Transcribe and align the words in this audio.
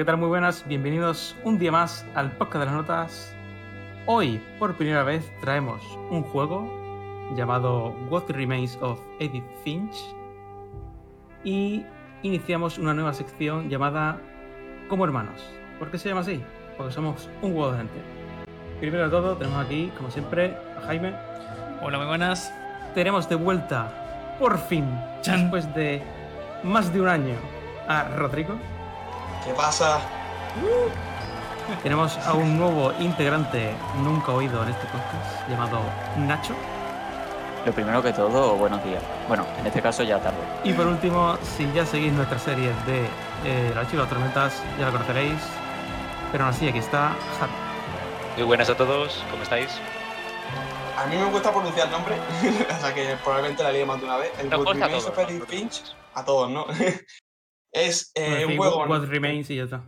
¿qué 0.00 0.06
tal? 0.06 0.16
Muy 0.16 0.28
buenas, 0.28 0.66
bienvenidos 0.66 1.36
un 1.44 1.58
día 1.58 1.70
más 1.70 2.06
al 2.14 2.32
podcast 2.32 2.60
de 2.60 2.64
las 2.64 2.74
notas. 2.74 3.36
Hoy, 4.06 4.40
por 4.58 4.74
primera 4.74 5.02
vez, 5.02 5.30
traemos 5.42 5.82
un 6.08 6.22
juego 6.22 6.72
llamado 7.36 7.94
What 8.08 8.30
Remains 8.30 8.78
of 8.80 8.98
Edith 9.18 9.44
Finch 9.62 9.94
y 11.44 11.84
iniciamos 12.22 12.78
una 12.78 12.94
nueva 12.94 13.12
sección 13.12 13.68
llamada 13.68 14.18
Como 14.88 15.04
Hermanos. 15.04 15.46
¿Por 15.78 15.90
qué 15.90 15.98
se 15.98 16.08
llama 16.08 16.22
así? 16.22 16.42
Porque 16.78 16.94
somos 16.94 17.28
un 17.42 17.52
huevo 17.54 17.72
de 17.72 17.78
gente. 17.80 18.00
Primero 18.80 19.04
de 19.04 19.10
todo, 19.10 19.36
tenemos 19.36 19.66
aquí, 19.66 19.92
como 19.98 20.10
siempre, 20.10 20.56
a 20.78 20.80
Jaime. 20.86 21.12
Hola, 21.82 21.98
muy 21.98 22.06
buenas. 22.06 22.50
Tenemos 22.94 23.28
de 23.28 23.34
vuelta, 23.34 24.36
por 24.38 24.56
fin, 24.56 24.86
Chan. 25.20 25.42
después 25.42 25.74
de 25.74 26.02
más 26.64 26.90
de 26.90 27.02
un 27.02 27.08
año, 27.08 27.34
a 27.86 28.04
Rodrigo. 28.16 28.58
¿Qué 29.44 29.54
pasa? 29.54 30.00
Tenemos 31.82 32.18
a 32.18 32.34
un 32.34 32.58
nuevo 32.58 32.92
integrante 33.00 33.72
nunca 34.02 34.32
oído 34.32 34.62
en 34.62 34.70
este 34.70 34.86
podcast 34.86 35.48
llamado 35.48 35.80
Nacho. 36.18 36.54
Lo 37.64 37.72
primero 37.72 38.02
que 38.02 38.12
todo, 38.12 38.56
buenos 38.56 38.82
días. 38.84 39.02
Bueno, 39.28 39.46
en 39.58 39.66
este 39.66 39.80
caso 39.80 40.02
ya 40.02 40.18
tarde. 40.18 40.38
Y 40.64 40.72
por 40.72 40.86
último, 40.86 41.38
si 41.56 41.70
ya 41.72 41.86
seguís 41.86 42.12
nuestras 42.12 42.42
series 42.42 42.74
de 42.86 43.06
eh, 43.44 43.72
La 43.74 43.82
las 43.82 44.08
Tormentas, 44.08 44.62
ya 44.78 44.86
la 44.86 44.92
conoceréis. 44.92 45.40
Pero 46.32 46.44
aún 46.44 46.54
así, 46.54 46.68
aquí 46.68 46.78
está 46.78 47.14
Javi. 47.38 47.52
Muy 48.36 48.44
buenas 48.44 48.68
a 48.68 48.76
todos, 48.76 49.24
¿cómo 49.30 49.42
estáis? 49.42 49.70
A 50.98 51.06
mí 51.06 51.16
me 51.16 51.30
cuesta 51.30 51.50
pronunciar 51.50 51.86
el 51.86 51.92
nombre, 51.92 52.16
o 52.76 52.80
sea 52.80 52.92
que 52.92 53.16
probablemente 53.22 53.62
la 53.62 53.72
lié 53.72 53.86
más 53.86 53.98
de 54.00 54.06
una 54.06 54.16
vez. 54.18 54.32
El 54.38 54.48
What 54.48 54.64
consta 54.64 54.86
a 56.14 56.24
todos, 56.24 56.50
¿no? 56.50 56.66
es 57.72 58.12
eh, 58.14 58.46
un 58.46 58.56
juego, 58.56 58.84
What 58.84 59.06
Remains 59.06 59.50
y 59.50 59.56
ya 59.56 59.64
está. 59.64 59.84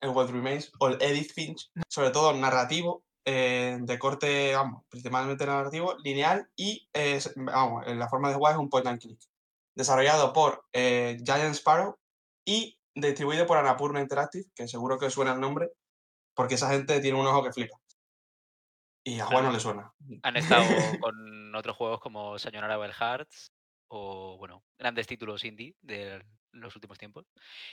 el 0.00 0.10
What 0.10 0.30
Remains, 0.30 0.72
o 0.78 0.88
el 0.88 1.02
Edith 1.02 1.32
Finch, 1.32 1.70
sobre 1.88 2.10
todo 2.10 2.32
narrativo, 2.34 3.04
eh, 3.30 3.76
de 3.80 3.98
corte, 3.98 4.54
vamos, 4.54 4.84
principalmente 4.88 5.44
narrativo, 5.44 5.96
lineal 6.02 6.48
y, 6.56 6.88
eh, 6.94 7.20
vamos, 7.36 7.86
en 7.86 7.98
la 7.98 8.08
forma 8.08 8.30
de 8.30 8.36
jugar 8.36 8.54
es 8.54 8.58
un 8.58 8.70
point 8.70 8.86
and 8.86 9.00
click. 9.00 9.20
Desarrollado 9.74 10.32
por 10.32 10.64
eh, 10.72 11.18
Giant 11.22 11.54
Sparrow 11.54 11.98
y 12.46 12.78
distribuido 12.94 13.46
por 13.46 13.58
Annapurna 13.58 14.00
Interactive, 14.00 14.46
que 14.54 14.66
seguro 14.66 14.98
que 14.98 15.10
suena 15.10 15.34
el 15.34 15.40
nombre, 15.40 15.70
porque 16.34 16.54
esa 16.54 16.70
gente 16.70 17.00
tiene 17.00 17.20
un 17.20 17.26
ojo 17.26 17.44
que 17.44 17.52
flipa. 17.52 17.76
Y 19.04 19.20
a 19.20 19.26
Juan 19.26 19.44
no 19.44 19.52
le 19.52 19.60
suena. 19.60 19.92
Han 20.22 20.36
estado 20.38 20.64
con 21.02 21.54
otros 21.54 21.76
juegos 21.76 22.00
como 22.00 22.38
Sayonara 22.38 22.78
Wild 22.78 22.94
Hearts 22.94 23.52
o, 23.88 24.38
bueno, 24.38 24.64
grandes 24.78 25.06
títulos 25.06 25.44
indie 25.44 25.76
de 25.82 26.24
los 26.52 26.74
últimos 26.74 26.98
tiempos. 26.98 27.26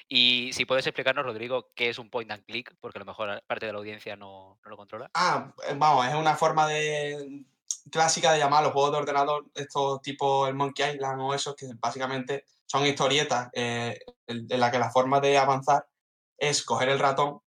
Y 0.08 0.52
si 0.54 0.66
puedes 0.66 0.86
explicarnos, 0.86 1.26
Rodrigo, 1.26 1.72
qué 1.76 1.90
es 1.90 2.00
un 2.00 2.10
point 2.10 2.32
and 2.32 2.46
click, 2.46 2.76
porque 2.80 2.98
a 2.98 3.02
lo 3.02 3.06
mejor 3.06 3.44
parte 3.48 3.66
de 3.66 3.72
la 3.72 3.80
audiencia 3.80 4.16
no, 4.16 4.60
no 4.64 4.70
lo 4.70 4.78
controla. 4.78 5.10
Ah, 5.14 5.54
eh, 5.68 5.76
vamos, 5.78 6.08
es 6.08 6.16
una 6.16 6.36
forma 6.36 6.68
de 6.68 7.46
clásica 7.92 8.32
de 8.32 8.40
llamar 8.40 8.62
a 8.62 8.64
los 8.64 8.74
juegos 8.74 8.92
de 8.92 8.98
ordenador, 8.98 9.46
estos 9.54 10.02
tipo 10.02 10.48
el 10.48 10.56
Monkey 10.56 10.96
Island 10.96 11.22
o 11.22 11.34
esos, 11.34 11.56
que 11.56 11.68
básicamente 11.80 12.46
son 12.66 12.86
historietas 12.86 13.50
eh, 13.54 14.00
en 14.28 14.48
en 14.50 14.60
la 14.60 14.72
que 14.72 14.80
la 14.80 14.90
forma 14.90 15.20
de 15.20 15.38
avanzar 15.38 15.88
es 16.38 16.64
coger 16.64 16.90
el 16.90 17.00
ratón, 17.00 17.40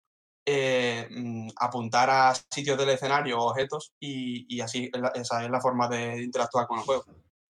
eh, 0.45 1.07
mm, 1.09 1.49
apuntar 1.57 2.09
a 2.09 2.33
sitios 2.35 2.77
del 2.77 2.89
escenario 2.89 3.39
o 3.39 3.49
objetos 3.49 3.93
y, 3.99 4.45
y 4.55 4.61
así 4.61 4.89
esa 5.15 5.43
es 5.43 5.49
la 5.49 5.59
forma 5.59 5.87
de 5.87 6.23
interactuar 6.23 6.67
con 6.67 6.79
el 6.79 6.85
juego. 6.85 7.03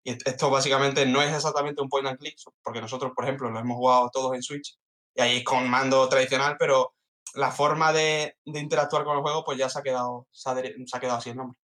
Y 0.07 0.11
est- 0.11 0.25
esto 0.25 0.49
básicamente 0.49 1.05
no 1.05 1.21
es 1.21 1.33
exactamente 1.35 1.81
un 1.81 1.89
point 1.89 2.07
and 2.07 2.17
click, 2.17 2.37
porque 2.63 2.79
nosotros, 2.79 3.11
por 3.13 3.25
ejemplo, 3.25 3.49
lo 3.49 3.59
hemos 3.59 3.75
jugado 3.75 4.09
todos 4.09 4.33
en 4.35 4.41
Switch 4.41 4.77
y 5.13 5.21
ahí 5.21 5.37
es 5.39 5.43
con 5.43 5.69
mando 5.69 6.07
tradicional, 6.07 6.55
pero 6.57 6.93
la 7.33 7.51
forma 7.51 7.91
de, 7.91 8.37
de 8.45 8.59
interactuar 8.61 9.03
con 9.03 9.17
el 9.17 9.21
juego, 9.21 9.43
pues 9.43 9.57
ya 9.57 9.67
se 9.67 9.79
ha 9.79 9.83
quedado, 9.83 10.25
se 10.31 10.49
ha, 10.49 10.53
deri- 10.55 10.87
se 10.87 10.95
ha 10.95 10.99
quedado 11.01 11.17
así 11.17 11.31
el 11.31 11.35
nombre. 11.35 11.59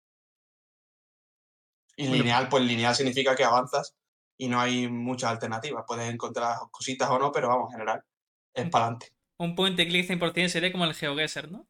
Y 1.96 2.08
Bueno. 2.08 2.18
lineal, 2.24 2.50
pues 2.50 2.64
lineal 2.64 2.94
significa 2.96 3.34
que 3.34 3.46
avanzas 3.46 3.96
y 4.38 4.50
no 4.50 4.60
hay 4.60 4.90
muchas 4.90 5.32
alternativas. 5.32 5.86
Puedes 5.88 6.12
encontrar 6.14 6.58
cositas 6.72 7.10
o 7.10 7.20
no, 7.20 7.32
pero 7.32 7.48
vamos, 7.48 7.68
en 7.72 7.80
general, 7.80 8.04
es 8.54 8.70
para 8.70 8.86
adelante. 8.88 9.14
Un 9.38 9.56
point 9.56 9.80
and 9.80 9.90
click 9.90 10.06
100% 10.06 10.50
sería 10.50 10.72
como 10.72 10.84
el 10.86 10.94
GeoGuessr, 10.96 11.50
¿no? 11.50 11.66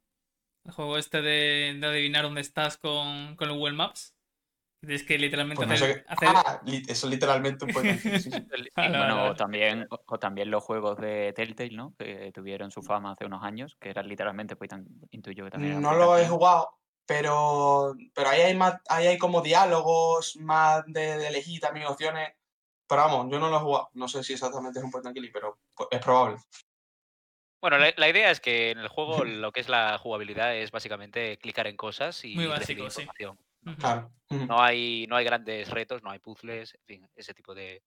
El 0.66 0.72
juego 0.72 0.98
este 0.98 1.22
de, 1.22 1.78
de 1.80 1.88
adivinar 1.88 2.24
dónde 2.24 2.42
estás 2.42 2.78
con, 2.78 3.36
con 3.36 3.50
el 3.50 3.56
Google 3.58 3.76
Maps. 3.76 4.13
Tienes 4.86 5.04
que 5.04 5.18
literalmente 5.18 5.66
Pues 5.66 5.70
no 5.70 5.78
sé 5.78 5.86
hacer, 5.86 6.06
hacer- 6.10 6.30
Ah, 6.36 6.62
eso 6.66 6.92
es 6.92 7.04
literalmente 7.06 7.64
un 7.64 7.72
sí, 8.20 8.32
sí. 8.32 8.46
Vale, 8.50 8.70
vale, 8.76 8.98
bueno, 8.98 9.16
vale. 9.16 9.30
o 9.30 9.36
también, 9.36 9.88
o, 9.90 10.20
también 10.20 10.52
los 10.52 10.62
juegos 10.62 10.98
de 11.00 11.32
Telltale, 11.32 11.72
¿no? 11.72 11.94
Que 11.98 12.34
tuvieron 12.34 12.70
su 12.70 12.84
fama 12.84 13.14
hace 13.14 13.26
unos 13.26 13.44
años, 13.44 13.78
que 13.80 13.92
eran 13.92 14.10
literalmente, 14.10 14.58
pues 14.58 14.70
tan, 14.70 14.86
intuyo 15.12 15.46
que 15.46 15.52
también 15.52 15.80
No 15.82 15.94
lo 15.94 16.18
he 16.18 16.28
jugado, 16.28 16.70
pero, 17.06 17.96
pero 18.14 18.28
ahí 18.28 18.42
hay 18.42 18.56
más, 18.56 18.82
ahí 18.90 19.08
hay 19.08 19.18
como 19.18 19.42
diálogos, 19.42 20.36
más 20.42 20.84
de, 20.88 21.18
de 21.18 21.28
elegir 21.28 21.62
también 21.62 21.88
opciones. 21.88 22.34
Pero 22.86 23.04
vamos, 23.04 23.32
yo 23.32 23.40
no 23.40 23.50
lo 23.50 23.56
he 23.56 23.62
jugado. 23.62 23.90
No 23.94 24.10
sé 24.10 24.22
si 24.22 24.34
exactamente 24.34 24.80
es 24.80 24.86
un 24.86 24.92
point 24.92 25.06
and 25.06 25.18
pero 25.32 25.60
pues, 25.74 25.88
es 25.92 26.02
probable. 26.02 26.40
Bueno, 27.62 27.78
la, 27.78 27.94
la 27.96 28.10
idea 28.10 28.32
es 28.32 28.42
que 28.42 28.72
en 28.72 28.80
el 28.80 28.90
juego 28.90 29.24
lo 29.24 29.54
que 29.54 29.62
es 29.62 29.70
la 29.70 29.98
jugabilidad 29.98 30.54
es 30.58 30.72
básicamente 30.72 31.38
clicar 31.38 31.68
en 31.68 31.78
cosas 31.78 32.26
y 32.26 32.36
Muy 32.36 32.48
básico, 32.48 32.90
sí. 32.90 33.08
Claro. 33.80 34.12
No 34.30 34.62
hay, 34.62 35.06
no 35.08 35.16
hay 35.16 35.26
grandes 35.26 35.70
retos, 35.70 36.02
no 36.04 36.10
hay 36.10 36.20
puzzles, 36.20 36.74
en 36.76 36.86
fin, 36.86 37.10
ese 37.16 37.34
tipo 37.34 37.54
de... 37.54 37.84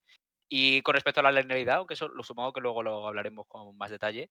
Y 0.49 0.81
con 0.81 0.93
respecto 0.93 1.19
a 1.19 1.23
la 1.23 1.31
linealidad, 1.31 1.77
aunque 1.77 1.95
eso 1.95 2.07
lo 2.07 2.23
supongo 2.23 2.53
que 2.53 2.61
luego 2.61 2.81
lo 2.81 3.07
hablaremos 3.07 3.45
con 3.47 3.77
más 3.77 3.91
detalle, 3.91 4.29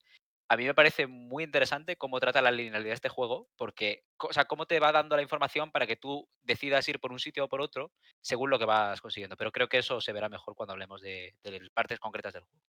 a 0.48 0.56
mí 0.56 0.64
me 0.64 0.74
parece 0.74 1.06
muy 1.06 1.44
interesante 1.44 1.96
cómo 1.96 2.20
trata 2.20 2.40
la 2.40 2.52
linealidad 2.52 2.94
este 2.94 3.08
juego, 3.08 3.48
porque, 3.56 4.04
o 4.18 4.32
sea, 4.32 4.44
cómo 4.44 4.66
te 4.66 4.80
va 4.80 4.92
dando 4.92 5.16
la 5.16 5.22
información 5.22 5.70
para 5.72 5.86
que 5.86 5.96
tú 5.96 6.28
decidas 6.42 6.88
ir 6.88 7.00
por 7.00 7.12
un 7.12 7.18
sitio 7.18 7.44
o 7.44 7.48
por 7.48 7.60
otro 7.60 7.92
según 8.20 8.50
lo 8.50 8.58
que 8.58 8.64
vas 8.64 9.00
consiguiendo. 9.00 9.36
Pero 9.36 9.50
creo 9.50 9.68
que 9.68 9.78
eso 9.78 10.00
se 10.00 10.12
verá 10.12 10.28
mejor 10.28 10.54
cuando 10.54 10.72
hablemos 10.72 11.00
de, 11.02 11.34
de 11.42 11.68
partes 11.74 11.98
concretas 11.98 12.32
del 12.32 12.44
juego. 12.44 12.64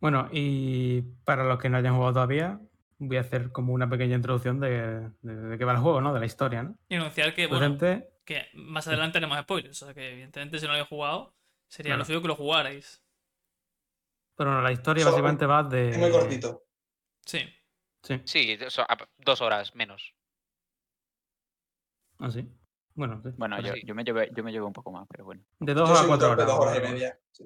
Bueno, 0.00 0.28
y 0.32 1.02
para 1.24 1.44
los 1.44 1.60
que 1.60 1.68
no 1.68 1.76
hayan 1.76 1.94
jugado 1.94 2.14
todavía, 2.14 2.60
voy 3.06 3.16
a 3.16 3.20
hacer 3.20 3.50
como 3.52 3.72
una 3.72 3.88
pequeña 3.88 4.16
introducción 4.16 4.60
de, 4.60 5.10
de, 5.22 5.34
de 5.36 5.58
qué 5.58 5.64
va 5.64 5.72
el 5.72 5.78
juego, 5.78 6.00
¿no? 6.00 6.12
De 6.14 6.20
la 6.20 6.26
historia, 6.26 6.62
¿no? 6.62 6.76
Y 6.88 6.94
anunciar 6.96 7.34
que, 7.34 7.46
bueno, 7.46 7.62
gente, 7.66 8.10
que 8.24 8.46
más 8.54 8.86
adelante 8.88 9.18
haremos 9.18 9.38
spoilers. 9.40 9.82
O 9.82 9.86
sea 9.86 9.94
que, 9.94 10.12
evidentemente, 10.12 10.58
si 10.58 10.64
no 10.66 10.72
lo 10.72 10.74
habéis 10.76 10.88
jugado, 10.88 11.34
sería 11.68 11.90
Claro. 11.90 11.98
lo 12.00 12.04
suyo 12.04 12.22
que 12.22 12.28
lo 12.28 12.36
jugarais. 12.36 13.02
pero 14.36 14.50
bueno, 14.50 14.62
la 14.62 14.72
historia 14.72 15.04
Solo- 15.04 15.12
básicamente 15.14 15.46
va 15.46 15.62
de... 15.62 15.90
Es 15.90 15.98
muy 15.98 16.10
cortito. 16.10 16.64
Sí. 17.24 17.40
Sí, 18.02 18.20
Sí, 18.24 18.58
dos 19.18 19.40
horas 19.40 19.74
menos. 19.76 20.14
así. 22.18 22.48
Bueno, 22.94 23.20
sí. 23.24 23.30
Bueno, 23.36 23.60
yo, 23.60 23.72
sí. 23.74 23.82
yo 23.84 23.94
me 23.94 24.04
llevé, 24.04 24.30
yo 24.34 24.42
me 24.44 24.52
llevé 24.52 24.64
un 24.66 24.72
poco 24.72 24.90
más, 24.92 25.06
pero 25.08 25.24
bueno. 25.24 25.42
De 25.60 25.72
dos 25.74 25.88
Yo 25.88 25.96
a 25.96 26.06
cuatro 26.06 26.30
horas. 26.32 26.46
dos 26.46 26.58
horas 26.58 26.78
y 26.78 26.80
media. 26.92 27.18
sí. 27.30 27.44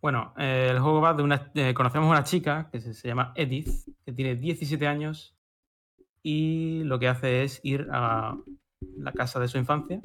Bueno, 0.00 0.34
eh, 0.38 0.68
el 0.70 0.80
juego 0.80 1.00
va 1.00 1.12
de 1.14 1.22
una. 1.22 1.50
eh, 1.54 1.74
conocemos 1.74 2.06
a 2.08 2.10
una 2.10 2.24
chica 2.24 2.68
que 2.72 2.80
se, 2.80 2.94
se 2.94 3.08
llama 3.08 3.32
Edith, 3.36 3.68
que 4.04 4.12
tiene 4.12 4.34
17 4.36 4.86
años 4.86 5.36
y 6.22 6.82
lo 6.84 6.98
que 6.98 7.08
hace 7.08 7.42
es 7.44 7.60
ir 7.62 7.86
a 7.92 8.36
la 8.96 9.12
casa 9.12 9.40
de 9.40 9.48
su 9.48 9.58
infancia, 9.58 10.00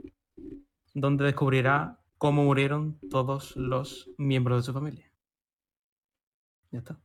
donde 0.94 1.24
descubrirá 1.26 2.00
cómo 2.18 2.44
murieron 2.44 3.00
todos 3.10 3.56
los 3.56 4.10
miembros 4.18 4.60
de 4.62 4.66
su 4.66 4.74
familia. 4.74 5.10
Ya 6.72 6.80
está. 6.80 7.00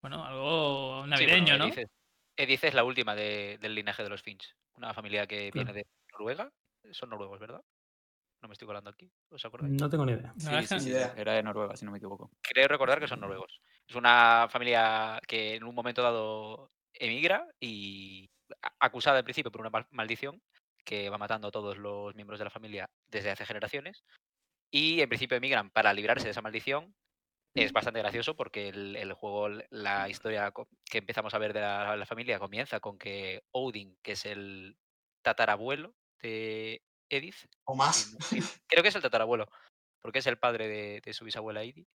Bueno, 0.00 0.24
algo 0.24 1.02
Sí, 1.04 1.10
navideño, 1.10 1.44
bueno, 1.56 1.58
¿no? 1.58 1.64
Edith 1.66 1.78
es- 1.78 1.90
Edith 2.36 2.64
es 2.64 2.74
la 2.74 2.84
última 2.84 3.14
de- 3.14 3.58
del 3.60 3.74
linaje 3.74 4.02
de 4.02 4.08
los 4.08 4.22
Finch. 4.22 4.56
Una 4.76 4.94
familia 4.94 5.26
que 5.26 5.50
Claro. 5.50 5.66
viene 5.72 5.80
de 5.80 5.86
Noruega. 6.12 6.50
Son 6.92 7.10
noruegos, 7.10 7.38
¿verdad? 7.38 7.60
No 8.42 8.48
me 8.48 8.52
estoy 8.54 8.66
colando 8.66 8.90
aquí. 8.90 9.08
¿Os 9.30 9.44
acordáis? 9.44 9.72
No 9.80 9.88
tengo 9.88 10.04
ni 10.04 10.12
idea. 10.12 10.34
Sí, 10.36 10.78
sí, 10.80 10.88
idea. 10.90 11.14
era 11.16 11.34
de 11.34 11.42
Noruega, 11.44 11.76
si 11.76 11.84
no 11.84 11.92
me 11.92 11.98
equivoco. 11.98 12.30
Creo 12.42 12.66
recordar 12.66 12.98
que 12.98 13.06
son 13.06 13.20
noruegos. 13.20 13.60
Es 13.88 13.94
una 13.94 14.48
familia 14.50 15.20
que 15.28 15.54
en 15.54 15.64
un 15.64 15.74
momento 15.74 16.02
dado 16.02 16.72
emigra 16.92 17.46
y 17.60 18.28
a- 18.60 18.72
acusada 18.80 19.18
al 19.18 19.24
principio 19.24 19.52
por 19.52 19.60
una 19.60 19.70
mal- 19.70 19.86
maldición 19.90 20.42
que 20.84 21.08
va 21.08 21.18
matando 21.18 21.48
a 21.48 21.52
todos 21.52 21.78
los 21.78 22.14
miembros 22.16 22.40
de 22.40 22.44
la 22.44 22.50
familia 22.50 22.90
desde 23.08 23.30
hace 23.30 23.46
generaciones. 23.46 24.02
Y 24.72 25.00
en 25.00 25.08
principio 25.08 25.36
emigran 25.36 25.70
para 25.70 25.92
librarse 25.92 26.24
de 26.24 26.30
esa 26.32 26.42
maldición 26.42 26.94
es 27.54 27.72
bastante 27.72 28.00
gracioso 28.00 28.34
porque 28.34 28.68
el, 28.70 28.96
el 28.96 29.12
juego, 29.12 29.50
la 29.70 30.08
historia 30.08 30.50
co- 30.52 30.68
que 30.90 30.98
empezamos 30.98 31.34
a 31.34 31.38
ver 31.38 31.52
de 31.52 31.60
la, 31.60 31.96
la 31.96 32.06
familia 32.06 32.38
comienza 32.38 32.80
con 32.80 32.98
que 32.98 33.42
Odin, 33.52 33.96
que 34.02 34.12
es 34.12 34.24
el 34.24 34.74
tatarabuelo 35.22 35.94
de 36.22 36.80
Edith, 37.16 37.36
O 37.64 37.74
más. 37.74 38.16
creo 38.68 38.82
que 38.82 38.88
es 38.88 38.94
el 38.94 39.02
tatarabuelo, 39.02 39.48
porque 40.00 40.18
es 40.20 40.26
el 40.26 40.38
padre 40.38 40.68
de, 40.68 41.00
de 41.00 41.12
su 41.12 41.24
bisabuela 41.24 41.62
Edith. 41.62 41.86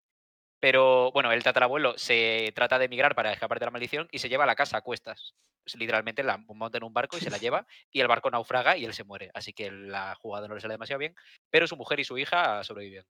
Pero 0.59 1.11
bueno, 1.11 1.31
el 1.31 1.43
tatarabuelo 1.43 1.97
se 1.97 2.51
trata 2.55 2.79
de 2.79 2.85
emigrar 2.85 3.13
para 3.13 3.31
escapar 3.31 3.59
de 3.59 3.65
la 3.65 3.71
maldición 3.71 4.07
y 4.11 4.19
se 4.19 4.27
lleva 4.29 4.45
la 4.47 4.55
casa 4.55 4.77
a 4.77 4.81
cuestas. 4.81 5.35
Es 5.65 5.75
literalmente 5.75 6.23
la 6.23 6.37
monta 6.37 6.77
en 6.79 6.83
un 6.83 6.93
barco 6.93 7.17
y 7.17 7.21
se 7.21 7.29
la 7.29 7.37
lleva 7.37 7.67
y 7.91 7.99
el 7.99 8.07
barco 8.07 8.31
naufraga 8.31 8.75
y 8.77 8.85
él 8.85 8.93
se 8.93 9.03
muere. 9.03 9.29
Así 9.35 9.53
que 9.53 9.69
la 9.69 10.15
jugada 10.15 10.47
no 10.47 10.55
le 10.55 10.61
sale 10.61 10.73
demasiado 10.73 10.99
bien, 10.99 11.15
pero 11.51 11.67
su 11.67 11.75
mujer 11.77 11.99
y 11.99 12.05
su 12.05 12.17
hija 12.17 12.63
sobreviven. 12.63 13.05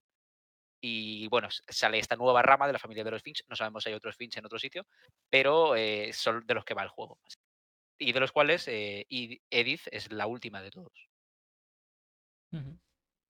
Y 0.82 1.26
bueno, 1.28 1.48
sale 1.68 1.98
esta 1.98 2.16
nueva 2.16 2.42
rama 2.42 2.66
de 2.66 2.72
la 2.74 2.78
familia 2.78 3.02
de 3.04 3.10
los 3.12 3.22
Finch. 3.22 3.42
No 3.48 3.56
sabemos 3.56 3.82
si 3.82 3.88
hay 3.90 3.94
otros 3.96 4.16
Finch 4.16 4.36
en 4.36 4.46
otro 4.46 4.58
sitio, 4.58 4.86
pero 5.30 5.74
eh, 5.74 6.12
son 6.12 6.46
de 6.46 6.54
los 6.54 6.64
que 6.64 6.74
va 6.74 6.82
el 6.82 6.88
juego. 6.88 7.18
Y 7.98 8.12
de 8.12 8.20
los 8.20 8.30
cuales 8.30 8.68
eh, 8.68 9.06
Ed- 9.08 9.40
Edith 9.50 9.88
es 9.90 10.12
la 10.12 10.26
última 10.26 10.60
de 10.62 10.70
todos. 10.70 11.08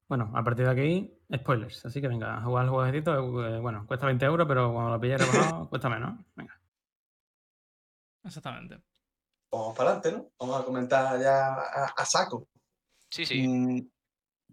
Bueno, 0.08 0.32
a 0.34 0.42
partir 0.42 0.64
de 0.64 0.70
aquí, 0.72 1.18
spoilers. 1.34 1.84
Así 1.84 2.00
que 2.00 2.08
venga, 2.08 2.38
a 2.38 2.42
jugar 2.42 2.64
el 2.64 2.70
jueguecito. 2.70 3.46
eh, 3.46 3.60
Bueno, 3.60 3.86
cuesta 3.86 4.06
20 4.06 4.24
euros, 4.24 4.46
pero 4.48 4.72
cuando 4.72 4.92
lo 4.92 5.00
pilléis 5.00 5.20
rebajado, 5.20 5.68
cuesta 5.70 5.88
menos. 5.88 6.18
Venga. 6.34 6.58
Exactamente. 8.24 8.80
Vamos 9.52 9.76
para 9.76 9.90
adelante, 9.92 10.12
¿no? 10.12 10.30
Vamos 10.38 10.60
a 10.60 10.64
comentar 10.64 11.20
ya 11.20 11.54
a, 11.54 11.84
a 11.96 12.04
saco. 12.04 12.48
Sí, 13.10 13.24
sí. 13.26 13.46
Mm, 13.46 13.88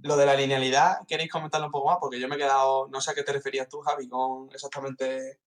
lo 0.03 0.17
de 0.17 0.25
la 0.25 0.35
linealidad, 0.35 1.05
¿queréis 1.07 1.31
comentarlo 1.31 1.67
un 1.67 1.71
poco 1.71 1.89
más? 1.89 1.97
Porque 1.99 2.19
yo 2.19 2.27
me 2.27 2.35
he 2.35 2.39
quedado, 2.39 2.87
no 2.87 2.99
sé 3.01 3.11
a 3.11 3.13
qué 3.13 3.23
te 3.23 3.33
referías 3.33 3.69
tú, 3.69 3.79
Javi, 3.81 4.07
con 4.07 4.49
exactamente 4.51 5.39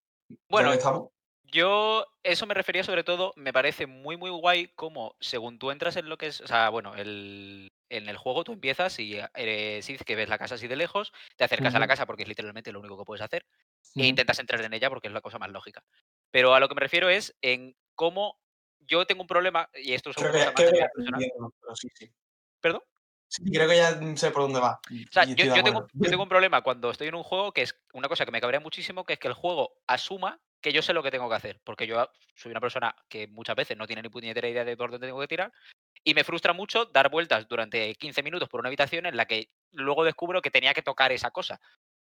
Bueno, 0.48 0.72
estamos. 0.72 1.10
Yo, 1.50 2.04
eso 2.22 2.46
me 2.46 2.54
refería 2.54 2.84
sobre 2.84 3.04
todo, 3.04 3.32
me 3.36 3.54
parece 3.54 3.86
muy, 3.86 4.18
muy 4.18 4.30
guay 4.30 4.68
como 4.74 5.14
según 5.18 5.58
tú 5.58 5.70
entras 5.70 5.96
en 5.96 6.08
lo 6.08 6.18
que 6.18 6.26
es, 6.26 6.42
o 6.42 6.46
sea, 6.46 6.68
bueno, 6.68 6.94
el, 6.94 7.72
en 7.90 8.08
el 8.08 8.16
juego 8.16 8.44
tú 8.44 8.52
empiezas 8.52 8.98
y 8.98 9.18
eres 9.34 9.84
Sith 9.84 10.02
que 10.02 10.16
ves 10.16 10.28
la 10.28 10.38
casa 10.38 10.56
así 10.56 10.68
de 10.68 10.76
lejos, 10.76 11.12
te 11.36 11.44
acercas 11.44 11.74
a 11.74 11.78
la 11.78 11.88
casa 11.88 12.06
porque 12.06 12.22
es 12.22 12.28
literalmente 12.28 12.72
lo 12.72 12.80
único 12.80 12.98
que 12.98 13.04
puedes 13.04 13.22
hacer 13.22 13.46
e 13.94 14.06
intentas 14.06 14.38
entrar 14.38 14.60
en 14.62 14.72
ella 14.72 14.88
porque 14.90 15.08
es 15.08 15.14
la 15.14 15.20
cosa 15.20 15.38
más 15.38 15.50
lógica. 15.50 15.82
Pero 16.30 16.54
a 16.54 16.60
lo 16.60 16.68
que 16.68 16.74
me 16.74 16.80
refiero 16.80 17.08
es 17.08 17.36
en 17.42 17.76
cómo 17.94 18.38
yo 18.80 19.06
tengo 19.06 19.22
un 19.22 19.28
problema, 19.28 19.68
y 19.74 19.92
esto 19.92 20.10
personal. 20.10 20.54
entiendo, 20.56 21.54
pero 21.60 21.76
sí, 21.76 21.88
sí. 21.94 22.10
¿Perdón? 22.60 22.82
Sí, 23.28 23.42
creo 23.52 23.68
que 23.68 23.76
ya 23.76 24.16
sé 24.16 24.30
por 24.30 24.42
dónde 24.42 24.60
va. 24.60 24.80
O 24.90 25.12
sea, 25.12 25.24
yo, 25.24 25.36
tengo, 25.62 25.86
yo 25.92 26.10
tengo 26.16 26.22
un 26.22 26.28
problema 26.28 26.62
cuando 26.62 26.90
estoy 26.90 27.08
en 27.08 27.14
un 27.14 27.22
juego 27.22 27.52
que 27.52 27.62
es 27.62 27.78
una 27.92 28.08
cosa 28.08 28.24
que 28.24 28.32
me 28.32 28.40
cabrea 28.40 28.60
muchísimo, 28.60 29.04
que 29.04 29.14
es 29.14 29.18
que 29.18 29.28
el 29.28 29.34
juego 29.34 29.74
asuma 29.86 30.40
que 30.60 30.72
yo 30.72 30.82
sé 30.82 30.92
lo 30.92 31.02
que 31.02 31.10
tengo 31.10 31.28
que 31.28 31.36
hacer. 31.36 31.60
Porque 31.64 31.86
yo 31.86 32.10
soy 32.34 32.50
una 32.50 32.60
persona 32.60 32.94
que 33.08 33.26
muchas 33.28 33.56
veces 33.56 33.76
no 33.76 33.86
tiene 33.86 34.02
ni 34.02 34.08
puñetera 34.08 34.48
idea 34.48 34.64
de 34.64 34.76
por 34.76 34.90
dónde 34.90 35.06
tengo 35.06 35.20
que 35.20 35.28
tirar. 35.28 35.52
Y 36.04 36.14
me 36.14 36.24
frustra 36.24 36.52
mucho 36.52 36.86
dar 36.86 37.10
vueltas 37.10 37.48
durante 37.48 37.94
15 37.94 38.22
minutos 38.22 38.48
por 38.48 38.60
una 38.60 38.68
habitación 38.68 39.06
en 39.06 39.16
la 39.16 39.26
que 39.26 39.50
luego 39.72 40.04
descubro 40.04 40.40
que 40.42 40.50
tenía 40.50 40.74
que 40.74 40.82
tocar 40.82 41.12
esa 41.12 41.30
cosa. 41.30 41.60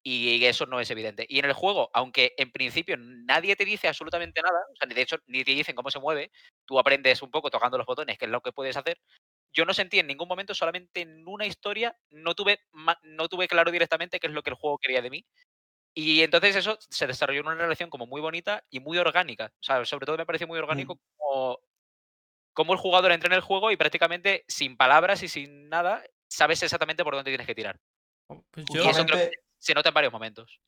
Y 0.02 0.43
eso 0.47 0.64
no 0.64 0.81
es 0.81 0.91
evidente. 0.91 1.26
Y 1.29 1.41
en 1.41 1.44
el 1.44 1.52
juego, 1.52 1.91
aunque 1.93 2.32
en 2.38 2.50
principio 2.52 2.97
nadie 2.97 3.55
te 3.55 3.67
dice 3.67 3.87
absolutamente 3.87 4.41
nada, 4.41 4.58
o 4.73 4.76
sea, 4.76 4.88
de 4.88 5.03
hecho 5.03 5.19
ni 5.26 5.44
te 5.44 5.50
dicen 5.50 5.75
cómo 5.75 5.91
se 5.91 5.99
mueve, 5.99 6.32
tú 6.64 6.79
aprendes 6.79 7.20
un 7.20 7.31
poco 7.31 7.50
tocando 7.50 7.76
los 7.76 7.87
botones, 7.87 8.17
que 8.17 8.25
es 8.25 8.31
lo 8.31 8.41
que 8.41 8.53
puedes 8.53 8.76
hacer. 8.79 8.99
Yo 9.53 9.67
no 9.67 9.75
sentí 9.75 9.99
en 9.99 10.06
ningún 10.06 10.29
momento, 10.29 10.55
solamente 10.55 11.03
en 11.03 11.26
una 11.26 11.44
historia, 11.44 11.94
no 12.11 12.35
tuve, 12.35 12.61
no 13.03 13.29
tuve 13.29 13.49
claro 13.49 13.70
directamente 13.70 14.20
qué 14.20 14.29
es 14.29 14.32
lo 14.32 14.43
que 14.43 14.50
el 14.50 14.56
juego 14.56 14.79
quería 14.79 15.03
de 15.03 15.11
mí. 15.11 15.26
Y 15.95 16.23
entonces 16.23 16.57
eso 16.57 16.79
se 16.91 17.07
desarrolló 17.07 17.41
en 17.41 17.47
una 17.49 17.57
relación 17.57 17.91
como 17.91 18.07
muy 18.07 18.21
bonita 18.21 18.65
y 18.71 18.81
muy 18.81 18.99
orgánica. 18.99 19.53
O 19.55 19.63
sea, 19.63 19.85
sobre 19.85 20.07
todo 20.07 20.17
me 20.17 20.27
pareció 20.27 20.47
muy 20.47 20.59
orgánico 20.59 20.99
como, 21.19 21.59
como 22.53 22.73
el 22.75 22.79
jugador 22.79 23.13
entra 23.13 23.29
en 23.29 23.35
el 23.35 23.41
juego 23.43 23.71
y 23.71 23.77
prácticamente 23.77 24.45
sin 24.49 24.77
palabras 24.77 25.23
y 25.23 25.29
sin 25.29 25.69
nada, 25.69 26.05
sabes 26.29 26.63
exactamente 26.63 27.05
por 27.05 27.15
dónde 27.15 27.31
tienes 27.31 27.47
que 27.47 27.55
tirar. 27.55 27.81
Pues 28.51 28.67
Y 28.69 28.89
eso 28.89 29.05
creo 29.05 29.19
Justamente, 29.19 29.31
que 29.31 29.37
se 29.59 29.75
nota 29.75 29.91
en 29.91 29.95
varios 29.95 30.13
momentos. 30.13 30.61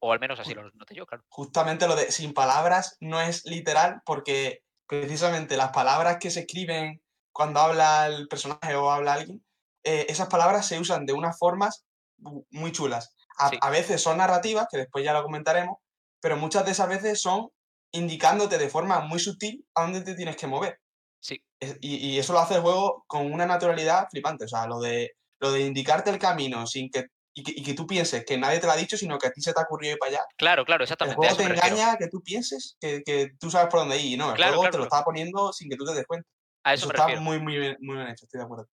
O 0.00 0.12
al 0.12 0.20
menos 0.20 0.40
así 0.40 0.54
lo 0.54 0.70
noté 0.72 0.94
yo, 0.94 1.06
claro. 1.06 1.24
justamente 1.28 1.88
lo 1.88 1.96
de 1.96 2.10
sin 2.12 2.34
palabras 2.34 2.96
no 3.00 3.20
es 3.20 3.44
literal 3.46 4.02
porque 4.04 4.60
precisamente 4.86 5.56
las 5.56 5.70
palabras 5.70 6.18
que 6.20 6.30
se 6.30 6.40
escriben 6.40 7.02
cuando 7.32 7.60
habla 7.60 8.06
el 8.06 8.28
personaje 8.28 8.74
o 8.76 8.90
habla 8.90 9.14
alguien, 9.14 9.44
eh, 9.84 10.06
esas 10.08 10.28
palabras 10.28 10.66
se 10.66 10.78
usan 10.80 11.06
de 11.06 11.12
unas 11.12 11.38
formas 11.38 11.84
mu- 12.18 12.44
muy 12.50 12.72
chulas. 12.72 13.15
A, 13.38 13.50
Sí. 13.50 13.58
a 13.60 13.70
veces 13.70 14.00
son 14.02 14.18
narrativas, 14.18 14.66
que 14.70 14.78
después 14.78 15.04
ya 15.04 15.12
lo 15.12 15.22
comentaremos, 15.22 15.78
pero 16.20 16.36
muchas 16.36 16.64
de 16.64 16.72
esas 16.72 16.88
veces 16.88 17.20
son 17.20 17.48
indicándote 17.92 18.58
de 18.58 18.68
forma 18.68 19.00
muy 19.00 19.18
sutil 19.18 19.64
a 19.74 19.82
dónde 19.82 20.02
te 20.02 20.14
tienes 20.14 20.36
que 20.36 20.46
mover. 20.46 20.78
Sí, 21.20 21.42
Es- 21.60 21.78
Y, 21.80 21.96
y 22.08 22.18
eso 22.18 22.32
lo 22.32 22.40
hace 22.40 22.54
el 22.56 22.60
juego 22.62 23.04
con 23.06 23.32
una 23.32 23.46
naturalidad 23.46 24.08
flipante. 24.10 24.44
O 24.44 24.48
sea, 24.48 24.66
lo 24.66 24.80
de, 24.80 25.12
lo 25.40 25.52
de 25.52 25.62
indicarte 25.62 26.10
el 26.10 26.18
camino 26.18 26.66
sin 26.66 26.90
que 26.90 27.06
y, 27.38 27.42
que, 27.42 27.52
y 27.54 27.62
que 27.62 27.74
tú 27.74 27.86
pienses 27.86 28.24
que 28.24 28.38
nadie 28.38 28.58
te 28.60 28.66
lo 28.66 28.72
ha 28.72 28.76
dicho, 28.76 28.96
sino 28.96 29.18
que 29.18 29.26
a 29.26 29.30
ti 29.30 29.42
se 29.42 29.52
te 29.52 29.60
ha 29.60 29.64
ocurrido 29.64 29.92
ir 29.92 29.98
para 29.98 30.10
allá. 30.12 30.22
claro, 30.38 30.64
claro, 30.64 30.82
El 30.82 30.86
exactamente. 30.86 31.26
A 31.26 31.34
juego 31.34 31.36
te 31.36 31.52
engaña 31.54 31.96
que 31.98 32.08
tú 32.08 32.22
pienses 32.22 32.76
que, 32.80 33.02
que 33.04 33.32
tú 33.38 33.50
sabes 33.50 33.68
por 33.68 33.80
dónde 33.80 33.98
ir. 33.98 34.12
y 34.12 34.16
No, 34.16 34.30
el 34.30 34.36
Claro, 34.36 34.52
juego 34.52 34.62
claro, 34.62 34.72
te 34.72 34.78
lo 34.78 34.84
claro. 34.88 34.96
está 34.96 35.04
poniendo 35.04 35.52
sin 35.52 35.68
que 35.68 35.76
tú 35.76 35.84
te 35.84 35.92
des 35.92 36.06
cuenta. 36.06 36.26
A 36.64 36.72
eso 36.72 36.86
Eso 36.86 36.94
me 36.94 36.98
está 37.12 37.20
muy, 37.20 37.38
muy 37.38 37.58
bien, 37.58 37.76
muy 37.80 37.96
bien 37.96 38.08
hecho, 38.08 38.24
estoy 38.24 38.38
de 38.38 38.44
acuerdo. 38.44 38.68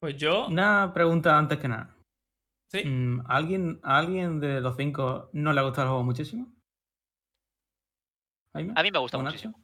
pues 0.00 0.16
yo, 0.16 0.46
Una 0.48 0.92
pregunta 0.92 1.38
antes 1.38 1.58
que 1.58 1.68
nada. 1.68 1.94
Sí. 2.70 2.84
Mm, 2.84 3.20
¿A 3.26 3.36
alguien, 3.36 3.80
¿A 3.82 3.98
alguien 3.98 4.40
de 4.40 4.60
los 4.60 4.76
cinco 4.76 5.28
no 5.32 5.52
le 5.52 5.60
ha 5.60 5.64
gustado 5.64 5.86
el 5.86 5.90
juego 5.90 6.04
muchísimo? 6.04 6.46
¿Jaime? 8.54 8.72
A 8.76 8.82
mí 8.82 8.90
me 8.90 8.98
gusta 8.98 9.18
muchísimo. 9.18 9.54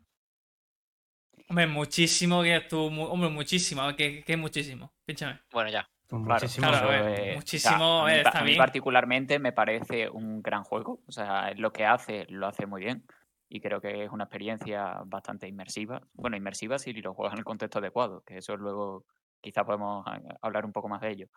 Hombre, 1.49 1.67
muchísimo 1.67 2.43
que 2.43 2.61
tú, 2.69 2.91
mu- 2.91 3.05
hombre, 3.07 3.29
muchísimo, 3.31 3.83
que, 3.97 4.25
que 4.25 4.37
muchísimo. 4.37 4.93
Pínchame. 5.05 5.41
Bueno, 5.53 5.71
ya. 5.71 5.89
Pues 6.09 6.23
Claro, 6.25 6.41
muchísimo. 6.43 6.69
Claro, 6.69 6.93
eh, 6.93 7.01
o 7.01 7.17
sea, 7.27 7.35
muchísimo, 7.35 8.01
a 8.03 8.07
mí, 8.07 8.13
eh, 8.13 8.23
pa- 8.23 8.29
está 8.31 8.39
a 8.39 8.43
mí 8.43 8.47
bien. 8.51 8.59
particularmente 8.59 9.39
me 9.39 9.53
parece 9.53 10.09
un 10.09 10.43
gran 10.43 10.65
juego. 10.65 11.03
O 11.07 11.13
sea, 11.13 11.53
lo 11.55 11.73
que 11.73 11.85
hace, 11.85 12.27
lo 12.29 12.47
hace 12.47 12.67
muy 12.67 12.83
bien. 12.83 13.05
Y 13.49 13.61
creo 13.61 13.81
que 13.81 14.05
es 14.05 14.11
una 14.11 14.25
experiencia 14.25 15.03
bastante 15.07 15.47
inmersiva. 15.47 16.01
Bueno, 16.15 16.37
inmersiva 16.37 16.79
si 16.81 16.93
lo 16.95 17.15
juegas 17.15 17.35
en 17.35 17.39
el 17.39 17.45
contexto 17.45 17.79
adecuado, 17.79 18.23
que 18.23 18.39
eso 18.39 18.57
luego 18.57 19.05
quizá 19.41 19.65
podemos 19.65 20.05
a- 20.07 20.21
hablar 20.43 20.65
un 20.65 20.73
poco 20.73 20.89
más 20.89 21.01
de 21.01 21.11
ello. 21.13 21.29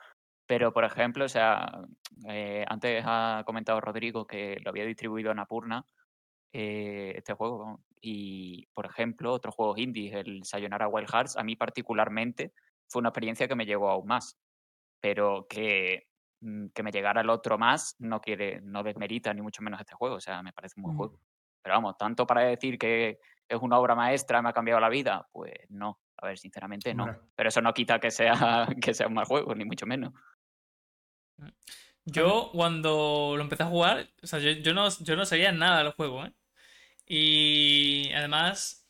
Pero, 0.50 0.74
por 0.74 0.84
ejemplo, 0.84 1.25
o 1.25 1.30
sea, 1.30 1.84
eh, 2.28 2.66
antes 2.68 3.04
ha 3.06 3.44
comentado 3.46 3.80
Rodrigo 3.80 4.25
que 4.25 4.60
lo 4.63 4.72
había 4.72 4.84
distribuido 4.84 5.31
en 5.31 5.38
Apurna, 5.38 5.86
eh, 6.51 7.13
este 7.16 7.34
juego. 7.34 7.84
Y, 8.01 8.66
por 8.74 8.88
ejemplo, 8.88 9.31
otros 9.31 9.54
juegos 9.54 9.78
indies, 9.78 10.16
el 10.16 10.44
Sayonara 10.44 10.88
Wild 10.88 11.07
Hearts, 11.07 11.38
a 11.38 11.44
mí 11.44 11.56
particularmente 11.56 12.53
fue 12.88 13.01
una 13.01 13.10
experiencia 13.10 13.48
que 13.48 13.53
me 13.53 13.68
llegó 13.68 13.91
aún 13.91 14.08
más. 14.08 14.39
Pero 15.00 15.46
que, 15.48 16.08
mm, 16.41 16.70
que 16.74 16.82
me 16.82 16.91
llegara 16.91 17.22
el 17.22 17.29
otro 17.29 17.60
más 17.60 17.96
no 18.00 18.20
quiere, 18.20 18.60
no 18.60 18.82
desmerita 18.82 19.32
ni 19.36 19.44
mucho 19.44 19.62
menos 19.62 19.79
este 19.79 19.94
juego. 19.94 20.15
O 20.15 20.20
sea, 20.20 20.41
me 20.41 20.51
parece 20.51 20.74
un 20.77 20.84
buen 20.86 20.96
Ujú. 20.96 21.10
juego. 21.10 21.22
Pero 21.62 21.75
vamos, 21.75 21.96
tanto 21.96 22.25
para 22.25 22.41
decir 22.41 22.79
que 22.79 23.20
es 23.48 23.62
una 23.62 23.77
obra 23.77 23.94
maestra, 23.94 24.41
me 24.41 24.50
ha 24.50 24.53
cambiado 24.53 24.79
la 24.79 24.89
vida, 24.89 25.29
pues 25.32 25.53
no. 25.70 26.00
A 26.18 26.25
ver, 26.25 26.39
sinceramente 26.39 26.96
no. 26.96 27.06
Pero 27.36 27.50
eso 27.50 27.62
no 27.62 27.72
quita 27.72 28.00
que 28.00 28.10
sea, 28.10 28.68
que 28.84 28.96
sea 28.96 29.08
un 29.08 29.13
mal 29.13 29.25
juego, 29.25 29.53
ni 29.53 29.63
mucho 29.63 29.86
menos. 29.86 30.12
Yo 32.05 32.50
cuando 32.53 33.34
lo 33.36 33.41
empecé 33.41 33.63
a 33.63 33.67
jugar, 33.67 34.10
o 34.22 34.27
sea, 34.27 34.39
yo, 34.39 34.51
yo 34.51 34.74
no, 34.74 34.89
yo 35.00 35.15
no 35.15 35.25
sabía 35.25 35.51
nada 35.51 35.84
del 35.84 35.93
juego, 35.93 36.25
¿eh? 36.25 36.34
Y 37.08 38.12
además, 38.13 38.88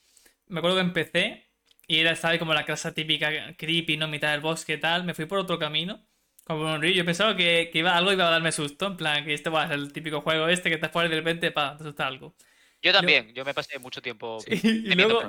me 0.47 0.59
acuerdo 0.59 0.77
que 0.77 0.83
empecé 0.83 1.49
y 1.87 1.99
era, 1.99 2.15
ahí 2.21 2.37
como 2.37 2.53
la 2.53 2.65
casa 2.65 2.93
típica 2.93 3.55
creepy, 3.57 3.97
¿no? 3.97 4.07
Mitad 4.07 4.31
del 4.31 4.41
bosque 4.41 4.73
y 4.73 4.79
tal. 4.79 5.05
Me 5.05 5.15
fui 5.15 5.25
por 5.25 5.39
otro 5.39 5.57
camino, 5.57 6.05
como 6.43 6.61
por 6.61 6.69
un 6.69 6.81
río. 6.81 6.93
Yo 6.93 7.05
pensaba 7.05 7.35
que, 7.35 7.69
que 7.73 7.79
iba, 7.79 7.97
algo 7.97 8.11
iba 8.11 8.27
a 8.27 8.31
darme 8.31 8.51
susto, 8.51 8.87
en 8.87 8.97
plan, 8.97 9.25
que 9.25 9.33
este 9.33 9.49
va 9.49 9.63
a 9.63 9.67
ser 9.69 9.79
el 9.79 9.91
típico 9.91 10.21
juego 10.21 10.47
este 10.47 10.69
que 10.69 10.77
por 10.77 11.01
ahí 11.01 11.07
y 11.07 11.11
de 11.11 11.17
repente, 11.17 11.51
pa, 11.51 11.75
te 11.77 11.83
asusta 11.83 12.05
algo. 12.05 12.35
Yo 12.81 12.93
también. 12.93 13.33
Yo 13.33 13.43
me 13.43 13.53
pasé 13.55 13.79
mucho 13.79 14.01
tiempo 14.01 14.37
y 14.47 14.93
luego 14.93 15.21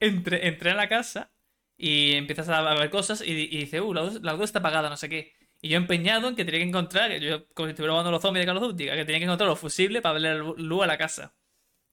entré, 0.00 0.48
entré 0.48 0.70
a 0.72 0.74
la 0.74 0.88
casa 0.88 1.32
y 1.76 2.12
empiezas 2.12 2.48
a 2.48 2.74
ver 2.74 2.90
cosas 2.90 3.22
y, 3.22 3.32
y 3.32 3.58
dice, 3.60 3.80
uh, 3.80 3.94
la 3.94 4.02
luz, 4.02 4.20
la 4.22 4.34
luz 4.34 4.44
está 4.44 4.58
apagada, 4.58 4.90
no 4.90 4.96
sé 4.96 5.08
qué. 5.08 5.34
Y 5.64 5.68
yo 5.68 5.76
empeñado 5.76 6.28
en 6.28 6.34
que 6.34 6.44
tenía 6.44 6.60
que 6.60 6.68
encontrar, 6.68 7.12
yo 7.20 7.46
como 7.54 7.68
si 7.68 7.70
estuviera 7.70 7.92
jugando 7.92 8.10
los 8.10 8.20
zombies 8.20 8.44
de 8.44 8.52
Call 8.52 8.62
of 8.62 8.76
que 8.76 9.04
tenía 9.04 9.18
que 9.18 9.24
encontrar 9.24 9.48
los 9.48 9.60
fusibles 9.60 10.02
para 10.02 10.18
darle 10.18 10.54
luz 10.56 10.82
a 10.82 10.86
la 10.88 10.98
casa. 10.98 11.34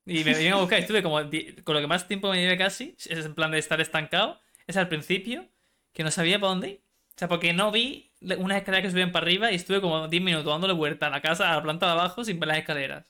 Y 0.07 0.23
me 0.23 0.33
vine 0.33 0.49
a 0.49 0.55
buscar, 0.55 0.79
y 0.79 0.81
estuve 0.81 1.03
como, 1.03 1.17
con 1.63 1.75
lo 1.75 1.81
que 1.81 1.87
más 1.87 2.07
tiempo 2.07 2.31
me 2.31 2.41
llevé 2.41 2.57
casi, 2.57 2.95
es 2.97 3.25
en 3.25 3.35
plan 3.35 3.51
de 3.51 3.59
estar 3.59 3.79
estancado, 3.79 4.41
es 4.65 4.75
al 4.75 4.89
principio, 4.89 5.47
que 5.93 6.03
no 6.03 6.09
sabía 6.09 6.39
para 6.39 6.49
dónde 6.49 6.69
ir. 6.69 6.81
O 7.09 7.19
sea, 7.19 7.27
porque 7.27 7.53
no 7.53 7.71
vi 7.71 8.11
unas 8.21 8.57
escaleras 8.57 8.85
que 8.85 8.91
subían 8.91 9.11
para 9.11 9.25
arriba 9.25 9.51
y 9.51 9.55
estuve 9.55 9.81
como 9.81 10.07
10 10.07 10.23
minutos 10.23 10.47
dándole 10.51 10.73
vuelta 10.73 11.07
a 11.07 11.09
la 11.11 11.21
casa, 11.21 11.51
a 11.51 11.57
la 11.57 11.61
planta 11.61 11.85
de 11.85 11.91
abajo, 11.91 12.23
sin 12.25 12.39
ver 12.39 12.47
las 12.47 12.57
escaleras. 12.57 13.05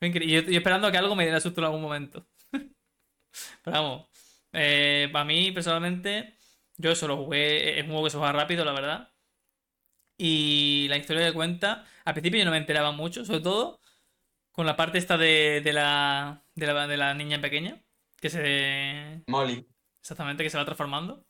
Y 0.00 0.10
yo, 0.10 0.40
yo 0.40 0.58
esperando 0.58 0.88
a 0.88 0.90
que 0.90 0.98
algo 0.98 1.14
me 1.14 1.24
diera 1.24 1.38
susto 1.38 1.60
en 1.60 1.66
algún 1.66 1.82
momento. 1.82 2.26
Pero 2.50 2.66
vamos, 3.64 4.08
eh, 4.52 5.08
para 5.12 5.24
mí 5.24 5.52
personalmente, 5.52 6.34
yo 6.76 6.96
solo 6.96 7.16
jugué, 7.18 7.78
es 7.78 7.84
un 7.84 7.90
juego 7.90 8.04
que 8.04 8.10
se 8.10 8.18
juega 8.18 8.32
rápido, 8.32 8.64
la 8.64 8.72
verdad. 8.72 9.10
Y 10.18 10.86
la 10.88 10.96
historia 10.96 11.26
que 11.26 11.32
cuenta, 11.34 11.84
al 12.04 12.14
principio 12.14 12.38
yo 12.38 12.44
no 12.44 12.50
me 12.50 12.56
enteraba 12.56 12.90
mucho, 12.92 13.24
sobre 13.24 13.40
todo 13.40 13.80
Con 14.52 14.64
la 14.66 14.74
parte 14.76 14.96
esta 14.98 15.18
de, 15.18 15.60
de 15.62 15.72
la, 15.74 16.42
de 16.54 16.66
la 16.66 16.86
de 16.86 16.96
la 16.96 17.12
niña 17.14 17.40
pequeña. 17.42 17.78
Que 18.18 18.30
se. 18.30 19.22
Molly. 19.26 19.66
Exactamente, 20.00 20.42
que 20.42 20.48
se 20.50 20.56
va 20.56 20.64
transformando. 20.64 21.22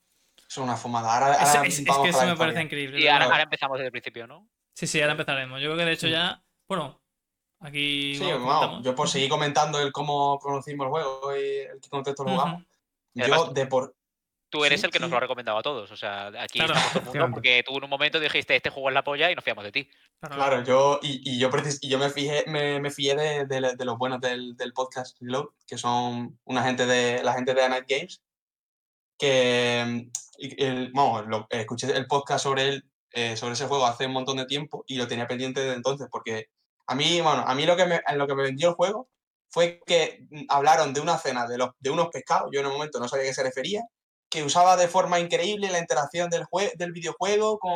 Es 0.48 0.56
una 0.58 0.76
fumada. 0.76 1.12
Ahora, 1.14 1.32
Es, 1.32 1.48
ahora 1.56 1.66
es- 1.68 1.78
es 1.80 1.84
vamos 1.84 2.04
que 2.04 2.10
eso 2.10 2.24
me 2.26 2.36
parece 2.36 2.62
increíble. 2.62 3.00
Y 3.00 3.08
ahora, 3.08 3.42
empezamos 3.42 3.78
desde 3.78 3.86
el 3.86 3.92
principio, 3.92 4.28
¿no? 4.28 4.48
Sí, 4.74 4.86
sí, 4.86 5.00
ahora 5.00 5.12
empezaremos. 5.12 5.60
Yo 5.60 5.66
creo 5.68 5.78
que 5.78 5.84
de 5.86 5.92
hecho 5.92 6.06
Sí. 6.06 6.12
ya. 6.12 6.40
Bueno, 6.68 7.00
aquí. 7.58 8.14
Sí, 8.14 8.22
comentamos. 8.30 8.84
yo 8.84 8.94
por 8.94 9.08
seguir 9.08 9.28
comentando 9.28 9.80
el 9.80 9.90
cómo 9.90 10.38
conocimos 10.38 10.84
el 10.84 10.90
juego 10.90 11.36
y 11.36 11.40
el 11.62 11.80
contexto 11.90 12.22
lo 12.22 12.30
jugamos. 12.30 12.62
Y 13.14 13.22
además 13.22 13.46
Yo 13.46 13.52
de 13.54 13.66
por. 13.66 13.96
Tú 14.48 14.64
eres 14.64 14.80
Sí, 14.80 14.86
el 14.86 14.92
que 14.92 14.98
nos 15.00 15.08
sí. 15.08 15.10
lo 15.10 15.16
ha 15.16 15.20
recomendado 15.20 15.58
a 15.58 15.62
todos. 15.62 15.90
O 15.90 15.96
sea, 15.96 16.28
aquí 16.40 16.58
Claro. 16.60 16.74
estamos 16.74 17.02
todo 17.04 17.12
el 17.14 17.20
mundo 17.20 17.34
porque 17.34 17.62
tú 17.66 17.76
en 17.76 17.84
un 17.84 17.90
momento 17.90 18.20
dijiste, 18.20 18.54
este 18.56 18.70
juego 18.70 18.88
es 18.90 18.94
la 18.94 19.02
polla 19.04 19.30
y 19.30 19.34
nos 19.34 19.44
fiamos 19.44 19.64
de 19.64 19.72
ti. 19.72 19.90
Claro, 20.20 20.62
yo, 20.64 20.98
y, 21.02 21.20
y 21.34 21.38
yo, 21.38 21.50
precis- 21.50 21.78
y 21.82 21.88
yo 21.88 21.98
me 21.98 22.10
fijé, 22.10 22.44
me, 22.46 22.80
me 22.80 22.90
fié 22.90 23.14
de, 23.16 23.44
de- 23.46 23.74
de 23.76 23.84
los 23.84 23.98
buenos 23.98 24.20
del, 24.20 24.56
del 24.56 24.72
podcast 24.72 25.16
Reload, 25.20 25.46
que 25.66 25.76
son 25.78 26.38
una 26.44 26.62
gente 26.62 26.86
de 26.86 27.22
la 27.22 27.34
gente 27.34 27.54
de 27.54 27.62
A 27.62 27.68
Night 27.68 27.84
Games, 27.88 28.22
que 29.18 30.08
el, 30.38 30.90
vamos, 30.92 31.26
lo- 31.26 31.46
escuché 31.50 31.90
el 31.96 32.06
podcast 32.06 32.42
sobre 32.44 32.68
él, 32.68 32.84
eh, 33.12 33.36
sobre 33.36 33.54
ese 33.54 33.66
juego 33.66 33.86
hace 33.86 34.06
un 34.06 34.12
montón 34.12 34.36
de 34.36 34.46
tiempo 34.46 34.84
y 34.86 34.96
lo 34.96 35.06
tenía 35.08 35.26
pendiente 35.26 35.60
desde 35.60 35.74
entonces, 35.76 36.08
porque 36.10 36.50
a 36.86 36.94
mí, 36.94 37.20
bueno, 37.20 37.44
a 37.46 37.54
mí 37.54 37.64
lo 37.66 37.76
que 37.76 37.86
me, 37.86 38.00
en 38.06 38.18
lo 38.18 38.26
que 38.26 38.34
me 38.34 38.42
vendió 38.42 38.68
el 38.70 38.74
juego 38.74 39.08
fue 39.48 39.80
que 39.86 40.26
mm, 40.30 40.44
hablaron 40.48 40.92
de 40.92 41.00
una 41.00 41.18
cena 41.18 41.46
de, 41.46 41.58
los, 41.58 41.70
de 41.78 41.90
unos 41.90 42.08
pescados, 42.08 42.50
yo 42.52 42.60
en 42.60 42.66
un 42.66 42.72
momento 42.72 43.00
no 43.00 43.08
sabía 43.08 43.24
a 43.24 43.28
qué 43.28 43.34
se 43.34 43.42
refería, 43.42 43.82
que 44.36 44.44
usaba 44.44 44.76
de 44.76 44.86
forma 44.86 45.18
increíble 45.18 45.70
la 45.70 45.78
interacción 45.78 46.28
del, 46.28 46.44
jue- 46.44 46.74
del 46.76 46.92
videojuego 46.92 47.58
con, 47.58 47.72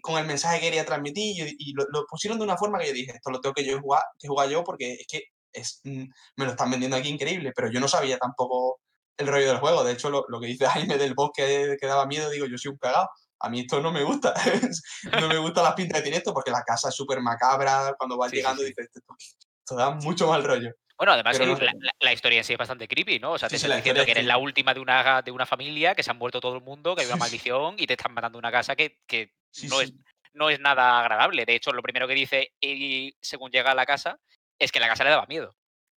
con 0.00 0.16
el 0.18 0.24
mensaje 0.26 0.58
que 0.58 0.66
quería 0.66 0.86
transmitir 0.86 1.46
y, 1.48 1.56
y 1.58 1.72
lo, 1.74 1.84
lo 1.92 2.06
pusieron 2.06 2.38
de 2.38 2.44
una 2.44 2.56
forma 2.56 2.78
que 2.78 2.86
yo 2.86 2.92
dije, 2.94 3.12
esto 3.12 3.30
lo 3.30 3.42
tengo 3.42 3.52
que 3.52 3.64
yo 3.66 3.78
jugar, 3.78 4.02
que 4.18 4.26
jugar 4.28 4.48
yo 4.48 4.64
porque 4.64 4.94
es 4.94 5.06
que 5.06 5.24
es, 5.52 5.80
mm, 5.84 6.04
me 6.36 6.44
lo 6.46 6.52
están 6.52 6.70
vendiendo 6.70 6.96
aquí 6.96 7.10
increíble, 7.10 7.52
pero 7.54 7.70
yo 7.70 7.78
no 7.78 7.88
sabía 7.88 8.16
tampoco 8.16 8.80
el 9.18 9.26
rollo 9.26 9.48
del 9.48 9.58
juego. 9.58 9.84
De 9.84 9.92
hecho, 9.92 10.08
lo, 10.08 10.24
lo 10.28 10.40
que 10.40 10.46
dice 10.46 10.66
Jaime 10.66 10.96
del 10.96 11.12
bosque 11.14 11.76
que 11.78 11.86
daba 11.86 12.06
miedo, 12.06 12.30
digo, 12.30 12.46
yo 12.46 12.56
soy 12.56 12.70
un 12.72 12.78
cagado. 12.78 13.10
A 13.40 13.50
mí 13.50 13.60
esto 13.60 13.82
no 13.82 13.92
me 13.92 14.02
gusta. 14.02 14.32
no 15.20 15.28
me 15.28 15.36
gustan 15.38 15.64
las 15.64 15.74
pintas 15.74 15.98
que 15.98 16.02
tiene 16.04 16.16
esto 16.16 16.32
porque 16.32 16.50
la 16.50 16.62
casa 16.62 16.88
es 16.88 16.94
súper 16.94 17.20
macabra. 17.20 17.94
Cuando 17.98 18.16
vas 18.16 18.30
sí, 18.30 18.36
llegando 18.36 18.62
sí. 18.62 18.68
dices, 18.68 18.88
esto, 18.94 19.14
esto 19.18 19.74
da 19.76 19.90
mucho 19.90 20.26
mal 20.26 20.42
rollo. 20.42 20.72
Bueno, 21.00 21.12
además 21.14 21.38
no 21.40 21.56
sé. 21.56 21.64
la, 21.64 21.72
la- 21.80 21.92
la 21.98 22.12
historia 22.12 22.38
en 22.38 22.44
sí 22.44 22.52
es 22.52 22.58
bastante 22.58 22.86
creepy, 22.86 23.18
¿no? 23.18 23.32
O 23.32 23.38
sea, 23.38 23.48
te 23.48 23.56
sí, 23.56 23.64
están 23.64 23.78
diciendo 23.78 24.04
que 24.04 24.10
es 24.12 24.16
eres 24.18 24.26
la 24.26 24.36
última 24.36 24.74
de 24.74 24.80
una, 24.80 25.22
de 25.22 25.30
una 25.30 25.46
familia, 25.46 25.94
que 25.94 26.02
se 26.02 26.10
han 26.10 26.18
muerto 26.18 26.40
todo 26.40 26.56
el 26.56 26.62
mundo, 26.62 26.94
que 26.94 27.00
hay 27.02 27.06
una 27.06 27.16
maldición 27.16 27.76
y 27.78 27.86
te 27.86 27.94
están 27.94 28.12
matando 28.12 28.38
una 28.38 28.52
casa 28.52 28.76
que, 28.76 28.98
que 29.06 29.32
no, 29.62 29.80
Es, 29.80 29.94
no 30.34 30.50
es 30.50 30.60
nada 30.60 31.00
agradable. 31.00 31.46
De 31.46 31.54
hecho, 31.54 31.72
lo 31.72 31.82
primero 31.82 32.06
que 32.06 32.14
dice 32.14 32.52
y 32.60 33.16
según 33.22 33.50
llega 33.50 33.70
a 33.72 33.74
la 33.74 33.86
casa 33.86 34.20
es 34.58 34.70
que 34.72 34.80
la 34.80 34.88
casa 34.88 35.04
le 35.04 35.10
daba 35.10 35.26
miedo. 35.26 35.56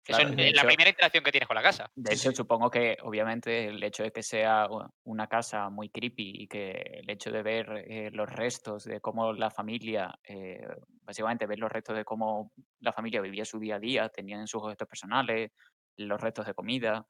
Eso 0.07 0.23
Claro, 0.23 0.29
es 0.29 0.35
de 0.35 0.51
la 0.53 0.65
primera 0.65 0.89
interacción 0.89 1.23
que 1.23 1.31
tienes 1.31 1.47
con 1.47 1.55
la 1.55 1.61
casa. 1.61 1.89
De 1.95 2.13
hecho, 2.13 2.31
supongo 2.33 2.69
que 2.69 2.97
obviamente 3.03 3.67
el 3.67 3.81
hecho 3.83 4.03
de 4.03 4.11
que 4.11 4.23
sea 4.23 4.67
una 5.03 5.27
casa 5.27 5.69
muy 5.69 5.89
creepy 5.89 6.33
y 6.43 6.47
que 6.47 6.71
el 6.71 7.09
hecho 7.09 7.31
de 7.31 7.43
ver 7.43 7.85
eh, 7.87 8.09
los 8.11 8.29
restos 8.29 8.83
de 8.85 8.99
cómo 8.99 9.31
la 9.33 9.51
familia, 9.51 10.13
eh, 10.23 10.59
básicamente 11.03 11.45
ver 11.45 11.59
los 11.59 11.71
restos 11.71 11.95
de 11.95 12.03
cómo 12.03 12.51
la 12.79 12.91
familia 12.93 13.21
vivía 13.21 13.45
su 13.45 13.59
día 13.59 13.75
a 13.75 13.79
día, 13.79 14.09
tenían 14.09 14.47
sus 14.47 14.63
objetos 14.63 14.87
personales, 14.87 15.51
los 15.97 16.19
restos 16.19 16.45
de 16.45 16.53
comida 16.55 17.05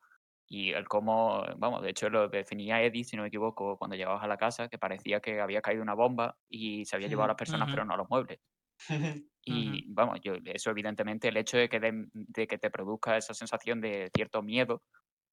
y 0.47 0.71
el 0.73 0.87
cómo, 0.87 1.43
vamos, 1.57 1.81
de 1.81 1.91
hecho 1.91 2.09
lo 2.09 2.27
definía 2.27 2.81
Eddie, 2.83 3.03
si 3.05 3.15
no 3.15 3.21
me 3.23 3.29
equivoco, 3.29 3.77
cuando 3.77 3.95
llegabas 3.95 4.23
a 4.23 4.27
la 4.27 4.37
casa, 4.37 4.67
que 4.67 4.77
parecía 4.77 5.21
que 5.21 5.39
había 5.39 5.61
caído 5.61 5.81
una 5.81 5.93
bomba 5.95 6.37
y 6.49 6.85
se 6.85 6.95
había 6.97 7.07
llevado 7.07 7.25
a 7.25 7.27
las 7.29 7.37
personas, 7.37 7.69
pero 7.71 7.85
no 7.85 7.93
a 7.93 7.97
los 7.97 8.09
muebles. 8.09 8.39
Y 9.43 9.91
vamos, 9.91 10.19
yo, 10.23 10.33
eso 10.45 10.69
evidentemente, 10.69 11.27
el 11.29 11.37
hecho 11.37 11.57
de 11.57 11.67
que, 11.67 11.79
de 12.13 12.47
que 12.47 12.57
te 12.59 12.69
produzca 12.69 13.17
esa 13.17 13.33
sensación 13.33 13.81
de 13.81 14.11
cierto 14.15 14.43
miedo 14.43 14.83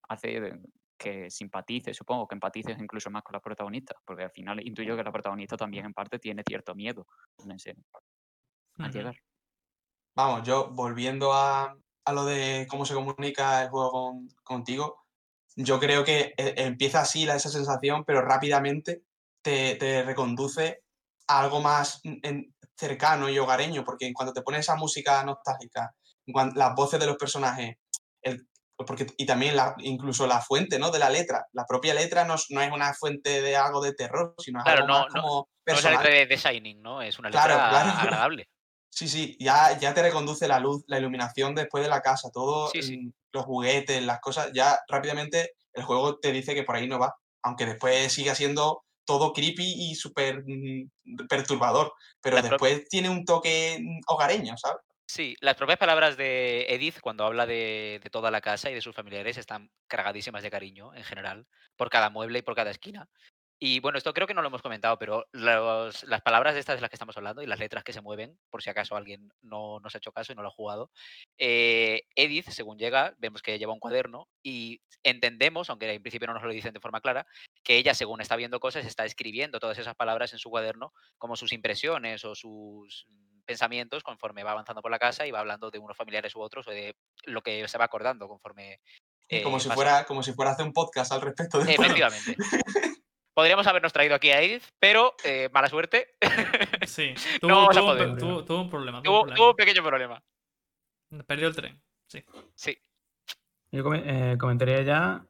hace 0.09 0.61
que 0.99 1.31
simpatices, 1.31 1.97
supongo 1.97 2.26
que 2.28 2.35
empatices 2.37 2.78
incluso 2.81 3.11
más 3.11 3.23
con 3.23 3.35
la 3.35 3.40
protagonista, 3.40 3.95
porque 4.07 4.25
al 4.25 4.31
final 4.33 4.67
intuyo 4.67 4.97
que 4.97 5.05
la 5.05 5.12
protagonista 5.12 5.57
también 5.59 5.87
en 5.87 5.93
parte 5.95 6.19
tiene 6.19 6.43
cierto 6.47 6.75
miedo 6.75 7.07
en 7.45 7.52
ese- 7.52 7.76
al 8.78 8.93
llegar. 8.93 9.17
Vamos, 10.14 10.47
yo 10.47 10.71
volviendo 10.73 11.33
a, 11.33 11.76
a 12.05 12.12
lo 12.12 12.25
de 12.25 12.67
cómo 12.69 12.85
se 12.85 12.95
comunica 12.95 13.62
el 13.62 13.71
juego 13.71 13.90
con- 13.93 14.28
contigo, 14.43 15.05
yo 15.57 15.78
creo 15.78 16.05
que 16.05 16.35
eh, 16.37 16.55
empieza 16.57 17.00
así 17.02 17.25
la, 17.25 17.37
esa 17.37 17.49
sensación, 17.50 18.05
pero 18.05 18.23
rápidamente 18.23 19.02
te, 19.43 19.76
te 19.76 20.02
reconduce 20.02 20.83
a 21.28 21.40
algo 21.40 21.61
más 21.61 22.00
en- 22.05 22.55
cercano 22.78 23.28
y 23.28 23.38
hogareño, 23.38 23.85
porque 23.85 24.06
en 24.06 24.12
cuanto 24.14 24.32
te 24.32 24.42
pones 24.42 24.61
esa 24.61 24.76
música 24.76 25.23
nostálgica, 25.25 25.92
las 26.54 26.75
voces 26.75 27.00
de 27.00 27.06
los 27.06 27.16
personajes, 27.16 27.76
el- 28.23 28.47
porque, 28.76 29.06
y 29.16 29.26
también 29.26 29.56
la, 29.56 29.75
incluso 29.78 30.26
la 30.28 30.40
fuente 30.40 30.78
¿no? 30.78 30.90
de 30.92 31.00
la 31.00 31.11
letra, 31.11 31.44
la 31.52 31.64
propia 31.66 31.94
letra 31.94 32.25
no, 32.25 32.35
es- 32.37 32.47
no 32.50 32.61
es 32.61 32.70
una 32.70 32.94
fuente 32.94 33.42
de 33.42 33.56
algo 33.56 33.80
de 33.80 33.92
terror, 33.94 34.35
sino 34.38 34.62
Claro, 34.62 34.82
algo 34.82 34.88
no- 34.94 35.00
más 35.00 35.12
como 35.12 35.49
No 35.66 35.75
es 35.75 35.85
la 35.85 35.90
letra 35.90 36.11
de 36.11 36.37
Shining, 36.37 36.80
¿no? 36.80 37.02
Es 37.02 37.18
una 37.18 37.30
Claro, 37.30 37.54
letra 37.54 37.68
claro. 37.70 37.90
agradable. 38.00 38.49
Sí, 38.90 39.06
sí, 39.06 39.37
ya, 39.38 39.78
ya 39.78 39.92
te 39.92 40.00
reconduce 40.02 40.49
la 40.49 40.58
luz, 40.58 40.82
la 40.87 40.99
iluminación 40.99 41.54
después 41.54 41.85
de 41.85 41.90
la 41.90 42.00
casa, 42.00 42.30
todo, 42.32 42.70
Sí, 42.70 42.82
sí. 42.82 42.97
mm, 42.97 43.12
los 43.32 43.44
juguetes, 43.44 44.02
las 44.02 44.18
cosas, 44.18 44.50
ya 44.54 44.78
rápidamente 44.88 45.52
el 45.75 45.85
juego 45.85 46.18
te 46.18 46.32
dice 46.32 46.54
que 46.54 46.62
por 46.64 46.75
ahí 46.75 46.88
no 46.88 46.99
va, 46.99 47.14
aunque 47.42 47.66
después 47.66 48.11
siga 48.12 48.35
siendo 48.35 48.85
todo 49.09 49.33
creepy 49.33 49.91
y 49.91 49.95
súper 49.95 50.45
mm, 50.47 51.27
perturbador, 51.31 51.95
pero 52.21 52.37
La 52.37 52.43
después 52.43 52.87
tiene 52.91 53.09
un 53.09 53.25
toque 53.25 53.79
mm, 53.81 54.00
hogareño, 54.07 54.55
¿sabes? 54.59 54.83
Sí, 55.07 55.35
las 55.41 55.55
propias 55.55 55.79
palabras 55.79 56.19
de 56.19 56.67
Edith 56.69 57.00
cuando 57.00 57.25
habla 57.25 57.47
de, 57.47 58.00
de 58.05 58.11
toda 58.11 58.31
la 58.31 58.43
casa 58.43 58.71
y 58.71 58.75
de 58.75 58.83
sus 58.83 58.95
familiares 58.95 59.38
están 59.38 59.71
cargadísimas 59.87 60.43
de 60.43 60.50
cariño 60.50 60.95
en 60.95 61.05
general, 61.05 61.47
por 61.75 61.88
cada 61.88 62.11
mueble 62.11 62.41
y 62.41 62.43
por 62.43 62.55
cada 62.55 62.71
esquina. 62.71 63.09
Y 63.61 63.81
bueno, 63.81 63.99
esto 63.99 64.15
creo 64.15 64.27
que 64.27 64.35
no 64.35 64.43
lo 64.43 64.49
hemos 64.49 64.62
comentado, 64.62 64.99
pero 64.99 65.27
los- 65.33 66.05
las 66.05 66.23
palabras 66.23 66.55
de 66.55 66.61
estas 66.61 66.77
de 66.77 66.81
las 66.81 66.91
que 66.91 66.95
estamos 66.97 67.17
hablando 67.17 67.43
y 67.43 67.47
las 67.47 67.59
letras 67.59 67.83
que 67.83 67.93
se 67.93 68.00
mueven, 68.00 68.38
por 68.50 68.62
si 68.62 68.71
acaso 68.71 68.95
alguien 68.95 69.33
no 69.43 69.81
nos 69.81 69.95
ha 69.95 69.99
hecho 69.99 70.12
caso 70.12 70.33
y 70.33 70.37
no 70.37 70.43
lo 70.43 70.49
ha 70.49 70.53
jugado, 70.53 70.91
eh, 71.38 72.03
Edith, 72.15 72.49
según 72.50 72.79
llega, 72.79 73.15
vemos 73.19 73.43
que 73.43 73.59
lleva 73.59 73.73
un 73.73 73.81
cuaderno 73.81 74.29
y 74.43 74.81
entendemos, 75.03 75.71
aunque 75.71 75.93
en 75.93 76.03
principio 76.03 76.29
no 76.29 76.35
nos 76.35 76.43
lo 76.45 76.50
dicen 76.50 76.73
de 76.73 76.81
forma 76.81 77.00
clara, 77.00 77.27
que 77.65 77.77
ella, 77.77 77.95
según 77.95 78.21
está 78.21 78.37
viendo 78.37 78.61
cosas, 78.61 78.87
está 78.87 79.05
escribiendo 79.05 79.59
todas 79.59 79.79
esas 79.79 79.95
palabras 79.97 80.33
en 80.33 80.38
su 80.38 80.50
cuaderno 80.50 80.93
como 81.19 81.37
sus 81.37 81.53
impresiones 81.53 82.25
o 82.25 82.35
sus 82.35 83.07
pensamientos 83.45 84.03
conforme 84.03 84.45
va 84.45 84.53
avanzando 84.53 84.83
por 84.83 84.91
la 84.91 84.99
casa 84.99 85.27
y 85.27 85.31
va 85.31 85.41
hablando 85.41 85.71
de 85.71 85.79
unos 85.79 85.97
familiares 85.97 86.37
u 86.37 86.41
otros 86.41 86.69
o 86.69 86.71
de 86.71 86.95
lo 87.25 87.43
que 87.43 87.67
se 87.67 87.79
va 87.79 87.87
acordando 87.87 88.29
conforme. 88.29 88.81
Como 89.43 89.57
eh, 89.57 89.61
si 89.61 89.69
pasa. 89.69 89.75
fuera, 89.75 90.05
como 90.05 90.23
si 90.23 90.33
fuera 90.33 90.53
hacer 90.53 90.67
un 90.67 90.73
podcast 90.73 91.12
al 91.12 91.23
respecto 91.23 91.59
de 91.65 91.73
Efectivamente. 91.75 92.37
Podríamos 93.38 93.68
habernos 93.68 93.92
traído 93.92 94.16
aquí 94.16 94.30
a 94.33 94.42
Edith, 94.42 94.64
pero 94.80 95.14
eh, 95.25 95.49
mala 95.52 95.68
suerte. 95.68 96.09
Sí, 96.88 97.14
No 97.42 97.49
tuvo, 97.49 97.71
a 97.71 97.73
tuvo 97.73 97.92
un 97.92 98.18
tuvo- 98.18 98.45
tuvo 98.45 98.61
un 98.62 98.68
problema. 98.71 99.00
tuvo 99.00 99.21
tuvo, 99.21 99.21
un 99.21 99.26
tuvo 99.28 99.35
problema. 99.37 99.50
un 99.50 99.57
pequeño 99.57 99.83
problema. 99.85 100.23
Perdió 101.25 101.47
el 101.47 101.54
tren. 101.54 101.80
Sí. 102.57 102.76
Yo 103.71 103.85
come- 103.85 104.02
eh, 104.33 104.37
comentaría 104.38 104.83
ya 104.83 105.25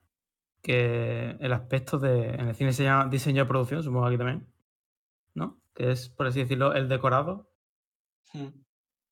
que 0.62 1.36
el 1.38 1.52
aspecto 1.52 1.98
de. 1.98 2.30
En 2.30 2.48
el 2.48 2.54
cine 2.54 2.72
se 2.72 2.84
llama 2.84 3.10
diseño 3.10 3.42
de 3.42 3.48
producción, 3.48 3.82
supongo 3.82 4.06
aquí 4.06 4.16
también. 4.16 4.46
¿No? 5.34 5.60
Que 5.74 5.90
es, 5.90 6.08
por 6.08 6.28
así 6.28 6.40
decirlo, 6.40 6.72
el 6.72 6.88
decorado. 6.88 7.50
Mm. 8.32 8.46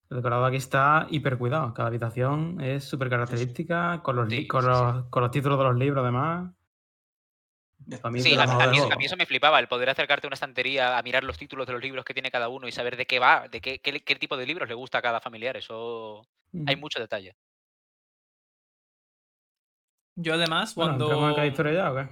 El 0.09 0.17
decorado 0.17 0.47
aquí 0.47 0.57
está 0.57 1.07
hiper 1.11 1.37
cuidado. 1.37 1.75
Cada 1.75 1.89
habitación 1.89 2.63
es 2.63 2.85
súper 2.85 3.11
característica, 3.11 4.03
con 4.03 4.17
los, 4.17 4.27
li- 4.27 4.39
Sí, 4.39 4.47
con, 4.49 4.63
sí, 4.63 4.69
los, 4.69 5.05
con 5.11 5.23
los 5.23 5.31
títulos 5.31 5.59
de 5.59 5.65
los 5.65 5.77
libros, 5.77 6.03
además. 6.03 6.55
Mí 7.87 8.21
Sí, 8.21 8.35
a, 8.35 8.43
a 8.43 8.67
mí, 8.67 8.79
a 8.79 8.97
eso 8.99 9.17
me 9.17 9.27
flipaba, 9.27 9.61
el 9.61 9.69
poder 9.69 9.89
acercarte 9.89 10.27
a 10.27 10.29
una 10.29 10.35
estantería, 10.35 10.99
a 10.99 11.03
mirar 11.03 11.23
los 11.23 11.39
títulos 11.39 11.67
de 11.69 11.73
los 11.73 11.83
libros 11.83 12.05
que 12.05 12.15
tiene 12.15 12.33
cada 12.33 12.49
uno 12.49 12.67
y 12.67 12.73
saber 12.73 12.97
de 12.97 13.07
qué 13.07 13.21
va, 13.21 13.47
de 13.49 13.61
qué, 13.61 13.79
qué, 13.79 14.01
qué 14.01 14.17
tipo 14.17 14.37
de 14.37 14.45
libros 14.45 14.69
le 14.69 14.75
gusta 14.75 14.99
a 14.99 15.03
cada 15.03 15.21
familiar. 15.21 15.57
Eso 15.57 16.27
hay 16.67 16.75
mucho 16.75 16.99
detalle. 16.99 17.37
Yo 20.17 20.35
además, 20.35 20.75
Bueno, 20.75 20.91
cuando... 20.91 21.05
¿entramos 21.05 21.29
en 21.29 21.35
cada 21.37 21.47
historia 21.47 21.73
ya 21.73 21.93
o 21.93 21.95
qué? 21.95 22.09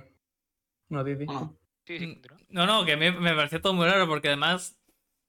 No, 0.90 1.04
Titi. 1.04 1.24
Bueno, 1.24 1.58
Sí, 1.86 1.98
sí, 1.98 2.06
Mm. 2.06 2.20
No, 2.48 2.66
no, 2.66 2.84
que 2.84 2.92
a 2.92 2.96
mí 2.96 3.10
me 3.10 3.34
pareció 3.34 3.60
todo 3.60 3.74
muy 3.74 3.86
raro 3.86 4.06
porque 4.06 4.28
además, 4.28 4.80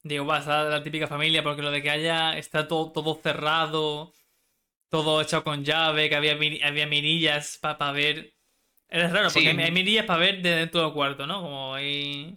digo, 0.03 0.25
va, 0.25 0.39
está 0.39 0.63
la 0.65 0.83
típica 0.83 1.07
familia 1.07 1.43
porque 1.43 1.61
lo 1.61 1.71
de 1.71 1.81
que 1.81 1.89
haya, 1.89 2.37
está 2.37 2.67
todo, 2.67 2.91
todo 2.91 3.15
cerrado, 3.15 4.13
todo 4.89 5.21
hecho 5.21 5.43
con 5.43 5.65
llave, 5.65 6.07
que 6.07 6.15
había, 6.15 6.33
había 6.33 6.87
mirillas 6.87 7.57
para 7.59 7.91
ver... 7.91 8.34
Es 8.89 9.11
raro, 9.11 9.29
porque 9.33 9.39
Sí. 9.41 9.47
hay, 9.47 9.71
mirillas 9.71 10.05
para 10.05 10.19
ver 10.19 10.41
de 10.41 10.51
dentro 10.51 10.81
del 10.81 10.93
cuarto, 10.93 11.25
¿no? 11.27 11.41
Como 11.41 11.73
ahí... 11.75 12.33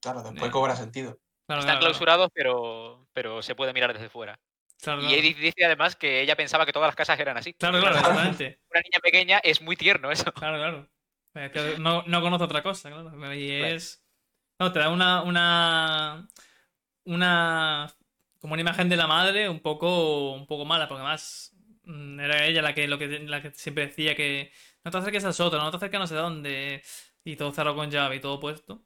claro, 0.00 0.22
después 0.22 0.40
Bien. 0.40 0.50
cobra 0.52 0.76
sentido. 0.76 1.18
Claro, 1.46 1.60
Están 1.60 1.78
claro, 1.78 1.80
claro. 1.80 1.80
clausurados, 1.80 2.30
pero, 2.32 3.08
pero 3.12 3.42
se 3.42 3.54
puede 3.54 3.72
mirar 3.72 3.92
desde 3.92 4.08
fuera. 4.08 4.38
Claro, 4.80 5.02
Y. 5.02 5.14
Edith 5.14 5.38
dice 5.38 5.64
además 5.64 5.96
que 5.96 6.20
ella 6.20 6.36
pensaba 6.36 6.64
que 6.64 6.72
todas 6.72 6.88
las 6.88 6.96
casas 6.96 7.18
eran 7.18 7.36
así. 7.36 7.54
Claro, 7.54 7.80
claro, 7.80 7.96
exactamente. 7.98 8.60
Una 8.70 8.80
niña 8.80 9.00
pequeña 9.02 9.38
es 9.38 9.60
muy 9.60 9.76
tierno 9.76 10.10
eso. 10.10 10.32
Claro, 10.32 10.56
claro. 10.58 11.78
No, 11.78 12.02
no 12.06 12.20
conozco 12.22 12.44
otra 12.44 12.62
cosa, 12.62 12.90
claro. 12.90 13.34
Y 13.34 13.50
es. 13.50 14.02
No, 14.58 14.72
te 14.72 14.78
da 14.78 14.90
una. 14.90 15.22
una. 15.22 16.28
una 17.04 17.94
como 18.40 18.54
una 18.54 18.62
imagen 18.62 18.88
de 18.88 18.96
la 18.96 19.06
madre 19.06 19.48
un 19.48 19.60
poco, 19.60 20.32
un 20.32 20.46
poco 20.46 20.64
mala, 20.64 20.88
porque 20.88 21.02
además 21.02 21.54
mm, 21.84 22.20
era 22.20 22.46
ella 22.46 22.62
la 22.62 22.74
que, 22.74 22.88
lo 22.88 22.98
que, 22.98 23.06
la 23.20 23.42
que 23.42 23.50
siempre 23.50 23.86
decía 23.86 24.16
que 24.16 24.50
no 24.84 24.90
te 24.90 24.98
acerques 24.98 25.24
al 25.24 25.34
sótano, 25.34 25.64
no 25.64 25.70
te 25.70 25.76
acerques 25.78 25.96
a 25.96 26.00
no 26.00 26.06
sé 26.06 26.14
dónde, 26.14 26.82
y 27.24 27.36
todo 27.36 27.52
cerrado 27.52 27.76
con 27.76 27.90
llave 27.90 28.16
y 28.16 28.20
todo 28.20 28.40
puesto. 28.40 28.82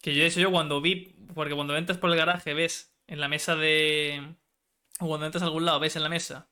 Que 0.00 0.14
yo 0.14 0.24
eso 0.24 0.40
yo 0.40 0.50
cuando 0.50 0.80
vi, 0.80 1.14
porque 1.34 1.54
cuando 1.54 1.76
entras 1.76 1.98
por 1.98 2.10
el 2.10 2.16
garaje 2.16 2.54
ves 2.54 2.92
en 3.06 3.20
la 3.20 3.28
mesa 3.28 3.54
de... 3.56 4.34
O 5.00 5.06
cuando 5.08 5.26
entras 5.26 5.42
a 5.42 5.46
algún 5.46 5.64
lado 5.64 5.80
ves 5.80 5.96
en 5.96 6.02
la 6.02 6.08
mesa 6.08 6.48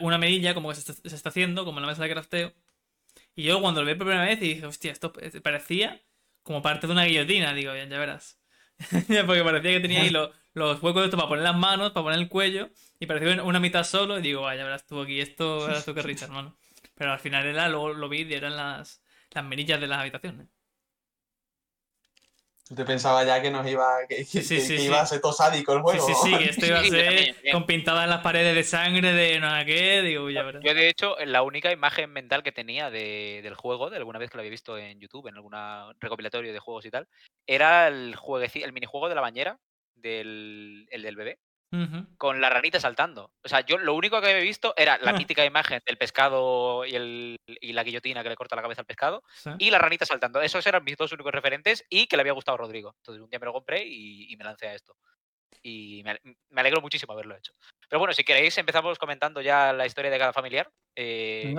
una 0.00 0.18
medilla 0.18 0.52
como 0.52 0.68
que 0.70 0.74
se 0.74 0.92
está, 0.92 1.08
se 1.08 1.14
está 1.14 1.28
haciendo, 1.28 1.64
como 1.64 1.78
en 1.78 1.82
la 1.82 1.88
mesa 1.92 2.02
de 2.02 2.10
crafteo. 2.10 2.52
Y 3.36 3.44
yo 3.44 3.60
cuando 3.60 3.82
lo 3.82 3.86
vi 3.86 3.94
por 3.94 4.06
primera 4.06 4.26
vez 4.26 4.38
y 4.42 4.54
dije, 4.54 4.66
hostia, 4.66 4.90
esto 4.90 5.12
pa- 5.12 5.20
parecía 5.42 6.02
como 6.42 6.60
parte 6.60 6.86
de 6.88 6.92
una 6.92 7.04
guillotina, 7.04 7.54
digo, 7.54 7.72
ya, 7.74 7.84
ya 7.84 7.98
verás. 7.98 8.38
Porque 9.26 9.42
parecía 9.44 9.70
que 9.72 9.80
tenía 9.80 10.00
ahí 10.02 10.10
lo- 10.10 10.32
los 10.54 10.82
huecos 10.82 11.02
de 11.02 11.06
esto 11.06 11.16
para 11.16 11.28
poner 11.28 11.44
las 11.44 11.56
manos, 11.56 11.92
para 11.92 12.02
poner 12.04 12.18
el 12.18 12.28
cuello, 12.28 12.68
y 12.98 13.06
parecía 13.06 13.42
una- 13.42 13.60
mitad 13.60 13.84
solo, 13.84 14.18
y 14.18 14.22
digo, 14.22 14.42
vaya, 14.42 14.64
verás 14.64 14.86
tú 14.86 15.00
aquí, 15.00 15.20
esto 15.20 15.66
era 15.70 15.82
tú 15.84 15.94
que 15.94 16.02
Richard, 16.02 16.28
hermano. 16.30 16.56
Pero 16.96 17.12
al 17.12 17.18
final 17.18 17.46
era, 17.46 17.68
luego 17.68 17.92
lo 17.92 18.08
vi 18.08 18.22
y 18.22 18.34
eran 18.34 18.56
las, 18.56 19.02
las 19.30 19.44
mirillas 19.44 19.80
de 19.80 19.86
las 19.86 20.00
habitaciones. 20.00 20.48
Tú 22.68 22.74
te 22.74 22.84
pensabas 22.84 23.24
ya 23.26 23.40
que 23.40 23.50
nos 23.50 23.64
iba, 23.68 23.86
que, 24.08 24.24
Sí, 24.24 24.38
que- 24.38 24.44
sí, 24.44 24.54
que 24.56 24.60
sí, 24.62 24.78
sí. 24.78 24.84
iba 24.86 25.00
a 25.00 25.06
ser 25.06 25.20
todo 25.20 25.32
sádico 25.32 25.72
el 25.74 25.78
Sí, 25.78 25.84
juego. 25.84 26.06
sí, 26.06 26.14
sí, 26.14 26.38
que 26.38 26.44
esto 26.50 26.66
iba 26.66 26.80
a 26.80 26.84
ser 26.84 27.36
con 27.52 27.64
pintadas 27.66 28.04
en 28.04 28.10
las 28.10 28.22
paredes 28.22 28.56
de 28.56 28.64
sangre 28.64 29.12
de 29.12 29.38
no 29.38 29.56
sé 29.56 29.66
qué, 29.66 30.02
digo, 30.02 30.30
ya 30.30 30.42
verás. 30.42 30.64
Yo, 30.64 30.74
de 30.74 30.88
hecho, 30.88 31.16
la 31.26 31.42
única 31.42 31.70
imagen 31.70 32.10
mental 32.10 32.42
que 32.42 32.50
tenía 32.50 32.90
de- 32.90 33.40
del 33.44 33.54
juego, 33.54 33.88
de 33.90 33.98
alguna 33.98 34.18
vez 34.18 34.30
que 34.30 34.38
lo 34.38 34.40
había 34.40 34.50
visto 34.50 34.76
en 34.78 34.98
YouTube, 34.98 35.28
en 35.28 35.36
algún 35.36 35.52
recopilatorio 36.00 36.52
de 36.52 36.58
juegos 36.58 36.86
y 36.86 36.90
tal, 36.90 37.06
era 37.46 37.86
el, 37.86 38.16
juegueci- 38.16 38.64
el 38.64 38.72
minijuego 38.72 39.08
de 39.08 39.14
la 39.14 39.20
bañera, 39.20 39.60
del, 39.94 40.88
el 40.90 41.02
del 41.02 41.14
bebé, 41.16 41.38
Con 42.16 42.40
la 42.40 42.48
ranita 42.48 42.80
saltando. 42.80 43.32
O 43.44 43.48
sea, 43.48 43.60
yo 43.60 43.76
lo 43.78 43.94
único 43.94 44.20
que 44.20 44.28
había 44.30 44.40
visto 44.42 44.72
era 44.76 44.98
la 44.98 45.10
Ah. 45.10 45.14
mítica 45.14 45.44
imagen 45.44 45.80
del 45.84 45.98
pescado 45.98 46.84
y, 46.86 46.94
el, 46.94 47.36
y 47.46 47.72
la 47.72 47.82
guillotina 47.82 48.22
que 48.22 48.28
le 48.30 48.36
corta 48.36 48.56
la 48.56 48.62
cabeza 48.62 48.80
al 48.82 48.86
pescado 48.86 49.22
Sí. 49.34 49.50
y 49.58 49.70
la 49.70 49.78
ranita 49.78 50.06
saltando. 50.06 50.40
Esos 50.40 50.66
eran 50.66 50.84
mis 50.84 50.96
dos 50.96 51.12
únicos 51.12 51.32
referentes 51.32 51.84
y 51.90 52.06
que 52.06 52.16
le 52.16 52.22
había 52.22 52.32
gustado 52.32 52.54
a 52.54 52.58
Rodrigo. 52.58 52.94
Entonces 52.98 53.22
un 53.22 53.28
día 53.30 53.38
me 53.38 53.46
lo 53.46 53.52
compré 53.52 53.84
y, 53.84 54.32
y 54.32 54.36
me 54.36 54.44
lancé 54.44 54.68
a 54.68 54.74
esto. 54.74 54.96
Y 55.62 56.02
me, 56.04 56.18
me 56.50 56.60
alegro 56.60 56.80
muchísimo 56.80 57.12
haberlo 57.12 57.36
hecho. 57.36 57.52
Pero 57.88 57.98
bueno, 57.98 58.14
si 58.14 58.24
queréis, 58.24 58.56
empezamos 58.58 58.98
comentando 58.98 59.40
ya 59.40 59.72
la 59.72 59.86
historia 59.86 60.10
de 60.10 60.18
cada 60.18 60.32
familiar. 60.32 60.70
Eh. 60.96 61.54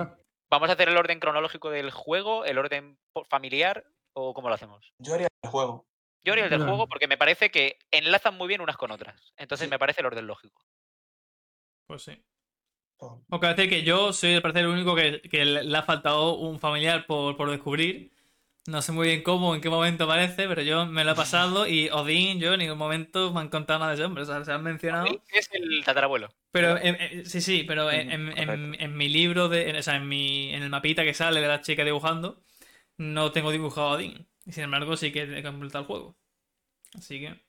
¿Vamos 0.50 0.70
a 0.70 0.72
hacer 0.72 0.88
el 0.88 0.96
orden 0.96 1.20
cronológico 1.20 1.68
del 1.70 1.90
juego, 1.90 2.44
el 2.46 2.56
orden 2.56 2.98
familiar 3.28 3.84
o 4.14 4.32
cómo 4.32 4.48
lo 4.48 4.54
hacemos? 4.54 4.92
Yo 4.98 5.14
haría 5.14 5.28
el 5.44 5.50
juego. 5.50 5.84
Yo 6.24 6.32
haría 6.32 6.44
el 6.44 6.50
del 6.50 6.62
juego 6.64 6.88
porque 6.88 7.06
me 7.08 7.16
parece 7.16 7.50
que 7.50 7.78
enlazan 7.90 8.36
muy 8.36 8.48
bien 8.48 8.60
unas 8.60 8.76
con 8.76 8.90
otras. 8.90 9.32
Entonces 9.36 9.66
Sí. 9.66 9.70
me 9.70 9.78
parece 9.78 10.00
el 10.00 10.06
orden 10.06 10.26
lógico. 10.26 10.62
Pues 11.86 12.02
sí. 12.02 12.22
Aunque 13.30 13.46
decir 13.46 13.70
que 13.70 13.82
yo 13.82 14.12
soy 14.12 14.34
al 14.34 14.42
parecer 14.42 14.62
el 14.64 14.70
único 14.70 14.94
que, 14.94 15.20
que 15.22 15.44
le 15.44 15.78
ha 15.78 15.82
faltado 15.82 16.34
un 16.36 16.58
familiar 16.58 17.06
por, 17.06 17.36
por 17.36 17.50
descubrir. 17.50 18.10
No 18.66 18.82
sé 18.82 18.92
muy 18.92 19.06
bien 19.06 19.22
cómo, 19.22 19.54
en 19.54 19.62
qué 19.62 19.70
momento 19.70 20.04
aparece, 20.04 20.46
pero 20.46 20.60
yo 20.60 20.84
me 20.84 21.02
lo 21.04 21.12
he 21.12 21.14
pasado 21.14 21.66
y 21.68 21.88
Odín, 21.90 22.38
yo 22.40 22.52
en 22.52 22.58
ningún 22.58 22.76
momento 22.76 23.32
me 23.32 23.40
han 23.40 23.48
contado 23.48 23.78
nada 23.78 23.92
de 23.92 23.94
ese 23.96 24.04
hombre. 24.04 24.24
O 24.24 24.26
sea, 24.26 24.44
se 24.44 24.52
han 24.52 24.62
mencionado. 24.62 25.06
Él 25.06 25.20
Es 25.32 25.48
el 25.52 25.82
tatarabuelo. 25.84 26.28
Pero 26.50 26.76
en- 26.76 27.00
en- 27.00 27.26
sí, 27.26 27.40
sí, 27.40 27.62
pero 27.66 27.90
en, 27.90 28.08
Ujú, 28.28 28.32
en- 28.36 28.74
en- 28.80 28.96
mi 28.96 29.08
libro, 29.08 29.48
de, 29.48 29.78
o 29.78 29.82
sea, 29.82 29.96
en, 29.96 30.08
mi, 30.08 30.52
en 30.52 30.62
el 30.62 30.68
mapita 30.70 31.04
que 31.04 31.14
sale 31.14 31.40
de 31.40 31.48
la 31.48 31.60
chica 31.62 31.84
dibujando, 31.84 32.42
no 32.98 33.32
tengo 33.32 33.50
dibujado 33.52 33.88
a 33.88 33.92
Odín. 33.92 34.26
Y 34.48 34.52
sin 34.52 34.64
embargo, 34.64 34.96
sí 34.96 35.12
que 35.12 35.22
he 35.22 35.42
completado 35.44 35.82
el 35.82 35.86
juego. 35.86 36.16
Así 36.96 37.20
que. 37.20 37.40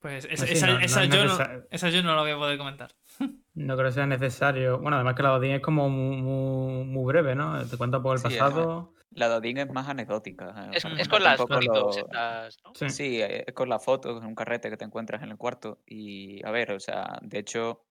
Pues 0.00 0.24
esa, 0.24 0.28
Pues 0.36 0.40
sí, 0.50 0.56
esa- 0.56 0.66
no- 0.68 0.72
no 0.74 0.78
esa 0.80 1.02
es 1.04 1.10
yo 1.10 1.24
no, 1.26 1.38
esa 1.70 1.90
yo 1.90 2.02
no 2.02 2.16
la 2.16 2.22
voy 2.22 2.30
a 2.30 2.36
poder 2.36 2.56
comentar. 2.58 2.94
No 3.54 3.76
creo 3.76 3.88
que 3.90 3.92
sea 3.92 4.06
necesario. 4.06 4.78
Bueno, 4.78 4.96
además 4.96 5.14
que 5.14 5.22
la 5.22 5.34
Odín 5.34 5.50
es 5.50 5.60
como 5.60 5.90
muy, 5.90 6.16
muy, 6.22 6.84
muy 6.84 7.04
breve, 7.04 7.34
¿no? 7.34 7.62
Te 7.68 7.76
cuenta 7.76 7.98
un 7.98 8.02
poco 8.02 8.14
el 8.14 8.18
Sí, 8.20 8.24
pasado. 8.24 8.94
La 9.10 9.28
de 9.28 9.34
Odín 9.36 9.58
es 9.58 9.68
más 9.70 9.88
anecdótica. 9.90 10.70
Es, 10.72 10.86
es 10.86 11.06
con 11.06 11.22
las 11.22 11.36
fotitos 11.36 11.96
lo- 11.96 12.02
estas, 12.06 12.56
¿no? 12.64 12.72
Sí. 12.74 12.88
Sí, 12.88 13.20
eh, 13.20 13.44
es 13.46 13.52
con 13.54 13.68
la 13.68 13.78
foto, 13.78 14.16
en 14.16 14.24
un 14.24 14.34
carrete 14.34 14.70
que 14.70 14.78
te 14.78 14.86
encuentras 14.86 15.22
en 15.22 15.30
el 15.32 15.36
cuarto. 15.36 15.82
Y 15.86 16.42
a 16.46 16.50
ver, 16.50 16.72
o 16.72 16.80
sea, 16.80 17.18
de 17.20 17.40
hecho, 17.40 17.84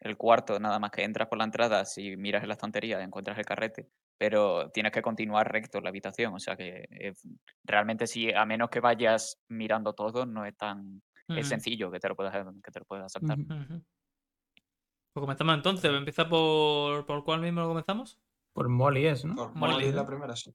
el 0.00 0.16
cuarto, 0.16 0.58
nada 0.58 0.78
más 0.78 0.90
que 0.90 1.04
entras 1.04 1.28
por 1.28 1.38
la 1.38 1.44
entrada, 1.44 1.84
si 1.84 2.16
miras 2.16 2.42
en 2.42 2.48
la 2.48 2.54
estantería, 2.54 3.00
encuentras 3.02 3.38
el 3.38 3.44
carrete, 3.44 3.88
pero 4.18 4.70
tienes 4.70 4.92
que 4.92 5.02
continuar 5.02 5.50
recto 5.50 5.80
la 5.80 5.90
habitación. 5.90 6.34
O 6.34 6.38
sea 6.38 6.56
que 6.56 6.86
eh, 6.90 7.12
realmente, 7.64 8.06
si 8.06 8.32
a 8.32 8.44
menos 8.44 8.70
que 8.70 8.80
vayas 8.80 9.40
mirando 9.48 9.94
todo, 9.94 10.26
no 10.26 10.44
es 10.44 10.56
tan 10.56 11.02
es 11.28 11.48
sencillo 11.48 11.90
que 11.90 11.98
te 12.00 12.08
lo 12.08 12.16
puedas, 12.16 12.34
que 12.62 12.70
te 12.70 12.78
lo 12.78 12.84
puedas 12.84 13.12
saltar. 13.12 13.38
Pues 13.46 15.22
comenzamos 15.22 15.54
entonces. 15.54 15.90
¿Empieza 15.90 16.28
por, 16.28 17.06
por 17.06 17.24
cuál 17.24 17.40
mismo 17.40 17.60
lo 17.60 17.68
comenzamos? 17.68 18.18
Por 18.52 18.68
Molly 18.68 19.06
es, 19.06 19.24
¿no? 19.24 19.34
Por 19.34 19.54
Molly, 19.54 19.72
Molly 19.72 19.86
es 19.86 19.94
la 19.94 20.06
primera, 20.06 20.36
sí. 20.36 20.54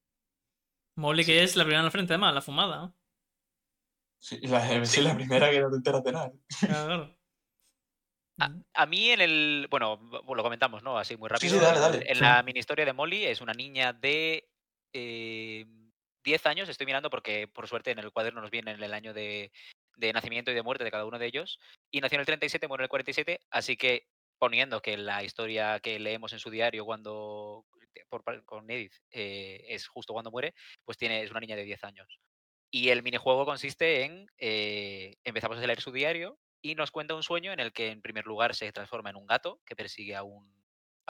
Molly, 0.96 1.24
que 1.24 1.42
es 1.42 1.56
la 1.56 1.64
primera 1.64 1.80
en 1.80 1.86
el 1.86 1.92
frente, 1.92 2.12
además, 2.12 2.34
la 2.34 2.42
fumada. 2.42 2.76
¿no? 2.78 2.94
Sí, 4.20 4.38
la, 4.46 4.60
sí, 4.84 5.00
la 5.00 5.14
primera 5.14 5.50
que 5.50 5.60
no 5.60 5.70
te 5.70 5.76
enteras 5.76 6.04
de 6.04 6.12
nada. 6.12 6.32
Claro, 6.60 6.86
claro. 6.86 7.17
A 8.74 8.86
mí 8.86 9.10
en 9.10 9.20
el. 9.20 9.66
Bueno, 9.70 9.98
lo 10.10 10.42
comentamos, 10.42 10.82
¿no? 10.82 10.98
Así 10.98 11.16
muy 11.16 11.28
rápido. 11.28 11.54
sí, 11.54 11.60
dale, 11.60 11.76
en- 11.76 11.82
dale. 11.82 12.04
En 12.10 12.14
Sí. 12.16 12.20
la 12.22 12.42
mini 12.42 12.60
historia 12.60 12.84
de 12.84 12.92
Molly 12.92 13.24
es 13.26 13.40
una 13.40 13.52
niña 13.52 13.92
de 13.92 14.48
eh, 14.92 15.66
10 16.24 16.46
años. 16.46 16.68
Estoy 16.68 16.86
mirando 16.86 17.10
porque, 17.10 17.48
por 17.48 17.66
suerte, 17.68 17.90
en 17.90 17.98
el 17.98 18.12
cuaderno 18.12 18.40
nos 18.40 18.50
viene 18.50 18.72
el 18.72 18.94
año 18.94 19.12
de, 19.12 19.50
de 19.96 20.12
nacimiento 20.12 20.50
y 20.50 20.54
de 20.54 20.62
muerte 20.62 20.84
de 20.84 20.90
cada 20.90 21.04
uno 21.04 21.18
de 21.18 21.26
ellos. 21.26 21.58
Y 21.90 22.00
nació 22.00 22.16
en 22.16 22.20
el 22.20 22.26
37, 22.26 22.68
muere 22.68 22.82
en 22.82 22.84
el 22.84 22.88
47. 22.90 23.40
Así 23.50 23.76
que, 23.76 24.06
poniendo 24.38 24.80
que 24.80 24.96
la 24.96 25.24
historia 25.24 25.80
que 25.80 25.98
leemos 25.98 26.32
en 26.32 26.38
su 26.38 26.50
diario 26.50 26.84
cuando 26.84 27.64
por 28.08 28.22
par- 28.22 28.44
con 28.44 28.70
Edith 28.70 28.92
eh, 29.10 29.64
es 29.68 29.88
justo 29.88 30.12
cuando 30.12 30.30
muere, 30.30 30.54
pues 30.84 30.96
tiene, 30.96 31.22
es 31.24 31.30
una 31.32 31.40
niña 31.40 31.56
de 31.56 31.64
10 31.64 31.82
años. 31.82 32.18
Y 32.70 32.90
el 32.90 33.02
minijuego 33.02 33.44
consiste 33.44 34.04
en. 34.04 34.26
eh, 34.38 35.16
empezamos 35.24 35.58
a 35.58 35.66
leer 35.66 35.80
su 35.80 35.90
diario 35.90 36.38
y 36.62 36.74
nos 36.74 36.90
cuenta 36.90 37.14
un 37.14 37.22
sueño 37.22 37.52
en 37.52 37.60
el 37.60 37.72
que, 37.72 37.90
en 37.90 38.02
primer 38.02 38.26
lugar, 38.26 38.54
se 38.54 38.70
transforma 38.72 39.10
en 39.10 39.16
un 39.16 39.26
gato 39.26 39.60
que 39.64 39.76
persigue 39.76 40.14
a 40.16 40.22
un. 40.22 40.56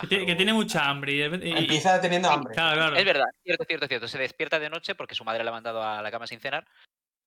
Que 0.01 0.07
tiene, 0.07 0.27
que 0.27 0.37
tiene 0.37 0.53
mucha 0.53 0.89
hambre. 0.89 1.13
y 1.13 1.19
y- 1.19 1.23
Empieza 1.59 2.01
teniendo 2.01 2.31
hambre. 2.31 2.55
Claro, 2.55 2.77
claro. 2.77 2.97
Es 2.97 3.05
verdad, 3.05 3.27
cierto, 3.43 3.65
cierto, 3.67 3.87
cierto. 3.89 4.09
Se 4.09 4.19
despierta 4.19 4.59
de 4.61 4.71
noche 4.71 4.95
porque 4.95 5.15
su 5.17 5.25
madre 5.25 5.43
le 5.43 5.49
ha 5.51 5.53
mandado 5.53 5.83
a 5.83 6.01
la 6.03 6.11
cama 6.11 6.27
sin 6.27 6.39
cenar 6.39 6.65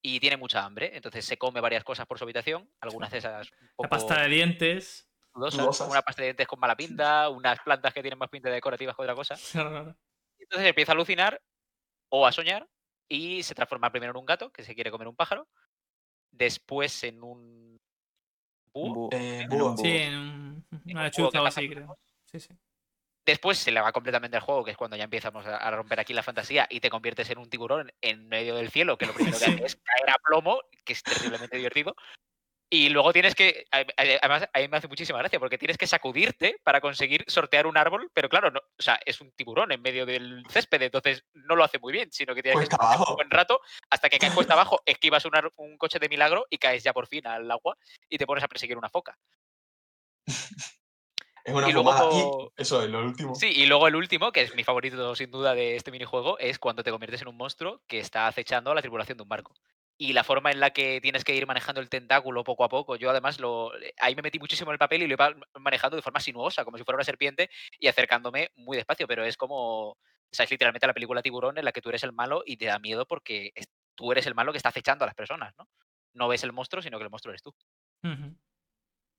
y 0.01 0.19
tiene 0.21 0.37
mucha 0.37 0.63
hambre. 0.63 0.91
Entonces 0.93 1.25
se 1.25 1.37
come 1.37 1.59
varias 1.59 1.83
cosas 1.83 2.05
por 2.07 2.17
su 2.17 2.23
habitación, 2.23 2.69
algunas 2.79 3.11
de 3.11 3.17
esas 3.17 3.51
un 3.51 3.57
La 3.67 3.71
poco 3.75 3.89
pasta 3.89 4.21
de 4.21 4.29
dientes. 4.29 5.09
dudosas, 5.33 5.89
una 5.89 6.01
pasta 6.01 6.21
de 6.21 6.27
dientes 6.27 6.47
con 6.47 6.59
mala 6.59 6.77
pinta, 6.77 7.27
unas 7.29 7.59
plantas 7.59 7.93
que 7.93 8.01
tienen 8.01 8.17
más 8.19 8.29
pinta 8.29 8.47
de 8.49 8.55
decorativas 8.55 8.95
que 8.95 9.01
otra 9.01 9.15
cosa. 9.15 9.35
Entonces 10.39 10.67
empieza 10.69 10.93
a 10.93 10.95
alucinar 10.95 11.41
o 12.09 12.25
a 12.25 12.31
soñar 12.31 12.67
y 13.09 13.43
se 13.43 13.53
transforma 13.53 13.91
primero 13.91 14.11
en 14.11 14.17
un 14.17 14.25
gato 14.25 14.49
que 14.51 14.63
se 14.63 14.75
quiere 14.75 14.91
comer 14.91 15.07
un 15.09 15.15
pájaro, 15.17 15.47
después 16.31 17.03
en 17.03 17.21
un 17.21 17.70
búho. 18.73 19.09
Eh, 19.11 19.45
búho. 19.49 19.75
Sí, 19.77 19.87
en 19.97 20.17
un- 20.17 20.65
en 20.85 20.97
una 20.97 21.11
un 21.17 21.37
o 21.37 21.45
así, 21.45 21.69
creo. 21.69 21.97
Sí, 22.31 22.39
sí. 22.39 22.49
Después 23.25 23.57
se 23.59 23.71
le 23.71 23.81
va 23.81 23.91
completamente 23.91 24.37
el 24.37 24.41
juego, 24.43 24.63
que 24.63 24.71
es 24.71 24.77
cuando 24.77 24.97
ya 24.97 25.03
empezamos 25.03 25.45
a, 25.45 25.57
a 25.57 25.71
romper 25.71 25.99
aquí 25.99 26.11
la 26.13 26.23
fantasía 26.23 26.65
y 26.69 26.79
te 26.79 26.89
conviertes 26.89 27.29
en 27.29 27.37
un 27.37 27.49
tiburón 27.49 27.91
en 28.01 28.27
medio 28.27 28.55
del 28.55 28.71
cielo, 28.71 28.97
que 28.97 29.05
lo 29.05 29.13
primero 29.13 29.37
que 29.37 29.45
Sí. 29.45 29.51
hace 29.51 29.65
es 29.65 29.75
caer 29.75 30.09
a 30.09 30.15
plomo, 30.23 30.59
que 30.83 30.93
es 30.93 31.03
terriblemente 31.03 31.55
divertido. 31.57 31.95
Y 32.73 32.87
luego 32.87 33.11
tienes 33.11 33.35
que, 33.35 33.65
además, 33.69 34.47
a 34.53 34.59
mí 34.59 34.67
me 34.69 34.77
hace 34.77 34.87
muchísima 34.87 35.19
gracia, 35.19 35.41
porque 35.41 35.57
tienes 35.57 35.77
que 35.77 35.87
sacudirte 35.87 36.55
para 36.63 36.79
conseguir 36.79 37.25
sortear 37.27 37.67
un 37.67 37.75
árbol, 37.75 38.09
pero 38.13 38.29
claro, 38.29 38.49
no, 38.49 38.59
o 38.59 38.81
sea, 38.81 38.97
es 39.05 39.19
un 39.19 39.29
tiburón 39.33 39.73
en 39.73 39.81
medio 39.81 40.05
del 40.05 40.45
césped, 40.49 40.81
entonces 40.81 41.25
no 41.33 41.57
lo 41.57 41.65
hace 41.65 41.79
muy 41.79 41.91
bien, 41.91 42.09
sino 42.13 42.33
que 42.33 42.41
tienes 42.41 42.55
Cuesta 42.55 42.77
que 42.77 42.81
estar 42.81 42.95
un 42.95 42.95
abajo. 42.95 43.15
buen 43.15 43.29
rato 43.29 43.59
hasta 43.89 44.07
que 44.07 44.19
caes 44.19 44.33
cuesta 44.47 44.53
abajo, 44.53 44.81
esquivas 44.85 45.25
un, 45.25 45.77
coche 45.77 45.99
de 45.99 46.07
milagro 46.07 46.45
y 46.49 46.59
caes 46.59 46.81
ya 46.81 46.93
por 46.93 47.07
fin 47.07 47.27
al 47.27 47.51
agua 47.51 47.75
y 48.07 48.17
te 48.17 48.25
pones 48.25 48.41
a 48.41 48.47
perseguir 48.47 48.77
una 48.77 48.89
foca. 48.89 49.17
Es 51.43 51.55
una 51.55 51.67
y 51.67 51.73
luego 51.73 52.51
Y 52.55 52.61
eso 52.61 52.83
es 52.83 52.89
lo 52.91 52.99
último. 52.99 53.33
Sí, 53.33 53.47
y 53.47 53.65
luego 53.65 53.87
el 53.87 53.95
último, 53.95 54.31
que 54.31 54.43
es 54.43 54.53
mi 54.53 54.63
favorito 54.63 55.15
sin 55.15 55.31
duda 55.31 55.55
de 55.55 55.75
este 55.75 55.89
minijuego, 55.89 56.37
es 56.37 56.59
cuando 56.59 56.83
te 56.83 56.91
conviertes 56.91 57.23
en 57.23 57.29
un 57.29 57.35
monstruo 57.35 57.81
que 57.87 57.97
está 57.97 58.27
acechando 58.27 58.69
a 58.69 58.75
la 58.75 58.81
tripulación 58.81 59.17
de 59.17 59.23
un 59.23 59.29
barco. 59.29 59.55
Y 60.03 60.13
la 60.13 60.23
forma 60.23 60.49
en 60.51 60.59
la 60.59 60.71
que 60.71 60.99
tienes 60.99 61.23
que 61.23 61.35
ir 61.35 61.45
manejando 61.45 61.79
el 61.79 61.87
tentáculo 61.87 62.43
poco 62.43 62.63
a 62.63 62.69
poco, 62.69 62.95
yo 62.95 63.11
además 63.11 63.39
lo 63.39 63.71
ahí 63.99 64.15
me 64.15 64.23
metí 64.23 64.39
muchísimo 64.39 64.71
en 64.71 64.73
el 64.73 64.79
papel 64.79 65.03
y 65.03 65.07
lo 65.07 65.13
iba 65.13 65.31
manejando 65.59 65.95
de 65.95 66.01
forma 66.01 66.19
sinuosa, 66.19 66.65
como 66.65 66.79
si 66.79 66.83
fuera 66.83 66.95
una 66.95 67.03
serpiente 67.03 67.51
y 67.77 67.87
acercándome 67.87 68.49
muy 68.55 68.77
despacio, 68.77 69.05
pero 69.07 69.23
es 69.23 69.37
como, 69.37 69.89
o 69.89 69.97
sea, 70.31 70.45
es 70.45 70.49
literalmente 70.49 70.87
la 70.87 70.95
película 70.95 71.21
Tiburón 71.21 71.59
en 71.59 71.65
la 71.65 71.71
que 71.71 71.81
tú 71.81 71.89
eres 71.89 72.01
el 72.01 72.13
malo 72.13 72.41
y 72.43 72.57
te 72.57 72.65
da 72.65 72.79
miedo 72.79 73.05
porque 73.05 73.51
es- 73.53 73.67
tú 73.93 74.11
eres 74.11 74.25
el 74.25 74.33
malo 74.33 74.51
que 74.51 74.57
está 74.57 74.69
acechando 74.69 75.03
a 75.03 75.07
las 75.07 75.13
personas, 75.13 75.53
¿no? 75.59 75.69
No 76.15 76.27
ves 76.27 76.43
el 76.43 76.51
monstruo, 76.51 76.81
sino 76.81 76.97
que 76.97 77.03
el 77.03 77.11
monstruo 77.11 77.31
eres 77.33 77.43
tú. 77.43 77.53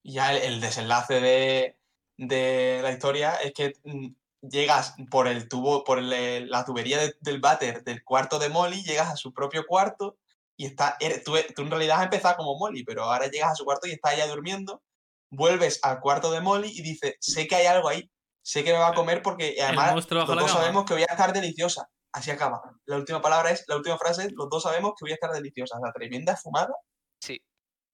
Ya 0.02 0.34
el, 0.34 0.42
el 0.54 0.60
desenlace 0.60 1.20
de, 1.20 1.78
de 2.16 2.80
la 2.82 2.90
historia 2.90 3.36
es 3.36 3.52
que 3.52 3.74
mm, 3.84 4.08
llegas 4.48 4.96
por 5.12 5.28
el 5.28 5.48
tubo, 5.48 5.84
por 5.84 6.00
el- 6.00 6.50
la 6.50 6.64
tubería 6.64 6.98
de- 6.98 7.14
del 7.20 7.38
váter 7.38 7.84
del 7.84 8.02
cuarto 8.02 8.40
de 8.40 8.48
Molly, 8.48 8.82
llegas 8.82 9.12
a 9.12 9.16
su 9.16 9.32
propio 9.32 9.64
cuarto 9.64 10.18
y 10.62 10.66
está, 10.66 10.96
eres- 11.00 11.24
tú, 11.24 11.34
tú 11.56 11.62
en 11.62 11.70
realidad 11.70 11.98
has 11.98 12.04
empezado 12.04 12.36
como 12.36 12.56
Molly, 12.56 12.84
pero 12.84 13.02
ahora 13.02 13.26
llegas 13.26 13.50
a 13.52 13.54
su 13.56 13.64
cuarto 13.64 13.88
y 13.88 13.92
está 13.92 14.14
ella 14.14 14.28
durmiendo 14.28 14.80
vuelves 15.28 15.80
al 15.82 15.98
cuarto 15.98 16.30
de 16.30 16.40
Molly 16.40 16.70
y 16.72 16.82
dices, 16.82 17.16
sé 17.18 17.48
que 17.48 17.56
hay 17.56 17.66
algo 17.66 17.88
ahí, 17.88 18.08
sé 18.44 18.62
que 18.62 18.72
me 18.72 18.78
va 18.78 18.88
a 18.88 18.94
comer 18.94 19.22
porque 19.22 19.56
además 19.60 19.94
los 19.94 20.06
dos 20.08 20.26
cama. 20.26 20.48
sabemos 20.48 20.84
que 20.84 20.94
voy 20.94 21.02
a 21.02 21.12
estar 21.12 21.32
deliciosa. 21.32 21.88
Así 22.14 22.30
acaba. 22.30 22.60
La 22.84 22.96
última 22.96 23.22
palabra 23.22 23.50
es, 23.50 23.64
la 23.66 23.76
última 23.76 23.96
frase 23.96 24.26
es, 24.26 24.32
los 24.34 24.48
dos 24.50 24.62
sabemos 24.62 24.92
que 24.96 25.04
voy 25.04 25.12
a 25.12 25.14
estar 25.14 25.32
deliciosa. 25.32 25.78
La 25.82 25.90
tremenda 25.92 26.36
fumada. 26.36 26.74
Sí. 27.20 27.42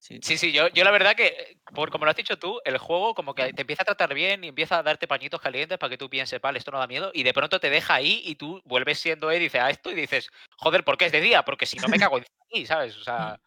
Sí. 0.01 0.21
Sí, 0.23 0.39
sí, 0.39 0.53
yo, 0.53 0.69
yo 0.69 0.85
la 0.85 0.91
verdad 0.91 1.17
que, 1.17 1.27
eh, 1.27 1.57
por 1.75 1.91
como 1.91 2.05
lo 2.05 2.11
has 2.11 2.17
dicho 2.17 2.39
tú, 2.39 2.61
el 2.65 2.79
juego 2.79 3.15
como 3.15 3.35
que 3.35 3.53
te 3.53 3.63
empieza 3.63 3.83
a 3.83 3.87
tratar 3.87 4.15
bien 4.15 4.45
y 4.45 4.49
empieza 4.49 4.79
a 4.79 4.83
darte 4.83 5.09
pañitos 5.09 5.41
calientes 5.41 5.77
para 5.77 5.91
que 5.91 5.99
tú 5.99 6.09
pienses, 6.09 6.41
vale, 6.41 6.59
esto 6.59 6.71
no 6.71 6.79
da 6.79 6.87
miedo, 6.87 7.11
y 7.13 7.25
de 7.25 7.35
pronto 7.35 7.59
te 7.59 7.69
deja 7.69 7.95
ahí 7.95 8.23
y 8.25 8.37
tú 8.37 8.63
vuelves 8.65 9.01
siendo 9.01 9.31
él 9.31 9.41
y 9.43 9.45
dices 9.45 9.61
a 9.61 9.71
esto 9.71 9.91
y 9.91 9.95
dices, 9.95 10.31
joder, 10.57 10.85
¿por 10.85 10.97
qué 10.97 11.07
es 11.07 11.13
de 11.13 11.21
día? 11.21 11.43
Porque 11.43 11.67
si 11.67 11.79
no 11.79 11.89
me 11.89 11.99
cago 11.99 12.19
encima 12.19 12.37
aquí, 12.47 12.67
¿sabes? 12.67 12.97
O 12.97 13.03
sea, 13.03 13.41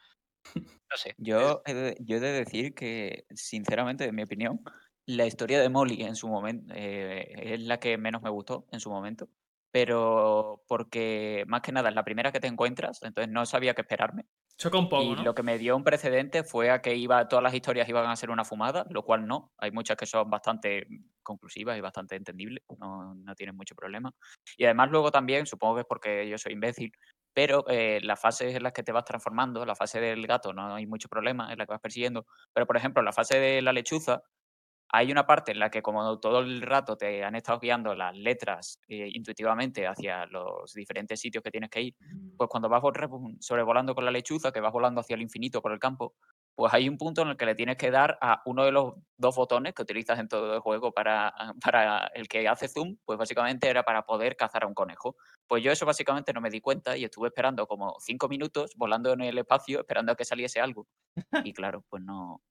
no 0.56 0.98
sé. 0.98 1.16
Yo 1.18 1.62
yo 2.00 2.18
he 2.18 2.20
de 2.20 2.32
decir 2.32 2.76
que, 2.76 3.26
sinceramente, 3.34 4.06
en 4.06 4.16
mi 4.16 4.24
opinión, 4.24 4.62
la 5.06 5.26
historia 5.26 5.62
de 5.62 5.70
Molly 5.70 6.04
en 6.04 6.16
su 6.16 6.28
momento 6.28 6.74
es 6.76 7.62
la 7.62 7.80
que 7.80 7.98
menos 7.98 8.22
me 8.22 8.30
gustó 8.30 8.68
en 8.72 8.80
su 8.80 8.90
momento. 8.90 9.30
Pero 9.72 10.64
porque, 10.68 11.46
más 11.48 11.62
que 11.62 11.72
nada, 11.72 11.90
es 11.90 11.96
la 11.96 12.04
primera 12.04 12.32
que 12.32 12.40
te 12.40 12.48
encuentras, 12.48 13.02
entonces 13.04 13.32
no 13.32 13.46
sabía 13.46 13.74
qué 13.74 13.82
esperarme. 13.82 14.26
Choca 14.58 14.78
un 14.78 14.90
poco, 14.90 15.04
y 15.04 15.16
¿no? 15.16 15.24
lo 15.24 15.34
que 15.34 15.44
me 15.44 15.58
dio 15.58 15.76
un 15.76 15.84
precedente 15.84 16.44
fue 16.44 16.70
a 16.72 16.82
que 16.82 16.96
iba, 16.96 17.28
todas 17.28 17.42
las 17.42 17.54
historias 17.54 17.88
iban 17.88 18.10
a 18.10 18.16
ser 18.16 18.30
una 18.32 18.44
fumada, 18.44 18.86
lo 18.90 19.04
cual 19.04 19.26
no. 19.28 19.54
Hay 19.58 19.72
muchas 19.72 19.98
que 19.98 20.06
son 20.06 20.30
bastante 20.30 20.88
conclusivas 21.24 21.78
y 21.78 21.82
bastante 21.82 22.16
entendibles, 22.16 22.64
no, 22.78 23.16
no 23.16 23.36
tienen 23.36 23.56
mucho 23.56 23.76
problema. 23.76 24.14
Y 24.58 24.66
además 24.66 24.90
luego 24.92 25.12
también, 25.12 25.46
supongo 25.46 25.76
que 25.76 25.82
es 25.82 25.88
porque 25.88 26.30
yo 26.30 26.38
soy 26.38 26.54
imbécil, 26.54 26.92
pero 27.34 27.64
eh, 27.70 28.00
las 28.04 28.20
fases 28.20 28.56
en 28.56 28.64
las 28.64 28.74
que 28.74 28.84
te 28.84 28.92
vas 28.92 29.06
transformando, 29.06 29.66
la 29.66 29.76
fase 29.76 30.00
del 30.02 30.28
gato 30.28 30.54
no 30.54 30.76
hay 30.76 30.86
mucho 30.86 31.08
problema, 31.08 31.52
en 31.52 31.58
la 31.58 31.66
que 31.66 31.72
vas 31.72 31.82
persiguiendo, 31.82 32.26
pero 32.54 32.66
por 32.68 32.78
ejemplo 32.78 33.02
la 33.02 33.14
fase 33.14 33.40
de 33.40 33.62
la 33.62 33.74
lechuza, 33.74 34.22
hay 34.92 35.12
una 35.12 35.26
parte 35.26 35.52
en 35.52 35.60
la 35.60 35.70
que 35.70 35.82
como 35.82 36.20
todo 36.20 36.40
el 36.40 36.62
rato 36.62 36.98
te 36.98 37.24
han 37.24 37.36
estado 37.36 37.60
guiando 37.60 37.96
las 37.96 38.16
letras 38.16 38.80
eh, 38.88 39.10
intuitivamente 39.14 39.88
hacia 39.88 40.26
los 40.28 40.74
diferentes 40.74 41.20
sitios 41.20 41.44
que 41.44 41.52
tienes 41.52 41.70
que 41.70 41.82
ir, 41.82 41.96
pues 42.38 42.50
cuando 42.50 42.70
vas 42.70 42.82
revo- 42.82 43.36
sobrevolando 43.40 43.94
con 43.96 44.06
la 44.06 44.12
lechuza, 44.12 44.52
que 44.52 44.60
vas 44.60 44.72
volando 44.74 45.02
hacia 45.02 45.16
el 45.16 45.22
infinito 45.22 45.62
por 45.62 45.72
el 45.72 45.80
campo, 45.80 46.16
pues 46.56 46.74
hay 46.74 46.90
un 46.90 46.98
punto 46.98 47.22
en 47.22 47.30
el 47.30 47.38
que 47.38 47.46
le 47.46 47.56
tienes 47.56 47.78
que 47.78 47.92
dar 47.92 48.18
a 48.22 48.42
uno 48.46 48.66
de 48.66 48.72
los 48.72 48.94
dos 49.18 49.36
botones 49.36 49.74
que 49.74 49.82
utilizas 49.84 50.20
en 50.20 50.28
todo 50.28 50.54
el 50.54 50.60
juego 50.60 50.92
para, 50.92 51.34
para 51.64 52.08
el 52.14 52.28
que 52.28 52.48
hace 52.48 52.68
zoom, 52.68 52.98
pues 53.06 53.18
básicamente 53.18 53.70
era 53.70 53.84
para 53.84 54.04
poder 54.06 54.36
cazar 54.36 54.64
a 54.64 54.68
un 54.68 54.74
conejo. 54.74 55.16
Pues 55.48 55.64
yo 55.64 55.72
eso 55.72 55.86
básicamente 55.86 56.34
no 56.34 56.42
me 56.42 56.50
di 56.50 56.62
cuenta 56.62 56.98
y 56.98 57.04
estuve 57.06 57.28
esperando 57.30 57.68
como 57.68 57.96
cinco 58.00 58.28
minutos 58.28 58.72
volando 58.76 59.14
en 59.14 59.22
el 59.22 59.38
espacio 59.38 59.80
esperando 59.82 60.12
a 60.12 60.16
que 60.16 60.26
saliese 60.26 60.60
algo. 60.60 60.88
Y 61.44 61.54
claro, 61.54 61.84
pues 61.90 62.04
no, 62.04 62.42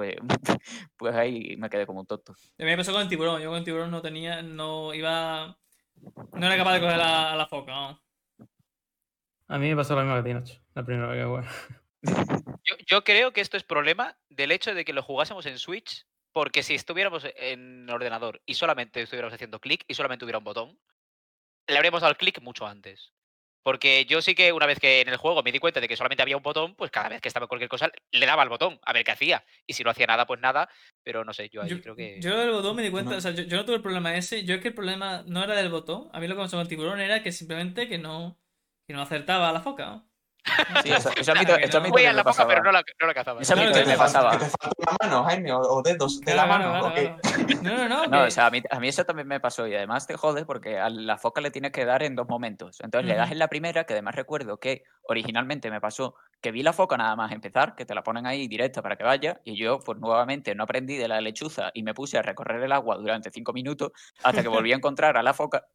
pues, 0.00 0.16
pues 0.96 1.14
ahí 1.14 1.56
me 1.58 1.68
quedé 1.68 1.84
como 1.86 2.00
un 2.00 2.06
tonto. 2.06 2.32
A 2.32 2.62
mí 2.62 2.64
me 2.64 2.76
pasó 2.78 2.92
con 2.92 3.02
el 3.02 3.08
tiburón. 3.08 3.42
Yo 3.42 3.50
con 3.50 3.58
el 3.58 3.64
tiburón 3.64 3.90
no 3.90 4.00
tenía, 4.00 4.40
no 4.40 4.94
iba, 4.94 5.58
no 6.32 6.46
era 6.46 6.56
capaz 6.56 6.74
de 6.74 6.80
coger 6.80 7.00
a, 7.00 7.32
a 7.32 7.36
la 7.36 7.46
foca. 7.46 7.72
¿no? 7.72 8.02
A 9.48 9.58
mí 9.58 9.68
me 9.68 9.76
pasó 9.76 9.94
lo 9.94 10.00
mismo 10.00 10.14
que 10.14 10.20
a 10.20 10.24
ti, 10.24 10.32
Nacho. 10.32 10.62
La 10.74 10.84
primera 10.84 11.08
vez 11.08 11.18
que 11.18 11.26
jugué. 11.26 11.42
Yo, 12.64 12.76
yo 12.86 13.04
creo 13.04 13.32
que 13.32 13.40
esto 13.40 13.56
es 13.56 13.64
problema 13.64 14.16
del 14.28 14.52
hecho 14.52 14.74
de 14.74 14.84
que 14.84 14.92
lo 14.92 15.02
jugásemos 15.02 15.44
en 15.46 15.58
Switch, 15.58 16.06
porque 16.32 16.62
si 16.62 16.74
estuviéramos 16.74 17.26
en 17.36 17.88
ordenador 17.90 18.40
y 18.46 18.54
solamente 18.54 19.02
estuviéramos 19.02 19.34
haciendo 19.34 19.60
clic 19.60 19.84
y 19.88 19.94
solamente 19.94 20.24
hubiera 20.24 20.38
un 20.38 20.44
botón, 20.44 20.78
le 21.66 21.76
habríamos 21.76 22.00
dado 22.00 22.12
el 22.12 22.16
clic 22.16 22.40
mucho 22.40 22.66
antes. 22.66 23.12
Porque 23.62 24.06
yo 24.06 24.22
sí 24.22 24.34
que 24.34 24.52
una 24.52 24.66
vez 24.66 24.78
que 24.78 25.00
en 25.02 25.08
el 25.08 25.16
juego 25.16 25.42
me 25.42 25.52
di 25.52 25.58
cuenta 25.58 25.80
de 25.80 25.88
que 25.88 25.96
solamente 25.96 26.22
había 26.22 26.36
un 26.36 26.42
botón, 26.42 26.74
pues 26.74 26.90
cada 26.90 27.08
vez 27.10 27.20
que 27.20 27.28
estaba 27.28 27.44
en 27.44 27.48
cualquier 27.48 27.68
cosa 27.68 27.90
le 28.10 28.26
daba 28.26 28.42
al 28.42 28.48
botón 28.48 28.78
a 28.82 28.92
ver 28.92 29.04
qué 29.04 29.10
hacía. 29.10 29.44
Y 29.66 29.74
si 29.74 29.84
no 29.84 29.90
hacía 29.90 30.06
nada, 30.06 30.26
pues 30.26 30.40
nada. 30.40 30.68
Pero 31.02 31.24
no 31.24 31.32
sé, 31.34 31.48
yo 31.50 31.62
ahí 31.62 31.68
Yo, 31.70 31.80
creo 31.82 31.94
que. 31.96 32.20
yo 32.20 32.36
del 32.38 32.50
botón 32.52 32.76
me 32.76 32.82
di 32.82 32.90
cuenta, 32.90 33.12
No. 33.12 33.16
o 33.18 33.20
sea, 33.20 33.32
yo, 33.32 33.42
yo 33.44 33.56
no 33.56 33.64
tuve 33.64 33.76
el 33.76 33.82
problema 33.82 34.14
ese. 34.16 34.44
Yo 34.44 34.54
es 34.54 34.60
que 34.62 34.68
el 34.68 34.74
problema 34.74 35.22
no 35.26 35.44
era 35.44 35.54
del 35.54 35.68
botón. 35.70 36.08
A 36.12 36.20
mí 36.20 36.26
lo 36.26 36.34
que 36.34 36.38
me 36.40 36.44
pasó 36.46 36.56
con 36.56 36.62
el 36.62 36.68
tiburón 36.68 37.00
era 37.00 37.22
que 37.22 37.32
simplemente 37.32 37.88
que 37.88 37.98
no, 37.98 38.40
que 38.86 38.94
no 38.94 39.02
acertaba 39.02 39.48
a 39.48 39.52
la 39.52 39.60
foca. 39.60 39.86
¿no? 39.86 40.09
Sí, 40.82 40.92
eso, 40.92 41.10
eso 41.16 41.32
a 41.32 41.34
mí, 41.34 41.40
eso 41.42 41.78
a 41.78 41.80
mí 41.80 41.88
también 41.90 42.10
a 42.10 42.12
me 42.14 42.24
pasaba. 42.24 42.48
pero 42.48 42.62
no 42.62 42.72
la, 42.72 42.82
no 43.00 43.06
la 43.06 43.14
cazaba. 43.14 43.40
Eso 43.40 43.52
a 43.52 43.56
mí 43.56 43.64
también 43.64 43.84
te 43.84 43.90
me 43.90 43.96
pasaba. 43.96 44.30
te 44.32 44.46
falta 44.46 44.70
una 44.78 44.96
mano, 45.00 45.24
Jaime, 45.24 45.52
o, 45.52 45.60
o 45.60 45.82
dedos 45.82 46.20
de 46.20 46.34
la 46.34 46.46
mano. 46.46 46.92
No, 47.62 47.88
no, 47.88 48.06
no. 48.06 48.22
O 48.24 48.30
sea, 48.30 48.46
a 48.46 48.50
mí, 48.50 48.62
a 48.70 48.80
mí 48.80 48.88
eso 48.88 49.04
también 49.04 49.28
me 49.28 49.40
pasó 49.40 49.66
y 49.66 49.74
además 49.74 50.06
te 50.06 50.16
jode 50.16 50.44
porque 50.44 50.78
a 50.78 50.88
la 50.88 51.18
foca 51.18 51.40
le 51.40 51.50
tienes 51.50 51.72
que 51.72 51.84
dar 51.84 52.02
en 52.02 52.14
dos 52.14 52.28
momentos. 52.28 52.80
Entonces 52.80 53.08
le 53.08 53.16
das 53.16 53.30
en 53.30 53.38
la 53.38 53.48
primera, 53.48 53.84
que 53.84 53.92
además 53.92 54.14
recuerdo 54.14 54.58
que 54.58 54.84
originalmente 55.02 55.70
me 55.70 55.80
pasó 55.80 56.14
que 56.40 56.52
vi 56.52 56.62
la 56.62 56.72
foca 56.72 56.96
nada 56.96 57.16
más 57.16 57.32
empezar, 57.32 57.74
que 57.74 57.84
te 57.84 57.94
la 57.94 58.02
ponen 58.02 58.26
ahí 58.26 58.48
directa 58.48 58.80
para 58.80 58.96
que 58.96 59.04
vaya, 59.04 59.40
y 59.44 59.56
yo 59.56 59.78
pues 59.80 59.98
nuevamente 59.98 60.54
no 60.54 60.64
aprendí 60.64 60.96
de 60.96 61.08
la 61.08 61.20
lechuza 61.20 61.70
y 61.74 61.82
me 61.82 61.92
puse 61.92 62.16
a 62.16 62.22
recorrer 62.22 62.62
el 62.62 62.72
agua 62.72 62.96
durante 62.96 63.30
cinco 63.30 63.52
minutos 63.52 63.90
hasta 64.22 64.42
que 64.42 64.48
volví 64.48 64.72
a 64.72 64.76
encontrar 64.76 65.16
a 65.16 65.22
la 65.22 65.34
foca. 65.34 65.66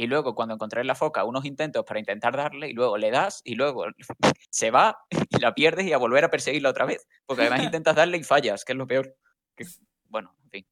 Y 0.00 0.06
luego 0.06 0.34
cuando 0.34 0.54
encontré 0.54 0.84
la 0.84 0.94
foca, 0.94 1.24
unos 1.24 1.44
intentos 1.44 1.84
para 1.84 1.98
intentar 1.98 2.36
darle, 2.36 2.70
y 2.70 2.72
luego 2.72 2.96
le 2.96 3.10
das, 3.10 3.42
y 3.44 3.56
luego 3.56 3.86
se 4.50 4.70
va 4.70 4.96
y 5.30 5.40
la 5.40 5.54
pierdes 5.54 5.86
y 5.86 5.92
a 5.92 5.98
volver 5.98 6.24
a 6.24 6.30
perseguirla 6.30 6.70
otra 6.70 6.86
vez. 6.86 7.06
Porque 7.26 7.42
además 7.42 7.62
intentas 7.74 7.96
darle 7.96 8.16
y 8.16 8.22
fallas, 8.24 8.64
que 8.64 8.72
es 8.72 8.78
lo 8.78 8.86
peor. 8.86 9.14
Que- 9.56 9.66
Bueno, 10.04 10.34
en 10.44 10.50
fin. 10.50 10.66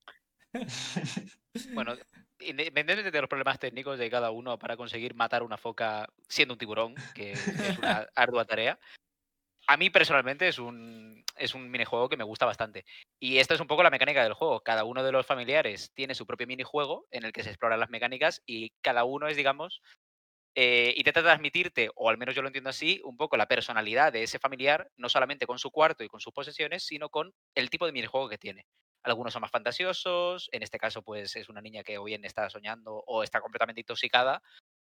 Bueno, 1.75 1.95
independientemente 2.39 3.11
de 3.11 3.21
los 3.21 3.29
problemas 3.29 3.59
técnicos 3.59 3.99
de 3.99 4.09
cada 4.11 4.31
uno 4.31 4.59
para 4.59 4.77
conseguir 4.77 5.15
matar 5.15 5.43
una 5.43 5.57
foca 5.57 6.09
siendo 6.29 6.55
un 6.55 6.59
tiburón, 6.59 6.95
que 7.15 7.33
es 7.33 7.79
una 7.79 8.07
ardua 8.15 8.45
tarea, 8.45 8.79
a 9.67 9.77
mí 9.77 9.91
personalmente 9.91 10.49
es 10.49 10.59
un, 10.59 11.25
es 11.37 11.55
un 11.55 11.71
minijuego 11.71 12.09
que 12.09 12.17
me 12.17 12.25
gusta 12.25 12.47
bastante. 12.47 12.85
Y 13.21 13.39
esta 13.39 13.55
es 13.55 13.61
un 13.61 13.67
poco 13.67 13.83
la 13.83 13.91
mecánica 13.91 14.23
del 14.23 14.35
juego. 14.35 14.61
Cada 14.61 14.85
uno 14.85 15.03
de 15.03 15.13
los 15.13 15.27
familiares 15.27 15.93
tiene 15.95 16.15
su 16.15 16.27
propio 16.27 16.47
minijuego 16.47 17.07
en 17.11 17.25
el 17.25 17.33
que 17.33 17.43
se 17.43 17.51
exploran 17.51 17.81
las 17.81 17.91
mecánicas 17.91 18.43
y 18.47 18.71
cada 18.81 19.05
uno 19.05 19.27
es, 19.29 19.37
digamos, 19.37 19.83
eh, 20.55 20.95
intenta 20.97 21.23
transmitirte, 21.23 21.91
o 21.97 22.09
al 22.09 22.17
menos 22.17 22.35
yo 22.35 22.41
lo 22.41 22.49
entiendo 22.49 22.71
así, 22.71 23.03
un 23.05 23.17
poco 23.17 23.37
la 23.37 23.47
personalidad 23.47 24.13
de 24.13 24.23
ese 24.23 24.39
familiar, 24.39 24.91
no 24.97 25.09
solamente 25.11 25.47
con 25.47 25.59
su 25.59 25.71
cuarto 25.71 26.03
y 26.03 26.09
con 26.09 26.21
sus 26.21 26.33
posesiones, 26.33 26.85
sino 26.85 27.11
con 27.11 27.35
el 27.55 27.69
tipo 27.69 27.85
de 27.85 27.93
minijuego 27.93 28.29
que 28.29 28.39
tiene. 28.39 28.65
Algunos 29.03 29.35
son 29.35 29.43
más 29.43 29.51
fantasiosos, 29.51 30.49
en 30.53 30.63
este 30.63 30.79
caso 30.79 31.03
pues 31.03 31.37
es 31.37 31.49
una 31.49 31.61
niña 31.61 31.85
que 31.85 31.99
o 31.99 32.05
bien 32.05 32.25
está 32.25 32.49
soñando 32.49 33.05
o 33.07 33.23
está 33.23 33.41
completamente 33.41 33.83
intoxicada 33.83 34.43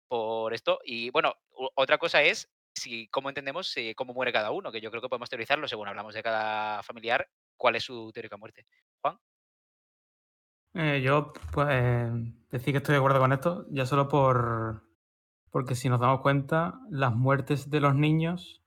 por 0.09 0.53
esto. 0.53 0.79
Y 0.83 1.09
bueno, 1.11 1.33
otra 1.75 1.97
cosa 1.97 2.21
es 2.21 2.49
si 2.73 3.07
cómo 3.09 3.29
entendemos 3.29 3.75
eh, 3.77 3.93
cómo 3.95 4.13
muere 4.13 4.33
cada 4.33 4.51
uno, 4.51 4.71
que 4.71 4.81
yo 4.81 4.89
creo 4.89 5.01
que 5.01 5.09
podemos 5.09 5.29
teorizarlo 5.29 5.67
según 5.67 5.87
hablamos 5.87 6.13
de 6.13 6.23
cada 6.23 6.83
familiar, 6.83 7.27
cuál 7.57 7.75
es 7.75 7.83
su 7.83 8.11
teórica 8.11 8.37
muerte. 8.37 8.65
Juan. 9.01 9.17
Eh, 10.75 11.01
yo, 11.03 11.33
pues, 11.51 11.67
eh, 11.71 12.11
decir 12.49 12.73
que 12.73 12.77
estoy 12.77 12.93
de 12.93 12.97
acuerdo 12.97 13.19
con 13.19 13.33
esto, 13.33 13.65
ya 13.69 13.85
solo 13.85 14.07
por. 14.07 14.83
Porque 15.51 15.75
si 15.75 15.87
nos 15.87 15.99
damos 15.99 16.21
cuenta, 16.21 16.79
las 16.89 17.13
muertes 17.13 17.69
de 17.69 17.79
los 17.79 17.93
niños 17.93 18.63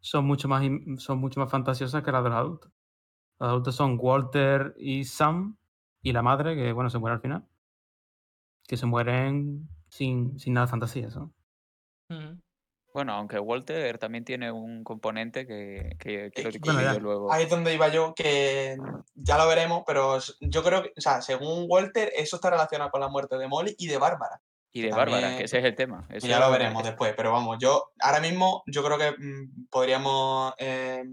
son 0.00 0.26
mucho 0.26 0.48
más, 0.48 0.62
son 0.98 1.18
mucho 1.18 1.40
más 1.40 1.50
fantasiosas 1.50 2.02
que 2.02 2.12
las 2.12 2.22
de 2.22 2.28
los 2.30 2.38
adultos. 2.38 2.72
Los 3.38 3.48
adultos 3.48 3.74
son 3.74 3.96
Walter 3.98 4.74
y 4.78 5.04
Sam 5.04 5.56
y 6.02 6.12
la 6.12 6.22
madre, 6.22 6.54
que 6.54 6.72
bueno, 6.72 6.90
se 6.90 6.98
muere 6.98 7.14
al 7.14 7.22
final. 7.22 7.48
Que 8.68 8.76
se 8.76 8.84
mueren 8.84 9.68
sin, 9.88 10.38
sin 10.38 10.54
nada 10.54 10.66
de 10.66 10.70
fantasía, 10.70 11.08
¿no? 11.08 11.32
Ujú. 12.10 12.38
Bueno, 12.96 13.12
aunque 13.12 13.38
Walter 13.38 13.98
también 13.98 14.24
tiene 14.24 14.50
un 14.50 14.82
componente 14.82 15.46
que, 15.46 15.96
que 15.98 16.30
quiero 16.32 16.50
que- 16.50 16.58
bueno, 16.60 16.78
discutir 16.80 17.02
luego. 17.02 17.30
Ahí 17.30 17.44
es 17.44 17.50
donde 17.50 17.74
iba 17.74 17.88
yo, 17.88 18.14
que 18.14 18.78
ya 19.14 19.36
lo 19.36 19.46
veremos, 19.46 19.82
pero 19.86 20.16
yo 20.40 20.62
creo 20.64 20.82
que, 20.82 20.94
o 20.96 21.00
sea, 21.02 21.20
según 21.20 21.66
Walter, 21.68 22.10
eso 22.16 22.36
está 22.36 22.48
relacionado 22.48 22.90
con 22.90 23.02
la 23.02 23.08
muerte 23.08 23.36
de 23.36 23.48
Molly 23.48 23.74
y 23.76 23.86
de 23.88 23.98
Bárbara. 23.98 24.40
Y 24.72 24.80
de 24.80 24.88
también- 24.88 25.10
Bárbara, 25.12 25.36
que 25.36 25.44
ese 25.44 25.58
es 25.58 25.64
el 25.66 25.74
tema. 25.74 26.06
Eso 26.08 26.26
ya 26.26 26.38
lo 26.40 26.46
es- 26.46 26.52
veremos 26.52 26.82
después, 26.84 27.12
pero 27.14 27.32
vamos, 27.32 27.58
yo 27.60 27.90
ahora 28.00 28.20
mismo 28.20 28.62
yo 28.66 28.82
creo 28.82 28.96
que 28.96 29.10
mm, 29.10 29.66
podríamos 29.68 30.54
eh, 30.56 31.04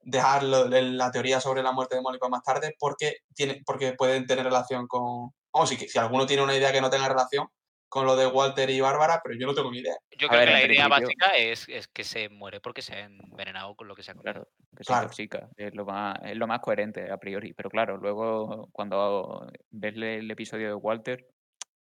dejar 0.00 0.42
lo- 0.42 0.66
la 0.68 1.12
teoría 1.12 1.40
sobre 1.40 1.62
la 1.62 1.70
muerte 1.70 1.94
de 1.94 2.02
Molly 2.02 2.18
para 2.18 2.30
más 2.30 2.42
tarde 2.42 2.74
porque, 2.76 3.18
tiene, 3.36 3.62
porque 3.64 3.92
pueden 3.92 4.26
tener 4.26 4.44
relación 4.46 4.88
con... 4.88 5.30
Vamos, 5.52 5.68
si, 5.68 5.76
si 5.76 5.96
alguno 5.96 6.26
tiene 6.26 6.42
una 6.42 6.56
idea 6.56 6.72
que 6.72 6.80
no 6.80 6.90
tenga 6.90 7.08
relación 7.08 7.46
con 7.94 8.06
lo 8.06 8.16
de 8.16 8.26
Walter 8.26 8.68
y 8.70 8.80
Bárbara, 8.80 9.20
pero 9.22 9.38
yo 9.38 9.46
no 9.46 9.54
tengo 9.54 9.70
ni 9.70 9.78
idea. 9.78 9.94
Yo 10.18 10.26
A 10.26 10.30
creo 10.30 10.40
ver, 10.40 10.48
que 10.48 10.52
la 10.66 10.72
idea 10.74 10.88
básica 10.88 11.36
es, 11.36 11.68
es 11.68 11.86
que 11.86 12.02
se 12.02 12.28
muere 12.28 12.60
porque 12.60 12.82
se 12.82 12.92
ha 12.96 13.00
envenenado 13.04 13.76
con 13.76 13.86
lo 13.86 13.94
que 13.94 14.02
se 14.02 14.10
ha 14.10 14.14
comido. 14.14 14.32
Claro, 14.32 14.48
que 14.76 14.82
se 14.82 14.88
Claro. 14.88 15.04
intoxica. 15.04 15.48
Es 15.56 15.72
lo, 15.76 15.84
más, 15.84 16.18
es 16.24 16.36
lo 16.36 16.48
más 16.48 16.58
coherente 16.58 17.08
a 17.12 17.18
priori. 17.18 17.52
Pero 17.52 17.70
claro, 17.70 17.96
luego 17.96 18.68
cuando 18.72 19.46
ves 19.70 19.94
el 19.96 20.28
episodio 20.28 20.66
de 20.66 20.74
Walter, 20.74 21.28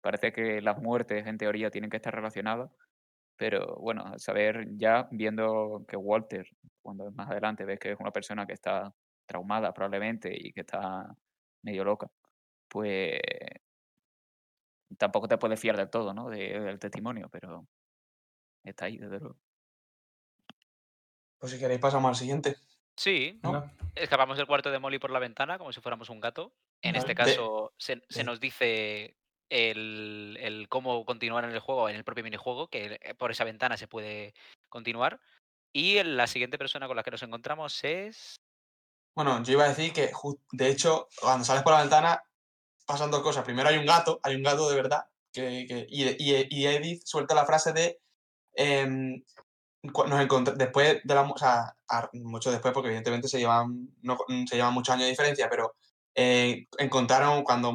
parece 0.00 0.32
que 0.32 0.62
las 0.62 0.78
muertes 0.78 1.26
en 1.26 1.36
teoría 1.36 1.70
tienen 1.70 1.90
que 1.90 1.98
estar 1.98 2.14
relacionadas. 2.14 2.70
Pero 3.36 3.76
bueno, 3.76 4.18
saber 4.18 4.68
ya 4.78 5.06
viendo 5.10 5.84
que 5.86 5.96
Walter, 5.98 6.46
cuando 6.82 7.10
más 7.12 7.30
adelante 7.30 7.66
ves 7.66 7.78
que 7.78 7.92
es 7.92 8.00
una 8.00 8.10
persona 8.10 8.46
que 8.46 8.54
está 8.54 8.94
traumada 9.26 9.74
probablemente 9.74 10.30
y 10.34 10.52
que 10.52 10.62
está 10.62 11.14
medio 11.62 11.84
loca, 11.84 12.08
pues 12.68 13.20
tampoco 14.98 15.28
te 15.28 15.38
puedes 15.38 15.60
fiar 15.60 15.76
del 15.76 15.90
todo, 15.90 16.12
¿no? 16.14 16.28
de- 16.28 16.60
del 16.60 16.78
testimonio, 16.78 17.28
pero 17.30 17.66
está 18.64 18.86
ahí, 18.86 18.98
desde 18.98 19.18
luego. 19.20 19.36
Pues 21.38 21.52
si 21.52 21.58
queréis 21.58 21.80
pasamos 21.80 22.08
al 22.10 22.16
siguiente. 22.16 22.56
Sí, 22.96 23.40
escapamos 23.94 24.36
del 24.36 24.46
cuarto 24.46 24.70
de 24.70 24.78
Molly 24.78 24.98
por 24.98 25.10
la 25.10 25.18
ventana 25.18 25.56
como 25.58 25.72
si 25.72 25.80
fuéramos 25.80 26.10
un 26.10 26.20
gato. 26.20 26.52
En 26.82 26.96
este. 26.96 27.08
De- 27.08 27.14
caso, 27.14 27.72
se, 27.78 28.02
se 28.08 28.18
de- 28.18 28.24
nos 28.24 28.40
dice 28.40 29.16
el, 29.48 30.36
el 30.40 30.68
cómo 30.68 31.04
continuar 31.06 31.44
en 31.44 31.52
el 31.52 31.60
juego, 31.60 31.88
en 31.88 31.96
el 31.96 32.04
propio 32.04 32.24
minijuego, 32.24 32.68
que 32.68 32.98
eh, 33.02 33.14
por 33.14 33.30
esa 33.30 33.44
ventana 33.44 33.76
se 33.78 33.88
puede 33.88 34.34
continuar. 34.68 35.18
Y 35.72 36.02
la 36.02 36.26
siguiente 36.26 36.58
persona 36.58 36.88
con 36.88 36.96
la 36.96 37.02
que 37.02 37.12
nos 37.12 37.22
encontramos 37.22 37.82
es. 37.84 38.36
Bueno, 39.16 39.42
yo 39.42 39.52
iba 39.54 39.64
a 39.64 39.68
decir 39.68 39.92
que, 39.92 40.10
de 40.52 40.68
hecho, 40.68 41.08
cuando 41.20 41.44
sales 41.44 41.62
por 41.62 41.72
la 41.72 41.80
ventana, 41.80 42.22
pasan 42.90 43.10
dos 43.10 43.22
cosas. 43.22 43.44
Primero 43.44 43.68
hay 43.68 43.78
un 43.78 43.86
gato, 43.86 44.20
hay 44.22 44.34
un 44.36 44.42
gato 44.42 44.68
de 44.70 44.76
verdad, 44.76 45.04
que, 45.32 45.64
que- 45.68 45.86
y, 45.88 46.04
y- 46.08 46.46
y 46.50 46.66
Edith 46.66 47.02
suelta 47.04 47.34
la 47.34 47.46
frase 47.46 47.72
de. 47.72 48.00
em, 48.54 49.22
nos 49.82 50.56
después 50.58 51.00
de 51.04 51.14
la. 51.14 51.22
O 51.22 51.38
sea, 51.38 51.74
mucho 52.14 52.50
después, 52.50 52.74
porque 52.74 52.88
evidentemente 52.88 53.28
se 53.28 53.38
llevan, 53.38 53.88
no, 54.02 54.18
se 54.48 54.56
llevan 54.56 54.74
muchos 54.74 54.92
años 54.94 55.04
de 55.04 55.10
diferencia, 55.10 55.48
pero 55.48 55.74
eh, 56.14 56.66
encontraron, 56.78 57.42
cuando 57.44 57.72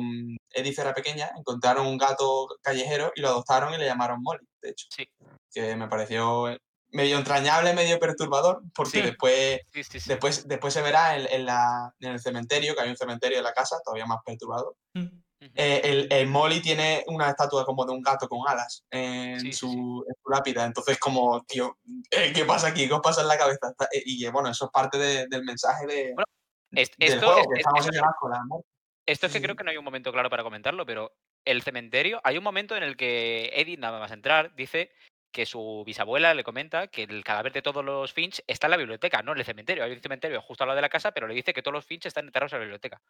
Edith 0.51 0.78
era 0.80 0.93
pequeña, 0.93 1.32
encontraron 1.38 1.88
un 1.88 1.97
gato 1.97 2.47
callejero 2.62 3.12
y 3.15 3.21
lo 3.21 3.30
adoptaron 3.30 3.73
y 3.73 3.78
le 3.78 3.86
llamaron 3.86 4.21
Molly, 4.21 4.45
de 4.62 4.69
hecho. 4.69 4.88
Sí. 4.95 5.08
Que 5.54 5.75
me 5.75 5.88
pareció 5.88 6.49
eh, 6.49 6.60
medio 6.95 7.17
entrañable, 7.17 7.73
medio 7.73 7.99
perturbador, 7.99 8.62
porque 8.73 8.99
Sí. 8.99 9.01
después 9.01 9.62
Sí, 9.73 9.84
sí, 9.84 9.99
sí. 9.99 10.10
Después, 10.10 10.47
después 10.47 10.73
se 10.73 10.81
verá 10.81 11.17
en, 11.17 11.27
en 11.29 11.45
la, 11.45 11.93
en 11.99 12.12
el 12.13 12.19
cementerio, 12.19 12.73
que 12.75 12.81
hay 12.81 12.89
un 12.89 12.97
cementerio 12.97 13.38
en 13.38 13.43
la 13.43 13.53
casa, 13.53 13.77
todavía 13.84 14.05
más 14.05 14.19
perturbado. 14.25 14.77
Mm. 14.93 15.08
Eh, 15.53 15.81
el, 15.84 16.08
el 16.12 16.27
Molly 16.27 16.60
tiene 16.62 17.03
una 17.08 17.29
estatua 17.29 17.65
como 17.65 17.86
de 17.86 17.91
un 17.91 18.01
gato 18.01 18.27
con 18.27 18.39
alas 18.47 18.84
en, 18.89 19.39
Sí, 19.39 19.47
sí, 19.47 19.53
su, 19.53 19.67
en 20.08 20.15
su 20.23 20.29
lápida. 20.29 20.65
Entonces, 20.65 20.97
como, 20.97 21.43
tío, 21.43 21.77
eh, 22.10 22.31
¿qué 22.34 22.45
pasa 22.45 22.67
aquí? 22.67 22.88
¿Qué 22.88 22.93
os 22.93 23.01
pasa 23.01 23.21
en 23.21 23.27
la 23.27 23.38
cabeza? 23.38 23.73
Eh, 23.93 24.01
Y, 24.05 24.27
bueno, 24.29 24.49
eso 24.49 24.65
es 24.65 24.71
parte 24.71 24.97
de- 24.97 25.27
del 25.27 25.43
mensaje 25.43 25.86
de, 25.86 26.13
Bueno, 26.15 26.25
Es- 26.71 26.91
del 26.97 27.13
esto, 27.13 27.25
juego, 27.27 27.41
es- 27.41 27.47
que 27.47 27.53
es- 27.53 27.60
estamos 27.60 27.79
esto 27.81 27.89
en 27.91 27.95
es- 27.95 28.01
el 28.01 28.08
asco, 28.10 28.29
la 28.29 28.43
muerte. 28.45 28.67
esto 29.05 29.25
es 29.27 29.31
Sí, 29.34 29.38
que 29.38 29.43
creo 29.43 29.53
sí. 29.53 29.58
que 29.58 29.63
no 29.65 29.71
hay 29.71 29.77
un 29.77 29.86
momento 29.86 30.12
claro 30.12 30.29
para 30.29 30.43
comentarlo, 30.43 30.86
pero 30.86 31.12
el 31.43 31.62
cementerio, 31.62 32.21
hay 32.23 32.38
un 32.38 32.43
momento 32.43 32.75
en 32.75 32.84
el 32.84 32.95
que 32.97 33.51
Eddie, 33.53 33.77
nada 33.77 33.99
más 33.99 34.12
entrar, 34.12 34.55
dice 34.55 34.89
que 35.36 35.45
su 35.45 35.84
bisabuela 35.86 36.34
le 36.34 36.45
comenta 36.45 36.88
que 36.88 37.04
el 37.04 37.21
cadáver 37.21 37.52
de 37.52 37.62
todos 37.62 37.84
los 37.84 38.13
Finch 38.13 38.41
está 38.48 38.67
en 38.67 38.71
la 38.71 38.78
biblioteca, 38.78 39.21
no 39.21 39.34
en 39.34 39.39
el 39.39 39.43
cementerio. 39.43 39.84
Hay 39.84 39.91
un 39.91 40.00
cementerio 40.00 40.41
justo 40.41 40.63
al 40.63 40.69
lado 40.69 40.78
de 40.78 40.82
la 40.82 40.88
casa, 40.88 41.12
pero 41.12 41.28
le 41.28 41.34
dice 41.34 41.54
que 41.54 41.62
todos 41.62 41.74
los 41.74 41.86
Finch 41.86 42.06
están 42.06 42.26
enterrados 42.26 42.54
en 42.54 42.60
la 42.60 42.63
biblioteca. 42.63 43.02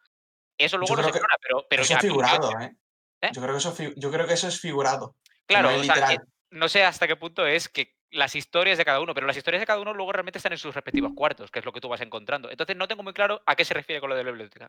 Eso 0.58 0.76
luego 0.76 0.96
no 0.96 1.04
se 1.04 1.10
explora, 1.10 1.36
pero, 1.40 1.64
pero 1.70 1.82
eso 1.82 1.94
es 1.94 2.00
figurado, 2.00 2.50
¿eh? 2.60 2.74
¿Eh? 3.20 3.30
Yo, 3.32 3.40
creo 3.40 3.52
que 3.52 3.58
eso, 3.58 3.72
es 3.78 3.94
yo 3.94 4.10
creo 4.10 4.26
que 4.26 4.34
eso 4.34 4.48
es 4.48 4.60
figurado. 4.60 5.14
Claro, 5.46 5.70
no 5.70 5.78
o 5.78 5.84
sea, 5.84 6.14
eh, 6.14 6.18
no 6.50 6.68
sé 6.68 6.82
hasta 6.82 7.06
qué 7.06 7.14
punto 7.14 7.46
es 7.46 7.68
que 7.68 7.94
las 8.10 8.34
historias 8.34 8.76
de 8.76 8.84
cada 8.84 8.98
uno, 8.98 9.14
pero 9.14 9.28
las 9.28 9.36
historias 9.36 9.60
de 9.60 9.66
cada 9.66 9.78
uno 9.78 9.94
luego 9.94 10.10
realmente 10.10 10.38
están 10.38 10.50
en 10.50 10.58
sus 10.58 10.74
respectivos 10.74 11.12
cuartos, 11.14 11.52
que 11.52 11.60
es 11.60 11.64
lo 11.64 11.72
que 11.72 11.80
tú 11.80 11.88
vas 11.88 12.00
encontrando. 12.00 12.50
Entonces 12.50 12.76
no 12.76 12.88
tengo 12.88 13.04
muy 13.04 13.12
claro 13.12 13.40
a 13.46 13.54
qué 13.54 13.64
se 13.64 13.72
refiere 13.72 14.00
con 14.00 14.10
lo 14.10 14.16
de 14.16 14.24
la 14.24 14.30
biblioteca. 14.32 14.68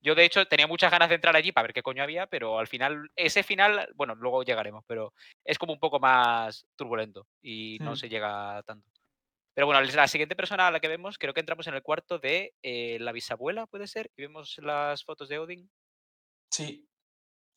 Yo, 0.00 0.14
de 0.14 0.24
hecho, 0.24 0.46
tenía 0.46 0.66
muchas 0.66 0.90
ganas 0.90 1.08
de 1.08 1.16
entrar 1.16 1.34
allí 1.34 1.52
para 1.52 1.66
ver 1.66 1.74
qué 1.74 1.82
coño 1.82 2.02
había, 2.02 2.26
pero 2.26 2.58
al 2.58 2.68
final, 2.68 3.10
ese 3.16 3.42
final, 3.42 3.88
bueno, 3.94 4.14
luego 4.14 4.42
llegaremos, 4.42 4.84
pero 4.86 5.12
es 5.44 5.58
como 5.58 5.72
un 5.72 5.80
poco 5.80 5.98
más 5.98 6.66
turbulento 6.76 7.26
y 7.42 7.78
no 7.80 7.96
se 7.96 8.08
llega 8.08 8.62
tanto. 8.64 8.88
Pero 9.54 9.66
bueno, 9.66 9.80
la 9.80 10.06
siguiente 10.06 10.36
persona 10.36 10.68
a 10.68 10.70
la 10.70 10.78
que 10.78 10.86
vemos, 10.86 11.18
creo 11.18 11.34
que 11.34 11.40
entramos 11.40 11.66
en 11.66 11.74
el 11.74 11.82
cuarto 11.82 12.20
de 12.20 12.54
eh, 12.62 12.98
la 13.00 13.10
bisabuela, 13.10 13.66
puede 13.66 13.88
ser, 13.88 14.10
y 14.16 14.22
vemos 14.22 14.56
las 14.58 15.02
fotos 15.04 15.28
de 15.28 15.40
Odin. 15.40 15.68
Sí. 16.48 16.88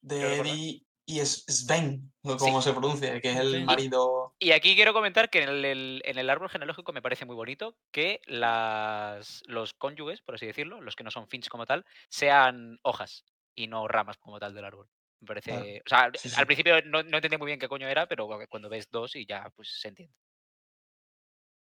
De. 0.02 0.40
Eddie 0.40 0.84
y 1.12 1.20
es- 1.20 1.44
Sven, 1.48 2.12
como 2.22 2.62
se 2.62 2.72
pronuncia, 2.72 3.20
que 3.20 3.32
es 3.32 3.38
el 3.38 3.66
marido. 3.66 4.36
Y 4.40 4.54
aquí 4.54 4.76
quiero 4.76 4.94
comentar 4.94 5.30
que 5.30 5.44
en 5.44 5.50
el, 5.50 6.02
en 6.04 6.18
el 6.18 6.30
árbol 6.30 6.50
genealógico 6.50 6.94
me 6.94 7.02
parece 7.02 7.26
muy 7.26 7.36
bonito 7.36 7.76
que 7.92 8.22
las, 8.26 9.44
los 9.46 9.74
cónyuges, 9.74 10.22
por 10.22 10.36
así 10.36 10.48
decirlo, 10.48 10.82
los 10.82 10.96
que 10.96 11.04
no 11.04 11.12
son 11.12 11.28
finch 11.28 11.48
como 11.50 11.66
tal, 11.66 11.86
sean 12.10 12.80
hojas 12.82 13.26
y 13.54 13.68
no 13.68 13.88
ramas 13.88 14.18
como 14.18 14.40
tal 14.40 14.54
del 14.56 14.66
árbol. 14.66 14.88
Me 15.20 15.28
parece. 15.28 15.82
O 15.86 15.90
sea, 15.90 16.10
Sí, 16.18 16.32
al 16.36 16.48
principio 16.48 16.82
no, 16.86 17.04
no 17.04 17.18
entendí 17.18 17.38
muy 17.38 17.48
bien 17.48 17.60
qué 17.60 17.68
coño 17.68 17.88
era, 17.88 18.08
pero 18.08 18.28
cuando 18.50 18.70
ves 18.70 18.90
dos 18.90 19.16
y 19.16 19.26
ya 19.28 19.52
pues 19.56 19.80
se 19.80 19.90
entiende. 19.90 20.16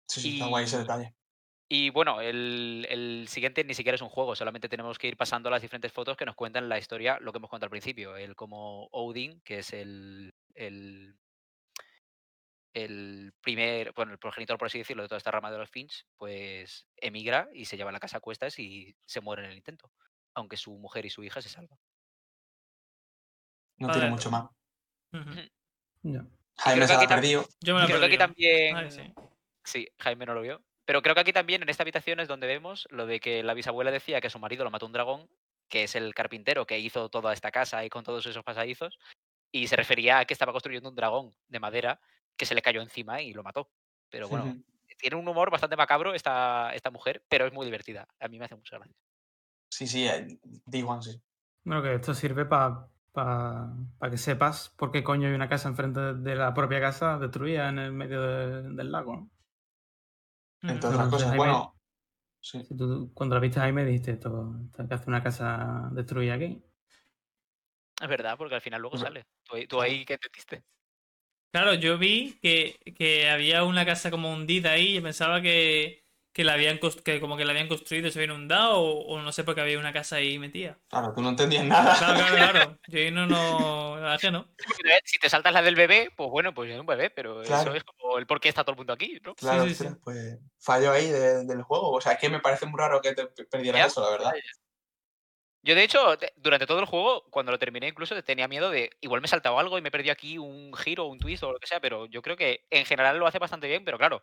Sí, 0.07 0.21
sí, 0.21 0.33
está 0.33 0.45
guay 0.47 0.65
ese 0.65 0.77
detalle. 0.79 1.15
Y 1.69 1.89
bueno, 1.89 2.21
el, 2.21 2.88
el 2.89 3.27
siguiente 3.27 3.63
ni 3.65 3.73
siquiera 3.73 3.95
es 3.95 4.01
un 4.01 4.10
juego, 4.10 4.36
solamente 4.36 4.69
tenemos 4.69 4.97
que 4.97 5.08
ir 5.08 5.17
pasando 5.17 5.49
las 5.49 5.62
diferentes 5.62 5.91
fotos 5.91 6.15
que 6.15 6.25
nos 6.25 6.36
cuentan 6.36 6.69
la 6.69 6.77
historia, 6.77 7.17
lo 7.19 7.34
que 7.34 7.39
hemos 7.39 7.49
contado 7.49 7.65
al 7.65 7.71
principio. 7.71 8.15
El 8.15 8.36
como 8.36 8.88
Odin, 8.91 9.41
que 9.41 9.60
es 9.60 9.73
el, 9.73 10.34
el, 10.56 11.17
el 12.73 13.34
primer, 13.41 13.91
bueno, 13.93 14.13
el 14.13 14.17
progenitor, 14.17 14.58
por 14.58 14.67
así 14.67 14.77
decirlo, 14.77 15.03
de 15.03 15.10
toda 15.10 15.17
esta 15.17 15.32
rama 15.32 15.51
de 15.51 15.58
los 15.58 15.69
Finch, 15.69 16.06
pues 16.15 16.88
emigra 16.95 17.49
y 17.53 17.65
se 17.65 17.75
lleva 17.75 17.91
la 17.91 17.99
casa 17.99 18.17
a 18.17 18.21
cuestas 18.21 18.58
y 18.60 18.95
se 19.06 19.19
muere 19.19 19.43
en 19.43 19.51
el 19.51 19.58
intento. 19.58 19.91
Aunque 20.36 20.56
su 20.56 20.77
mujer 20.77 21.06
y 21.06 21.10
su 21.10 21.21
hija 21.23 21.41
se 21.41 21.49
salvan. 21.49 21.77
No 23.77 23.91
tiene 23.91 24.10
mucho 24.10 24.32
más. 24.32 24.49
Ujú. 25.12 25.32
Ya. 26.03 26.25
Jaime 26.60 26.88
se 26.88 26.93
la 26.93 27.01
ha 27.01 27.08
perdido. 27.08 27.45
Yo 27.60 27.75
me 27.75 27.82
lo 27.82 27.86
he 27.86 27.89
Creo 27.89 27.99
que 27.99 28.06
aquí 28.06 28.17
también. 28.17 28.75
Ay, 28.77 28.91
sí. 28.91 29.13
Sí, 29.65 29.88
Jaime 29.99 30.25
no 30.25 30.34
lo 30.34 30.41
vio. 30.41 30.63
Pero 30.88 31.02
creo 31.02 31.13
que 31.15 31.21
aquí 31.21 31.34
también, 31.34 31.62
en 31.62 31.67
esta 31.67 31.84
habitación, 31.84 32.21
es 32.21 32.30
donde 32.30 32.47
vemos 32.47 32.88
lo 32.91 33.06
de 33.06 33.19
que 33.19 33.43
la 33.43 33.54
bisabuela 33.54 33.91
decía 33.91 34.21
que 34.21 34.30
su 34.30 34.39
marido 34.39 34.63
lo 34.63 34.71
mató 34.71 34.86
un 34.86 34.93
dragón, 34.93 35.28
que 35.67 35.84
es 35.84 35.95
el 35.95 36.13
carpintero 36.15 36.65
que 36.65 36.80
hizo 36.80 37.10
toda 37.10 37.34
esta 37.34 37.52
casa 37.52 37.84
y 37.84 37.89
con 37.89 38.06
todos 38.06 38.26
esos 38.26 38.41
pasadizos, 38.45 38.97
y 39.52 39.67
se 39.67 39.76
refería 39.76 40.19
a 40.19 40.26
que 40.26 40.34
estaba 40.34 40.54
construyendo 40.54 40.88
un 40.88 40.95
dragón 40.95 41.36
de 41.50 41.60
madera 41.60 42.00
que 42.38 42.45
se 42.45 42.56
le 42.56 42.62
cayó 42.62 42.82
encima 42.82 43.21
y 43.21 43.34
lo 43.34 43.43
mató. 43.43 43.69
Pero 44.10 44.30
bueno, 44.30 44.45
tiene 44.97 45.17
un 45.17 45.28
humor 45.28 45.52
bastante 45.52 45.76
macabro 45.76 46.13
esta, 46.13 46.73
esta 46.73 46.89
mujer, 46.89 47.21
pero 47.28 47.45
es 47.45 47.52
muy 47.52 47.65
divertida. 47.65 48.08
A 48.21 48.30
mí 48.30 48.39
me 48.39 48.45
hace 48.45 48.56
mucha 48.56 48.78
gracia. 48.78 48.95
Sí, 49.69 49.88
sí, 49.88 50.08
eh, 50.08 50.39
D1, 50.65 51.02
sí. 51.02 51.21
Bueno, 51.65 51.84
que 51.84 51.95
esto 51.95 52.13
sirve 52.13 52.45
para 52.45 52.88
que 54.10 54.17
sepas 54.17 54.69
por 54.78 54.91
qué 54.91 55.04
coño 55.04 55.28
hay 55.28 55.34
una 55.34 55.50
casa 55.50 55.67
enfrente 55.67 56.00
de- 56.00 56.13
de 56.13 56.36
la 56.36 56.54
propia 56.54 56.80
casa 56.80 57.19
destruida 57.19 57.67
en 57.67 57.80
el 57.80 57.91
medio 57.91 58.21
de- 58.21 58.62
del 58.73 58.89
lago. 58.89 59.17
¿no? 59.17 59.30
Entre 60.62 60.76
otras 60.76 60.91
Entonces, 60.91 61.12
cosas. 61.12 61.30
Jaime- 61.30 61.38
Bueno, 61.38 61.76
sí. 62.41 62.63
Si 62.65 62.76
tú, 62.78 63.12
cuando 63.13 63.36
la 63.36 63.41
viste 63.41 63.60
a 63.60 63.63
Jaime 63.63 63.86
dijiste 63.86 64.12
esto, 64.12 64.56
que 64.88 64.93
hace 64.93 65.10
una 65.10 65.24
casa 65.24 65.89
destruida 65.91 66.34
aquí. 66.36 66.62
Es 68.02 68.08
verdad, 68.08 68.38
porque 68.38 68.56
al 68.56 68.62
final 68.62 68.82
luego 68.82 68.98
sale. 68.98 69.26
Tú, 69.43 69.56
ahí- 69.56 69.67
tú 69.67 69.82
ahí 69.82 70.06
que 70.06 70.13
entendiste. 70.13 70.63
Claro, 71.52 71.74
yo 71.74 71.98
vi 71.98 72.38
que, 72.41 72.78
que 72.96 73.30
había 73.30 73.63
una 73.63 73.86
casa 73.86 74.12
como 74.12 74.32
hundida 74.32 74.72
ahí 74.72 74.98
y 74.98 75.02
pensaba 75.02 75.41
que, 75.41 76.06
que 76.38 76.43
la 76.43 76.54
habían 76.54 76.78
que 77.04 77.19
como 77.19 77.36
que 77.36 77.45
la 77.45 77.50
habían 77.52 77.67
construido 77.67 78.08
y 78.08 78.12
se 78.12 78.19
había 78.19 78.32
inundado 78.32 78.78
o, 78.80 79.08
o 79.08 79.19
no 79.23 79.32
sé 79.32 79.43
por 79.43 79.56
qué 79.56 79.62
había 79.62 79.80
una 79.80 79.91
casa 79.91 80.17
ahí 80.17 80.38
metida. 80.38 80.78
Claro, 80.88 81.12
tú 81.12 81.19
no 81.23 81.30
entendías 81.30 81.65
nada. 81.65 81.97
Claro, 81.97 82.19
claro, 82.28 82.52
claro. 82.54 82.80
Yo 82.89 83.00
ahí 83.00 83.10
no, 83.10 83.26
no, 83.26 83.95
la 83.95 84.02
verdad 84.02 84.19
que 84.19 84.30
no. 84.30 84.43
Porque 84.56 85.00
Si 85.04 85.17
te 85.17 85.30
saltas 85.32 85.52
la 85.52 85.63
del 85.63 85.73
bebé, 85.73 86.12
pues 86.15 86.30
bueno, 86.30 86.54
pues 86.54 86.69
es 86.69 86.80
un 86.80 86.86
bebé, 86.86 87.10
pero 87.10 87.41
Claro. 87.41 87.71
eso 87.71 87.73
es 87.76 87.84
como 87.84 88.19
el 88.19 88.28
por 88.28 88.39
qué 88.39 88.50
está 88.50 88.63
todo 88.63 88.73
el 88.73 88.78
mundo 88.78 88.93
aquí, 88.93 89.19
¿no? 89.23 89.34
Claro, 89.34 89.63
sí, 89.63 89.69
sí. 89.73 89.86
ostras, 89.88 89.97
pues 90.04 90.38
fallo 90.60 90.91
ahí 90.91 91.10
de- 91.10 91.43
del 91.43 91.63
juego. 91.63 91.89
O 91.89 92.02
sea, 92.02 92.12
es 92.12 92.19
que 92.19 92.30
me 92.30 92.39
parece 92.39 92.67
muy 92.67 92.80
raro 92.80 93.02
que 93.02 93.15
te 93.15 93.26
pe- 93.26 93.45
perdieras 93.45 93.82
Ya, 93.82 93.88
eso, 93.88 94.02
la 94.02 94.12
verdad. 94.12 94.34
Yo, 95.63 95.73
de 95.73 95.84
hecho, 95.84 96.17
te- 96.19 96.34
durante 96.36 96.67
todo 96.67 96.80
el 96.80 96.86
juego, 96.86 97.23
cuando 97.32 97.52
lo 97.52 97.58
terminé, 97.58 97.88
incluso 97.88 98.21
tenía 98.21 98.47
miedo 98.47 98.69
de 98.69 98.91
igual 99.02 99.21
me 99.21 99.26
he 99.26 99.28
saltado 99.28 99.58
algo 99.58 99.80
y 99.80 99.82
me 99.82 99.89
he 99.89 99.91
perdido 99.91 100.13
aquí 100.13 100.38
un 100.38 100.71
giro, 100.76 101.06
un 101.06 101.17
twist 101.17 101.41
o 101.43 101.52
lo 101.52 101.60
que 101.60 101.65
sea, 101.67 101.80
pero 101.80 102.06
yo 102.06 102.21
creo 102.21 102.38
que 102.38 102.65
en 102.69 102.86
general 102.86 103.17
lo 103.17 103.26
hace 103.26 103.39
bastante 103.39 103.67
bien, 103.67 103.84
pero 103.84 103.97
claro, 103.97 104.21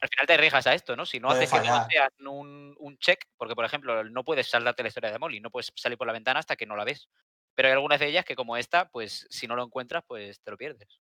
al 0.00 0.08
final 0.08 0.26
te 0.26 0.32
arriesgas 0.34 0.66
a 0.66 0.74
esto, 0.74 0.96
¿no? 0.96 1.06
Si 1.06 1.20
no 1.20 1.30
haces 1.30 1.50
que 1.50 1.58
no 1.58 1.86
sean 1.88 2.10
un, 2.26 2.74
un 2.78 2.98
check, 2.98 3.24
porque 3.36 3.54
por 3.54 3.64
ejemplo, 3.64 4.04
no 4.04 4.24
puedes 4.24 4.48
saltarte 4.48 4.82
la 4.82 4.88
historia 4.88 5.10
de 5.10 5.18
Molly, 5.18 5.40
no 5.40 5.50
puedes 5.50 5.72
salir 5.76 5.96
por 5.96 6.06
la 6.06 6.12
ventana 6.12 6.40
hasta 6.40 6.56
que 6.56 6.66
no 6.66 6.76
la 6.76 6.84
ves. 6.84 7.08
Pero 7.54 7.68
hay 7.68 7.72
algunas 7.74 8.00
de 8.00 8.08
ellas 8.08 8.24
que, 8.24 8.34
como 8.34 8.56
esta, 8.56 8.88
pues 8.90 9.26
si 9.30 9.46
no 9.46 9.56
lo 9.56 9.64
encuentras, 9.64 10.04
pues 10.06 10.40
te 10.40 10.50
lo 10.50 10.56
pierdes. 10.56 11.00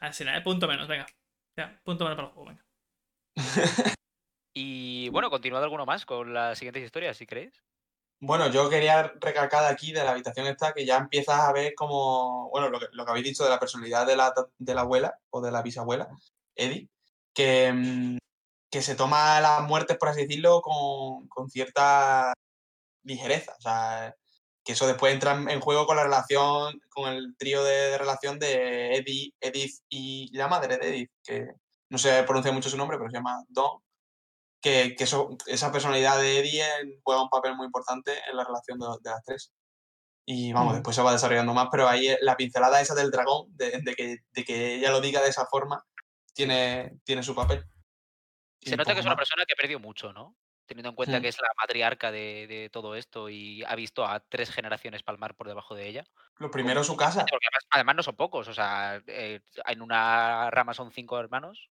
Así 0.00 0.24
nada, 0.24 0.42
punto 0.42 0.66
menos, 0.66 0.88
venga. 0.88 1.06
Ya, 1.56 1.78
punto 1.84 2.04
menos 2.04 2.16
para 2.16 2.28
el 2.28 2.34
juego, 2.34 2.50
venga. 2.50 2.64
Y 4.60 5.08
bueno, 5.10 5.30
continuado 5.30 5.62
alguno 5.62 5.86
más 5.86 6.04
con 6.04 6.34
las 6.34 6.58
siguientes 6.58 6.82
historias, 6.82 7.16
si 7.16 7.26
queréis. 7.26 7.62
Bueno, 8.20 8.50
yo 8.50 8.68
quería 8.68 9.04
recalcar 9.20 9.64
aquí, 9.66 9.92
de 9.92 10.02
la 10.02 10.10
habitación 10.10 10.48
esta, 10.48 10.72
que 10.72 10.84
ya 10.84 10.96
empiezas 10.96 11.38
a 11.38 11.52
ver 11.52 11.74
como, 11.76 12.50
bueno, 12.50 12.68
lo 12.68 12.80
que, 12.80 12.86
lo 12.90 13.04
que 13.04 13.10
habéis 13.12 13.26
dicho 13.26 13.44
de 13.44 13.50
la 13.50 13.60
personalidad 13.60 14.04
de 14.04 14.16
la, 14.16 14.34
de 14.58 14.74
la 14.74 14.80
abuela 14.80 15.16
o 15.30 15.40
de 15.40 15.52
la 15.52 15.62
bisabuela, 15.62 16.08
Eddie, 16.58 16.88
que, 17.34 17.72
mm, 17.72 18.18
que 18.70 18.82
se 18.82 18.94
toma 18.96 19.40
las 19.40 19.62
muertes, 19.62 19.96
por 19.98 20.08
así 20.10 20.22
decirlo, 20.22 20.60
con, 20.62 21.28
con 21.28 21.50
cierta 21.50 22.34
ligereza. 23.04 23.54
O 23.58 23.62
sea, 23.62 24.14
que 24.64 24.72
eso 24.72 24.86
después 24.86 25.14
entra 25.14 25.32
en 25.32 25.60
juego 25.60 25.86
con 25.86 25.96
la 25.96 26.04
relación, 26.04 26.80
con 26.90 27.12
el 27.12 27.36
trío 27.38 27.64
de, 27.64 27.72
de 27.72 27.98
relación 27.98 28.38
de 28.38 28.96
Eddie, 28.96 29.34
Edith 29.40 29.80
y 29.88 30.36
la 30.36 30.48
madre 30.48 30.78
de 30.78 30.88
Edith, 30.88 31.10
que 31.24 31.48
no 31.90 31.98
se 31.98 32.22
pronuncia 32.24 32.52
mucho 32.52 32.70
su 32.70 32.76
nombre, 32.76 32.98
pero 32.98 33.10
se 33.10 33.16
llama 33.16 33.44
Dawn 33.48 33.80
que, 34.60 34.94
que 34.96 35.04
eso, 35.04 35.36
esa 35.46 35.72
personalidad 35.72 36.18
de 36.18 36.40
Eddie 36.40 36.64
juega 37.02 37.22
un 37.22 37.30
papel 37.30 37.54
muy 37.56 37.66
importante 37.66 38.12
en 38.30 38.36
la 38.36 38.44
relación 38.44 38.78
de, 38.78 38.86
de 39.02 39.10
las 39.10 39.24
tres. 39.24 39.52
Y 40.26 40.52
vamos, 40.52 40.74
después 40.74 40.94
se 40.94 41.02
va 41.02 41.12
desarrollando 41.12 41.54
más, 41.54 41.68
pero 41.70 41.88
ahí 41.88 42.08
eh, 42.08 42.18
la 42.20 42.36
pincelada 42.36 42.80
esa 42.80 42.94
del 42.94 43.10
dragón, 43.10 43.46
de, 43.56 43.80
de 43.82 43.94
que, 43.94 44.18
de 44.32 44.44
que 44.44 44.74
ella 44.74 44.90
lo 44.90 45.00
diga 45.00 45.22
de 45.22 45.30
esa 45.30 45.46
forma, 45.46 45.82
tiene, 46.38 46.98
tiene 47.04 47.22
su 47.24 47.34
papel. 47.34 47.64
Se 48.62 48.76
nota 48.76 48.94
que 48.94 49.00
es 49.00 49.06
una 49.06 49.14
más. 49.14 49.22
persona 49.22 49.44
que 49.44 49.54
ha 49.54 49.60
perdido 49.60 49.80
mucho, 49.80 50.12
¿no? 50.12 50.36
Teniendo 50.66 50.90
en 50.90 50.94
cuenta 50.94 51.18
Mm. 51.18 51.22
que 51.22 51.28
es 51.28 51.40
la 51.40 51.48
matriarca 51.60 52.12
de, 52.12 52.46
de 52.46 52.70
todo 52.70 52.94
esto 52.94 53.28
y 53.28 53.64
ha 53.64 53.74
visto 53.74 54.06
a 54.06 54.20
tres 54.20 54.50
generaciones 54.52 55.02
palmar 55.02 55.34
por 55.34 55.48
debajo 55.48 55.74
de 55.74 55.88
ella. 55.88 56.04
Lo 56.36 56.50
primero 56.50 56.84
su 56.84 56.96
casa. 56.96 57.26
Porque 57.28 57.46
además, 57.46 57.66
además 57.70 57.96
no 57.96 58.02
son 58.04 58.16
pocos, 58.16 58.46
o 58.46 58.54
sea, 58.54 59.02
eh, 59.08 59.40
en 59.66 59.82
una 59.82 60.48
rama 60.50 60.74
son 60.74 60.92
cinco 60.92 61.18
hermanos. 61.18 61.70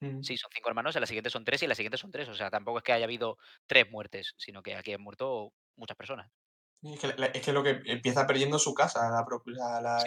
Mm. 0.00 0.22
Sí, 0.22 0.36
son 0.38 0.50
cinco 0.54 0.68
hermanos, 0.70 0.94
en 0.96 1.00
la 1.02 1.06
siguiente 1.06 1.28
son 1.28 1.44
tres 1.44 1.60
y 1.60 1.64
en 1.66 1.68
la 1.70 1.74
siguiente 1.74 1.98
son 1.98 2.10
tres. 2.10 2.28
O 2.30 2.34
sea, 2.34 2.48
tampoco 2.50 2.78
es 2.78 2.84
que 2.84 2.92
haya 2.92 3.04
habido 3.04 3.36
tres 3.66 3.90
muertes, 3.90 4.32
sino 4.38 4.62
que 4.62 4.74
aquí 4.76 4.92
han 4.94 5.02
muerto 5.02 5.52
muchas 5.76 5.96
personas. 5.98 6.30
Es 6.80 7.00
que, 7.00 7.14
es 7.34 7.42
que 7.44 7.52
lo 7.52 7.64
que 7.64 7.82
empieza 7.86 8.24
perdiendo 8.24 8.56
su 8.60 8.72
casa, 8.72 9.10
la, 9.10 9.24
propia- 9.26 9.56
la, 9.56 9.80
la, 9.80 10.04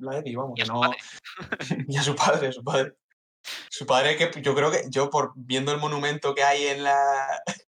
la 0.00 0.18
Eddie, 0.18 0.36
vamos, 0.36 0.58
Y 0.58 0.62
a 0.62 0.66
su 0.66 0.72
no. 0.72 0.80
padre. 0.80 0.98
y 1.88 1.96
a 1.96 2.02
su 2.02 2.16
padre, 2.16 2.52
su 2.52 2.64
padre. 2.64 2.94
Su 3.70 3.86
padre 3.86 4.16
que 4.16 4.30
yo 4.42 4.54
creo 4.54 4.70
que, 4.70 4.84
yo 4.90 5.10
por 5.10 5.32
viendo 5.34 5.72
el 5.72 5.78
monumento 5.78 6.34
que 6.34 6.42
hay 6.42 6.66
en 6.66 6.84
la 6.84 7.26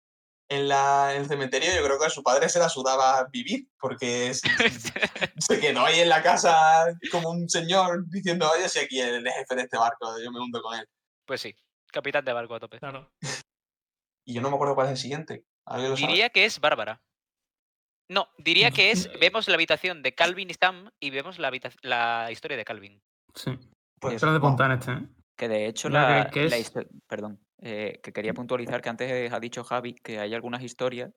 en, 0.49 0.67
la, 0.67 1.13
en 1.13 1.21
el 1.21 1.27
cementerio, 1.27 1.73
yo 1.73 1.83
creo 1.83 1.99
que 1.99 2.07
a 2.07 2.09
su 2.09 2.23
padre 2.23 2.49
se 2.49 2.59
la 2.59 2.69
sudaba 2.69 3.27
vivir, 3.31 3.67
porque 3.79 4.33
se, 4.33 4.49
se 5.37 5.59
quedó 5.59 5.85
ahí 5.85 5.99
en 5.99 6.09
la 6.09 6.23
casa 6.23 6.87
como 7.11 7.29
un 7.29 7.47
señor 7.47 8.09
diciendo, 8.09 8.49
oye, 8.51 8.67
si 8.67 8.79
aquí 8.79 8.99
el 8.99 9.27
jefe 9.27 9.55
de 9.55 9.61
este 9.61 9.77
barco, 9.77 10.11
yo 10.23 10.31
me 10.31 10.39
hundo 10.39 10.61
con 10.61 10.77
él. 10.77 10.87
pues 11.25 11.41
sí, 11.41 11.55
capitán 11.91 12.25
de 12.25 12.33
barco 12.33 12.55
a 12.55 12.59
tope. 12.59 12.79
Claro. 12.79 13.11
Y 14.25 14.33
yo 14.33 14.41
no 14.41 14.49
me 14.49 14.55
acuerdo 14.55 14.75
cuál 14.75 14.87
es 14.87 14.91
el 14.93 14.97
siguiente. 14.97 15.45
Diría 15.95 16.29
que 16.29 16.45
es 16.45 16.59
Bárbara. 16.59 17.01
No, 18.09 18.27
diría 18.37 18.71
que 18.71 18.91
es. 18.91 19.09
Vemos 19.19 19.47
la 19.47 19.55
habitación 19.55 20.01
de 20.01 20.15
Calvin 20.15 20.49
y 20.49 20.53
Sam 20.53 20.89
y 20.99 21.11
vemos 21.11 21.39
la, 21.39 21.51
la 21.81 22.31
historia 22.31 22.57
de 22.57 22.65
Calvin. 22.65 23.01
Sí. 23.35 23.57
Pues, 23.99 24.19
Pero 24.19 24.39
de 24.39 24.63
en 24.65 24.71
este, 24.71 24.91
¿eh? 24.93 25.07
Que 25.39 25.47
de 25.47 25.65
hecho 25.67 25.89
la, 25.89 26.29
que 26.31 26.45
es- 26.45 26.51
Perdón, 27.07 27.39
eh, 27.61 27.99
que 28.03 28.11
quería 28.13 28.33
puntualizar 28.33 28.81
que 28.81 28.89
antes 28.89 29.33
ha 29.33 29.39
dicho 29.39 29.63
Javi 29.63 29.95
que 29.95 30.19
hay 30.19 30.33
algunas 30.33 30.61
historias 30.63 31.11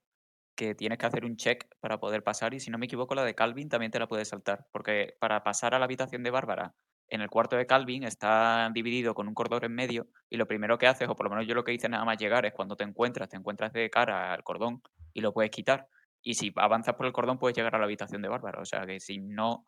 que 0.54 0.74
tienes 0.74 0.98
que 0.98 1.06
hacer 1.06 1.24
un 1.24 1.37
check 1.37 1.64
para 1.80 1.98
poder 1.98 2.22
pasar 2.22 2.54
y 2.54 2.61
si 2.61 2.70
no 2.70 2.78
me 2.78 2.87
equivoco 2.87 3.14
la 3.14 3.24
de 3.24 3.35
Calvin 3.35 3.68
también 3.68 3.90
te 3.90 3.98
la 3.98 4.06
puedes 4.06 4.28
saltar 4.28 4.66
porque 4.72 5.14
para 5.20 5.42
pasar 5.42 5.74
a 5.74 5.78
la 5.78 5.87
habitación 5.87 6.22
de 6.22 6.30
Bárbara 6.30 6.74
en 7.08 7.20
el 7.20 7.30
cuarto 7.30 7.56
de 7.56 7.66
Calvin 7.66 8.04
está 8.04 8.70
dividido 8.72 9.14
con 9.14 9.28
un 9.28 9.35
cordón 9.35 9.64
en 9.64 9.74
medio 9.74 10.08
y 10.30 10.37
lo 10.37 10.46
primero 10.46 10.78
que 10.78 10.87
haces 10.87 11.08
o 11.08 11.16
por 11.16 11.24
lo 11.26 11.30
menos 11.30 11.46
yo 11.46 11.54
lo 11.54 11.64
que 11.64 11.72
hice 11.74 11.88
nada 11.88 12.04
más 12.04 12.18
llegar 12.18 12.46
es 12.46 12.52
cuando 12.52 12.76
te 12.76 12.85
encuentras, 12.85 13.28
te 13.30 13.37
encuentras 13.37 13.72
de 13.72 13.90
cara 13.90 14.32
al 14.35 14.44
cordón 14.44 14.82
y 15.14 15.20
lo 15.20 15.32
puedes 15.32 15.50
quitar 15.50 15.88
y 16.22 16.35
si 16.35 16.52
avanzas 16.56 16.94
por 16.94 17.06
el 17.06 17.12
cordón 17.12 17.38
puedes 17.38 17.56
llegar 17.56 17.74
a 17.74 17.78
la 17.78 17.85
habitación 17.85 18.22
de 18.22 18.28
Bárbara, 18.28 18.61
o 18.61 18.64
sea 18.64 18.87
que 18.87 19.00
si 19.00 19.18
no 19.18 19.64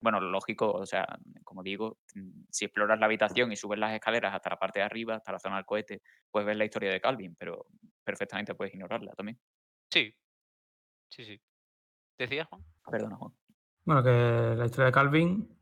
bueno, 0.00 0.20
lo 0.20 0.30
lógico, 0.30 0.70
o 0.72 0.86
sea, 0.86 1.06
como 1.44 1.62
digo, 1.62 1.98
mm, 2.14 2.44
si 2.50 2.64
exploras 2.66 2.98
la 2.98 3.06
habitación 3.06 3.52
y 3.52 3.56
subes 3.56 3.78
las 3.78 3.92
escaleras 3.94 4.34
hasta 4.34 4.50
la 4.50 4.58
parte 4.58 4.80
de 4.80 4.84
arriba, 4.84 5.16
hasta 5.16 5.32
la 5.32 5.38
zona 5.38 5.56
del 5.56 5.64
cohete, 5.64 6.02
puedes 6.30 6.46
ver 6.46 6.56
la 6.56 6.64
historia 6.64 6.90
de 6.90 7.00
Calvin, 7.00 7.34
pero 7.36 7.66
perfectamente 8.04 8.54
puedes 8.54 8.74
ignorarla 8.74 9.12
también. 9.12 9.38
Sí. 9.90 10.14
Sí, 11.08 11.24
sí. 11.24 11.40
¿Decías, 12.18 12.46
Juan? 12.48 12.64
Perdona, 12.90 13.16
Juan. 13.16 13.32
Bueno, 13.84 14.02
que 14.02 14.54
la 14.56 14.66
historia 14.66 14.86
de 14.86 14.92
Calvin, 14.92 15.58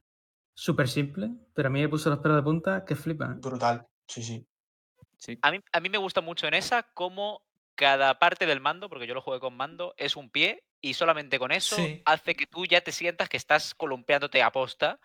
súper 0.55 0.89
simple, 0.89 1.31
pero 1.53 1.69
a 1.69 1.71
mí 1.71 1.81
me 1.81 1.89
puso 1.89 2.11
los 2.11 2.19
pelos 2.19 2.37
de 2.37 2.43
punta 2.43 2.85
que 2.85 2.97
flipan. 2.97 3.33
¿eh? 3.33 3.41
Brutal, 3.41 3.87
sí, 4.07 4.23
sí. 4.23 4.47
Sí, 5.19 5.39
A 5.43 5.51
mí, 5.51 5.61
a 5.73 5.81
mí 5.81 5.89
me 5.89 5.99
gusta 5.99 6.21
mucho 6.21 6.47
en 6.47 6.55
esa 6.55 6.83
cómo 6.95 7.43
cada 7.75 8.19
parte 8.19 8.47
del 8.47 8.61
mando, 8.61 8.89
porque 8.89 9.07
yo 9.07 9.15
lo 9.15 9.23
jugué 9.23 9.41
con 9.41 9.57
mando, 9.57 9.95
es 9.97 10.17
un 10.17 10.31
pie 10.31 10.65
y 10.85 10.93
solamente 10.95 11.39
con 11.39 11.51
eso 11.51 11.77
Sí. 11.77 12.03
hace 12.05 12.35
que 12.35 12.47
tú 12.47 12.67
ya 12.67 12.83
te 12.83 12.93
sientas 12.93 13.29
que 13.31 13.39
estás 13.39 13.75
columpiándote 13.75 14.43
a 14.43 14.53
posta 14.53 15.01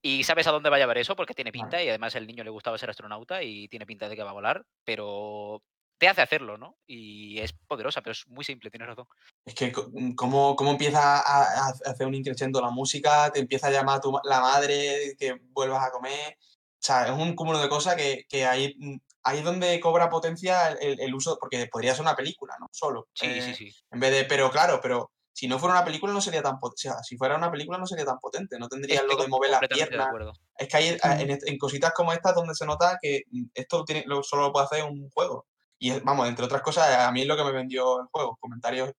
y 0.00 0.22
sabes 0.22 0.46
a 0.46 0.52
dónde 0.52 0.70
va 0.70 0.76
a 0.76 0.78
llevar 0.78 0.96
eso 0.98 1.16
porque 1.16 1.34
tiene 1.34 1.50
pinta 1.50 1.82
y 1.82 1.88
además 1.88 2.14
el 2.14 2.26
niño 2.26 2.44
le 2.44 2.50
gustaba 2.50 2.78
ser 2.78 2.90
astronauta 2.90 3.42
y 3.42 3.66
tiene 3.66 3.84
pinta 3.84 4.08
de 4.08 4.14
que 4.14 4.22
va 4.22 4.30
a 4.30 4.34
volar, 4.34 4.64
pero 4.84 5.60
te 5.98 6.06
hace 6.06 6.22
hacerlo, 6.22 6.56
¿no? 6.56 6.78
Y 6.86 7.40
es 7.40 7.52
poderosa, 7.52 8.00
pero 8.00 8.12
es 8.12 8.28
muy 8.28 8.44
simple, 8.44 8.70
tienes 8.70 8.86
razón. 8.86 9.06
Es 9.44 9.54
que 9.56 9.72
mm, 9.92 10.12
cómo, 10.14 10.54
cómo 10.54 10.70
empieza 10.70 11.18
a, 11.18 11.66
a 11.66 11.72
hacer 11.86 12.06
un 12.06 12.14
increciendo 12.14 12.60
la 12.60 12.70
música, 12.70 13.32
te 13.32 13.40
empieza 13.40 13.66
a 13.66 13.70
llamar 13.72 14.00
tu, 14.00 14.12
ma- 14.12 14.20
la 14.22 14.40
madre, 14.40 15.16
que 15.18 15.40
vuelvas 15.50 15.84
a 15.84 15.90
comer. 15.90 16.38
O 16.38 16.80
sea, 16.80 17.06
es 17.06 17.10
un 17.10 17.34
cúmulo 17.34 17.58
de 17.58 17.68
cosas 17.68 17.96
que, 17.96 18.24
que 18.28 18.46
ahí, 18.46 18.76
mm, 18.78 18.96
ahí 19.22 19.38
es 19.38 19.44
donde 19.44 19.78
cobra 19.80 20.08
potencia 20.08 20.68
el, 20.70 21.14
uso, 21.14 21.38
porque 21.40 21.66
podría 21.66 21.94
ser 21.94 22.02
una 22.02 22.16
película, 22.16 22.56
¿no? 22.58 22.66
Solo. 22.70 23.08
Sí, 23.14 23.26
sí, 23.40 23.50
eh, 23.50 23.54
sí. 23.54 23.74
En 23.90 24.00
vez 24.00 24.12
de, 24.12 24.24
pero 24.24 24.50
claro, 24.50 24.80
pero 24.82 25.10
si 25.32 25.46
no 25.46 25.58
fuera 25.58 25.76
una 25.76 25.84
película 25.84 26.12
no 26.12 26.20
sería 26.20 26.42
tan 26.42 26.58
potente. 26.58 26.88
O 26.88 26.92
sea, 26.94 27.02
si 27.02 27.16
fuera 27.16 27.36
una 27.36 27.50
película 27.50 27.78
no 27.78 27.86
sería 27.86 28.04
tan 28.04 28.18
potente, 28.18 28.58
no 28.58 28.68
tendría 28.68 28.96
Estoy 29.00 29.16
lo 29.16 29.22
de 29.22 29.28
mover 29.28 29.68
piernas. 29.68 30.08
acuerdo. 30.08 30.32
Es 30.56 30.68
que 30.68 30.76
hay 30.76 30.98
a- 31.02 31.20
en, 31.20 31.38
en 31.40 31.58
cositas 31.58 31.92
como 31.92 32.12
estas 32.12 32.34
donde 32.34 32.54
se 32.54 32.66
nota 32.66 32.98
que 33.00 33.22
mm, 33.30 33.44
esto 33.54 33.84
tiene, 33.84 34.02
lo, 34.06 34.22
solo 34.22 34.42
lo 34.42 34.52
puede 34.52 34.66
hacer 34.66 34.84
un 34.84 35.08
juego. 35.10 35.46
Y 35.78 35.90
es- 35.90 36.02
vamos, 36.02 36.26
entre 36.28 36.44
otras 36.44 36.62
cosas, 36.62 36.88
a 36.98 37.12
mí 37.12 37.22
es 37.22 37.26
lo 37.28 37.36
que 37.36 37.44
me 37.44 37.52
vendió 37.52 38.00
el 38.00 38.06
juego, 38.10 38.36
comentarios, 38.40 38.92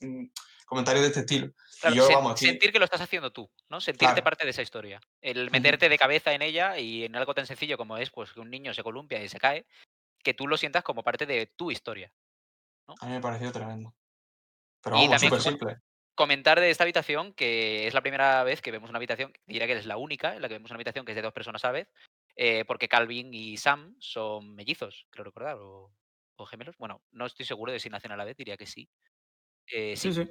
mm, 0.00 0.24
comentarios 0.70 1.02
de 1.02 1.08
este 1.08 1.20
estilo. 1.20 1.52
Claro, 1.80 1.94
y 1.94 1.98
yo, 1.98 2.08
sen- 2.08 2.14
vamos, 2.14 2.34
estoy- 2.34 2.48
sentir 2.50 2.72
que 2.72 2.78
lo 2.78 2.84
estás 2.84 3.00
haciendo 3.00 3.32
tú, 3.32 3.50
¿no? 3.68 3.80
Sentirte 3.80 4.14
Claro. 4.14 4.24
parte 4.24 4.44
de 4.44 4.50
esa 4.50 4.62
historia. 4.62 5.00
El 5.20 5.50
meterte 5.50 5.88
de 5.88 5.98
cabeza 5.98 6.32
en 6.32 6.42
ella 6.42 6.78
y 6.78 7.04
en 7.04 7.16
algo 7.16 7.34
tan 7.34 7.46
sencillo 7.46 7.76
como 7.76 7.98
es 7.98 8.10
pues 8.10 8.32
que 8.32 8.40
un 8.40 8.50
niño 8.50 8.72
se 8.72 8.82
columpia 8.82 9.22
y 9.22 9.28
se 9.28 9.38
cae, 9.40 9.66
que 10.22 10.32
tú 10.32 10.46
lo 10.46 10.56
sientas 10.56 10.84
como 10.84 11.02
parte 11.02 11.26
de 11.26 11.46
tu 11.46 11.70
historia. 11.70 12.12
a 13.00 13.06
mí 13.06 13.12
me 13.12 13.20
pareció 13.20 13.50
tremendo. 13.52 13.94
Pero 14.82 14.96
Y 14.96 15.00
vamos, 15.00 15.10
también, 15.20 15.30
súper 15.30 15.52
simple. 15.52 15.76
Comentar 16.14 16.60
de 16.60 16.70
esta 16.70 16.84
habitación 16.84 17.32
que 17.34 17.86
es 17.86 17.94
la 17.94 18.00
primera 18.02 18.42
vez 18.44 18.60
que 18.62 18.70
vemos 18.70 18.90
una 18.90 18.98
habitación, 18.98 19.32
diría 19.46 19.66
que 19.66 19.74
es 19.74 19.86
la 19.86 19.96
única 19.96 20.34
en 20.36 20.42
la 20.42 20.48
que 20.48 20.54
vemos 20.54 20.70
una 20.70 20.76
habitación 20.76 21.04
que 21.04 21.12
es 21.12 21.16
de 21.16 21.22
dos 21.22 21.32
personas 21.32 21.64
a 21.64 21.68
la 21.68 21.72
vez, 21.72 21.88
eh, 22.36 22.64
porque 22.66 22.88
Calvin 22.88 23.32
y 23.34 23.56
Sam 23.56 23.94
son 23.98 24.54
mellizos, 24.54 25.06
creo 25.10 25.24
recordar, 25.24 25.56
o, 25.58 25.92
o 26.36 26.46
gemelos. 26.46 26.76
Bueno, 26.78 27.02
no 27.12 27.26
estoy 27.26 27.44
seguro 27.46 27.72
de 27.72 27.80
si 27.80 27.88
nacen 27.90 28.12
a 28.12 28.16
la 28.16 28.24
vez, 28.24 28.36
diría 28.36 28.56
que 28.56 28.66
sí. 28.66 28.88
Eh, 29.66 29.96
Sí, 29.96 30.12
sí. 30.12 30.28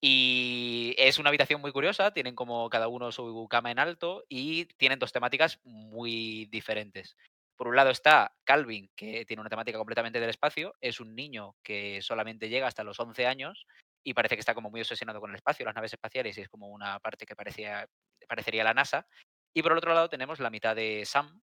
Y 0.00 0.94
es 0.98 1.18
una 1.18 1.30
habitación 1.30 1.60
muy 1.60 1.72
curiosa, 1.72 2.12
tienen 2.12 2.34
como 2.34 2.68
cada 2.68 2.88
uno 2.88 3.10
su 3.10 3.46
cama 3.48 3.70
en 3.70 3.78
alto 3.78 4.24
y 4.28 4.66
tienen 4.76 4.98
dos 4.98 5.12
temáticas 5.12 5.60
muy 5.64 6.46
diferentes. 6.46 7.16
Por 7.56 7.68
un 7.68 7.76
lado 7.76 7.90
está 7.90 8.34
Calvin, 8.44 8.90
que 8.96 9.24
tiene 9.24 9.40
una 9.40 9.50
temática 9.50 9.78
completamente 9.78 10.20
del 10.20 10.30
espacio, 10.30 10.74
es 10.80 11.00
un 11.00 11.14
niño 11.14 11.54
que 11.62 12.02
solamente 12.02 12.48
llega 12.48 12.66
hasta 12.66 12.84
los 12.84 12.98
11 12.98 13.26
años 13.26 13.66
y 14.02 14.12
parece 14.12 14.36
que 14.36 14.40
está 14.40 14.54
como 14.54 14.70
muy 14.70 14.80
obsesionado 14.80 15.20
con 15.20 15.30
el 15.30 15.36
espacio, 15.36 15.64
las 15.64 15.74
naves 15.74 15.92
espaciales, 15.92 16.36
y 16.36 16.42
es 16.42 16.48
como 16.48 16.68
una 16.68 16.98
parte 17.00 17.24
que 17.24 17.34
parecía, 17.34 17.88
parecería 18.28 18.64
la 18.64 18.74
NASA. 18.74 19.06
Y 19.54 19.62
por 19.62 19.72
el 19.72 19.78
otro 19.78 19.94
lado 19.94 20.10
tenemos 20.10 20.40
la 20.40 20.50
mitad 20.50 20.76
de 20.76 21.04
Sam, 21.06 21.40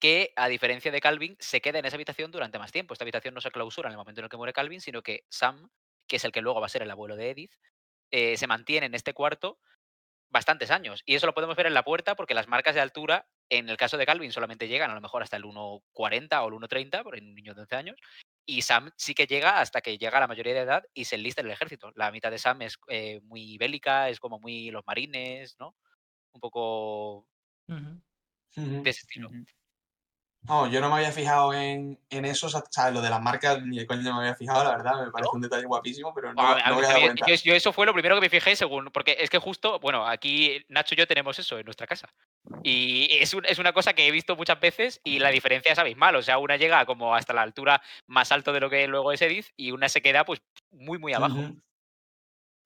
que 0.00 0.32
a 0.36 0.48
diferencia 0.48 0.90
de 0.90 1.00
Calvin, 1.00 1.36
se 1.38 1.60
queda 1.60 1.78
en 1.78 1.84
esa 1.84 1.96
habitación 1.96 2.30
durante 2.30 2.58
más 2.58 2.72
tiempo. 2.72 2.94
Esta 2.94 3.04
habitación 3.04 3.34
no 3.34 3.42
se 3.42 3.50
clausura 3.50 3.88
en 3.88 3.92
el 3.92 3.98
momento 3.98 4.20
en 4.20 4.24
el 4.24 4.30
que 4.30 4.38
muere 4.38 4.54
Calvin, 4.54 4.80
sino 4.80 5.02
que 5.02 5.24
Sam, 5.28 5.68
que 6.10 6.16
es 6.16 6.24
el 6.24 6.32
que 6.32 6.42
luego 6.42 6.60
va 6.60 6.66
a 6.66 6.70
ser 6.70 6.82
el 6.82 6.90
abuelo 6.90 7.14
de 7.14 7.30
Edith, 7.30 7.54
eh, 8.10 8.36
se 8.36 8.48
mantiene 8.48 8.86
en 8.86 8.94
este 8.94 9.14
cuarto 9.14 9.60
bastantes 10.28 10.72
años. 10.72 11.02
Y 11.06 11.14
eso 11.14 11.26
lo 11.26 11.34
podemos 11.34 11.56
ver 11.56 11.66
en 11.66 11.74
la 11.74 11.84
puerta 11.84 12.16
porque 12.16 12.34
las 12.34 12.48
marcas 12.48 12.74
de 12.74 12.80
altura, 12.80 13.28
en 13.48 13.68
el 13.68 13.76
caso 13.76 13.96
de 13.96 14.06
Calvin, 14.06 14.32
solamente 14.32 14.66
llegan 14.66 14.90
a 14.90 14.94
lo 14.94 15.00
mejor 15.00 15.22
hasta 15.22 15.36
el 15.36 15.44
1,40 15.44 16.42
o 16.42 16.48
el 16.48 16.54
1,30, 16.54 17.02
por 17.04 17.14
un 17.14 17.34
niño 17.34 17.54
de 17.54 17.60
11 17.60 17.76
años. 17.76 17.96
Y 18.44 18.62
Sam 18.62 18.90
sí 18.96 19.14
que 19.14 19.28
llega 19.28 19.60
hasta 19.60 19.80
que 19.80 19.98
llega 19.98 20.18
a 20.18 20.20
la 20.20 20.26
mayoría 20.26 20.52
de 20.52 20.60
edad 20.60 20.84
y 20.92 21.04
se 21.04 21.14
enlista 21.14 21.42
en 21.42 21.46
el 21.46 21.52
ejército. 21.52 21.92
La 21.94 22.10
mitad 22.10 22.32
de 22.32 22.38
Sam 22.38 22.62
es 22.62 22.76
eh, 22.88 23.20
muy 23.22 23.56
bélica, 23.56 24.08
es 24.08 24.18
como 24.18 24.40
muy 24.40 24.72
los 24.72 24.84
marines, 24.84 25.56
¿no? 25.60 25.76
Un 26.32 26.40
poco 26.40 27.28
de 28.56 28.90
ese 28.90 29.02
estilo. 29.02 29.30
No, 30.42 30.66
yo 30.68 30.80
no 30.80 30.88
me 30.88 30.96
había 30.96 31.12
fijado 31.12 31.52
en, 31.52 31.98
en 32.08 32.24
eso, 32.24 32.46
o 32.46 32.50
sea, 32.50 32.90
lo 32.90 33.00
de 33.00 33.10
las 33.10 33.20
marcas 33.20 33.62
ni 33.62 33.78
de 33.78 33.86
coño 33.86 34.02
me 34.14 34.20
había 34.20 34.34
fijado, 34.34 34.64
la 34.64 34.70
verdad, 34.70 35.04
me 35.04 35.10
parece 35.12 35.30
un 35.34 35.42
detalle 35.42 35.66
guapísimo, 35.66 36.12
pero 36.14 36.32
no, 36.32 36.42
no 36.42 36.48
a 36.48 36.54
me 36.54 36.62
había 36.76 36.88
dado 36.88 37.00
cuenta. 37.02 37.26
yo, 37.26 37.34
yo 37.34 37.54
eso 37.54 37.72
fue 37.72 37.86
lo 37.86 37.92
primero 37.92 38.16
que 38.16 38.22
me 38.22 38.30
fijé 38.30 38.56
según, 38.56 38.86
porque 38.86 39.16
es 39.20 39.30
que 39.30 39.38
justo, 39.38 39.78
bueno, 39.80 40.06
aquí 40.06 40.64
Nacho 40.68 40.94
y 40.94 40.98
yo 40.98 41.06
tenemos 41.06 41.38
eso 41.38 41.58
en 41.58 41.64
nuestra 41.66 41.86
casa. 41.86 42.08
Y 42.62 43.08
es, 43.20 43.32
un- 43.32 43.44
es 43.46 43.58
una 43.58 43.72
cosa 43.72 43.92
que 43.94 44.06
he 44.06 44.10
visto 44.10 44.36
muchas 44.36 44.58
veces 44.60 45.00
y 45.04 45.18
la 45.18 45.30
diferencia 45.30 45.72
es 45.72 45.78
abismal. 45.78 46.16
O 46.16 46.22
sea, 46.22 46.38
una 46.38 46.56
llega 46.56 46.84
como 46.84 47.14
hasta 47.14 47.32
la 47.32 47.42
altura 47.42 47.80
más 48.06 48.32
alto 48.32 48.52
de 48.52 48.60
lo 48.60 48.68
que 48.68 48.86
luego 48.86 49.12
es 49.12 49.22
Edith 49.22 49.46
y 49.56 49.70
una 49.70 49.88
se 49.88 50.02
queda 50.02 50.24
pues 50.24 50.42
muy, 50.70 50.98
muy 50.98 51.12
abajo. 51.14 51.38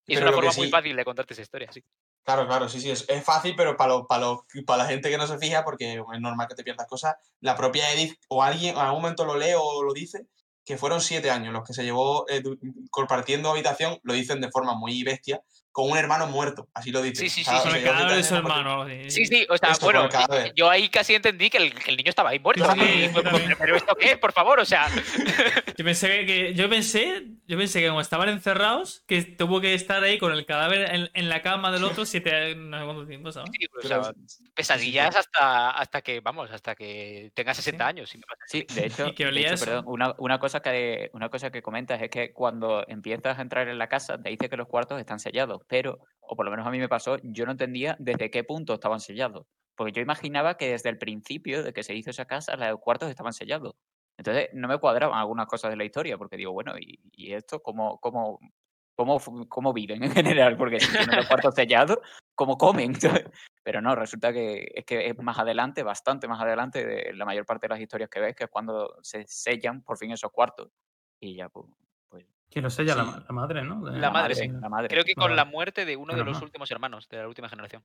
Y 0.06 0.14
es 0.14 0.20
Pero 0.20 0.28
una 0.28 0.32
forma 0.36 0.52
muy 0.52 0.68
fácil 0.68 0.96
de 0.96 1.04
contarte 1.04 1.32
esa 1.34 1.42
historia, 1.42 1.72
sí. 1.72 1.82
Claro, 2.24 2.46
claro, 2.46 2.68
sí, 2.70 2.80
sí, 2.80 2.90
es, 2.90 3.04
fácil, 3.22 3.54
pero 3.54 3.76
para, 3.76 3.92
lo- 3.94 4.06
para, 4.06 4.22
lo- 4.22 4.46
para 4.66 4.84
la 4.84 4.88
gente 4.88 5.10
que 5.10 5.18
no 5.18 5.26
se 5.26 5.36
fija, 5.38 5.62
porque 5.62 5.92
es 5.94 6.20
normal 6.20 6.48
que 6.48 6.54
te 6.54 6.64
pierdas 6.64 6.86
cosas, 6.86 7.16
la 7.40 7.54
propia 7.54 7.92
Edith 7.92 8.14
o 8.28 8.42
alguien 8.42 8.76
en 8.76 8.80
algún 8.80 9.02
momento 9.02 9.26
lo 9.26 9.36
lee 9.36 9.52
o 9.58 9.82
lo 9.82 9.92
dice, 9.92 10.26
que 10.64 10.78
fueron 10.78 11.02
siete 11.02 11.30
años 11.30 11.52
los 11.52 11.64
que 11.66 11.74
se 11.74 11.84
llevó 11.84 12.24
eh, 12.30 12.42
compartiendo 12.90 13.50
habitación, 13.50 13.98
lo 14.04 14.14
dicen 14.14 14.40
de 14.40 14.50
forma 14.50 14.74
muy 14.74 15.02
bestia, 15.02 15.42
con 15.74 15.90
un 15.90 15.98
hermano 15.98 16.28
muerto. 16.28 16.68
Así 16.72 16.92
lo 16.92 17.02
dice. 17.02 17.22
Sí, 17.22 17.28
sí, 17.28 17.42
sí, 17.44 17.50
O 17.50 17.52
sea, 17.52 17.60
sí. 17.62 17.68
Con 17.68 17.76
el 17.76 17.82
cadáver 17.84 18.16
de 18.16 18.22
su 18.22 18.36
hermano. 18.36 18.86
Sí, 19.08 19.26
sí, 19.26 19.44
o 19.50 19.58
sea, 19.58 19.72
Esto, 19.72 19.86
bueno, 19.86 20.08
yo 20.54 20.70
ahí 20.70 20.88
casi 20.88 21.16
entendí 21.16 21.50
que 21.50 21.56
el, 21.58 21.74
que 21.74 21.90
el 21.90 21.96
niño 21.96 22.10
estaba 22.10 22.30
ahí 22.30 22.38
muerto. 22.38 22.64
Sí, 22.74 22.80
sí, 22.80 23.08
como, 23.08 23.22
también. 23.24 23.56
pero 23.58 23.74
¿esto 23.76 23.96
qué 23.96 24.12
es? 24.12 24.18
Por 24.18 24.32
favor, 24.32 24.60
o 24.60 24.64
sea. 24.64 24.86
Yo 25.76 25.84
pensé 25.84 26.08
que, 26.08 26.26
que- 26.26 26.54
yo 26.54 26.68
pensé, 26.70 27.24
yo 27.48 27.58
pensé 27.58 27.80
que 27.80 27.88
como 27.88 28.00
estaban 28.00 28.28
encerrados, 28.28 29.02
que 29.08 29.22
tuvo 29.22 29.60
que 29.60 29.74
estar 29.74 30.00
ahí 30.04 30.18
con 30.18 30.30
el 30.32 30.46
cadáver 30.46 30.94
en, 30.94 31.10
en 31.12 31.28
la 31.28 31.42
cama 31.42 31.72
del 31.72 31.82
otro 31.82 32.06
siete 32.06 32.54
no 32.54 32.78
sé 32.78 32.84
cuánto 32.84 33.06
tiempo, 33.08 33.32
¿sabes? 33.32 33.50
sí, 33.52 33.66
o 33.66 33.80
Pero- 33.82 34.04
sea, 34.04 34.12
pesadillas 34.54 35.16
hasta, 35.16 35.70
hasta 35.70 36.00
que, 36.02 36.20
vamos, 36.20 36.50
hasta 36.52 36.76
que 36.76 37.32
tenga 37.34 37.52
60 37.54 37.86
años. 37.86 38.08
si 38.10 38.18
me 38.18 38.24
pasa. 38.24 38.40
Sí, 38.46 38.64
de 38.74 38.86
hecho, 38.86 39.08
Y 39.08 39.24
de 39.24 39.40
hecho, 39.40 39.64
perdón, 39.64 39.84
una, 39.88 40.14
una 40.18 40.38
cosa 40.38 40.60
que, 40.60 41.10
una 41.12 41.28
cosa 41.28 41.50
que 41.50 41.60
comentas 41.62 42.00
es 42.00 42.08
que 42.10 42.32
cuando 42.32 42.84
empiezas 42.86 43.36
a 43.38 43.42
entrar 43.42 43.66
en 43.68 43.78
la 43.78 43.88
casa 43.88 44.16
te 44.22 44.30
dice 44.30 44.48
que 44.48 44.56
los 44.56 44.68
cuartos 44.68 45.00
están 45.00 45.18
sellados, 45.18 45.62
pero, 45.66 45.98
o 46.20 46.36
por 46.36 46.44
lo 46.44 46.50
menos 46.50 46.66
a 46.66 46.70
mí 46.70 46.78
me 46.78 46.88
pasó, 46.88 47.16
yo 47.22 47.44
no 47.46 47.52
entendía 47.52 47.96
desde 47.98 48.30
qué 48.30 48.44
punto 48.44 48.74
estaban 48.74 49.00
sellados. 49.00 49.46
Porque 49.76 49.92
yo 49.92 50.02
imaginaba 50.02 50.56
que 50.56 50.70
desde 50.70 50.90
el 50.90 50.98
principio 50.98 51.62
de 51.62 51.72
que 51.72 51.82
se 51.82 51.94
hizo 51.94 52.10
esa 52.10 52.26
casa, 52.26 52.56
los 52.56 52.80
cuartos 52.80 53.10
estaban 53.10 53.32
sellados. 53.32 53.74
Entonces 54.16 54.48
no 54.52 54.68
me 54.68 54.78
cuadraban 54.78 55.18
algunas 55.18 55.46
cosas 55.46 55.70
de 55.70 55.76
la 55.76 55.84
historia, 55.84 56.16
porque 56.16 56.36
digo, 56.36 56.52
bueno, 56.52 56.74
¿y, 56.78 57.32
esto 57.32 57.60
cómo, 57.60 57.98
cómo, 57.98 58.38
cómo, 58.94 59.18
cómo 59.48 59.72
viven 59.72 60.04
en 60.04 60.10
general? 60.14 60.56
Porque 60.56 60.78
si 60.78 60.90
tienen 60.90 61.16
los 61.16 61.26
cuartos 61.26 61.54
sellados, 61.54 61.98
¿cómo 62.34 62.56
comen? 62.56 62.92
Pero 63.64 63.80
no, 63.80 63.96
resulta 63.96 64.32
que 64.32 64.70
es 64.74 64.84
que 64.84 65.08
es 65.08 65.18
más 65.18 65.38
adelante, 65.38 65.82
bastante 65.82 66.28
más 66.28 66.40
adelante 66.40 66.86
de 66.86 67.12
la 67.14 67.24
mayor 67.24 67.44
parte 67.44 67.66
de 67.66 67.74
las 67.74 67.80
historias 67.80 68.08
que 68.08 68.20
ves, 68.20 68.36
que 68.36 68.44
es 68.44 68.50
cuando 68.50 68.96
se 69.02 69.24
sellan 69.26 69.82
por 69.82 69.98
fin 69.98 70.12
esos 70.12 70.30
cuartos. 70.30 70.70
Y 71.20 71.36
ya, 71.36 71.48
pues 71.48 71.66
Que 72.54 72.60
lo 72.62 72.70
sella 72.70 72.94
la, 72.94 73.04
Sí. 73.04 73.10
ma- 73.10 73.24
la 73.28 73.34
madre, 73.34 73.62
¿no? 73.64 73.84
De- 73.84 73.98
La 73.98 74.10
madre, 74.10 74.34
sí, 74.36 74.42
sí. 74.42 74.48
la 74.48 74.68
madre. 74.68 74.88
Creo 74.88 75.04
que 75.04 75.14
con 75.14 75.34
la 75.34 75.44
muerte 75.44 75.84
de 75.84 75.96
uno 75.96 76.14
de 76.14 76.24
los 76.24 76.40
últimos 76.40 76.70
hermanos 76.70 77.08
de 77.08 77.16
la 77.18 77.26
última 77.28 77.48
generación. 77.48 77.84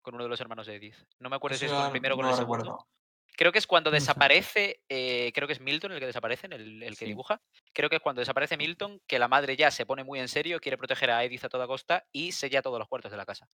Con 0.00 0.14
uno 0.14 0.22
de 0.24 0.30
los 0.30 0.40
hermanos 0.40 0.66
de 0.66 0.76
Edith. 0.76 0.96
No 1.18 1.28
me 1.28 1.36
acuerdo 1.36 1.56
si 1.58 1.66
es 1.66 1.72
con 1.72 1.84
el 1.84 1.90
primero 1.90 2.14
o 2.14 2.18
con 2.18 2.26
no 2.26 2.30
el 2.30 2.36
segundo. 2.36 2.86
Creo 3.34 3.50
que 3.50 3.58
es 3.58 3.66
cuando 3.66 3.90
desaparece, 3.90 4.82
eh, 4.88 5.32
creo 5.34 5.46
que 5.48 5.54
es 5.54 5.60
Milton 5.60 5.92
el 5.92 6.00
que 6.00 6.06
desaparece, 6.06 6.46
el, 6.48 6.82
el 6.82 6.90
que 6.90 6.96
Sí. 6.96 7.04
dibuja. 7.06 7.40
Creo 7.72 7.88
que 7.88 7.96
es 7.96 8.02
cuando 8.02 8.20
desaparece 8.20 8.56
Milton 8.56 9.00
que 9.06 9.18
la 9.18 9.26
madre 9.26 9.56
ya 9.56 9.70
se 9.70 9.86
pone 9.86 10.04
muy 10.04 10.20
en 10.20 10.28
serio, 10.28 10.60
quiere 10.60 10.76
proteger 10.76 11.10
a 11.10 11.24
Edith 11.24 11.44
a 11.44 11.48
toda 11.48 11.66
costa 11.66 12.04
y 12.12 12.32
sella 12.32 12.60
todos 12.62 12.78
los 12.78 12.88
cuartos 12.88 13.10
de 13.10 13.16
la 13.16 13.24
casa. 13.26 13.48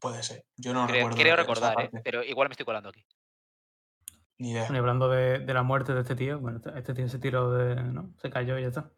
Puede 0.00 0.22
ser. 0.22 0.44
Yo 0.56 0.74
no 0.74 0.86
Creo, 0.86 0.96
recuerdo. 1.08 1.16
creo 1.18 1.36
recordar, 1.36 1.80
¿eh? 1.84 1.90
pero 2.02 2.22
igual 2.24 2.48
me 2.48 2.52
estoy 2.52 2.66
colando 2.66 2.88
aquí. 2.90 3.04
Ni 4.38 4.50
idea. 4.50 4.62
Bueno, 4.62 4.76
y 4.76 4.78
hablando 4.80 5.08
de, 5.08 5.38
de 5.40 5.54
la 5.54 5.62
muerte 5.62 5.94
de 5.94 6.00
este 6.00 6.16
tío, 6.16 6.40
bueno, 6.40 6.58
este- 6.58 6.76
este 6.78 6.94
tío 6.94 7.08
se 7.08 7.18
tiró 7.18 7.52
de. 7.52 7.76
¿no? 7.76 8.12
Se 8.20 8.30
cayó 8.30 8.58
y 8.58 8.62
ya 8.62 8.68
está. 8.68 8.90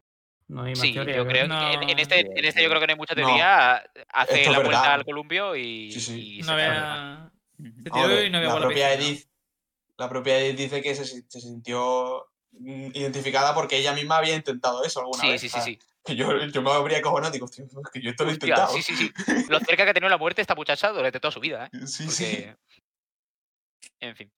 No 0.49 0.63
hay 0.63 0.71
más 0.73 0.79
Sí, 0.81 0.93
teoría. 0.95 1.17
yo 1.17 1.25
que- 1.25 1.29
creo 1.31 1.49
No. 1.49 1.59
que 1.59 1.75
en, 1.75 1.91
en 1.91 1.99
este, 1.99 2.21
Sí, 2.21 2.27
en 2.37 2.45
este 2.45 2.63
yo 2.63 2.69
creo 2.69 2.81
que 2.81 2.87
no 2.87 2.93
hay 2.93 2.99
mucha 2.99 3.15
No. 3.15 3.27
teoría. 3.27 3.77
Hace 4.09 4.41
Esto 4.41 4.53
la 4.53 4.59
vuelta 4.61 4.81
verdad. 4.81 4.95
al 4.95 5.05
columpio 5.05 5.57
y, 5.57 5.91
Sí, 5.93 6.01
sí. 6.01 6.39
y 6.39 6.43
No 6.43 6.53
había. 6.53 7.31
Se 7.59 7.91
tiró 7.91 8.23
y 8.23 8.31
no 8.31 8.39
había 8.39 8.51
la 8.55 8.61
propia. 8.61 8.93
Edith, 8.93 9.29
la 9.99 10.09
propia 10.09 10.39
Edith 10.39 10.57
dice 10.59 10.83
que 10.83 10.95
se, 10.95 11.05
se 11.05 11.41
sintió 11.41 12.27
mm, 12.53 12.91
identificada 12.95 13.55
porque 13.55 13.77
ella 13.79 13.93
misma 13.93 14.19
había 14.19 14.35
intentado 14.37 14.85
eso 14.85 15.01
alguna 15.01 15.21
Sí, 15.23 15.29
vez. 15.31 15.41
sí, 15.41 15.49
sí, 15.49 15.61
sí. 15.61 15.79
que 16.05 16.15
yo, 16.17 16.33
yo 16.47 16.63
me 16.63 16.71
habría 16.71 17.03
cojonado, 17.03 17.33
digo, 17.33 17.47
"Hostia, 17.47 17.65
es 17.65 17.91
que 17.93 18.01
yo 18.01 18.11
esto 18.11 18.25
lo 18.25 18.31
he 18.31 18.35
intentado. 18.35 18.73
sí, 18.73 18.81
sí, 18.83 18.95
sí. 18.97 19.13
Lo 19.49 19.59
cerca 19.59 19.85
que 19.85 19.91
ha 19.91 19.95
tenido 19.95 20.09
la 20.09 20.17
muerte 20.19 20.41
esta 20.41 20.55
muchacha 20.55 20.91
durante 20.93 21.19
toda 21.19 21.33
su 21.33 21.41
vida, 21.41 21.67
¿eh? 21.67 21.71
Sí, 21.87 22.09
sí. 22.09 22.47
En 24.01 24.15
fin. 24.17 24.31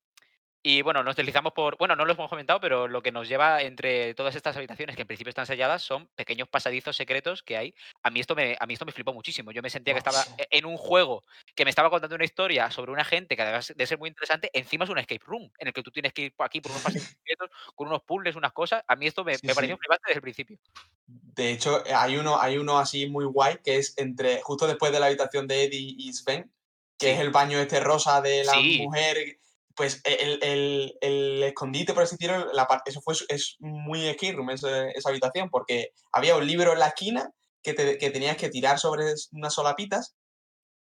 Y 0.61 0.83
bueno, 0.83 1.05
nos 1.05 1.15
deslizamos 1.15 1.53
por. 1.53 1.79
Bueno, 1.79 1.95
no 1.95 2.05
lo 2.05 2.13
hemos 2.13 2.29
comentado, 2.29 2.61
pero 2.61 2.89
lo 2.89 3.01
que 3.01 3.13
nos 3.13 3.29
lleva 3.29 3.63
entre 3.63 4.13
todas 4.15 4.35
estas 4.35 4.57
habitaciones, 4.57 4.97
que 4.97 5.03
en 5.03 5.07
principio 5.09 5.29
están 5.31 5.47
selladas, 5.47 5.83
son 5.83 6.09
pequeños 6.17 6.49
pasadizos 6.49 6.97
secretos 6.97 7.45
que 7.45 7.57
hay. 7.57 7.75
A 8.03 8.11
mí 8.11 8.19
esto 8.19 8.35
me, 8.35 8.57
a 8.59 8.67
mí 8.67 8.75
esto 8.75 8.85
me 8.85 8.91
flipó 8.93 9.15
muchísimo. 9.15 9.53
Yo 9.53 9.63
me 9.63 9.71
sentía 9.71 9.95
que 9.95 9.99
estaba 9.99 10.25
e- 10.37 10.49
en 10.51 10.67
un 10.67 10.77
juego 10.77 11.23
que 11.55 11.65
me 11.65 11.71
estaba 11.71 11.91
contando 11.91 12.17
una 12.17 12.25
historia 12.25 12.71
sobre 12.73 12.91
una 12.91 13.05
gente 13.05 13.37
que 13.37 13.43
además 13.43 13.73
de 13.75 13.87
ser 13.87 13.99
muy 13.99 14.09
interesante, 14.09 14.51
encima 14.53 14.85
es 14.85 14.91
un 14.91 14.99
escape 14.99 15.23
room, 15.25 15.49
en 15.59 15.69
el 15.69 15.73
que 15.73 15.83
tú 15.83 15.93
tienes 15.93 16.13
que 16.13 16.23
ir 16.23 16.35
por 16.35 16.47
aquí 16.47 16.61
por 16.61 16.73
unos 16.73 16.83
pasillos 16.83 17.07
secretos, 17.25 17.51
con 17.77 17.87
unos 17.87 18.03
puzzles, 18.03 18.35
unas 18.35 18.53
cosas. 18.53 18.83
A 18.89 18.97
mí 18.97 19.07
esto 19.07 19.23
me, 19.25 19.37
Sí, 19.37 19.47
me 19.47 19.55
pareció 19.55 19.77
sí. 19.77 19.81
flipante 19.81 20.03
desde 20.09 20.19
el 20.19 20.23
principio. 20.23 20.59
De 21.07 21.51
hecho, 21.53 21.87
eh, 21.87 21.95
hay 21.95 22.17
uno, 22.17 22.39
hay 22.41 22.59
uno 22.59 22.79
así 22.79 23.07
muy 23.07 23.25
guay 23.27 23.59
que 23.65 23.77
es 23.77 23.97
entre 23.97 24.43
justo 24.43 24.67
después 24.67 24.91
de 24.91 24.99
la 24.99 25.07
habitación 25.07 25.47
de 25.47 25.65
Eddie 25.65 25.95
y 25.97 26.13
Sven, 26.13 26.53
que 26.99 27.07
Sí. 27.07 27.13
es 27.13 27.21
el 27.21 27.31
baño 27.31 27.59
este 27.61 27.79
rosa 27.79 28.21
de 28.21 28.43
la 28.45 28.55
mujer. 28.57 29.39
Pues 29.79 30.03
el, 30.05 30.39
el- 30.43 30.95
el 31.01 31.43
escondite, 31.45 31.95
por 31.95 32.03
así 32.03 32.17
decirlo, 32.19 32.53
la 32.53 32.67
eso 32.85 33.01
fue 33.01 33.15
es 33.29 33.57
muy 33.61 34.07
escape 34.09 34.33
room, 34.35 34.51
ese- 34.51 34.91
esa 34.95 35.09
habitación, 35.11 35.49
porque 35.51 35.93
había 36.13 36.37
un 36.37 36.47
libro 36.47 36.73
en 36.75 36.81
la 36.81 36.89
esquina 36.89 37.31
que, 37.63 37.73
te- 37.75 37.97
que 37.97 38.11
tenías 38.11 38.37
que 38.37 38.51
tirar 38.51 38.79
sobre 38.81 39.05
unas 39.33 39.55
solapitas 39.55 40.17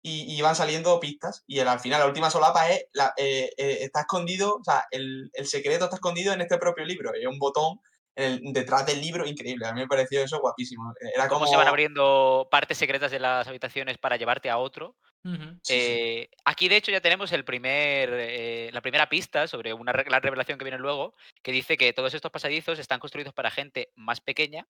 y, 0.01 0.23
y 0.33 0.39
iban 0.39 0.55
saliendo 0.57 1.01
pistas. 1.01 1.43
Y 1.47 1.59
al 1.59 1.81
final, 1.81 2.01
la 2.01 2.07
última 2.07 2.31
solapa 2.31 2.71
es, 2.71 2.87
la, 2.93 3.13
eh, 3.17 3.51
eh, 3.57 3.79
está 3.81 4.01
escondido, 4.03 4.57
o 4.61 4.65
sea, 4.65 4.87
el, 4.93 5.31
el 5.33 5.47
secreto 5.47 5.85
está 5.85 5.97
escondido 5.97 6.33
en 6.33 6.41
este 6.43 6.59
propio 6.59 6.85
libro. 6.85 7.11
Hay 7.15 7.27
un 7.27 7.39
botón 7.39 7.81
el- 8.17 8.41
detrás 8.53 8.87
del 8.87 9.01
libro 9.01 9.27
increíble. 9.27 9.67
A 9.67 9.73
mí 9.73 9.81
me 9.81 9.87
pareció 9.89 10.23
eso 10.23 10.41
guapísimo. 10.41 10.93
Era 11.15 11.29
Cómo 11.29 11.41
como... 11.41 11.51
se 11.51 11.57
van 11.57 11.69
abriendo 11.69 12.49
partes 12.51 12.79
secretas 12.79 13.11
de 13.11 13.21
las 13.21 13.47
habitaciones 13.49 13.99
para 13.99 14.17
llevarte 14.17 14.51
a 14.51 14.59
otro. 14.59 14.97
Ujú. 15.25 15.43
Sí, 15.63 15.73
sí. 15.73 15.73
Eh, 15.73 16.31
aquí, 16.45 16.69
de 16.69 16.77
hecho, 16.77 16.93
ya 16.93 17.01
tenemos 17.01 17.33
el 17.33 17.45
primer, 17.45 18.11
eh, 18.13 18.71
la 18.73 18.83
primera 18.83 19.09
pista 19.09 19.47
sobre 19.47 19.73
una 19.73 19.93
re- 19.93 20.11
la 20.11 20.21
revelación 20.21 20.59
que 20.59 20.65
viene 20.65 20.79
luego, 20.79 21.15
que 21.43 21.51
dice 21.53 21.77
que 21.77 21.93
todos 21.95 22.13
estos 22.13 22.31
pasadizos 22.31 22.79
están 22.79 23.01
construidos 23.01 23.33
para 23.33 23.51
gente 23.51 23.91
más 23.95 24.21
pequeña 24.21 24.67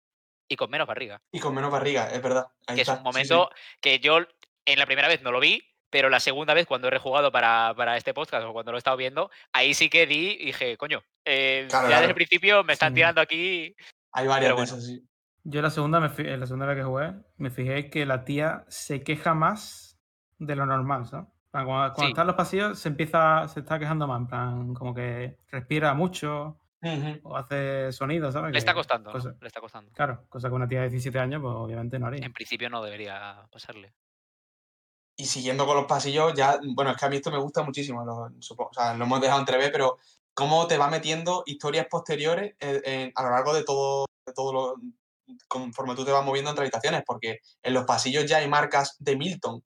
y 0.48 0.54
con 0.56 0.70
menos 0.70 0.86
barriga. 0.86 1.20
Y 1.32 1.40
con 1.40 1.54
menos 1.54 1.72
barriga, 1.72 2.08
es 2.12 2.22
verdad. 2.22 2.46
Ahí 2.68 2.76
que 2.76 2.82
es 2.82 2.88
un 2.88 2.94
sí, 2.94 2.98
sí. 3.00 3.04
momento 3.04 3.50
que 3.80 3.98
yo 3.98 4.18
en 4.64 4.78
la 4.78 4.86
primera 4.86 5.08
vez 5.08 5.22
no 5.22 5.32
lo 5.32 5.40
vi, 5.40 5.62
pero 5.94 6.10
la 6.10 6.18
segunda 6.18 6.54
vez 6.54 6.66
cuando 6.66 6.88
he 6.88 6.90
rejugado 6.90 7.30
para, 7.30 7.72
para 7.76 7.96
este 7.96 8.12
podcast 8.12 8.44
o 8.44 8.52
cuando 8.52 8.72
lo 8.72 8.78
he 8.78 8.80
estado 8.80 8.96
viendo, 8.96 9.30
ahí 9.52 9.74
sí 9.74 9.88
que 9.88 10.08
di 10.08 10.36
y 10.40 10.46
dije, 10.46 10.76
coño, 10.76 11.04
eh, 11.24 11.68
Claro, 11.70 11.88
ya 11.88 11.98
desde 11.98 12.08
el 12.08 12.14
principio 12.16 12.64
me 12.64 12.72
están 12.72 12.90
Sí. 12.90 12.94
tirando 12.96 13.20
aquí. 13.20 13.76
Hay 14.10 14.26
varias 14.26 14.54
bueno. 14.54 14.64
esas, 14.64 14.84
sí. 14.84 15.06
Yo 15.44 15.62
la 15.62 15.70
segunda, 15.70 16.00
me 16.00 16.08
la 16.36 16.46
segunda 16.46 16.66
vez 16.66 16.78
que 16.78 16.82
jugué, 16.82 17.12
me 17.36 17.50
fijé 17.50 17.90
que 17.90 18.06
la 18.06 18.24
tía 18.24 18.64
se 18.66 19.04
queja 19.04 19.34
más 19.34 19.96
de 20.38 20.56
lo 20.56 20.66
normal, 20.66 21.06
¿sabes? 21.06 21.28
Cuando, 21.52 21.70
cuando 21.70 21.94
Sí. 22.00 22.06
está 22.08 22.22
en 22.22 22.26
los 22.26 22.34
pasillos 22.36 22.76
se 22.76 22.88
empieza, 22.88 23.46
se 23.46 23.60
está 23.60 23.78
quejando 23.78 24.08
más, 24.08 24.18
en 24.20 24.26
plan, 24.26 24.74
como 24.74 24.92
que 24.96 25.38
respira 25.52 25.94
mucho 25.94 26.58
o 27.22 27.36
hace 27.36 27.92
sonidos, 27.92 28.34
¿sabes? 28.34 28.50
Le 28.50 28.58
está 28.58 28.74
costando, 28.74 29.10
¿no? 29.10 29.12
cosa- 29.12 29.36
Le 29.40 29.46
está 29.46 29.60
costando. 29.60 29.92
Claro, 29.92 30.24
cosa 30.28 30.48
que 30.48 30.54
una 30.56 30.66
tía 30.66 30.80
de 30.80 30.88
17 30.90 31.20
años, 31.20 31.40
pues 31.40 31.54
obviamente 31.54 32.00
no 32.00 32.08
haría. 32.08 32.26
En 32.26 32.32
principio 32.32 32.68
no 32.68 32.82
debería 32.82 33.46
pasarle. 33.52 33.94
Y 35.16 35.26
siguiendo 35.26 35.64
con 35.66 35.76
los 35.76 35.86
pasillos, 35.86 36.34
ya, 36.34 36.58
bueno, 36.74 36.90
es 36.90 36.96
que 36.96 37.06
a 37.06 37.08
mí 37.08 37.16
esto 37.16 37.30
me 37.30 37.38
gusta 37.38 37.62
muchísimo, 37.62 38.04
lo, 38.04 38.30
supongo, 38.40 38.70
o 38.70 38.74
sea, 38.74 38.94
lo 38.94 39.04
hemos 39.04 39.20
dejado 39.20 39.40
entrever, 39.40 39.70
pero 39.70 39.98
cómo 40.34 40.66
te 40.66 40.76
va 40.76 40.88
metiendo 40.90 41.44
historias 41.46 41.86
posteriores 41.88 42.56
en- 42.58 42.82
en- 42.84 43.12
a 43.14 43.22
lo 43.22 43.30
largo 43.30 43.54
de 43.54 43.62
todo, 43.64 44.06
de 44.26 44.32
todo 44.32 44.52
lo, 44.52 44.74
conforme 45.48 45.94
tú 45.94 46.04
te 46.04 46.10
vas 46.10 46.24
moviendo 46.24 46.50
entre 46.50 46.64
habitaciones, 46.64 47.02
porque 47.06 47.38
en 47.62 47.74
los 47.74 47.84
pasillos 47.84 48.26
ya 48.26 48.38
hay 48.38 48.48
marcas 48.48 48.96
de 48.98 49.16
Milton, 49.16 49.62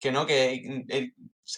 que 0.00 0.12
no, 0.12 0.26
que 0.26 0.84
mm, 0.88 0.92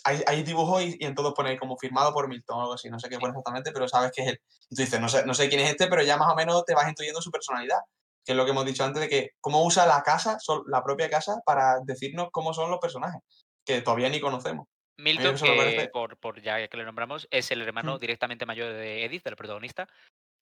hay, 0.05 0.23
hay 0.27 0.43
dibujos 0.43 0.83
y, 0.83 0.97
y 1.01 1.05
en 1.07 1.15
todos 1.15 1.35
pone 1.35 1.59
como 1.59 1.77
firmado 1.77 2.13
por 2.13 2.29
Milton 2.29 2.59
o 2.59 2.61
algo 2.63 2.75
así, 2.75 2.89
no 2.91 2.99
sé 3.01 3.09
qué 3.09 3.19
pone 3.19 3.31
exactamente, 3.31 3.73
pero 3.73 3.89
sabes 3.89 4.13
que 4.15 4.23
es 4.23 4.29
él. 4.29 4.41
Y 4.71 4.77
tú 4.77 4.83
dices, 4.83 5.01
no 5.01 5.09
sé, 5.09 5.25
no 5.27 5.35
sé 5.35 5.49
quién 5.49 5.61
es 5.63 5.71
este, 5.71 5.89
pero 5.89 6.03
ya 6.03 6.17
más 6.17 6.33
o 6.33 6.37
menos 6.37 6.65
te 6.65 6.75
vas 6.75 6.89
intuyendo 6.89 7.21
su 7.23 7.31
personalidad, 7.31 7.79
que 8.25 8.33
es 8.33 8.37
lo 8.37 8.45
que 8.45 8.53
hemos 8.53 8.65
dicho 8.65 8.85
antes 8.85 9.03
de 9.03 9.09
que 9.09 9.31
cómo 9.41 9.65
usa 9.65 9.87
la 9.87 10.03
casa, 10.03 10.39
la 10.67 10.83
propia 10.83 11.11
casa, 11.11 11.41
para 11.45 11.81
decirnos 11.85 12.29
cómo 12.33 12.55
son 12.55 12.71
los 12.71 12.81
personajes, 12.81 13.21
que 13.65 13.83
todavía 13.83 14.09
ni 14.09 14.21
conocemos. 14.21 14.67
Milton, 14.97 15.37
que 15.37 15.91
por, 15.93 16.17
por 16.19 16.41
ya 16.41 16.67
que 16.69 16.77
le 16.77 16.85
nombramos, 16.85 17.27
es 17.31 17.51
el 17.51 17.63
hermano 17.63 17.97
Mm. 17.97 17.99
directamente 17.99 18.47
mayor 18.47 18.73
de 18.73 19.05
Edith, 19.05 19.25
del 19.25 19.37
protagonista, 19.37 19.89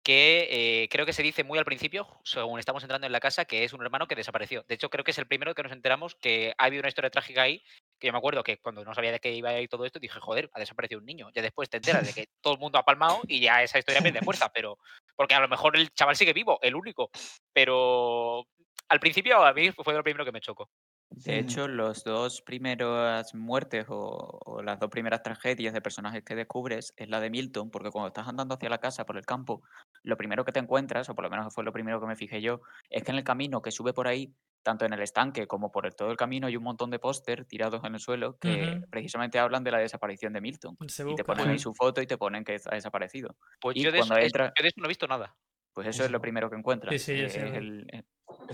que 0.04 0.48
eh, 0.50 0.88
creo 0.90 1.06
que 1.06 1.12
se 1.12 1.22
dice 1.22 1.44
muy 1.44 1.58
al 1.58 1.64
principio, 1.64 2.08
según 2.24 2.58
estamos 2.58 2.82
entrando 2.82 3.06
en 3.06 3.12
la 3.12 3.20
casa, 3.20 3.44
que 3.44 3.64
es 3.64 3.72
un 3.72 3.82
hermano 3.82 4.06
que 4.08 4.16
desapareció. 4.16 4.64
De 4.68 4.74
hecho, 4.74 4.90
creo 4.90 5.04
que 5.04 5.12
es 5.12 5.18
el 5.18 5.26
primero 5.26 5.54
que 5.54 5.62
nos 5.62 5.72
enteramos 5.72 6.16
que 6.16 6.52
ha 6.58 6.64
habido 6.64 6.80
una 6.80 6.88
historia 6.88 7.10
trágica 7.10 7.42
ahí, 7.42 7.62
que 8.00 8.08
yo 8.08 8.12
me 8.12 8.18
acuerdo 8.18 8.42
que 8.42 8.58
cuando 8.58 8.84
no 8.84 8.94
sabía 8.94 9.12
de 9.12 9.20
qué 9.20 9.32
iba 9.32 9.50
a 9.50 9.60
ir 9.60 9.68
todo 9.68 9.84
esto, 9.84 10.00
dije, 10.00 10.18
joder, 10.18 10.50
ha 10.54 10.60
desaparecido 10.60 10.98
un 10.98 11.06
niño. 11.06 11.30
Ya 11.34 11.40
después 11.40 11.70
te 11.70 11.76
enteras 11.76 12.04
de 12.04 12.12
que 12.12 12.28
todo 12.40 12.54
el 12.54 12.58
mundo 12.58 12.78
ha 12.78 12.84
palmado 12.84 13.20
y 13.28 13.40
ya 13.40 13.62
esa 13.62 13.78
historia 13.78 14.02
pierde 14.02 14.20
fuerza, 14.22 14.50
pero 14.52 14.76
porque 15.16 15.34
a 15.34 15.40
lo 15.40 15.48
mejor 15.48 15.76
el 15.76 15.90
chaval 15.90 16.16
sigue 16.16 16.32
vivo, 16.32 16.58
el 16.62 16.74
único. 16.74 17.10
Pero 17.52 18.44
al 18.88 19.00
principio 19.00 19.44
a 19.44 19.52
mí 19.52 19.70
fue 19.70 19.94
lo 19.94 20.02
primero 20.02 20.24
que 20.24 20.32
me 20.32 20.40
chocó. 20.40 20.68
De 21.14 21.38
hecho, 21.38 21.68
los 21.68 22.04
dos 22.04 22.40
primeras 22.40 23.34
muertes 23.34 23.84
o, 23.88 24.40
o 24.46 24.62
las 24.62 24.80
dos 24.80 24.88
primeras 24.88 25.22
tragedias 25.22 25.74
de 25.74 25.82
personajes 25.82 26.24
que 26.24 26.34
descubres 26.34 26.94
es 26.96 27.08
la 27.08 27.20
de 27.20 27.28
Milton, 27.28 27.70
porque 27.70 27.90
cuando 27.90 28.08
estás 28.08 28.28
andando 28.28 28.54
hacia 28.54 28.70
la 28.70 28.78
casa 28.78 29.04
por 29.04 29.18
el 29.18 29.26
campo, 29.26 29.62
lo 30.02 30.16
primero 30.16 30.44
que 30.44 30.52
te 30.52 30.60
encuentras, 30.60 31.10
o 31.10 31.14
por 31.14 31.24
lo 31.24 31.30
menos 31.30 31.54
fue 31.54 31.64
lo 31.64 31.72
primero 31.72 32.00
que 32.00 32.06
me 32.06 32.16
fijé 32.16 32.40
yo, 32.40 32.62
es 32.88 33.02
que 33.02 33.10
en 33.10 33.18
el 33.18 33.24
camino 33.24 33.60
que 33.60 33.70
sube 33.70 33.92
por 33.92 34.08
ahí, 34.08 34.32
tanto 34.62 34.84
en 34.84 34.92
el 34.92 35.00
estanque 35.02 35.46
como 35.46 35.70
por 35.72 35.86
el- 35.86 35.94
todo 35.94 36.10
el 36.10 36.16
camino, 36.16 36.46
hay 36.46 36.56
un 36.56 36.62
montón 36.64 36.90
de 36.90 36.98
póster 36.98 37.44
tirados 37.44 37.82
en 37.84 37.94
el 37.94 38.00
suelo 38.00 38.38
que 38.38 38.80
precisamente 38.90 39.38
hablan 39.38 39.64
de 39.64 39.70
la 39.72 39.78
desaparición 39.78 40.32
de 40.32 40.40
Milton. 40.40 40.76
Se 40.88 41.08
Y 41.08 41.14
te 41.14 41.24
ponen 41.24 41.48
ahí 41.48 41.58
Sí. 41.58 41.64
su 41.64 41.74
foto 41.74 42.00
y 42.00 42.06
te 42.06 42.16
ponen 42.18 42.44
que 42.44 42.58
ha 42.64 42.74
desaparecido. 42.74 43.36
Pues 43.60 43.76
Y 43.76 43.82
yo 43.82 43.92
de, 43.92 43.98
eso, 43.98 44.08
cuando 44.08 44.24
es- 44.24 44.32
entra- 44.32 44.52
yo 44.56 44.62
de 44.62 44.68
eso 44.68 44.80
no 44.80 44.84
he 44.86 44.88
visto 44.88 45.06
nada. 45.06 45.36
Pues 45.74 45.86
eso 45.86 46.04
es 46.04 46.10
lo 46.10 46.20
primero 46.20 46.50
que 46.50 46.56
encuentras. 46.56 47.00
sí, 47.02 47.14
que 47.14 47.28
sí 47.28 47.38
el- 47.38 47.86
eh, 47.92 48.02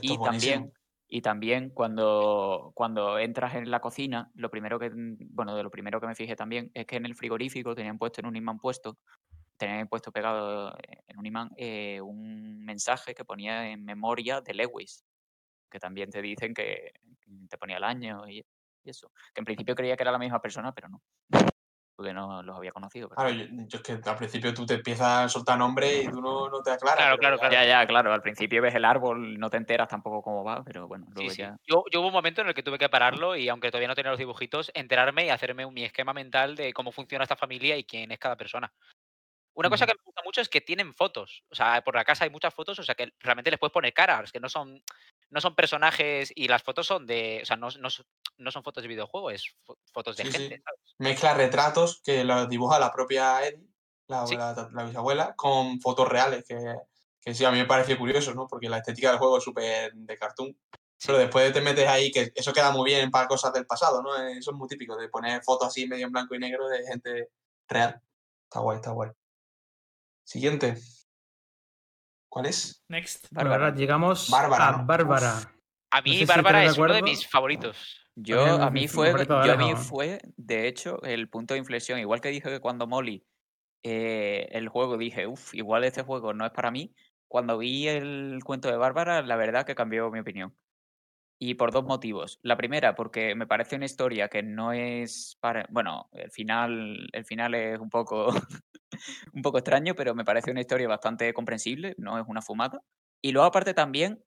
y 0.01 0.17
buenísimo. 0.17 0.25
también 0.25 0.73
Y 1.11 1.23
también 1.23 1.71
cuando, 1.71 2.71
cuando 2.75 3.19
entras 3.19 3.55
en 3.55 3.71
la 3.71 3.81
cocina, 3.81 4.31
lo 4.35 4.51
primero 4.51 4.79
que, 4.79 4.91
bueno, 4.93 5.57
de 5.57 5.63
lo 5.63 5.71
primero 5.71 6.03
que 6.03 6.07
me 6.07 6.15
fijé 6.15 6.37
también 6.37 6.71
es 6.75 6.85
que 6.85 6.97
en 6.97 7.07
el 7.07 7.15
frigorífico 7.15 7.75
tenían 7.75 7.97
puesto 7.97 8.21
en 8.21 8.27
un 8.27 8.37
imán 8.37 8.59
puesto, 8.59 8.99
tenían 9.57 9.89
puesto 9.89 10.13
pegado 10.13 10.77
en 11.07 11.19
un 11.19 11.25
imán 11.25 11.49
eh, 11.57 12.03
un 12.03 12.61
mensaje 12.63 13.15
que 13.15 13.25
ponía 13.25 13.71
en 13.71 13.87
memoria 13.87 14.43
de 14.43 14.53
Lewis, 14.53 15.03
que 15.71 15.79
también 15.79 16.11
te 16.11 16.23
dicen 16.23 16.55
que 16.55 16.93
te 17.49 17.59
ponía 17.59 17.77
el 17.77 17.85
año 17.85 18.29
y, 18.29 18.39
y 18.85 18.91
eso. 18.91 19.11
Que 19.35 19.41
en 19.41 19.45
principio 19.45 19.75
creía 19.75 19.97
que 19.97 20.03
era 20.03 20.12
la 20.12 20.19
misma 20.19 20.41
persona, 20.41 20.73
pero 20.73 20.89
no 20.89 21.01
porque 21.97 22.12
no 22.14 22.45
los 22.45 22.57
había 22.57 22.71
conocido. 22.71 23.09
pero- 23.09 23.21
Claro, 23.23 23.35
yo, 23.35 23.47
yo 23.66 23.79
es 23.79 23.83
que 23.83 24.09
al 24.09 24.16
principio 24.16 24.55
tú 24.55 24.64
te 24.64 24.75
empiezas 24.75 25.09
a 25.09 25.29
soltar 25.29 25.59
nombres 25.59 26.05
y 26.05 26.09
tú 26.09 26.21
no, 26.21 26.49
no 26.49 26.62
te 26.62 26.71
aclaras. 26.71 26.97
Claro, 26.97 27.16
pero 27.19 27.37
claro, 27.39 27.53
ya- 27.53 27.64
Ya, 27.66 27.85
claro, 27.89 28.12
al 28.12 28.23
principio 28.23 28.62
ves 28.62 28.77
el 28.77 28.85
árbol, 28.85 29.37
no 29.37 29.51
te 29.51 29.57
enteras 29.57 29.89
tampoco 29.89 30.23
cómo 30.23 30.45
va, 30.45 30.62
pero 30.62 30.87
bueno, 30.87 31.07
Sí, 31.09 31.12
luego 31.16 31.31
sí. 31.31 31.39
ya... 31.43 31.57
Yo, 31.66 31.83
yo 31.91 31.99
hubo 31.99 32.07
un 32.07 32.12
momento 32.12 32.41
en 32.43 32.47
el 32.47 32.55
que 32.55 32.62
tuve 32.62 32.79
que 32.79 32.89
pararlo 32.89 33.35
y 33.35 33.49
aunque 33.49 33.73
todavía 33.73 33.89
no 33.89 33.97
tenía 33.97 34.12
los 34.12 34.19
dibujitos, 34.21 34.71
enterarme 34.75 35.27
y 35.27 35.31
hacerme 35.31 35.66
un- 35.66 35.75
mi 35.75 35.83
esquema 35.83 36.12
mental 36.12 36.55
de 36.55 36.73
cómo 36.73 36.93
funciona 36.93 37.25
esta 37.25 37.35
familia 37.35 37.77
y 37.77 37.83
quién 37.83 38.12
es 38.12 38.19
cada 38.21 38.37
persona. 38.37 38.73
Una 39.55 39.69
cosa 39.69 39.85
que 39.87 39.95
me 39.95 40.03
gusta 40.05 40.23
mucho 40.25 40.41
es 40.41 40.49
que 40.49 40.61
tienen 40.61 40.95
fotos. 40.95 41.43
O 41.51 41.55
sea, 41.57 41.83
por 41.83 41.97
la 41.97 42.05
casa 42.05 42.23
hay 42.23 42.31
muchas 42.31 42.55
fotos, 42.55 42.79
o 42.79 42.85
sea 42.85 42.95
que 42.95 43.12
realmente 43.19 43.51
les 43.51 43.59
puedes 43.59 43.73
poner 43.73 43.93
caras, 43.93 44.31
que 44.31 44.39
no 44.39 44.49
son, 44.49 44.81
no 45.31 45.41
son 45.41 45.55
personajes 45.55 46.33
y 46.35 46.49
las 46.49 46.62
fotos 46.62 46.87
son 46.87 47.07
de. 47.07 47.41
O 47.43 47.47
sea, 47.47 47.57
no, 47.57 47.68
no, 47.81 47.91
son- 47.91 48.07
no 48.39 48.51
son 48.51 48.62
fotos 48.62 48.83
de 48.83 48.89
videojuego, 48.89 49.31
es 49.31 49.45
fo- 49.66 49.76
fotos 49.93 50.16
de 50.16 50.24
Sí, 50.24 50.33
sí. 50.33 50.39
gente. 50.39 50.62
¿sabes? 50.64 50.81
Mezcla 50.99 51.35
retratos 51.35 52.01
que 52.03 52.24
los 52.24 52.49
dibuja 52.49 52.79
la 52.79 52.93
propia 52.93 53.47
Eddie, 53.47 53.66
la, 54.07 54.26
Sí. 54.26 54.37
la- 54.37 54.70
la 54.72 54.85
bisabuela, 54.85 55.35
con 55.37 55.81
fotos 55.81 56.09
reales, 56.09 56.45
que, 56.49 56.57
que 57.20 57.35
sí, 57.35 57.45
a 57.45 57.51
mí 57.51 57.59
me 57.59 57.66
pareció 57.66 57.99
curioso, 57.99 58.35
¿no? 58.35 58.47
Porque 58.47 58.68
la 58.68 58.79
estética 58.79 59.11
del 59.11 59.18
juego 59.18 59.39
es 59.39 59.45
súper 59.45 59.93
de 59.93 60.16
cartoon. 60.18 60.59
Pero 61.07 61.18
después 61.18 61.53
te 61.53 61.61
metes 61.61 61.87
ahí, 61.87 62.11
que 62.11 62.33
eso 62.35 62.53
queda 62.53 62.72
muy 62.72 62.91
bien 62.91 63.11
para 63.12 63.29
cosas 63.29 63.53
del 63.53 63.66
pasado, 63.66 64.03
¿no? 64.03 64.16
Eso 64.16 64.51
es 64.51 64.57
muy 64.57 64.66
típico, 64.66 64.97
de 64.97 65.09
poner 65.09 65.43
fotos 65.45 65.68
así 65.68 65.87
medio 65.87 66.07
en 66.07 66.12
blanco 66.12 66.35
y 66.35 66.39
negro 66.41 66.66
de 66.68 66.85
gente 66.87 67.29
real. 67.68 68.01
Está 68.45 68.59
guay, 68.61 68.76
está 68.79 68.91
guay. 68.91 69.11
Siguiente. 70.24 70.76
¿Cuál 72.29 72.47
es? 72.47 72.85
Next. 72.89 73.29
Bárbara. 73.31 73.74
llegamos 73.74 74.31
Bárbara, 74.31 74.68
a 74.68 74.72
¿no? 74.72 74.87
Bárbara. 74.87 75.55
A 75.91 76.03
mí, 76.03 76.18
sé 76.18 76.26
Bárbara 76.26 76.64
es 76.64 76.76
uno 76.76 76.93
de 76.93 77.03
mis 77.03 77.26
favoritos. 77.26 78.05
Yo, 78.14 78.61
a 78.61 78.70
mí 78.70 78.83
mi 78.83 78.89
fue, 78.89 79.14
yo 79.26 79.53
a 79.53 79.57
mí 79.57 79.74
fue, 79.76 80.20
de 80.37 80.66
hecho, 80.66 81.01
el 81.03 81.29
punto 81.29 81.55
de 81.55 81.59
inflexión. 81.59 81.99
Igual 81.99 82.20
que 82.20 82.31
dije 82.31 82.51
que 82.51 82.61
cuando 82.61 82.87
Molly 82.87 83.24
eh, 83.85 84.49
el 84.51 84.68
juego 84.68 84.99
dije, 84.99 85.26
uff, 85.26 85.55
igual 85.55 85.85
este 85.85 86.03
juego 86.03 86.35
no 86.35 86.45
es 86.45 86.53
para 86.53 86.70
mí. 86.70 86.95
Cuando 87.29 87.59
vi 87.59 87.89
el 87.89 88.41
cuento 88.45 88.68
de 88.68 88.76
Bárbara, 88.76 89.22
la 89.22 89.37
verdad 89.37 89.64
que 89.64 89.74
cambió 89.74 90.11
mi 90.11 90.20
opinión. 90.20 90.55
Y 91.41 91.55
por 91.55 91.70
dos 91.70 91.84
motivos. 91.84 92.41
La 92.43 92.57
primera, 92.57 92.95
porque 92.97 93.34
me 93.36 93.47
parece 93.47 93.76
una 93.76 93.84
historia 93.84 94.28
que 94.28 94.43
no 94.43 94.72
es 94.72 95.36
para. 95.41 95.66
Bueno, 95.70 96.09
el 96.12 96.30
final, 96.32 97.09
el 97.12 97.24
final 97.24 97.55
es 97.55 97.78
un 97.78 97.91
poco, 97.91 98.28
un 99.34 99.43
poco 99.43 99.59
extraño, 99.59 99.95
pero 99.95 100.14
me 100.14 100.24
parece 100.24 100.51
una 100.51 100.61
historia 100.61 100.89
bastante 100.89 101.32
comprensible, 101.32 101.95
no 101.99 102.18
es 102.18 102.24
una 102.26 102.43
fumada. 102.43 102.82
Y 103.22 103.32
luego, 103.32 103.47
aparte, 103.47 103.74
también 103.74 104.24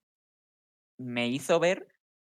me 0.97 1.28
hizo 1.28 1.59
ver 1.59 1.88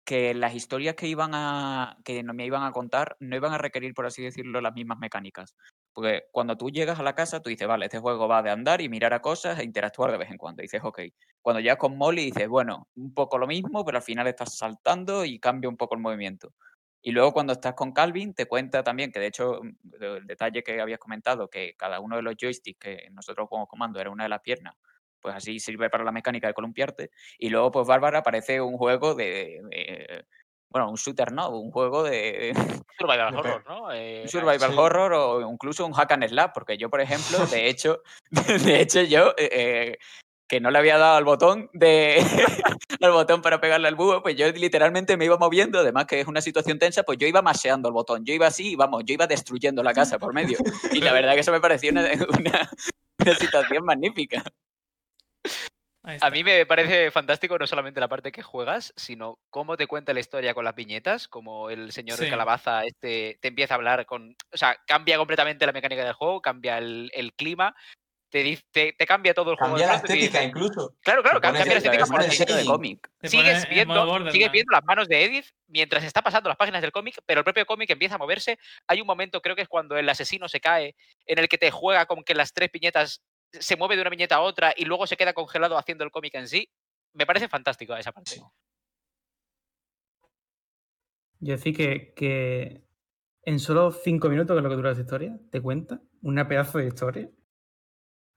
que 0.07 0.33
las 0.33 0.55
historias 0.55 0.95
que 0.95 1.05
iban 1.05 1.31
a 1.33 1.97
que 2.05 2.23
me 2.23 2.45
iban 2.45 2.63
a 2.63 2.71
contar 2.71 3.17
no 3.19 3.35
iban 3.35 3.51
a 3.51 3.57
requerir, 3.57 3.93
por 3.93 4.05
así 4.05 4.23
decirlo, 4.23 4.61
las 4.61 4.73
mismas 4.73 4.97
mecánicas. 4.99 5.53
Porque 5.91 6.23
cuando 6.31 6.55
tú 6.55 6.69
llegas 6.69 6.97
a 6.97 7.03
la 7.03 7.13
casa, 7.13 7.41
tú 7.41 7.49
dices, 7.49 7.67
vale, 7.67 7.87
este 7.87 7.99
juego 7.99 8.25
va 8.25 8.41
de 8.41 8.49
andar 8.49 8.79
y 8.79 8.87
mirar 8.87 9.13
a 9.13 9.21
cosas 9.21 9.59
e 9.59 9.65
interactuar 9.65 10.09
de 10.11 10.17
vez 10.17 10.31
en 10.31 10.37
cuando. 10.37 10.61
Dices, 10.61 10.79
ok. 10.81 11.01
Cuando 11.41 11.59
llegas 11.59 11.75
con 11.75 11.97
Molly, 11.97 12.23
dices, 12.23 12.47
bueno, 12.47 12.87
un 12.95 13.13
poco 13.13 13.37
lo 13.37 13.47
mismo, 13.47 13.83
pero 13.83 13.97
al 13.97 14.03
final 14.03 14.27
estás 14.27 14.55
saltando 14.55 15.25
y 15.25 15.39
cambia 15.39 15.69
un 15.69 15.75
poco 15.75 15.95
el 15.95 16.01
movimiento. 16.01 16.53
Y 17.01 17.11
luego 17.11 17.33
cuando 17.33 17.51
estás 17.51 17.73
con 17.73 17.91
Calvin, 17.91 18.33
te 18.33 18.45
cuenta 18.45 18.83
también 18.83 19.11
que, 19.11 19.19
de 19.19 19.27
hecho, 19.27 19.59
el 19.61 20.25
detalle 20.25 20.63
que 20.63 20.79
habías 20.79 20.99
comentado, 20.99 21.49
que 21.49 21.73
cada 21.77 21.99
uno 21.99 22.15
de 22.15 22.21
los 22.21 22.35
joysticks 22.37 22.79
que 22.79 23.09
nosotros 23.11 23.49
jugamos 23.49 23.67
comando 23.67 23.99
era 23.99 24.09
una 24.09 24.23
de 24.23 24.29
las 24.29 24.39
piernas, 24.39 24.73
pues 25.21 25.35
así 25.35 25.59
sirve 25.59 25.89
para 25.89 26.03
la 26.03 26.11
mecánica 26.11 26.47
de 26.47 26.53
columpiarte. 26.53 27.11
Y 27.37 27.49
luego, 27.49 27.71
pues 27.71 27.87
Bárbara 27.87 28.23
parece 28.23 28.61
un 28.61 28.77
juego 28.77 29.15
de, 29.15 29.61
de- 29.69 30.25
bueno, 30.69 30.89
un 30.89 30.95
shooter 30.95 31.31
no, 31.31 31.49
un 31.49 31.71
juego 31.71 32.03
de, 32.03 32.53
Survival 32.97 33.35
horror, 33.37 33.63
¿no? 33.67 33.91
Eh, 33.93 34.21
un 34.23 34.29
survival 34.29 34.71
sí. 34.71 34.77
horror 34.77 35.13
o 35.13 35.51
incluso 35.51 35.85
un 35.85 35.93
hack 35.93 36.11
and 36.11 36.27
slash, 36.27 36.49
porque 36.53 36.77
yo, 36.77 36.89
por 36.89 37.01
ejemplo, 37.01 37.37
de 37.47 37.67
hecho, 37.69 38.01
de 38.65 38.81
hecho 38.81 39.01
yo, 39.03 39.29
eh, 39.37 39.49
eh, 39.51 39.97
que 40.49 40.61
no 40.61 40.71
le 40.71 40.79
había 40.79 40.97
dado 40.97 41.17
al 41.17 41.25
botón 41.25 41.69
de 41.73 42.23
al 43.01 43.11
botón 43.11 43.41
para 43.41 43.59
pegarle 43.59 43.87
al 43.89 43.95
búho, 43.95 44.21
pues 44.23 44.35
yo 44.37 44.49
literalmente 44.51 45.17
me 45.17 45.25
iba 45.25 45.37
moviendo, 45.37 45.79
además 45.79 46.05
que 46.05 46.21
es 46.21 46.27
una 46.27 46.39
situación 46.41 46.79
tensa, 46.79 47.03
pues 47.03 47.17
yo 47.17 47.27
iba 47.27 47.41
maseando 47.41 47.89
el 47.89 47.93
botón, 47.93 48.25
yo 48.25 48.33
iba 48.33 48.47
así, 48.47 48.71
y 48.71 48.75
vamos, 48.77 49.03
yo 49.05 49.13
iba 49.13 49.27
destruyendo 49.27 49.83
la 49.83 49.93
casa 49.93 50.17
por 50.19 50.33
medio. 50.33 50.57
Y 50.93 51.01
la 51.01 51.11
verdad 51.11 51.33
que 51.33 51.41
eso 51.41 51.51
me 51.51 51.59
pareció 51.59 51.91
una, 51.91 52.01
una- 52.29 52.69
una 53.19 53.35
situación 53.35 53.83
magnífica. 53.83 54.41
A 56.21 56.29
mí 56.29 56.43
me 56.43 56.65
parece 56.65 57.11
fantástico 57.11 57.57
no 57.57 57.67
solamente 57.67 57.99
la 57.99 58.07
parte 58.07 58.31
que 58.31 58.41
juegas, 58.41 58.93
sino 58.95 59.39
cómo 59.49 59.75
te 59.77 59.87
cuenta 59.87 60.13
la 60.13 60.19
historia 60.19 60.53
con 60.53 60.63
las 60.65 60.75
viñetas, 60.75 61.27
como 61.27 61.69
el 61.69 61.91
señor 61.91 62.17
de 62.17 62.25
Sí. 62.25 62.29
calabaza 62.31 62.83
este 62.85 63.37
te 63.41 63.49
empieza 63.49 63.73
a 63.73 63.77
hablar 63.77 64.05
con... 64.05 64.35
O 64.53 64.57
sea, 64.57 64.77
cambia 64.87 65.17
completamente 65.17 65.65
la 65.65 65.71
mecánica 65.73 66.03
del 66.03 66.13
juego, 66.13 66.41
cambia 66.41 66.77
el, 66.77 67.11
el 67.13 67.33
clima, 67.33 67.75
te, 68.29 68.43
dice- 68.43 68.63
te, 68.71 68.93
te 68.93 69.05
cambia 69.05 69.33
todo 69.33 69.51
el 69.51 69.57
juego. 69.57 69.73
Cambia 69.75 69.87
la 69.87 69.95
estética 69.95 70.39
dice- 70.39 70.43
incluso. 70.43 70.95
Claro, 71.01 71.23
claro, 71.23 71.39
cambia 71.39 71.63
la 71.65 71.73
estética. 71.77 72.05
porque 72.05 72.25
estética 72.27 72.57
de 72.57 72.65
cómic. 72.65 73.09
Sigues 73.23 73.69
viendo, 73.69 74.31
sigues 74.31 74.51
viendo 74.51 74.71
las 74.71 74.83
manos 74.83 75.07
de 75.07 75.23
Edith 75.23 75.45
mientras 75.67 76.03
está 76.03 76.21
pasando 76.21 76.49
las 76.49 76.57
páginas 76.57 76.81
del 76.81 76.91
cómic, 76.91 77.19
pero 77.25 77.39
el 77.39 77.43
propio 77.45 77.65
cómic 77.65 77.89
empieza 77.89 78.15
a 78.15 78.17
moverse. 78.17 78.59
Hay 78.87 78.99
un 79.01 79.07
momento, 79.07 79.41
creo 79.41 79.55
que 79.55 79.61
es 79.61 79.69
cuando 79.69 79.97
el 79.97 80.09
asesino 80.09 80.49
se 80.49 80.59
cae, 80.59 80.95
en 81.25 81.39
el 81.39 81.47
que 81.47 81.57
te 81.57 81.71
juega 81.71 82.05
con 82.05 82.23
que 82.23 82.35
las 82.35 82.51
tres 82.53 82.69
viñetas 82.71 83.21
se 83.51 83.75
mueve 83.75 83.95
de 83.95 84.01
una 84.01 84.09
viñeta 84.09 84.35
a 84.35 84.41
otra 84.41 84.73
y 84.75 84.85
luego 84.85 85.07
se 85.07 85.17
queda 85.17 85.33
congelado 85.33 85.77
haciendo 85.77 86.03
el 86.03 86.11
cómic 86.11 86.35
en 86.35 86.47
sí. 86.47 86.69
Me 87.13 87.25
parece 87.25 87.47
fantástico 87.47 87.95
esa 87.95 88.11
parte. 88.11 88.41
Yo 91.39 91.53
decir 91.53 91.75
que, 91.75 92.13
que 92.15 92.83
en 93.43 93.59
solo 93.59 93.91
cinco 93.91 94.29
minutos, 94.29 94.55
que 94.55 94.57
es 94.59 94.63
lo 94.63 94.69
que 94.69 94.75
dura 94.75 94.91
esta 94.91 95.03
historia, 95.03 95.39
te 95.51 95.61
cuenta 95.61 96.01
una 96.21 96.47
pedazo 96.47 96.79
de 96.79 96.87
historia. 96.87 97.29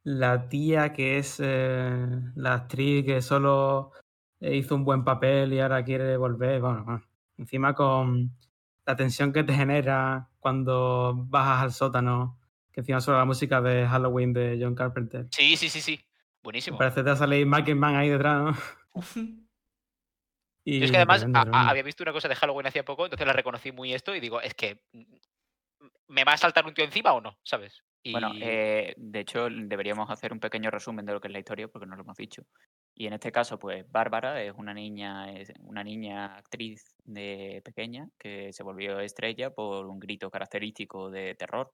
La 0.02 0.48
tía 0.48 0.92
que 0.92 1.18
es 1.18 1.40
eh, 1.40 2.06
la 2.34 2.54
actriz 2.54 3.04
que 3.04 3.20
solo 3.20 3.92
eh, 4.40 4.56
hizo 4.56 4.74
un 4.74 4.84
buen 4.84 5.04
papel 5.04 5.52
y 5.52 5.60
ahora 5.60 5.84
quiere 5.84 6.16
volver. 6.16 6.60
Bueno, 6.60 6.84
bueno, 6.84 7.02
encima 7.36 7.74
con 7.74 8.36
la 8.86 8.96
tensión 8.96 9.32
que 9.32 9.44
te 9.44 9.52
genera 9.54 10.30
cuando 10.38 11.14
bajas 11.28 11.62
al 11.62 11.72
sótano, 11.72 12.39
que 12.80 12.92
encima 12.92 13.00
suena 13.00 13.20
la 13.20 13.24
música 13.26 13.60
de 13.60 13.86
Halloween 13.86 14.32
de 14.32 14.58
John 14.60 14.74
Carpenter. 14.74 15.26
Sí, 15.30 15.56
sí, 15.56 15.68
sí, 15.68 15.80
sí. 15.80 15.92
Me 15.96 16.42
Buenísimo. 16.42 16.78
parece 16.78 16.96
que 16.96 17.02
te 17.02 17.10
va 17.10 17.14
a 17.14 17.16
salir 17.16 17.46
Michael 17.46 17.76
Mann 17.76 17.96
ahí 17.96 18.08
detrás, 18.08 18.42
¿no? 18.42 18.52
Y 20.64 20.78
Yo 20.78 20.84
es 20.86 20.90
que 20.90 20.96
además 20.98 21.24
a- 21.34 21.40
a- 21.52 21.70
había 21.70 21.82
visto 21.82 22.02
una 22.02 22.12
cosa 22.12 22.28
de 22.28 22.34
Halloween 22.36 22.66
hacía 22.66 22.84
poco, 22.84 23.04
entonces 23.04 23.26
la 23.26 23.32
reconocí 23.32 23.72
muy 23.72 23.94
esto 23.94 24.14
y 24.14 24.20
digo, 24.20 24.40
es 24.40 24.54
que 24.54 24.82
mm, 24.92 25.02
¿me 26.08 26.24
va 26.24 26.32
a 26.32 26.36
saltar 26.36 26.66
un 26.66 26.74
tío 26.74 26.84
encima 26.84 27.12
o 27.12 27.20
no? 27.20 27.38
¿Sabes? 27.42 27.82
Y 28.02 28.12
Bueno, 28.12 28.32
eh, 28.40 28.94
de 28.96 29.20
hecho, 29.20 29.48
deberíamos 29.50 30.10
hacer 30.10 30.32
un 30.32 30.40
pequeño 30.40 30.70
resumen 30.70 31.04
de 31.04 31.12
lo 31.12 31.20
que 31.20 31.28
es 31.28 31.32
la 31.32 31.38
historia, 31.38 31.68
porque 31.68 31.86
no 31.86 31.96
lo 31.96 32.02
hemos 32.02 32.16
dicho. 32.16 32.42
Y 32.94 33.06
en 33.06 33.12
este 33.14 33.30
caso, 33.32 33.58
pues 33.58 33.90
Bárbara 33.90 34.42
es 34.42 34.52
una 34.56 34.74
niña, 34.74 35.30
es 35.32 35.52
una 35.60 35.84
niña 35.84 36.36
actriz 36.36 36.82
de 37.04 37.62
pequeña 37.64 38.08
que 38.18 38.52
se 38.52 38.62
volvió 38.62 39.00
estrella 39.00 39.50
por 39.50 39.86
un 39.86 39.98
grito 40.00 40.30
característico 40.30 41.10
de 41.10 41.34
terror, 41.34 41.72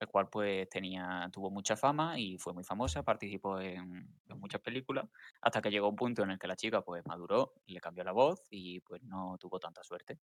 el 0.00 0.08
cual 0.08 0.28
pues 0.30 0.68
tenía, 0.70 1.28
tuvo 1.30 1.50
mucha 1.50 1.76
fama 1.76 2.18
y 2.18 2.38
fue 2.38 2.54
muy 2.54 2.64
famosa, 2.64 3.02
participó 3.02 3.60
en, 3.60 4.08
muchas 4.36 4.62
películas, 4.62 5.06
hasta 5.42 5.60
que 5.60 5.70
llegó 5.70 5.88
un 5.88 5.96
punto 5.96 6.22
en 6.22 6.30
el 6.30 6.38
que 6.38 6.46
la 6.46 6.56
chica 6.56 6.80
pues 6.80 7.04
maduró, 7.06 7.52
le 7.66 7.80
cambió 7.80 8.02
la 8.02 8.12
voz 8.12 8.42
y 8.50 8.80
pues 8.80 9.02
no 9.02 9.36
tuvo 9.38 9.60
tanta 9.60 9.84
suerte. 9.84 10.18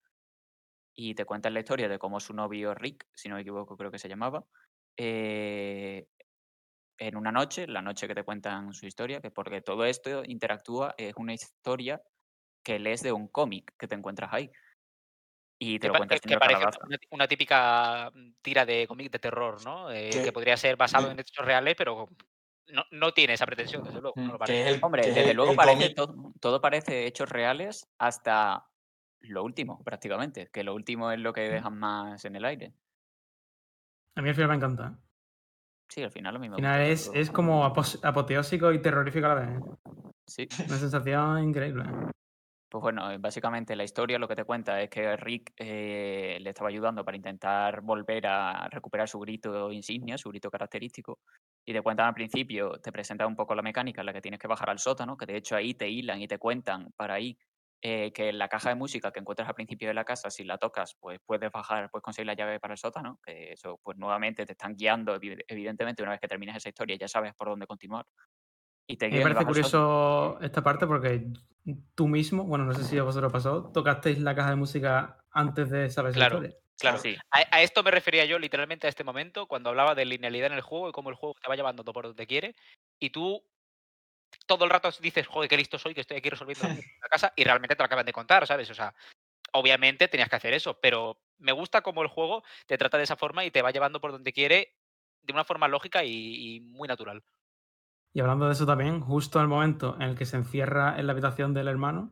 Y 0.96 1.16
te 1.16 1.26
cuentan 1.26 1.56
la 1.56 1.62
historia 1.62 1.90
de 1.90 1.98
cómo 1.98 2.20
su 2.20 2.34
novio 2.34 2.76
Rick, 2.76 3.08
si 3.16 3.30
no 3.30 3.36
me 3.36 3.42
equivoco 3.42 3.76
creo 3.76 3.90
que 3.90 3.98
se 3.98 4.08
llamaba, 4.08 4.46
eh, 4.96 6.08
en 7.00 7.18
una 7.18 7.32
noche, 7.32 7.68
la 7.68 7.82
noche 7.82 8.08
que 8.08 8.14
te 8.14 8.24
cuentan 8.24 8.74
su 8.74 8.86
historia, 8.86 9.20
que 9.22 9.32
porque 9.32 9.62
todo 9.62 9.86
esto 9.86 10.24
interactúa, 10.24 10.94
es 10.98 11.16
una 11.18 11.34
historia 11.34 12.02
que 12.64 12.78
lees 12.78 13.02
de 13.02 13.12
un 13.12 13.28
cómic 13.28 13.74
que 13.78 13.88
te 13.88 13.96
encuentras 13.96 14.32
ahí. 14.32 14.52
Y 15.66 15.80
te 15.80 15.82
que, 15.82 15.88
lo 15.88 15.94
pa- 15.94 15.98
cuenta 16.00 16.16
el 16.16 16.22
que- 16.22 16.38
parece 16.38 16.66
una, 16.86 16.98
una 17.12 17.28
típica 17.28 18.12
mm, 18.14 18.32
tira 18.42 18.66
de 18.66 18.88
cómic 18.88 19.12
de 19.12 19.20
terror, 19.20 19.64
¿no? 19.64 19.92
Eh, 19.92 20.10
Que- 20.12 20.32
podría 20.32 20.58
ser 20.58 20.76
basado 20.76 21.10
en 21.12 21.20
hechos 21.20 21.46
reales, 21.46 21.76
pero 21.78 22.08
no, 22.68 22.84
no 22.92 23.12
tiene 23.14 23.34
esa 23.34 23.46
pretensión, 23.46 23.84
desde 23.84 24.02
luego. 24.02 24.16
no 24.18 24.28
lo 24.28 24.34
que 24.34 24.40
parece. 24.40 24.62
es 24.70 24.76
el, 24.76 24.84
Hombre, 24.84 25.08
desde 25.08 25.30
el- 25.32 25.36
luego 25.36 25.52
el 25.52 25.58
parece 25.58 25.90
todo, 25.94 26.34
todo 26.40 26.62
parece 26.62 27.06
hechos 27.08 27.30
reales 27.30 27.88
hasta 27.98 28.66
lo 29.22 29.44
último, 29.44 29.82
prácticamente. 29.84 30.50
Que 30.52 30.64
lo 30.64 30.74
último 30.76 31.12
es 31.12 31.20
lo 31.20 31.32
que 31.34 31.42
dejan 31.50 31.78
más 31.80 32.26
en 32.26 32.36
el 32.36 32.46
aire. 32.46 32.74
A 34.16 34.22
mí 34.22 34.30
al 34.30 34.36
final 34.36 34.50
me 34.50 34.56
encanta. 34.56 35.00
Sí, 35.90 36.04
al 36.04 36.12
final 36.12 36.40
mí 36.40 36.50
me 36.50 36.56
Al 36.56 36.62
final 36.62 36.80
gusta 36.90 36.92
es, 36.92 37.12
es 37.14 37.32
como 37.32 37.64
apoteósico 37.66 38.72
y 38.72 38.82
terrorífico 38.82 39.26
a 39.28 39.30
la 39.30 39.36
vez. 39.36 39.50
¿eh? 39.60 39.62
Sí. 40.28 40.48
Una 40.68 40.78
sensación 40.78 41.44
increíble. 41.44 41.84
Pues 42.74 42.82
bueno, 42.82 43.12
eh, 43.12 43.18
básicamente 43.20 43.76
la 43.76 43.84
historia 43.84 44.18
lo 44.18 44.28
que 44.28 44.36
te 44.36 44.46
cuenta 44.46 44.82
es 44.82 44.90
que 44.90 45.16
Rick 45.16 45.54
eh, 45.58 46.40
le 46.42 46.50
estaba 46.50 46.70
ayudando 46.70 47.06
para 47.06 47.16
intentar 47.16 47.82
volver 47.82 48.26
a 48.26 48.68
recuperar 48.68 49.08
su 49.08 49.20
grito 49.20 49.72
insignia, 49.72 50.18
su 50.18 50.30
grito 50.30 50.50
característico. 50.50 51.20
Y 51.66 51.72
te 51.74 51.84
cuentan 51.84 52.08
al 52.08 52.16
principio, 52.16 52.80
te 52.82 52.92
presentan 52.92 53.28
un 53.28 53.36
poco 53.36 53.54
la 53.54 53.62
mecánica 53.62 54.02
en 54.02 54.08
la 54.08 54.14
que 54.14 54.22
tienes 54.22 54.40
que 54.40 54.48
bajar 54.48 54.72
al 54.72 54.80
sótano, 54.80 55.16
que 55.18 55.28
de 55.28 55.38
hecho 55.38 55.56
ahí 55.56 55.76
te 55.76 55.88
hilan 55.88 56.20
y 56.20 56.28
te 56.28 56.40
cuentan 56.40 56.92
para 56.98 57.14
ahí 57.14 57.38
eh, 57.84 58.12
que 58.12 58.34
la 58.34 58.48
caja 58.50 58.70
de 58.70 58.76
música 58.76 59.12
que 59.12 59.20
encuentras 59.20 59.48
al 59.48 59.54
principio 59.56 59.88
de 59.90 59.94
la 59.94 60.04
casa, 60.04 60.32
si 60.32 60.44
la 60.44 60.58
tocas, 60.58 60.96
pues 61.00 61.20
puedes 61.24 61.52
bajar, 61.52 61.92
puedes 61.92 62.02
conseguir 62.04 62.26
la 62.28 62.34
llave 62.34 62.60
para 62.60 62.74
el 62.74 62.80
sótano, 62.80 63.20
que 63.24 63.52
eso 63.54 63.80
pues 63.84 63.98
nuevamente 64.00 64.46
te 64.48 64.54
están 64.54 64.76
guiando, 64.76 65.16
evi- 65.16 65.44
evidentemente 65.48 66.02
una 66.02 66.12
vez 66.14 66.20
que 66.22 66.28
terminas 66.28 66.58
esa 66.58 66.70
historia 66.70 66.98
ya 67.00 67.08
sabes 67.08 67.34
por 67.36 67.50
dónde 67.50 67.68
continuar. 67.68 68.06
Y 68.88 68.98
te 68.98 69.10
Me 69.10 69.22
parece 69.22 69.46
curioso 69.46 70.40
esta 70.42 70.64
parte 70.64 70.88
porque 70.88 71.28
tú 71.96 72.08
mismo, 72.08 72.44
bueno, 72.44 72.66
no 72.66 72.74
sé 72.74 72.84
si 72.84 72.98
a 72.98 73.04
vosotros 73.04 73.32
pasó, 73.32 73.72
tocasteis 73.72 74.20
la 74.20 74.36
caja 74.36 74.50
de 74.52 74.56
música 74.58 75.18
antes 75.32 75.70
de 75.70 75.90
saber 75.90 76.14
Claro. 76.14 76.36
historia. 76.36 76.58
Claro, 76.80 76.98
Sí. 76.98 77.16
a, 77.32 77.56
a 77.56 77.62
esto 77.62 77.82
me 77.84 77.92
refería 77.92 78.26
yo 78.26 78.38
literalmente 78.40 78.88
a 78.88 78.90
este 78.90 79.06
momento, 79.06 79.48
cuando 79.48 79.70
hablaba 79.70 79.96
de 79.96 80.06
linealidad 80.06 80.48
en 80.48 80.54
el 80.54 80.62
juego 80.62 80.90
y 80.90 80.92
cómo 80.92 81.10
el 81.10 81.16
juego 81.16 81.36
te 81.42 81.48
va 81.48 81.56
llevando 81.56 81.84
todo 81.84 81.94
por 81.94 82.08
donde 82.08 82.28
quiere, 82.28 82.56
y 83.00 83.12
tú 83.12 83.42
todo 84.48 84.66
el 84.66 84.70
rato 84.72 84.90
dices, 85.02 85.28
joder, 85.28 85.50
qué 85.50 85.58
listo 85.58 85.80
soy, 85.80 85.94
que 85.94 86.02
estoy 86.02 86.18
aquí 86.18 86.30
resolviendo 86.30 86.64
la 87.02 87.08
casa, 87.10 87.34
y 87.36 87.44
realmente 87.44 87.76
te 87.76 87.82
lo 87.84 87.86
acaban 87.86 88.06
de 88.06 88.14
contar, 88.14 88.46
¿sabes? 88.48 88.70
O 88.70 88.74
sea, 88.74 88.94
obviamente 89.54 90.08
tenías 90.08 90.30
que 90.30 90.38
hacer 90.38 90.54
eso, 90.54 90.80
pero 90.82 91.22
me 91.38 91.52
gusta 91.52 91.82
cómo 91.82 92.02
el 92.04 92.10
juego 92.10 92.44
te 92.68 92.78
trata 92.78 92.98
de 92.98 93.04
esa 93.06 93.16
forma 93.18 93.46
y 93.46 93.52
te 93.52 93.62
va 93.62 93.72
llevando 93.72 94.02
por 94.02 94.12
donde 94.12 94.34
quiere 94.34 94.76
de 95.22 95.34
una 95.34 95.46
forma 95.46 95.68
lógica 95.68 96.04
y, 96.04 96.56
y 96.58 96.60
muy 96.62 96.88
natural. 96.88 97.24
Y 98.14 98.20
hablando 98.20 98.46
de 98.46 98.54
eso 98.54 98.66
también, 98.66 99.00
justo 99.02 99.40
en 99.40 99.44
el 99.44 99.50
momento 99.50 99.96
en 99.96 100.04
el 100.04 100.16
que 100.18 100.26
se 100.26 100.38
encierra 100.38 101.00
en 101.00 101.08
la 101.08 101.14
habitación 101.14 101.54
del 101.54 101.68
hermano, 101.68 102.12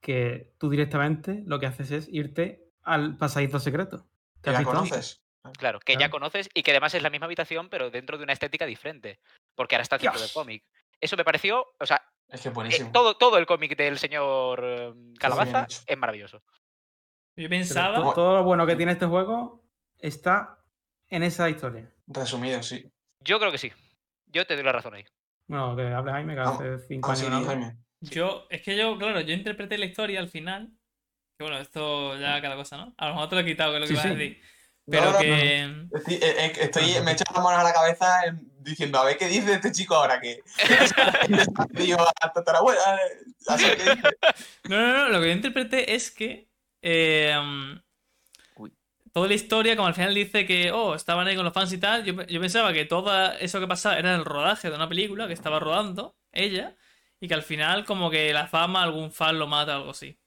que 0.00 0.54
tú 0.58 0.70
directamente 0.70 1.42
lo 1.46 1.58
que 1.60 1.66
haces 1.66 1.90
es 1.90 2.08
irte 2.08 2.70
al 2.82 3.16
pasadizo 3.16 3.58
secreto. 3.58 4.06
Que 4.42 4.50
antes. 4.50 4.64
conoces. 4.66 5.18
Claro, 5.58 5.80
que 5.80 5.96
ya 5.96 6.08
conoces 6.08 6.48
y 6.54 6.62
que 6.62 6.70
además 6.70 6.94
es 6.94 7.02
la 7.02 7.10
misma 7.10 7.26
habitación, 7.26 7.68
pero 7.68 7.90
dentro 7.90 8.16
de 8.16 8.22
una 8.24 8.32
estética 8.32 8.64
diferente, 8.64 9.18
porque 9.56 9.74
ahora 9.74 9.82
está 9.82 9.98
dentro 9.98 10.12
del 10.12 10.20
Dios. 10.28 10.32
cómic. 10.32 10.64
Eso 11.00 11.16
me 11.16 11.24
pareció, 11.24 11.66
o 11.80 11.86
sea, 11.86 12.00
Es 12.28 12.42
que 12.42 12.48
eh, 12.48 12.52
buenísimo. 12.52 12.92
todo, 12.92 13.16
todo 13.16 13.38
el 13.38 13.46
cómic 13.46 13.76
del 13.76 13.98
señor 13.98 14.60
eh, 14.64 14.94
Calabaza 15.18 15.66
es 15.86 15.98
maravilloso. 15.98 16.42
Yo 17.34 17.48
pensaba. 17.48 17.96
to- 17.96 18.12
todo 18.14 18.36
lo 18.36 18.44
bueno 18.44 18.66
que 18.66 18.76
tiene 18.76 18.92
este 18.92 19.06
juego 19.06 19.64
está 19.98 20.58
en 21.08 21.24
esa 21.24 21.50
historia. 21.50 21.90
Resumido, 22.06 22.62
sí. 22.62 22.88
Yo 23.20 23.40
creo 23.40 23.50
que 23.50 23.58
sí. 23.58 23.72
Yo 24.32 24.46
te 24.46 24.54
doy 24.54 24.64
la 24.64 24.72
razón 24.72 24.94
ahí. 24.94 25.04
Bueno, 25.46 25.76
que 25.76 25.82
hable 25.82 26.12
Jaime, 26.12 26.34
que 26.34 26.40
hace 26.40 26.78
cinco 26.88 27.08
Ah, 27.10 27.12
años 27.12 27.24
sí, 27.24 27.30
no. 27.30 27.44
Jaime. 27.44 27.76
Yo, 28.00 28.46
es 28.50 28.62
que 28.62 28.76
yo, 28.76 28.96
claro, 28.98 29.20
yo 29.20 29.32
interpreté 29.34 29.78
la 29.78 29.86
historia 29.86 30.20
al 30.20 30.28
final. 30.28 30.70
Que 31.38 31.44
bueno, 31.44 31.58
esto 31.58 32.18
ya 32.18 32.40
cada 32.40 32.56
cosa, 32.56 32.76
¿no? 32.76 32.94
A 32.96 33.08
lo 33.08 33.14
mejor 33.14 33.28
te 33.28 33.34
lo 33.36 33.40
he 33.42 33.44
quitado, 33.44 33.72
que 33.72 33.76
es 33.76 33.80
lo 33.80 33.86
que 33.86 34.00
Sí, 34.00 34.06
iba 34.06 34.14
a 34.14 34.18
decir. 34.18 34.42
No, 34.86 34.90
Pero 34.90 35.04
no, 35.04 35.12
no, 35.12 35.18
que. 35.18 35.64
Estoy, 35.98 36.14
eh, 36.14 36.20
eh, 36.46 36.52
estoy- 36.60 37.00
me 37.04 37.10
he 37.10 37.14
echado 37.14 37.34
las 37.34 37.44
manos 37.44 37.60
a 37.60 37.64
la 37.64 37.72
cabeza 37.72 38.20
diciendo, 38.60 38.98
a 38.98 39.04
ver 39.04 39.16
qué 39.18 39.26
dice 39.28 39.52
este 39.54 39.70
chico 39.72 39.94
ahora 39.94 40.20
que. 40.20 40.40
Digo, 41.70 41.98
a 42.00 42.32
tatarabuela, 42.32 42.96
eh. 42.96 43.22
No, 44.68 44.76
no, 44.80 44.92
no, 44.98 45.08
lo 45.10 45.20
que 45.20 45.26
yo 45.28 45.32
interpreté 45.32 45.94
es 45.94 46.10
que. 46.10 46.48
eh. 46.82 47.36
Toda 49.12 49.28
la 49.28 49.34
historia, 49.34 49.76
como 49.76 49.88
al 49.88 49.94
final 49.94 50.14
dice 50.14 50.46
que, 50.46 50.72
oh, 50.72 50.94
estaban 50.94 51.26
ahí 51.26 51.36
con 51.36 51.44
los 51.44 51.54
fans 51.54 51.72
y 51.72 51.78
tal, 51.78 52.04
yo, 52.04 52.14
yo 52.26 52.40
pensaba 52.40 52.72
que 52.72 52.84
todo 52.84 53.32
eso 53.34 53.60
que 53.60 53.66
pasaba 53.68 53.98
era 53.98 54.14
el 54.14 54.24
rodaje 54.24 54.70
de 54.70 54.76
una 54.76 54.88
película 54.88 55.26
que 55.26 55.34
estaba 55.34 55.58
rodando 55.60 56.16
ella, 56.32 56.76
y 57.20 57.28
que 57.28 57.34
al 57.34 57.42
final, 57.42 57.84
como 57.84 58.10
que 58.10 58.32
la 58.32 58.46
fama, 58.48 58.82
algún 58.82 59.12
fan 59.12 59.38
lo 59.38 59.46
mata 59.46 59.74
o 59.76 59.78
algo 59.80 59.90
así. 59.92 60.18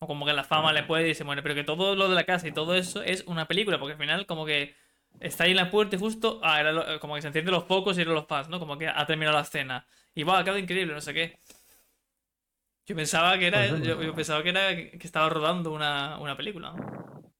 O 0.00 0.06
como 0.06 0.26
que 0.26 0.32
la 0.32 0.44
fama 0.44 0.72
le 0.72 0.82
puede 0.84 1.10
y 1.10 1.14
se 1.14 1.24
muere, 1.24 1.42
pero 1.42 1.54
que 1.54 1.64
todo 1.64 1.94
lo 1.96 2.08
de 2.08 2.14
la 2.16 2.24
casa 2.24 2.48
y 2.48 2.52
todo 2.52 2.74
eso 2.74 3.02
es 3.02 3.24
una 3.26 3.46
película, 3.48 3.78
porque 3.78 3.92
al 3.94 3.98
final, 3.98 4.26
como 4.26 4.44
que 4.46 4.74
está 5.20 5.44
ahí 5.44 5.52
en 5.52 5.56
la 5.58 5.70
puerta 5.70 5.96
y 5.96 5.98
justo, 6.00 6.40
ah, 6.42 6.60
era 6.60 6.72
lo- 6.72 7.00
como 7.00 7.14
que 7.14 7.22
se 7.22 7.28
encienden 7.28 7.54
los 7.54 7.64
focos 7.66 7.98
y 7.98 8.02
eran 8.02 8.14
los 8.14 8.26
fans, 8.26 8.48
¿no? 8.48 8.58
Como 8.60 8.78
que 8.78 8.88
ha 8.88 9.06
terminado 9.06 9.36
la 9.36 9.42
escena. 9.44 9.86
Y 10.14 10.24
va, 10.24 10.38
ha 10.40 10.44
quedado 10.44 10.58
increíble, 10.58 10.94
no 10.94 11.00
sé 11.00 11.14
qué. 11.14 11.40
Yo 12.86 12.96
pensaba 12.96 13.38
que 13.38 13.46
era, 13.46 13.66
yo, 13.80 14.02
yo 14.02 14.14
pensaba 14.14 14.42
que 14.42 14.50
era 14.50 14.74
que 14.76 14.98
estaba 15.06 15.28
rodando 15.28 15.72
una, 15.72 16.18
una 16.18 16.36
película. 16.36 16.80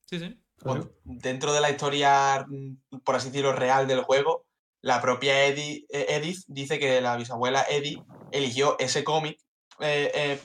Sí, 0.07 0.19
sí. 0.21 0.42
Bueno, 0.65 0.91
dentro 1.05 1.53
de 1.53 1.61
la 1.61 1.71
historia, 1.71 2.45
mm, 2.49 2.99
por 3.05 3.17
así 3.17 3.29
decirlo, 3.29 3.53
real 3.53 3.87
del 3.87 4.03
juego, 4.03 4.47
la 4.81 5.01
propia 5.01 5.47
Edith, 5.47 5.87
eh, 5.91 6.07
Edith 6.09 6.45
dice 6.49 6.79
que 6.79 7.01
la 7.01 7.17
bisabuela 7.17 7.65
Edith 7.69 8.01
eligió 8.33 8.77
ese 8.79 9.05
cómic 9.05 9.39
eh, 9.81 10.11
eh, 10.15 10.41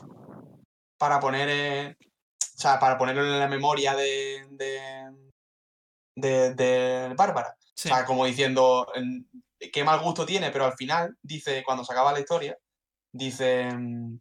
para 0.98 1.20
poner, 1.20 1.50
eh, 1.50 1.98
o 2.00 2.60
sea, 2.60 2.80
para 2.80 2.98
ponerlo 2.98 3.24
en 3.24 3.40
la 3.40 3.48
memoria 3.48 3.96
de, 3.96 4.46
de, 4.52 5.12
de- 6.16 6.54
de 6.56 7.14
Bárbara. 7.16 7.56
Sí. 7.76 7.90
O 7.90 7.96
sea, 7.96 8.06
como 8.06 8.26
diciendo, 8.26 8.88
qué 9.72 9.84
mal 9.84 10.00
gusto 10.02 10.26
tiene, 10.26 10.50
pero 10.52 10.66
al 10.66 10.74
final, 10.74 11.16
dice, 11.22 11.64
cuando 11.64 11.84
se 11.84 11.94
acaba 11.94 12.12
la 12.14 12.20
historia, 12.20 12.58
dice, 13.12 13.70
mm, 13.72 14.20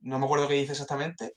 no 0.00 0.18
me 0.18 0.24
acuerdo 0.24 0.48
qué 0.48 0.54
dice 0.54 0.72
exactamente, 0.72 1.34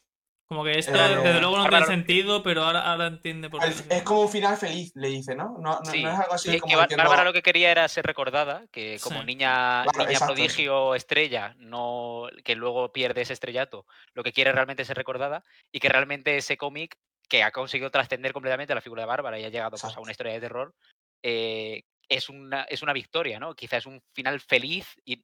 Como 0.51 0.65
que 0.65 0.77
esto, 0.79 0.91
Eh, 0.93 1.15
desde 1.23 1.39
luego 1.39 1.55
no 1.55 1.63
Bárbara- 1.63 1.85
tiene 1.85 2.03
sentido, 2.03 2.43
pero 2.43 2.63
ahora, 2.65 2.81
ahora 2.81 3.07
entiende 3.07 3.49
por 3.49 3.61
qué. 3.61 3.69
es, 3.69 3.85
es 3.89 4.03
como 4.03 4.23
un 4.23 4.29
final 4.29 4.57
feliz, 4.57 4.91
le 4.95 5.07
dice, 5.07 5.33
¿no? 5.33 5.57
No, 5.59 5.79
no, 5.79 5.85
Sí, 5.93 6.03
no 6.03 6.11
es 6.11 6.19
algo 6.19 6.33
así 6.33 6.51
que, 6.51 6.59
como 6.59 6.75
que 6.75 6.81
diciendo, 6.81 7.03
Bárbara 7.03 7.23
lo 7.23 7.31
que 7.31 7.41
quería 7.41 7.71
era 7.71 7.87
ser 7.87 8.05
recordada, 8.05 8.65
que 8.69 8.99
como 9.01 9.21
Sí. 9.21 9.27
niña, 9.27 9.83
Claro, 9.83 10.09
niña 10.09 10.19
prodigio 10.19 10.93
estrella, 10.93 11.55
no, 11.57 12.27
que 12.43 12.55
luego 12.57 12.91
pierde 12.91 13.21
ese 13.21 13.31
estrellato, 13.31 13.85
lo 14.13 14.23
que 14.23 14.33
quiere 14.33 14.51
realmente 14.51 14.81
es 14.81 14.89
ser 14.89 14.97
recordada 14.97 15.41
y 15.71 15.79
que 15.79 15.87
realmente 15.87 16.35
ese 16.35 16.57
cómic 16.57 16.97
que 17.29 17.43
ha 17.43 17.51
conseguido 17.51 17.89
trascender 17.89 18.33
completamente 18.33 18.75
la 18.75 18.81
figura 18.81 19.03
de 19.03 19.07
Bárbara 19.07 19.39
y 19.39 19.45
ha 19.45 19.49
llegado 19.49 19.77
pues, 19.77 19.85
a 19.85 20.01
una 20.01 20.11
historia 20.11 20.33
de 20.33 20.41
terror, 20.41 20.73
eh, 21.23 21.83
es, 22.09 22.27
una, 22.27 22.63
es 22.63 22.81
una 22.81 22.91
victoria, 22.91 23.39
¿no? 23.39 23.55
Quizás 23.55 23.77
es 23.77 23.85
un 23.85 24.01
final 24.13 24.41
feliz 24.41 24.85
y, 25.05 25.23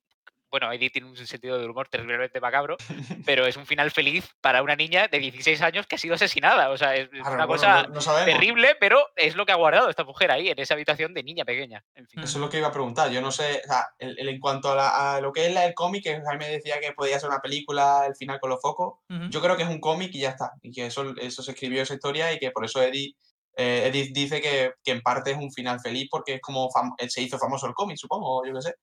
bueno, 0.60 0.74
Edith 0.74 0.94
tiene 0.94 1.08
un 1.08 1.16
sentido 1.16 1.58
del 1.60 1.70
humor 1.70 1.88
terriblemente 1.88 2.42
macabro, 2.42 2.78
pero 3.26 3.46
es 3.46 3.56
un 3.58 3.66
final 3.68 3.92
feliz 3.92 4.28
para 4.42 4.64
una 4.64 4.76
niña 4.76 5.08
de 5.08 5.20
16 5.20 5.62
años 5.62 5.86
que 5.86 5.96
ha 5.96 6.00
sido 6.00 6.16
asesinada. 6.16 6.72
O 6.72 6.78
sea, 6.78 6.96
es, 6.96 7.04
es 7.06 7.10
Claro, 7.22 7.36
una 7.36 7.46
bueno, 7.46 7.48
cosa 7.62 7.84
no- 7.84 7.94
no 7.96 8.02
sabemos. 8.02 8.26
terrible, 8.34 8.76
pero 8.80 9.00
es 9.16 9.36
lo 9.36 9.46
que 9.46 9.52
ha 9.52 9.56
guardado 9.56 9.90
esta 9.90 10.04
mujer 10.04 10.32
ahí, 10.32 10.50
en 10.50 10.60
esa 10.60 10.74
habitación 10.74 11.14
de 11.14 11.22
niña 11.24 11.46
pequeña. 11.46 11.84
En 11.96 12.08
fin. 12.08 12.24
Eso 12.24 12.38
es 12.38 12.42
lo 12.42 12.50
que 12.50 12.58
iba 12.58 12.68
a 12.68 12.72
preguntar. 12.72 13.12
Yo 13.12 13.22
no 13.22 13.32
sé, 13.32 13.62
o 13.64 13.68
sea, 13.68 13.88
el- 14.00 14.18
el- 14.20 14.30
en 14.30 14.40
cuanto 14.40 14.72
a, 14.72 14.76
la- 14.76 15.16
a 15.16 15.22
lo 15.22 15.32
que 15.32 15.46
es 15.46 15.54
la- 15.54 15.66
el 15.66 15.76
cómic, 15.76 16.04
que 16.04 16.20
Jaime 16.26 16.50
decía 16.50 16.80
que 16.80 16.92
podía 16.94 17.20
ser 17.20 17.30
una 17.30 17.40
película, 17.40 18.06
el 18.08 18.16
final 18.16 18.40
con 18.40 18.50
los 18.50 18.60
focos, 18.62 19.00
Ujú. 19.10 19.30
yo 19.30 19.42
creo 19.42 19.56
que 19.58 19.64
es 19.64 19.70
un 19.70 19.80
cómic 19.80 20.10
y 20.16 20.22
ya 20.22 20.30
está. 20.30 20.54
Y 20.64 20.72
que 20.72 20.88
eso, 20.88 21.14
eso 21.22 21.44
se 21.44 21.52
escribió 21.52 21.84
esa 21.84 21.94
historia 21.94 22.34
y 22.34 22.40
que 22.40 22.50
por 22.52 22.66
eso 22.66 22.82
Edith, 22.82 23.16
eh, 23.60 23.88
Edith 23.88 24.14
dice 24.14 24.40
que, 24.42 24.74
que 24.84 24.92
en 24.92 25.02
parte 25.02 25.32
es 25.32 25.38
un 25.38 25.52
final 25.52 25.80
feliz 25.80 26.08
porque 26.12 26.36
es 26.36 26.42
como 26.42 26.70
se 27.08 27.22
hizo 27.22 27.38
famoso 27.40 27.66
el 27.68 27.74
cómic, 27.74 27.98
supongo, 27.98 28.40
o 28.42 28.46
yo 28.46 28.54
qué 28.54 28.62
sé. 28.62 28.76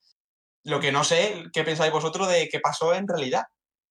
Lo 0.64 0.80
que 0.80 0.92
no 0.92 1.04
sé, 1.04 1.44
¿qué 1.52 1.62
pensáis 1.64 1.92
vosotros 1.92 2.28
de 2.28 2.48
qué 2.48 2.60
pasó 2.60 2.94
en 2.94 3.06
realidad? 3.06 3.44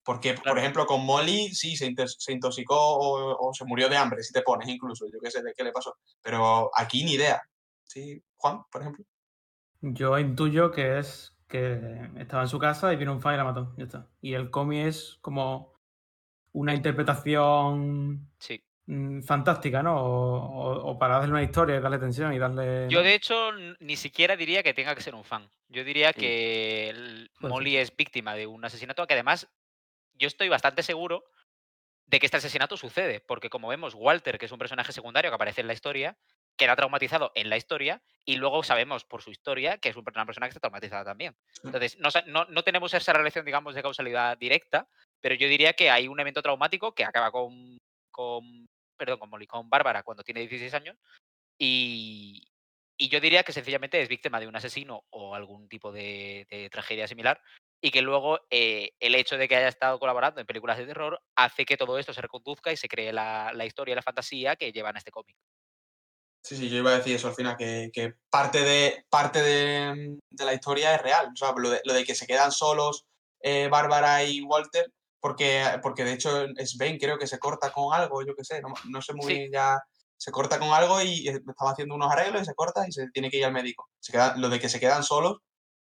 Porque, 0.03 0.33
por 0.33 0.57
ejemplo, 0.59 0.85
con 0.85 1.05
Molly 1.05 1.49
sí 1.55 1.77
se, 1.77 1.85
inter- 1.85 2.09
se 2.09 2.33
intoxicó 2.33 2.75
o, 2.77 3.47
o 3.49 3.53
se 3.53 3.63
murió 3.65 3.87
de 3.87 3.95
hambre, 3.97 4.21
si 4.23 4.33
te 4.33 4.41
pones 4.41 4.67
incluso, 4.67 5.05
yo 5.11 5.19
qué 5.21 5.31
sé 5.31 5.41
de 5.41 5.53
qué 5.55 5.63
le 5.63 5.71
pasó. 5.71 5.95
Pero 6.21 6.69
aquí 6.75 7.03
ni 7.05 7.13
idea. 7.13 7.41
¿Sí, 7.83 8.21
Juan, 8.35 8.63
por 8.71 8.81
ejemplo? 8.81 9.05
Yo 9.81 10.17
intuyo 10.19 10.71
que 10.71 10.99
es 10.99 11.37
que 11.47 12.09
estaba 12.17 12.43
en 12.43 12.49
su 12.49 12.57
casa 12.59 12.91
y 12.91 12.95
vino 12.95 13.13
un 13.13 13.21
fan 13.21 13.35
y 13.35 13.37
la 13.37 13.43
mató. 13.43 13.73
Ya 13.77 13.83
está. 13.85 14.09
Y 14.21 14.33
el 14.33 14.49
cómic 14.49 14.87
es 14.87 15.17
como 15.21 15.73
una 16.51 16.73
interpretación 16.73 18.31
Sí. 18.39 18.63
Mm, 18.85 19.21
fantástica, 19.21 19.81
¿no? 19.83 19.95
O, 19.95 20.35
o- 20.37 20.91
o 20.91 20.99
para 20.99 21.15
darle 21.15 21.31
una 21.31 21.43
historia 21.43 21.77
y 21.77 21.79
darle 21.81 21.99
tensión 21.99 22.33
y 22.33 22.39
darle. 22.39 22.87
Yo, 22.89 23.01
de 23.01 23.13
hecho, 23.15 23.51
ni 23.79 23.95
siquiera 23.95 24.35
diría 24.35 24.63
que 24.63 24.73
tenga 24.73 24.95
que 24.95 25.01
ser 25.01 25.15
un 25.15 25.23
fan. 25.23 25.49
Yo 25.69 25.83
diría 25.83 26.11
Sí. 26.13 26.19
que 26.19 26.89
el-. 26.89 27.31
Molly 27.39 27.77
es 27.77 27.95
víctima 27.95 28.35
de 28.35 28.47
un 28.47 28.63
asesinato, 28.65 29.05
que 29.07 29.13
además 29.13 29.47
yo 30.15 30.27
estoy 30.27 30.49
bastante 30.49 30.83
seguro 30.83 31.23
de 32.05 32.19
que 32.19 32.25
este 32.27 32.37
asesinato 32.37 32.77
sucede, 32.77 33.21
porque 33.21 33.49
como 33.49 33.69
vemos, 33.69 33.95
Walter, 33.95 34.37
que 34.37 34.45
es 34.45 34.51
un 34.51 34.59
personaje 34.59 34.91
secundario 34.91 35.31
que 35.31 35.35
aparece 35.35 35.61
en 35.61 35.67
la 35.67 35.73
historia, 35.73 36.17
queda 36.57 36.75
traumatizado 36.75 37.31
en 37.33 37.49
la 37.49 37.57
historia 37.57 38.01
y 38.25 38.35
luego 38.35 38.61
sabemos 38.61 39.03
por 39.05 39.21
su 39.23 39.31
historia 39.31 39.77
que 39.79 39.89
es 39.89 39.95
un- 39.95 40.03
una 40.13 40.25
persona 40.25 40.45
que 40.47 40.49
está 40.51 40.59
traumatizada 40.59 41.03
también. 41.05 41.35
Entonces, 41.63 41.97
no, 41.97 42.09
no- 42.27 42.45
no 42.45 42.63
tenemos 42.63 42.93
esa 42.93 43.13
relación, 43.13 43.45
digamos, 43.45 43.73
de 43.73 43.81
causalidad 43.81 44.37
directa, 44.37 44.87
pero 45.21 45.33
yo 45.33 45.47
diría 45.47 45.73
que 45.73 45.89
hay 45.89 46.07
un 46.07 46.19
evento 46.19 46.41
traumático 46.43 46.93
que 46.93 47.05
acaba 47.05 47.31
con, 47.31 47.79
con 48.11 48.67
perdón, 48.97 49.19
con 49.19 49.29
Molly, 49.29 49.47
con 49.47 49.69
Bárbara 49.69 50.03
cuando 50.03 50.23
tiene 50.23 50.41
16 50.41 50.73
años 50.73 50.97
y, 51.57 52.43
y 52.97 53.09
yo 53.09 53.19
diría 53.19 53.43
que 53.43 53.53
sencillamente 53.53 54.01
es 54.01 54.09
víctima 54.09 54.39
de 54.39 54.47
un 54.47 54.55
asesino 54.55 55.03
o 55.09 55.35
algún 55.35 55.67
tipo 55.67 55.91
de, 55.91 56.47
tragedia 56.71 57.07
similar 57.07 57.41
y 57.81 57.91
que 57.91 58.01
luego 58.01 58.39
eh, 58.49 58.91
el 58.99 59.15
hecho 59.15 59.37
de 59.37 59.47
que 59.47 59.55
haya 59.55 59.67
estado 59.67 59.99
colaborando 59.99 60.39
en 60.39 60.47
películas 60.47 60.77
de 60.77 60.85
terror 60.85 61.21
hace 61.35 61.65
que 61.65 61.77
todo 61.77 61.99
esto 61.99 62.13
se 62.13 62.21
reconduzca 62.21 62.71
y 62.71 62.77
se 62.77 62.87
cree 62.87 63.11
la, 63.11 63.51
la 63.53 63.65
historia 63.65 63.93
y 63.93 63.95
la 63.95 64.01
fantasía 64.01 64.55
que 64.55 64.71
llevan 64.71 64.95
a 64.95 64.99
este 64.99 65.11
cómic. 65.11 65.35
Sí, 66.45 66.57
sí, 66.57 66.69
yo 66.69 66.77
iba 66.77 66.91
a 66.91 66.97
decir 66.97 67.15
eso 67.15 67.29
al 67.29 67.35
final, 67.35 67.55
que, 67.55 68.15
parte, 68.29 68.63
de, 68.63 69.05
parte 69.09 69.41
de, 69.41 70.17
de 70.29 70.45
la 70.45 70.53
historia 70.53 70.93
es 70.93 71.01
real. 71.01 71.29
O 71.33 71.35
sea, 71.37 71.53
lo 71.55 71.69
de, 71.69 71.81
lo 71.85 71.93
de 71.93 72.03
que 72.03 72.15
se 72.15 72.27
quedan 72.27 72.51
solos 72.51 73.05
eh, 73.43 73.67
Bárbara 73.69 74.23
y 74.23 74.41
Walter, 74.41 74.91
porque, 75.23 75.63
porque 75.81 76.03
de 76.03 76.11
hecho 76.13 76.45
Sven 76.65 76.97
creo 76.99 77.17
que 77.17 77.27
se 77.27 77.39
corta 77.39 77.71
con 77.71 77.93
algo, 77.93 78.25
yo 78.25 78.35
qué 78.35 78.43
sé, 78.43 78.61
no, 78.61 78.73
no 78.89 79.01
sé 79.01 79.13
muy 79.13 79.25
Sí. 79.31 79.37
bien 79.39 79.51
ya. 79.53 79.79
Se 80.17 80.31
corta 80.31 80.59
con 80.59 80.67
algo 80.73 81.01
y 81.01 81.29
eh, 81.29 81.39
estaba 81.47 81.71
haciendo 81.71 81.95
unos 81.95 82.11
arreglos 82.11 82.41
y 82.41 82.45
se 82.45 82.53
corta 82.53 82.85
y 82.87 82.91
se 82.91 83.07
tiene 83.11 83.29
que 83.29 83.37
ir 83.37 83.45
al 83.45 83.53
médico. 83.53 83.89
Se 84.01 84.11
queda, 84.11 84.35
lo 84.35 84.49
de 84.49 84.59
que 84.59 84.67
se 84.67 84.81
quedan 84.81 85.01
solos, 85.03 85.37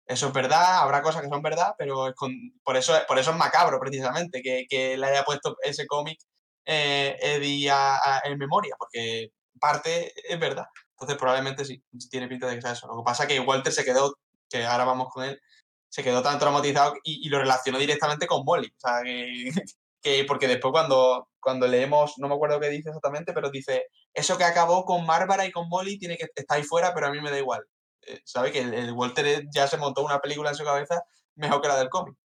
eso 0.06 0.28
es 0.28 0.32
verdad, 0.32 0.78
habrá 0.78 1.02
cosas 1.02 1.22
que 1.22 1.28
son 1.28 1.42
verdad, 1.42 1.74
pero 1.76 2.06
es 2.06 2.14
con, 2.14 2.32
por, 2.62 2.76
eso, 2.76 2.94
por 3.08 3.18
eso 3.18 3.32
es 3.32 3.36
macabro 3.36 3.80
precisamente 3.80 4.40
que, 4.40 4.66
que 4.68 4.96
le 4.96 5.06
haya 5.06 5.24
puesto 5.24 5.56
ese 5.64 5.84
cómic 5.86 6.18
eh, 6.64 7.16
Eddie 7.20 7.70
a- 7.70 7.96
a- 7.96 8.20
en 8.24 8.38
memoria, 8.38 8.76
porque 8.78 9.30
parte 9.60 10.12
es 10.32 10.38
verdad. 10.38 10.66
Entonces 10.92 11.18
probablemente 11.18 11.64
sí, 11.64 11.82
tiene 12.08 12.28
pinta 12.28 12.46
de 12.46 12.54
que 12.54 12.62
sea 12.62 12.72
eso. 12.72 12.86
Lo 12.86 12.98
que 12.98 13.02
pasa 13.04 13.24
es 13.24 13.28
que 13.30 13.40
Walter 13.40 13.72
se 13.72 13.84
quedó, 13.84 14.14
que 14.48 14.64
ahora 14.64 14.84
vamos 14.84 15.08
con 15.12 15.24
él, 15.24 15.40
se 15.94 16.02
quedó 16.02 16.22
tan 16.22 16.40
traumatizado 16.40 16.94
y, 17.04 17.28
lo 17.28 17.38
relacionó 17.38 17.78
directamente 17.78 18.26
con 18.26 18.44
Molly. 18.44 18.66
O 18.66 18.80
sea, 18.80 19.00
que, 19.04 19.44
que- 20.02 20.24
porque 20.24 20.48
después 20.48 20.72
cuando, 20.72 21.28
cuando 21.38 21.68
leemos, 21.68 22.14
no 22.18 22.26
me 22.26 22.34
acuerdo 22.34 22.58
qué 22.58 22.68
dice 22.68 22.88
exactamente, 22.88 23.32
pero 23.32 23.48
dice, 23.48 23.86
eso 24.12 24.36
que 24.36 24.42
acabó 24.42 24.84
con 24.84 25.06
Bárbara 25.06 25.46
y 25.46 25.52
con 25.52 25.68
Molly 25.68 25.96
tiene 25.96 26.16
que 26.16 26.24
estar 26.34 26.56
ahí 26.58 26.64
fuera, 26.64 26.92
pero 26.94 27.06
a 27.06 27.10
mí 27.12 27.20
me 27.20 27.30
da 27.30 27.38
igual. 27.38 27.64
Eh, 28.08 28.20
¿Sabe? 28.24 28.50
Que 28.50 28.62
el, 28.62 28.74
el 28.74 28.92
Walter 28.92 29.44
ya 29.54 29.68
se 29.68 29.76
montó 29.76 30.04
una 30.04 30.18
película 30.18 30.50
en 30.50 30.56
su 30.56 30.64
cabeza 30.64 31.00
mejor 31.36 31.62
que 31.62 31.68
la 31.68 31.78
del 31.78 31.88
cómic. 31.88 32.16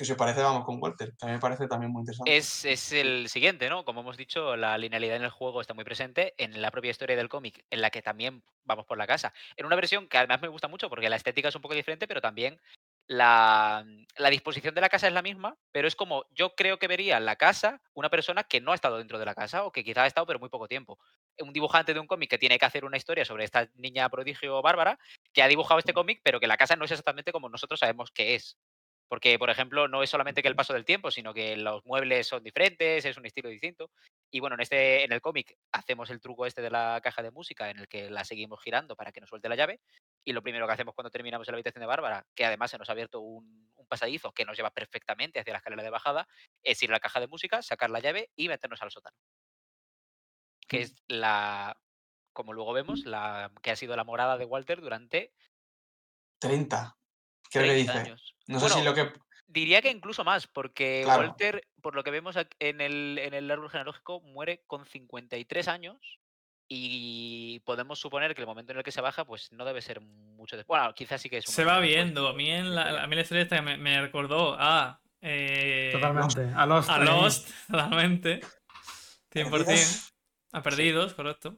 Que 0.00 0.06
si 0.06 0.12
os 0.12 0.18
parece, 0.18 0.40
vamos 0.40 0.64
con 0.64 0.78
Walter. 0.80 1.12
que 1.14 1.26
A 1.26 1.28
mí 1.28 1.34
me 1.34 1.38
parece 1.38 1.68
también 1.68 1.92
muy 1.92 2.00
interesante. 2.00 2.34
Es, 2.34 2.64
es 2.64 2.90
el 2.92 3.28
siguiente, 3.28 3.68
¿no? 3.68 3.84
Como 3.84 4.00
hemos 4.00 4.16
dicho, 4.16 4.56
la 4.56 4.78
linealidad 4.78 5.16
en 5.16 5.24
el 5.24 5.30
juego 5.30 5.60
está 5.60 5.74
muy 5.74 5.84
presente 5.84 6.32
en 6.38 6.62
la 6.62 6.70
propia 6.70 6.90
historia 6.90 7.16
del 7.16 7.28
cómic, 7.28 7.66
en 7.68 7.82
la 7.82 7.90
que 7.90 8.00
también 8.00 8.42
vamos 8.64 8.86
por 8.86 8.96
la 8.96 9.06
casa. 9.06 9.34
En 9.58 9.66
una 9.66 9.76
versión 9.76 10.08
que 10.08 10.16
además 10.16 10.40
me 10.40 10.48
gusta 10.48 10.68
mucho 10.68 10.88
porque 10.88 11.10
la 11.10 11.16
estética 11.16 11.50
es 11.50 11.54
un 11.54 11.60
poco 11.60 11.74
diferente, 11.74 12.08
pero 12.08 12.22
también 12.22 12.58
la, 13.08 13.84
la 14.16 14.30
disposición 14.30 14.74
de 14.74 14.80
la 14.80 14.88
casa 14.88 15.06
es 15.06 15.12
la 15.12 15.20
misma, 15.20 15.58
pero 15.70 15.86
es 15.86 15.96
como 15.96 16.24
yo 16.30 16.54
creo 16.54 16.78
que 16.78 16.88
vería 16.88 17.20
la 17.20 17.36
casa 17.36 17.82
una 17.92 18.08
persona 18.08 18.44
que 18.44 18.62
no 18.62 18.72
ha 18.72 18.76
estado 18.76 18.96
dentro 18.96 19.18
de 19.18 19.26
la 19.26 19.34
casa 19.34 19.64
o 19.64 19.70
que 19.70 19.84
quizá 19.84 20.04
ha 20.04 20.06
estado 20.06 20.26
pero 20.26 20.38
muy 20.38 20.48
poco 20.48 20.66
tiempo. 20.66 20.98
Un 21.40 21.52
dibujante 21.52 21.92
de 21.92 22.00
un 22.00 22.06
cómic 22.06 22.30
que 22.30 22.38
tiene 22.38 22.58
que 22.58 22.64
hacer 22.64 22.86
una 22.86 22.96
historia 22.96 23.26
sobre 23.26 23.44
esta 23.44 23.68
niña 23.74 24.08
prodigio 24.08 24.62
Bárbara, 24.62 24.98
que 25.34 25.42
ha 25.42 25.48
dibujado 25.48 25.78
este 25.78 25.92
cómic, 25.92 26.22
pero 26.24 26.40
que 26.40 26.46
la 26.46 26.56
casa 26.56 26.76
no 26.76 26.86
es 26.86 26.90
exactamente 26.90 27.32
como 27.32 27.50
nosotros 27.50 27.80
sabemos 27.80 28.10
que 28.10 28.34
es. 28.34 28.56
Porque, 29.10 29.40
por 29.40 29.50
ejemplo, 29.50 29.88
no 29.88 30.04
es 30.04 30.10
solamente 30.10 30.40
que 30.40 30.46
el 30.46 30.54
paso 30.54 30.72
del 30.72 30.84
tiempo, 30.84 31.10
sino 31.10 31.34
que 31.34 31.56
los 31.56 31.84
muebles 31.84 32.28
son 32.28 32.44
diferentes, 32.44 33.04
es 33.04 33.16
un 33.16 33.26
estilo 33.26 33.48
distinto. 33.48 33.90
Y 34.30 34.38
bueno, 34.38 34.54
en 34.54 34.60
este, 34.60 35.02
en 35.02 35.10
el 35.10 35.20
cómic 35.20 35.56
hacemos 35.72 36.10
el 36.10 36.20
truco 36.20 36.46
este 36.46 36.62
de 36.62 36.70
la 36.70 37.00
caja 37.02 37.20
de 37.20 37.32
música, 37.32 37.70
en 37.70 37.80
el 37.80 37.88
que 37.88 38.08
la 38.08 38.24
seguimos 38.24 38.62
girando 38.62 38.94
para 38.94 39.10
que 39.10 39.20
nos 39.20 39.28
suelte 39.28 39.48
la 39.48 39.56
llave. 39.56 39.80
Y 40.24 40.32
lo 40.32 40.42
primero 40.42 40.64
que 40.68 40.74
hacemos 40.74 40.94
cuando 40.94 41.10
terminamos 41.10 41.48
en 41.48 41.52
la 41.52 41.56
habitación 41.56 41.80
de 41.80 41.88
Bárbara, 41.88 42.24
que 42.36 42.44
además 42.44 42.70
se 42.70 42.78
nos 42.78 42.88
ha 42.88 42.92
abierto 42.92 43.18
un, 43.18 43.72
un 43.74 43.86
pasadizo 43.88 44.30
que 44.30 44.44
nos 44.44 44.56
lleva 44.56 44.70
perfectamente 44.70 45.40
hacia 45.40 45.54
la 45.54 45.58
escalera 45.58 45.82
de 45.82 45.90
bajada, 45.90 46.28
es 46.62 46.80
ir 46.80 46.90
a 46.90 46.92
la 46.92 47.00
caja 47.00 47.18
de 47.18 47.26
música, 47.26 47.62
sacar 47.62 47.90
la 47.90 47.98
llave 47.98 48.30
y 48.36 48.46
meternos 48.46 48.80
al 48.80 48.92
sótano. 48.92 49.16
Que 50.68 50.82
es 50.82 51.02
la, 51.08 51.76
como 52.32 52.52
luego 52.52 52.72
vemos, 52.72 53.06
la 53.06 53.50
que 53.60 53.72
ha 53.72 53.76
sido 53.76 53.96
la 53.96 54.04
morada 54.04 54.38
de 54.38 54.44
Walter 54.44 54.80
durante 54.80 55.32
30, 56.38 56.96
creo 57.50 57.64
que 57.64 57.70
30 57.70 57.92
dice. 57.92 58.04
años. 58.04 58.34
No 58.46 58.60
sé 58.60 58.68
si 58.68 58.74
Bueno, 58.74 58.90
lo 58.90 58.94
que... 58.94 59.12
Diría 59.46 59.82
que 59.82 59.90
incluso 59.90 60.22
más, 60.24 60.46
porque 60.46 61.00
Claro. 61.04 61.22
Walter, 61.28 61.66
por 61.82 61.94
lo 61.96 62.04
que 62.04 62.10
vemos 62.12 62.36
en 62.60 62.80
el, 62.80 63.18
en 63.20 63.34
el 63.34 63.50
árbol 63.50 63.68
genealógico, 63.70 64.20
muere 64.20 64.62
con 64.68 64.86
53 64.86 65.66
años 65.68 65.96
y 66.68 67.58
podemos 67.64 67.98
suponer 67.98 68.32
que 68.34 68.42
el 68.42 68.46
momento 68.46 68.70
en 68.70 68.78
el 68.78 68.84
que 68.84 68.92
se 68.92 69.00
baja, 69.00 69.24
pues 69.24 69.50
no 69.50 69.64
debe 69.64 69.82
ser 69.82 70.00
mucho 70.00 70.56
después. 70.56 70.78
Bueno, 70.80 70.94
quizás 70.94 71.20
sí 71.20 71.28
que 71.28 71.38
es 71.38 71.48
un 71.48 71.52
Se 71.52 71.64
va 71.64 71.80
viendo. 71.80 72.28
A 72.28 72.32
mí, 72.32 72.48
en 72.48 72.76
la, 72.76 73.02
a 73.02 73.06
mí 73.08 73.16
la 73.16 73.22
historia 73.22 73.42
esta 73.42 73.60
me, 73.60 73.76
me 73.76 74.00
recordó 74.00 74.54
a. 74.56 75.00
eh, 75.20 75.90
Totalmente. 75.92 76.48
A 76.54 76.66
Lost. 76.66 76.88
A 76.88 76.96
ahí. 76.96 77.04
Lost, 77.06 77.50
totalmente. 77.68 78.40
100%. 79.32 79.50
Perdidos. 79.50 80.12
A 80.52 80.62
perdidos, 80.62 81.14
correcto. 81.14 81.56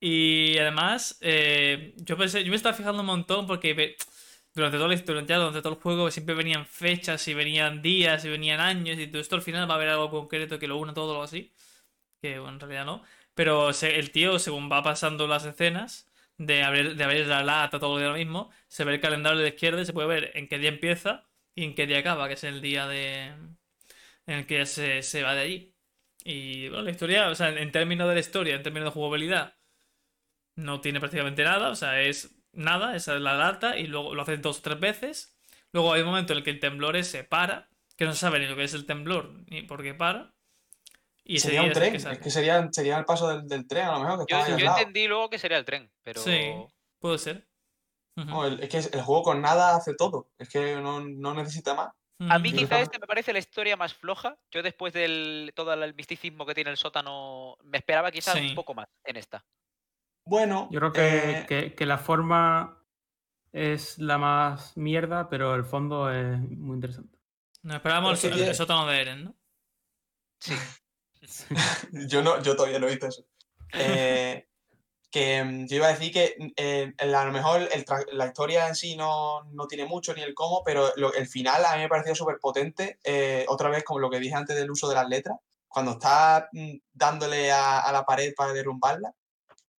Y 0.00 0.58
además, 0.58 1.16
eh, 1.20 1.94
yo 1.98 2.16
pensé, 2.16 2.42
yo 2.42 2.50
me 2.50 2.56
estaba 2.56 2.74
fijando 2.76 3.00
un 3.00 3.06
montón 3.06 3.46
porque 3.46 3.96
durante 4.54 4.78
todo, 4.78 4.92
el, 4.92 5.04
durante, 5.04 5.34
durante 5.34 5.62
todo 5.62 5.74
el 5.74 5.80
juego 5.80 6.10
siempre 6.10 6.34
venían 6.34 6.66
fechas 6.66 7.26
y 7.28 7.34
venían 7.34 7.82
días 7.82 8.24
y 8.24 8.28
venían 8.30 8.60
años 8.60 8.98
y 8.98 9.06
todo 9.08 9.20
esto 9.20 9.36
al 9.36 9.42
final 9.42 9.68
va 9.68 9.74
a 9.74 9.76
haber 9.76 9.88
algo 9.90 10.10
concreto 10.10 10.58
que 10.58 10.68
lo 10.68 10.78
una 10.78 10.94
todo 10.94 11.08
o 11.08 11.12
algo 11.12 11.24
así. 11.24 11.52
Que 12.22 12.38
bueno, 12.38 12.54
en 12.54 12.60
realidad 12.60 12.86
no. 12.86 13.04
Pero 13.34 13.70
el 13.70 14.10
tío, 14.12 14.38
según 14.38 14.70
va 14.70 14.82
pasando 14.82 15.26
las 15.28 15.44
escenas 15.44 16.08
de 16.38 16.62
abrir, 16.62 16.96
de 16.96 17.04
abrir 17.04 17.26
la 17.26 17.42
lata, 17.42 17.78
todo 17.80 17.98
lo 18.00 18.14
mismo, 18.14 18.50
se 18.68 18.84
ve 18.84 18.94
el 18.94 19.00
calendario 19.00 19.38
de 19.38 19.44
la 19.44 19.50
izquierda 19.54 19.82
y 19.82 19.86
se 19.86 19.92
puede 19.92 20.08
ver 20.08 20.32
en 20.34 20.48
qué 20.48 20.58
día 20.58 20.70
empieza 20.70 21.28
y 21.54 21.64
en 21.64 21.74
qué 21.74 21.86
día 21.86 21.98
acaba, 22.00 22.28
que 22.28 22.34
es 22.34 22.44
el 22.44 22.60
día 22.60 22.86
de 22.86 23.32
en 24.26 24.34
el 24.38 24.46
que 24.46 24.66
se, 24.66 25.02
se 25.02 25.22
va 25.22 25.34
de 25.34 25.40
allí. 25.42 25.74
Y 26.24 26.68
bueno, 26.68 26.84
la 26.84 26.90
historia, 26.90 27.28
o 27.28 27.34
sea, 27.34 27.50
en 27.50 27.72
términos 27.72 28.08
de 28.08 28.14
la 28.14 28.20
historia, 28.20 28.54
en 28.56 28.62
términos 28.62 28.88
de 28.88 28.92
jugabilidad, 28.92 29.54
no 30.56 30.80
tiene 30.80 31.00
prácticamente 31.00 31.44
nada, 31.44 31.70
o 31.70 31.74
sea, 31.76 32.00
es 32.02 32.33
nada, 32.56 32.96
esa 32.96 33.14
es 33.14 33.20
la 33.20 33.34
lata 33.34 33.78
y 33.78 33.86
luego 33.86 34.14
lo 34.14 34.22
haces 34.22 34.40
dos 34.42 34.58
o 34.58 34.62
tres 34.62 34.80
veces. 34.80 35.36
Luego 35.72 35.92
hay 35.92 36.02
un 36.02 36.08
momento 36.08 36.32
en 36.32 36.38
el 36.38 36.44
que 36.44 36.50
el 36.50 36.60
temblor 36.60 37.02
se 37.04 37.24
para, 37.24 37.68
que 37.96 38.04
no 38.04 38.12
se 38.12 38.18
sabe 38.18 38.38
ni 38.38 38.46
lo 38.46 38.56
que 38.56 38.64
es 38.64 38.74
el 38.74 38.86
temblor 38.86 39.32
ni 39.46 39.62
por 39.62 39.82
qué 39.82 39.94
para. 39.94 40.32
Y 41.24 41.38
Sería 41.40 41.62
un 41.62 41.72
tren, 41.72 41.92
que 41.92 41.96
es 41.96 42.18
que 42.18 42.30
sería, 42.30 42.68
sería 42.70 42.98
el 42.98 43.04
paso 43.06 43.28
del, 43.28 43.48
del 43.48 43.66
tren 43.66 43.86
a 43.86 43.92
lo 43.98 44.00
mejor, 44.04 44.26
que 44.26 44.34
Yo, 44.34 44.58
yo 44.58 44.66
entendí 44.66 45.06
luego 45.08 45.30
que 45.30 45.38
sería 45.38 45.56
el 45.56 45.64
tren, 45.64 45.90
pero 46.02 46.20
Sí. 46.20 46.52
Puede 46.98 47.18
ser. 47.18 47.48
Ujú. 48.16 48.26
No, 48.28 48.46
el- 48.46 48.60
es 48.62 48.68
que 48.68 48.78
el 48.96 49.02
juego 49.02 49.22
con 49.22 49.40
nada 49.40 49.74
hace 49.74 49.94
todo. 49.94 50.28
Es 50.38 50.48
que 50.48 50.76
no, 50.76 51.00
no 51.00 51.34
necesita 51.34 51.74
más. 51.74 51.92
a 52.20 52.38
mí 52.38 52.52
quizá 52.52 52.80
este 52.80 52.98
me 52.98 53.06
parece 53.06 53.32
la 53.32 53.38
historia 53.40 53.76
más 53.76 53.92
floja. 53.94 54.36
Yo 54.52 54.62
después 54.62 54.92
del 54.92 55.52
todo 55.56 55.72
el 55.74 55.94
misticismo 55.94 56.46
que 56.46 56.54
tiene 56.54 56.70
el 56.70 56.76
sótano, 56.76 57.56
me 57.64 57.78
esperaba 57.78 58.10
quizá 58.12 58.32
Sí. 58.34 58.48
un 58.50 58.54
poco 58.54 58.72
más 58.74 58.86
en 59.04 59.16
esta. 59.16 59.44
Bueno, 60.26 60.68
Yo 60.70 60.80
creo 60.80 60.92
que, 60.92 61.30
eh, 61.40 61.46
que- 61.46 61.74
que 61.74 61.86
la 61.86 61.98
forma 61.98 62.82
es 63.52 63.98
la 63.98 64.18
más 64.18 64.76
mierda, 64.76 65.28
pero 65.28 65.54
el 65.54 65.64
fondo 65.64 66.10
es 66.10 66.38
muy 66.38 66.74
interesante. 66.76 67.18
Nos 67.62 67.76
esperábamos 67.76 68.24
el, 68.24 68.54
sótano 68.54 68.86
de 68.86 69.00
Eren, 69.00 69.24
¿no? 69.24 69.34
Sí. 70.38 70.54
yo, 72.08 72.22
no, 72.22 72.42
yo 72.42 72.56
todavía 72.56 72.78
no 72.78 72.86
he 72.86 72.90
visto 72.90 73.06
eso. 73.06 73.24
Eh, 73.78 74.46
que 75.10 75.42
mm, 75.44 75.66
yo 75.68 75.76
iba 75.76 75.86
a 75.86 75.92
decir 75.92 76.12
que 76.12 76.34
mm, 76.38 76.46
eh, 76.56 76.94
a 76.98 77.24
lo 77.24 77.32
mejor 77.32 77.62
el 77.72 77.84
la 78.12 78.26
historia 78.26 78.68
en 78.68 78.74
sí 78.74 78.96
no, 78.96 79.44
no 79.44 79.66
tiene 79.66 79.86
mucho 79.86 80.12
ni 80.14 80.22
el 80.22 80.34
cómo, 80.34 80.62
pero 80.64 80.90
lo- 80.96 81.14
el 81.14 81.26
final 81.28 81.64
a 81.64 81.76
mí 81.76 81.82
me 81.82 81.88
pareció 81.88 82.14
súper 82.14 82.38
potente. 82.40 82.98
eh, 83.04 83.46
otra 83.48 83.68
vez, 83.70 83.84
como 83.84 84.00
lo 84.00 84.10
que 84.10 84.18
dije 84.20 84.34
antes 84.34 84.56
del 84.56 84.70
uso 84.70 84.88
de 84.88 84.96
las 84.96 85.08
letras, 85.08 85.38
cuando 85.68 85.92
está 85.92 86.48
mm, 86.52 86.76
dándole 86.92 87.52
a, 87.52 87.80
a 87.80 87.92
la 87.92 88.04
pared 88.04 88.34
para 88.36 88.52
derrumbarla, 88.52 89.14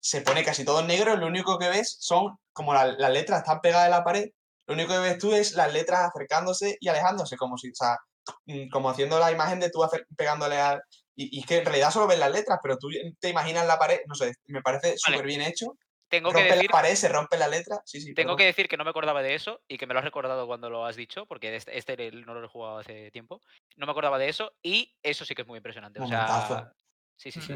se 0.05 0.21
pone 0.21 0.43
casi 0.43 0.63
todo 0.63 0.81
en 0.81 0.87
negro. 0.87 1.15
Lo 1.15 1.25
único 1.25 1.57
que 1.57 1.67
ves 1.67 1.97
son 1.99 2.37
como 2.53 2.75
la- 2.75 2.85
las 2.85 3.09
letras 3.11 3.39
están 3.39 3.59
pegadas 3.59 3.87
a 3.87 3.89
la 3.89 4.03
pared. 4.03 4.29
Lo 4.67 4.75
único 4.75 4.93
que 4.93 4.99
ves 4.99 5.17
tú 5.17 5.33
es 5.33 5.53
las 5.53 5.73
letras 5.73 6.01
acercándose 6.01 6.77
y 6.79 6.87
alejándose, 6.89 7.35
como 7.37 7.57
si, 7.57 7.69
o 7.69 7.73
sea, 7.73 7.97
mm, 8.45 8.69
como 8.69 8.91
haciendo 8.91 9.17
la 9.17 9.31
imagen 9.31 9.59
de 9.59 9.71
tú 9.71 9.79
pegándole 10.15 10.59
al. 10.59 10.83
Y, 11.15 11.35
y 11.35 11.39
es 11.39 11.47
que 11.47 11.57
en 11.57 11.65
realidad 11.65 11.89
solo 11.89 12.05
ves 12.05 12.19
las 12.19 12.31
letras, 12.31 12.59
pero 12.61 12.77
tú 12.77 12.87
te 13.19 13.29
imaginas 13.29 13.65
la 13.65 13.79
pared, 13.79 14.01
no 14.05 14.13
sé, 14.13 14.33
me 14.45 14.61
parece 14.61 14.95
súper 14.95 15.25
bien 15.25 15.41
hecho. 15.41 15.75
Tengo 16.07 16.29
que 16.29 16.35
Rompe 16.35 16.53
decir, 16.53 16.69
la 16.69 16.71
pared, 16.71 16.95
se 16.95 17.09
rompe 17.09 17.37
la 17.37 17.47
letra. 17.47 17.81
Sí, 17.83 17.99
sí. 17.99 18.13
tengo 18.13 18.27
perdón. 18.27 18.37
que 18.37 18.45
decir 18.45 18.67
que 18.67 18.77
no 18.77 18.83
me 18.83 18.91
acordaba 18.91 19.23
de 19.23 19.33
eso 19.33 19.59
y 19.67 19.79
que 19.79 19.87
me 19.87 19.95
lo 19.95 19.99
has 20.01 20.05
recordado 20.05 20.45
cuando 20.45 20.69
lo 20.69 20.85
has 20.85 20.95
dicho, 20.95 21.25
porque 21.25 21.55
este, 21.55 21.75
este 21.75 22.11
no 22.11 22.35
lo 22.35 22.45
he 22.45 22.47
jugado 22.47 22.77
hace 22.77 23.09
tiempo. 23.09 23.41
No 23.75 23.87
me 23.87 23.91
acordaba 23.91 24.19
de 24.19 24.29
eso 24.29 24.53
y 24.61 24.95
eso 25.01 25.25
sí 25.25 25.33
que 25.33 25.41
es 25.41 25.47
muy 25.47 25.57
impresionante. 25.57 25.99
O 25.99 26.07
sea, 26.07 26.71
sí, 27.17 27.31
sí, 27.31 27.41
sí. 27.41 27.55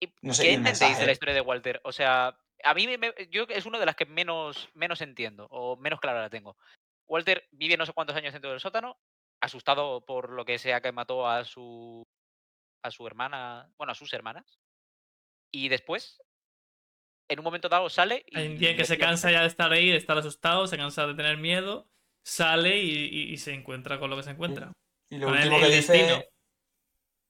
Sí. 0.00 0.12
¿Y 0.22 0.26
No 0.26 0.34
sé, 0.34 0.42
¿Qué 0.42 0.48
el 0.50 0.54
entendéis 0.58 0.98
de 0.98 1.06
la 1.06 1.12
historia 1.12 1.34
de 1.34 1.40
Walter? 1.40 1.80
O 1.84 1.92
sea, 1.92 2.36
a 2.64 2.74
mí 2.74 2.86
me, 2.86 3.12
yo 3.30 3.44
es 3.48 3.66
una 3.66 3.78
de 3.78 3.86
las 3.86 3.96
que 3.96 4.06
menos, 4.06 4.68
menos 4.74 5.00
entiendo 5.00 5.46
o 5.50 5.76
menos 5.76 6.00
clara 6.00 6.20
la 6.20 6.30
tengo. 6.30 6.56
Walter 7.06 7.46
vive 7.52 7.76
no 7.76 7.86
sé 7.86 7.92
cuántos 7.92 8.16
años 8.16 8.32
dentro 8.32 8.50
del 8.50 8.60
sótano, 8.60 8.98
asustado 9.40 10.04
por 10.04 10.30
lo 10.30 10.44
que 10.44 10.58
sea 10.58 10.80
que 10.80 10.92
mató 10.92 11.26
a 11.28 11.44
su 11.44 12.06
a 12.84 12.90
su 12.92 13.06
hermana, 13.06 13.68
bueno, 13.76 13.92
a 13.92 13.94
sus 13.96 14.12
hermanas. 14.12 14.58
Y 15.50 15.68
después, 15.68 16.20
en 17.28 17.40
un 17.40 17.44
momento 17.44 17.68
dado, 17.68 17.88
sale 17.88 18.24
y 18.26 18.38
Hay 18.38 18.46
un 18.48 18.58
día 18.58 18.76
que 18.76 18.84
se 18.84 18.98
cansa 18.98 19.32
ya 19.32 19.40
de 19.40 19.48
estar 19.48 19.72
ahí, 19.72 19.90
de 19.90 19.96
estar 19.96 20.16
asustado, 20.16 20.66
se 20.68 20.76
cansa 20.76 21.06
de 21.06 21.14
tener 21.14 21.38
miedo, 21.38 21.88
sale 22.24 22.78
y, 22.78 22.90
y- 23.06 23.32
y 23.32 23.36
se 23.38 23.52
encuentra 23.52 23.98
con 23.98 24.10
lo 24.10 24.16
que 24.16 24.22
se 24.22 24.30
encuentra. 24.30 24.72
Y 25.10 25.18
lo 25.18 25.26
Con 25.28 25.36
el- 25.38 25.48
último 25.48 25.56
el 25.64 25.70
que 25.70 25.76
dice. 25.76 26.28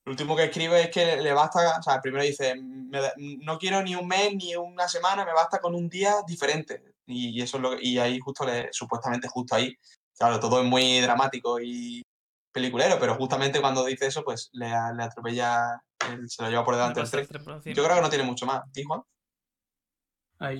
Lo 0.09 0.12
último 0.12 0.34
que 0.34 0.44
escribe 0.44 0.80
es 0.84 0.88
que 0.90 1.18
le 1.18 1.34
basta. 1.34 1.76
O 1.78 1.82
sea, 1.82 2.00
primero 2.00 2.24
dice: 2.24 2.54
"Me 2.56 2.98
da- 2.98 3.12
No 3.18 3.59
quiero 3.59 3.82
ni 3.82 3.94
un 3.94 4.09
mes 4.09 4.34
ni 4.34 4.56
una 4.56 4.88
semana, 4.88 5.22
me 5.22 5.34
basta 5.34 5.59
con 5.61 5.74
un 5.74 5.86
día 5.86 6.14
diferente. 6.26 6.82
Y 7.04 7.42
eso 7.42 7.59
es 7.59 7.62
lo 7.62 7.70
que- 7.76 7.84
Y 7.86 7.98
ahí, 7.98 8.18
justo, 8.18 8.46
le, 8.46 8.72
supuestamente, 8.72 9.28
justo 9.28 9.54
ahí. 9.54 9.76
Claro, 10.16 10.40
todo 10.40 10.62
es 10.62 10.66
muy 10.66 10.98
dramático 11.02 11.61
y 11.61 12.02
peliculero, 12.50 12.98
pero 12.98 13.16
justamente 13.16 13.61
cuando 13.61 13.84
dice 13.84 14.06
eso, 14.06 14.24
pues 14.24 14.48
le, 14.52 14.68
atropella. 14.72 15.78
el- 16.11 16.30
se 16.30 16.42
lo 16.42 16.48
lleva 16.48 16.64
por 16.64 16.74
delante 16.76 17.00
el 17.00 17.04
pasa 17.04 17.18
el 17.18 17.28
tren. 17.28 17.74
Yo 17.74 17.84
creo 17.84 17.96
que 17.96 18.00
no 18.02 18.09
tiene 18.09 18.24
mucho 18.24 18.46
más. 18.46 18.62
¿Sí, 18.72 18.84
Juan? 18.84 19.02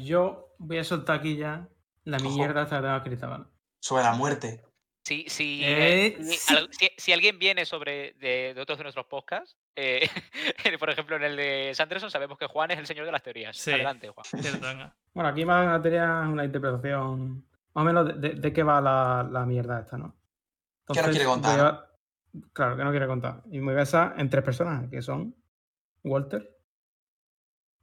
Yo 0.05 0.55
voy 0.59 0.77
a 0.77 0.85
soltar 0.85 1.21
aquí 1.21 1.39
ya 1.39 1.67
la 2.05 2.19
Ojo. 2.19 2.29
mierda 2.31 2.65
que 2.69 2.77
tengo 2.77 2.97
escrita, 2.97 3.27
¿vale? 3.29 3.45
Sobre 3.81 4.03
la 4.03 4.13
muerte. 4.13 4.63
Si, 5.09 5.25
si, 5.29 5.63
Eh, 5.65 6.17
si 6.21 6.35
sí. 6.35 6.55
al- 6.55 6.69
si- 6.71 6.91
si 6.99 7.13
alguien 7.15 7.39
viene 7.39 7.65
sobre 7.65 8.13
de, 8.21 8.53
de 8.55 8.61
otros 8.61 8.77
de 8.77 8.85
nuestros 8.85 9.07
podcasts, 9.07 9.57
eh, 9.75 10.01
por 10.79 10.91
ejemplo 10.91 11.17
en 11.17 11.23
el 11.23 11.35
de 11.37 11.73
Sanderson 11.75 12.11
sabemos 12.11 12.37
que 12.37 12.47
Juan 12.47 12.71
es 12.73 12.79
el 12.79 12.87
señor 12.87 13.07
de 13.07 13.13
las 13.13 13.23
teorías. 13.23 13.57
Sí. 13.57 13.71
Adelante, 13.73 14.11
Juan. 14.11 14.27
Bueno, 15.15 15.31
aquí 15.31 15.47
más 15.47 15.65
una 15.67 15.81
teoría, 15.81 16.21
una 16.29 16.45
interpretación 16.45 17.39
más 17.73 17.83
o 17.83 17.85
menos 17.85 18.07
de, 18.07 18.29
de- 18.29 18.35
de 18.39 18.53
qué 18.53 18.63
va 18.63 18.83
la, 18.83 19.27
la 19.33 19.47
mierda 19.47 19.81
esta, 19.81 19.97
¿no? 19.97 20.15
¿Qué 20.87 21.01
nos 21.01 21.11
quiere 21.11 21.25
contar, 21.25 21.59
a- 21.61 21.91
Claro, 22.53 22.77
que 22.77 22.85
no 22.85 22.91
quiere 22.91 23.07
contar. 23.07 23.43
Y 23.51 23.59
me 23.61 23.65
voy 23.73 23.75
a 23.75 23.77
basar 23.79 24.15
en 24.19 24.29
tres 24.29 24.45
personajes, 24.45 24.91
que 24.91 25.01
son 25.01 25.35
Walter, 26.05 26.55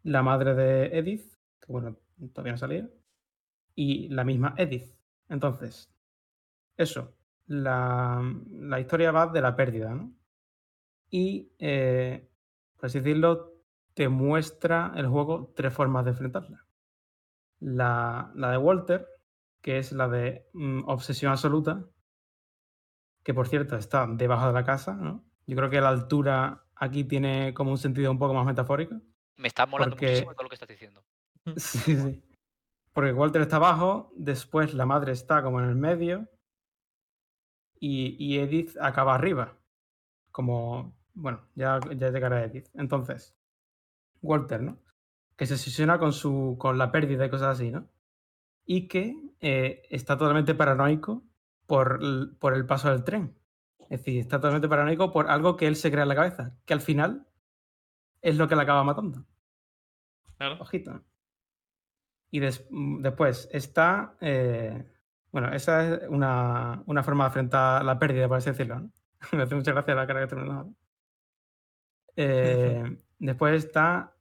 la 0.03 0.21
madre 0.21 0.53
de 0.53 0.97
Edith, 0.97 1.33
que 1.59 1.71
bueno, 1.71 1.97
todavía 2.33 2.51
no 2.53 2.57
salía, 2.59 2.87
y 3.73 4.09
la 4.09 4.23
misma 4.23 4.53
Edith. 4.57 4.93
Entonces, 5.27 5.91
eso, 6.77 7.14
la, 7.47 8.21
la 8.51 8.79
historia 8.79 9.11
va 9.11 9.27
de 9.27 9.41
la 9.41 9.55
pérdida, 9.55 9.93
¿no? 9.93 10.11
Y, 11.09 11.51
eh, 11.59 12.29
por 12.75 12.87
así 12.87 12.99
decirlo, 12.99 13.53
te 13.93 14.09
muestra 14.09 14.91
el 14.95 15.07
juego 15.07 15.53
tres 15.55 15.73
formas 15.73 16.03
de 16.05 16.11
enfrentarla. 16.11 16.65
La, 17.59 18.31
la 18.35 18.51
de 18.51 18.57
Walter, 18.57 19.07
que 19.61 19.77
es 19.77 19.91
la 19.91 20.07
de 20.09 20.47
mm, 20.53 20.83
obsesión 20.87 21.31
absoluta, 21.31 21.85
que 23.23 23.33
por 23.33 23.47
cierto 23.47 23.75
está 23.77 24.05
debajo 24.07 24.47
de 24.47 24.53
la 24.53 24.63
casa, 24.65 24.93
¿no? 24.93 25.23
Yo 25.47 25.55
creo 25.55 25.69
que 25.69 25.81
la 25.81 25.89
altura 25.89 26.63
aquí 26.75 27.03
tiene 27.05 27.53
como 27.53 27.71
un 27.71 27.77
sentido 27.77 28.11
un 28.11 28.19
poco 28.19 28.33
más 28.33 28.45
metafórico. 28.45 28.95
Me 29.37 29.47
está 29.47 29.65
molando 29.65 29.95
Porque- 29.95 30.07
muchísimo 30.07 30.33
todo 30.33 30.43
lo 30.43 30.49
que 30.49 30.55
estás 30.55 30.69
diciendo. 30.69 31.03
Sí, 31.57 31.95
sí. 31.95 32.23
Porque 32.91 33.11
Walter 33.13 33.41
está 33.41 33.57
abajo, 33.57 34.11
después 34.15 34.73
la 34.73 34.85
madre 34.85 35.11
está 35.11 35.43
como 35.43 35.59
en 35.61 35.69
el 35.69 35.75
medio 35.75 36.27
y, 37.79 38.15
y 38.23 38.39
Edith 38.39 38.77
acaba 38.79 39.15
arriba. 39.15 39.57
Como, 40.31 40.95
bueno, 41.13 41.41
ya, 41.55 41.79
ya 41.95 42.09
llegará 42.11 42.43
Edith. 42.43 42.67
Entonces, 42.73 43.35
Walter, 44.21 44.61
¿no? 44.61 44.77
Que 45.35 45.45
se 45.45 45.53
obsesiona 45.53 45.99
con, 45.99 46.13
su, 46.13 46.55
con 46.59 46.77
la 46.77 46.91
pérdida 46.91 47.25
y 47.25 47.29
cosas 47.29 47.57
así, 47.57 47.71
¿no? 47.71 47.87
Y 48.65 48.87
que 48.87 49.15
eh, 49.41 49.83
está 49.89 50.17
totalmente 50.17 50.55
paranoico 50.55 51.23
por, 51.67 51.99
por 52.39 52.53
el 52.53 52.65
paso 52.65 52.89
del 52.89 53.03
tren. 53.03 53.37
Es 53.79 53.89
decir, 53.99 54.19
está 54.19 54.37
totalmente 54.37 54.67
paranoico 54.67 55.11
por 55.11 55.29
algo 55.29 55.55
que 55.57 55.67
él 55.67 55.75
se 55.75 55.91
crea 55.91 56.03
en 56.03 56.09
la 56.09 56.15
cabeza, 56.15 56.57
que 56.65 56.73
al 56.73 56.81
final 56.81 57.27
es 58.21 58.37
lo 58.37 58.47
que 58.47 58.55
le 58.55 58.61
acaba 58.63 58.83
matando. 58.83 59.25
Claro. 60.37 60.57
Ojito. 60.59 61.03
Y 62.31 62.39
des- 62.39 62.65
mm, 62.69 63.01
después 63.01 63.47
está. 63.51 64.15
eh, 64.21 64.83
bueno, 65.35 65.51
esa 65.51 65.95
es 65.95 66.07
una, 66.07 66.81
una 66.85 67.03
forma 67.03 67.25
de 67.25 67.27
enfrentar 67.27 67.83
la 67.83 67.99
pérdida, 67.99 68.29
por 68.29 68.37
así 68.37 68.51
decirlo. 68.51 68.79
¿no? 68.79 68.91
Me 69.33 69.43
hace 69.43 69.53
mucha 69.53 69.73
gracia 69.73 69.93
la 69.93 70.07
cara 70.07 70.25
que 70.25 70.33
ahora. 70.33 70.65
Eh, 72.15 72.97
después 73.19 73.65
está 73.65 74.15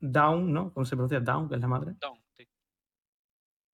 Down, 0.00 0.50
¿no? 0.50 0.72
¿Cómo 0.72 0.86
se 0.86 0.96
pronuncia? 0.96 1.20
Down, 1.20 1.50
que 1.50 1.56
es 1.56 1.60
la 1.60 1.68
madre. 1.68 1.92
Don, 2.00 2.16
sí. 2.38 2.48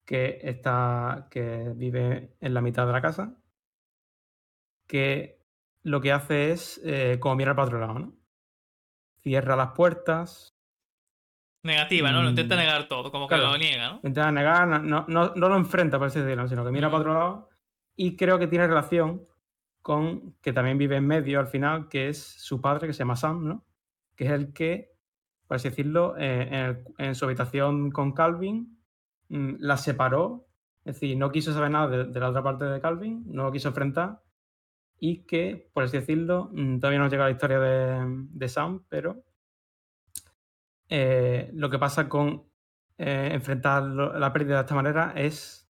Que 0.03 0.41
está. 0.43 1.29
que 1.31 1.71
vive 1.73 2.35
en 2.41 2.53
la 2.53 2.59
mitad 2.59 2.85
de 2.85 2.91
la 2.91 3.01
casa. 3.01 3.33
Que 4.85 5.41
lo 5.83 6.01
que 6.01 6.11
hace 6.11 6.51
es 6.51 6.81
eh, 6.83 7.17
como 7.21 7.37
mirar 7.37 7.55
para 7.55 7.67
otro 7.67 7.79
lado, 7.79 7.97
¿no? 7.97 8.13
Cierra 9.21 9.55
las 9.55 9.71
puertas, 9.71 10.52
Negativa, 11.63 12.11
¿no? 12.11 12.21
Lo 12.23 12.29
intenta 12.29 12.55
Mm, 12.55 12.59
negar 12.59 12.87
todo, 12.89 13.09
como 13.11 13.27
que 13.27 13.35
claro. 13.35 13.51
lo 13.51 13.57
niega, 13.57 13.87
¿no? 13.89 13.95
Intenta 14.03 14.31
negar, 14.31 14.67
no, 14.67 14.79
no, 14.79 15.05
no, 15.07 15.33
no 15.35 15.49
lo 15.49 15.55
enfrenta, 15.55 15.97
por 15.97 16.07
así 16.07 16.19
decirlo, 16.19 16.47
sino 16.47 16.65
que 16.65 16.71
mira 16.71 16.89
para 16.89 17.01
Ujú. 17.03 17.09
otro 17.09 17.13
lado. 17.19 17.49
Y 17.95 18.17
creo 18.17 18.37
que 18.37 18.47
tiene 18.47 18.67
relación 18.67 19.21
con 19.81 20.33
que 20.41 20.51
también 20.53 20.77
vive 20.77 20.97
en 20.97 21.07
medio 21.07 21.39
al 21.39 21.47
final, 21.47 21.87
que 21.87 22.09
es 22.09 22.21
su 22.21 22.59
padre, 22.61 22.87
que 22.87 22.93
se 22.93 22.99
llama 22.99 23.15
Sam, 23.15 23.47
¿no? 23.47 23.65
Que 24.15 24.25
es 24.25 24.31
el 24.31 24.51
que, 24.53 24.91
por 25.47 25.55
así 25.55 25.69
decirlo, 25.69 26.15
eh, 26.17 26.47
en, 26.49 26.53
el- 26.53 26.83
en 26.97 27.15
su 27.15 27.25
habitación 27.25 27.91
con 27.91 28.11
Calvin, 28.13 28.77
mm, 29.29 29.55
la 29.59 29.77
separó. 29.77 30.47
Es 30.85 30.95
decir, 30.95 31.17
no 31.17 31.31
quiso 31.31 31.53
saber 31.53 31.71
nada 31.71 31.87
de, 31.87 32.03
de 32.05 32.19
la 32.19 32.29
otra 32.29 32.43
parte 32.43 32.65
de 32.65 32.81
Calvin, 32.81 33.23
no 33.27 33.43
lo 33.43 33.51
quiso 33.53 33.69
enfrentar. 33.69 34.21
Y 34.99 35.25
que, 35.25 35.69
por 35.73 35.83
así 35.83 35.97
decirlo, 35.97 36.49
mm, 36.53 36.79
todavía 36.79 36.99
no 36.99 37.07
llega 37.09 37.23
la 37.25 37.31
historia 37.31 37.59
de, 37.59 38.05
de 38.05 38.49
Sam, 38.49 38.83
pero 38.89 39.23
eh, 40.95 41.49
lo 41.55 41.71
que 41.71 41.79
pasa 41.79 42.07
con 42.07 42.43
eh, 42.99 43.29
enfrentar 43.31 43.81
la 43.81 44.31
pérdida 44.31 44.57
de 44.57 44.61
esta 44.61 44.75
manera 44.75 45.11
es 45.15 45.67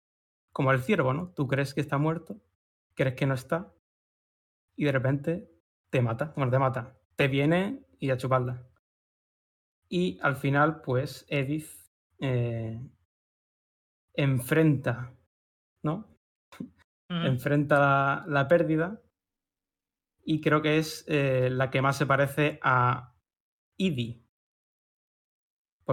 como 0.51 0.73
el 0.73 0.81
ciervo, 0.81 1.15
¿no? 1.15 1.29
Tú 1.29 1.47
crees 1.47 1.75
que 1.75 1.81
está 1.81 1.97
muerto, 1.97 2.41
crees 2.95 3.15
que 3.15 3.27
no 3.27 3.35
está, 3.35 3.73
y 4.75 4.85
de 4.85 4.91
repente 4.91 5.49
te 5.91 6.03
mata. 6.03 6.33
Bueno, 6.35 6.51
te 6.51 6.59
mata. 6.59 6.99
Te 7.15 7.29
viene 7.29 7.87
y 8.01 8.11
a 8.11 8.17
chuparla. 8.17 8.67
Y 9.89 10.19
al 10.23 10.35
final, 10.35 10.81
pues, 10.81 11.25
Edith 11.29 11.71
eh, 12.19 12.81
enfrenta, 14.15 15.15
¿no? 15.85 16.19
Ujú. 17.09 17.27
enfrenta 17.27 17.79
la, 17.79 18.25
la 18.27 18.49
pérdida 18.49 19.01
y 20.25 20.41
creo 20.41 20.63
que 20.63 20.79
es 20.79 21.05
eh, 21.07 21.49
la 21.49 21.71
que 21.71 21.81
más 21.81 21.97
se 21.97 22.07
parece 22.07 22.59
a 22.63 23.15
Edie. 23.79 24.22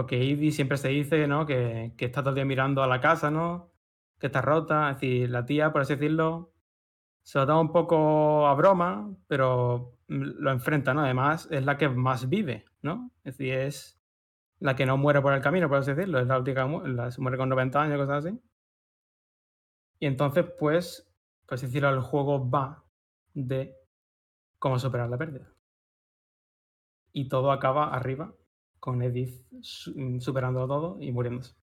Porque 0.00 0.16
Edie 0.16 0.50
siempre 0.50 0.78
se 0.78 0.88
dice 0.88 1.26
¿no? 1.28 1.44
que, 1.44 1.92
está 1.98 2.22
todo 2.22 2.30
el 2.30 2.36
día 2.36 2.46
mirando 2.46 2.82
a 2.82 2.86
la 2.86 3.02
casa, 3.02 3.30
¿no? 3.30 3.70
que 4.18 4.28
está 4.28 4.40
rota. 4.40 4.88
Es 4.92 4.96
decir, 4.96 5.28
la 5.28 5.44
tía, 5.44 5.72
por 5.72 5.82
así 5.82 5.92
decirlo, 5.94 6.54
se 7.22 7.38
lo 7.38 7.46
toma 7.46 7.60
un 7.60 7.70
poco 7.70 8.46
a 8.46 8.54
broma, 8.54 9.14
pero 9.26 9.98
mm, 10.08 10.22
lo 10.38 10.52
enfrenta, 10.52 10.94
¿no? 10.94 11.02
Además, 11.02 11.48
es 11.50 11.66
la 11.66 11.76
que 11.76 11.90
más 11.90 12.30
vive, 12.30 12.64
¿no? 12.80 13.10
Es 13.24 13.36
decir, 13.36 13.52
es 13.52 14.00
la 14.58 14.74
que 14.74 14.86
no 14.86 14.96
muere 14.96 15.20
por 15.20 15.34
el 15.34 15.42
camino, 15.42 15.68
por 15.68 15.76
así 15.76 15.92
decirlo. 15.92 16.18
Es 16.18 16.26
la 16.26 16.38
última 16.38 16.62
que 16.62 16.68
mu- 16.70 16.86
la, 16.86 17.10
se 17.10 17.20
muere 17.20 17.36
con 17.36 17.50
90 17.50 17.82
años, 17.82 17.98
cosas 17.98 18.24
así. 18.24 18.40
Y 19.98 20.06
entonces, 20.06 20.46
pues, 20.58 21.12
por 21.44 21.56
así 21.56 21.66
decirlo, 21.66 21.90
el 21.90 22.00
juego 22.00 22.48
va 22.48 22.84
de 23.34 23.76
cómo 24.58 24.78
superar 24.78 25.10
la 25.10 25.18
pérdida. 25.18 25.52
Y 27.12 27.28
todo 27.28 27.52
acaba 27.52 27.94
arriba, 27.94 28.32
con 28.80 29.02
Edith 29.02 29.44
mm, 29.94 30.18
superándolo 30.20 30.66
todo 30.66 30.96
y 31.00 31.12
muriéndose. 31.12 31.54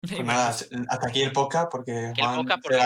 Pues 0.00 0.24
nada, 0.24 0.50
hasta 0.50 1.08
aquí 1.08 1.22
el 1.22 1.32
podcast 1.32 1.72
porque 1.72 2.12
Que 2.14 2.20
el 2.22 2.36
podcast, 2.36 2.62
se 2.62 2.62
porque 2.62 2.76
se 2.76 2.82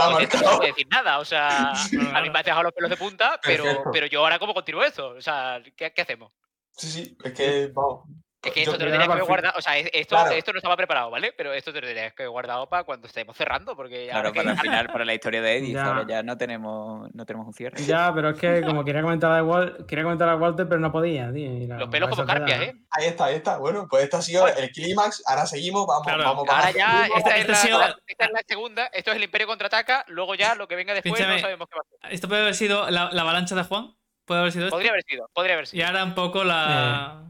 ha 0.00 0.10
momento 0.10 0.36
no 0.36 0.42
marcado. 0.44 0.58
puedo 0.58 0.60
decir 0.60 0.86
nada. 0.88 1.18
O 1.18 1.24
sea, 1.24 1.72
a 2.14 2.22
mí 2.22 2.30
me 2.30 2.38
has 2.38 2.44
dejado 2.44 2.62
los 2.62 2.72
pelos 2.72 2.88
de 2.88 2.96
punta, 2.96 3.40
pero, 3.42 3.64
Perfecto. 3.64 3.90
pero 3.92 4.06
yo 4.06 4.20
ahora 4.20 4.38
cómo 4.38 4.54
continúo 4.54 4.84
esto. 4.84 5.08
O 5.08 5.20
sea, 5.20 5.60
¿qué, 5.76 5.92
qué 5.92 6.02
hacemos? 6.02 6.32
Sí, 6.70 6.88
sí, 6.88 7.18
es 7.24 7.32
que, 7.32 7.66
vamos. 7.66 8.08
Es 8.44 8.52
que 8.52 8.62
esto 8.62 8.76
te 8.76 8.84
lo 8.84 8.90
tenías 8.90 9.06
que 9.06 9.12
haber 9.12 9.24
guardado. 9.24 9.54
O 9.58 9.62
sea, 9.62 9.78
es- 9.78 9.88
esto, 9.92 10.16
Claro. 10.16 10.32
esto 10.32 10.52
no 10.52 10.58
estaba 10.58 10.76
preparado, 10.76 11.10
¿vale? 11.10 11.32
Pero 11.36 11.52
esto 11.52 11.72
te 11.72 11.80
lo 11.80 11.86
tenías 11.86 12.12
que 12.12 12.24
haber 12.24 12.30
guardado 12.30 12.68
para 12.68 12.82
cuando 12.82 13.06
estemos 13.06 13.36
cerrando. 13.36 13.76
Porque 13.76 14.08
Claro, 14.10 14.32
que- 14.32 14.40
para 14.40 14.50
el 14.52 14.56
final, 14.86 14.86
para 14.88 15.04
la 15.04 15.14
historia 15.14 15.40
de 15.40 15.56
Edith, 15.58 15.74
Ya. 15.74 15.84
ahora 15.86 16.04
ya 16.08 16.22
no 16.24 16.36
tenemos, 16.36 17.08
no 17.14 17.24
tenemos 17.24 17.46
un 17.46 17.54
cierre. 17.54 17.80
Ya, 17.84 18.12
pero 18.12 18.30
es 18.30 18.38
que 18.38 18.62
como 18.62 18.84
quería 18.84 19.00
comentar 19.02 19.30
a 19.32 19.42
Wal- 19.44 19.86
quería 19.86 20.02
comentar 20.04 20.28
a 20.28 20.34
Walter, 20.36 20.66
pero 20.68 20.80
no 20.80 20.90
podía, 20.90 21.32
tío. 21.32 21.52
y 21.52 21.66
la- 21.66 21.76
los 21.78 21.88
pelos 21.88 22.10
como 22.10 22.26
carpias. 22.26 22.60
¿eh? 22.62 22.74
Ahí 22.90 23.06
está, 23.06 23.26
ahí 23.26 23.36
está. 23.36 23.58
Bueno, 23.58 23.86
pues 23.88 24.04
este 24.04 24.16
ha 24.16 24.22
sido 24.22 24.48
el 24.48 24.70
clímax. 24.72 25.22
Ahora 25.26 25.46
seguimos, 25.46 25.86
vamos, 25.86 26.02
Claro, 26.06 26.24
vamos, 26.24 26.44
vamos. 26.46 26.64
Ahora 26.64 26.76
ya, 26.76 27.06
esta 27.16 27.30
es, 27.36 27.40
Este 27.42 27.52
la, 27.52 27.58
sido- 27.58 27.96
esta 28.06 28.24
es 28.24 28.30
la 28.32 28.40
segunda. 28.46 28.86
Esto 28.92 29.10
es 29.12 29.16
el 29.18 29.22
Imperio 29.22 29.46
contraataca. 29.46 30.04
Luego 30.08 30.34
ya 30.34 30.54
lo 30.56 30.66
que 30.66 30.74
venga 30.76 30.94
después 30.94 31.14
Pínchame. 31.14 31.36
no 31.36 31.40
sabemos 31.40 31.68
qué 31.68 31.76
va 31.76 31.82
a 31.82 32.00
ser. 32.06 32.12
Esto 32.14 32.28
puede 32.28 32.40
haber 32.42 32.54
sido 32.54 32.90
la, 32.90 33.10
la 33.12 33.22
avalancha 33.22 33.54
de 33.54 33.62
Juan. 33.62 33.94
Puede 34.24 34.40
haber 34.40 34.52
sido 34.52 34.64
esto. 34.66 34.74
Podría 34.76 34.90
haber 34.92 35.02
sido, 35.04 35.28
podría 35.32 35.54
haber 35.54 35.64
Y 35.64 35.68
sido. 35.68 35.86
ahora 35.86 36.04
un 36.04 36.14
poco 36.14 36.44
la. 36.44 37.24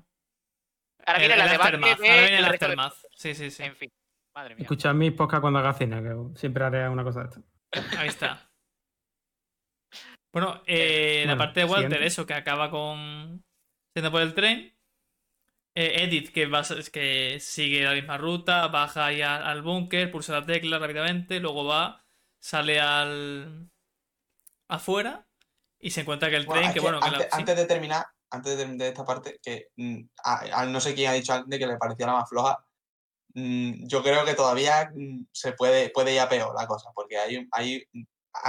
Ahora 1.06 1.14
el, 1.22 1.28
viene 1.28 1.36
la 1.36 1.44
el 1.54 1.60
aftermath. 1.60 1.98
de- 1.98 2.08
Ahora 2.10 2.22
viene 2.22 2.38
el 2.38 2.44
aftermath. 2.44 2.94
Sí, 3.14 3.34
sí, 3.34 3.50
sí. 3.50 3.62
En 3.62 3.76
fin, 3.76 3.90
madre 4.34 4.54
mía. 4.54 4.62
Escuchad 4.62 4.94
mis 4.94 5.12
podcasts 5.12 5.40
cuando 5.40 5.58
haga 5.58 5.72
cine, 5.74 6.02
que 6.02 6.38
siempre 6.38 6.64
haré 6.64 6.88
una 6.88 7.04
cosa 7.04 7.20
de 7.24 7.28
esto. 7.28 7.42
Ahí 7.98 8.08
está. 8.08 8.48
Bueno, 10.32 10.62
eh, 10.66 11.24
la 11.26 11.32
Bueno, 11.34 11.38
parte 11.44 11.60
de 11.60 11.66
Walter, 11.66 11.82
siguiente. 11.90 12.06
eso, 12.06 12.26
que 12.26 12.34
acaba 12.34 12.70
con. 12.70 13.42
siendo 13.94 14.10
por 14.10 14.22
el 14.22 14.34
tren. 14.34 14.74
Eh, 15.74 16.02
Edith, 16.04 16.32
que, 16.32 16.46
va, 16.46 16.62
que 16.92 17.38
sigue 17.40 17.82
la 17.82 17.92
misma 17.94 18.18
ruta, 18.18 18.68
baja 18.68 19.06
ahí 19.06 19.22
al, 19.22 19.42
al 19.42 19.62
búnker, 19.62 20.10
pulsa 20.10 20.34
la 20.40 20.44
tecla 20.46 20.78
rápidamente, 20.78 21.40
luego 21.40 21.64
va, 21.64 22.04
sale 22.42 22.78
al. 22.80 23.70
afuera 24.70 25.26
y 25.80 25.90
se 25.90 26.02
encuentra 26.02 26.28
que 26.30 26.36
el 26.36 26.44
Bueno, 26.46 26.60
tren, 26.60 26.72
que 26.72 26.74
que 26.74 26.80
bueno, 26.80 27.00
que 27.00 27.10
la- 27.10 27.16
antes, 27.16 27.32
sí. 27.32 27.38
antes 27.40 27.56
de 27.56 27.66
terminar, 27.66 28.04
antes 28.32 28.52
de 28.56 28.58
terminar 28.64 28.88
esta 28.88 29.04
parte, 29.04 29.38
que 29.42 29.68
mm, 29.76 30.00
a- 30.24 30.60
a 30.62 30.66
no 30.66 30.80
sé 30.80 30.94
quién 30.94 31.10
ha 31.10 31.14
dicho 31.14 31.32
antes 31.32 31.58
que 31.58 31.66
le 31.66 31.76
parecía 31.76 32.06
la 32.06 32.14
más 32.14 32.28
floja, 32.28 32.64
mm, 33.34 33.86
yo 33.86 34.02
creo 34.02 34.24
que 34.24 34.34
todavía 34.34 34.90
mm, 34.94 35.26
se 35.32 35.52
puede, 35.52 35.90
puede 35.90 36.14
ir 36.14 36.20
a 36.20 36.28
peor 36.28 36.54
la 36.58 36.66
cosa, 36.66 36.90
porque 36.94 37.18
hay, 37.18 37.46
hay 37.52 37.86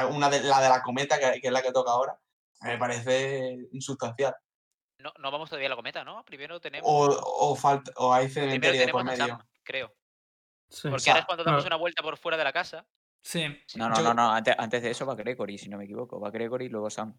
una 0.09 0.29
de 0.29 0.41
la 0.43 0.61
de 0.61 0.69
la 0.69 0.81
cometa, 0.81 1.19
que, 1.19 1.39
que 1.41 1.47
es 1.47 1.53
la 1.53 1.61
que 1.61 1.71
toca 1.71 1.91
ahora, 1.91 2.17
me 2.61 2.77
parece 2.77 3.67
insustancial. 3.73 4.35
No, 4.99 5.11
no 5.19 5.31
vamos 5.31 5.49
todavía 5.49 5.67
a 5.67 5.71
la 5.71 5.75
cometa, 5.75 6.03
¿no? 6.05 6.23
Primero 6.23 6.61
tenemos. 6.61 6.89
O, 6.89 7.49
o, 7.51 7.55
falta, 7.57 7.91
o 7.97 8.13
hay 8.13 8.29
cementerio 8.29 8.85
de 8.85 8.91
por 8.91 9.03
medio. 9.03 9.27
Sam, 9.27 9.39
creo. 9.63 9.93
Sí. 10.69 10.87
Porque 10.87 11.01
sea, 11.03 11.13
ahora 11.13 11.19
es 11.21 11.25
cuando 11.25 11.43
damos 11.43 11.61
bueno. 11.63 11.75
una 11.75 11.81
vuelta 11.81 12.01
por 12.01 12.17
fuera 12.17 12.37
de 12.37 12.43
la 12.45 12.53
casa. 12.53 12.85
Sí. 13.21 13.43
No, 13.75 13.89
no, 13.89 13.95
Yo- 13.97 14.03
no, 14.03 14.13
no. 14.13 14.31
Antes, 14.31 14.55
antes 14.57 14.81
de 14.81 14.91
eso 14.91 15.05
va 15.05 15.15
Gregory, 15.15 15.57
si 15.57 15.67
no 15.67 15.77
me 15.77 15.83
equivoco. 15.83 16.19
Va 16.21 16.31
Gregory 16.31 16.65
y 16.65 16.69
luego 16.69 16.89
Sam. 16.89 17.17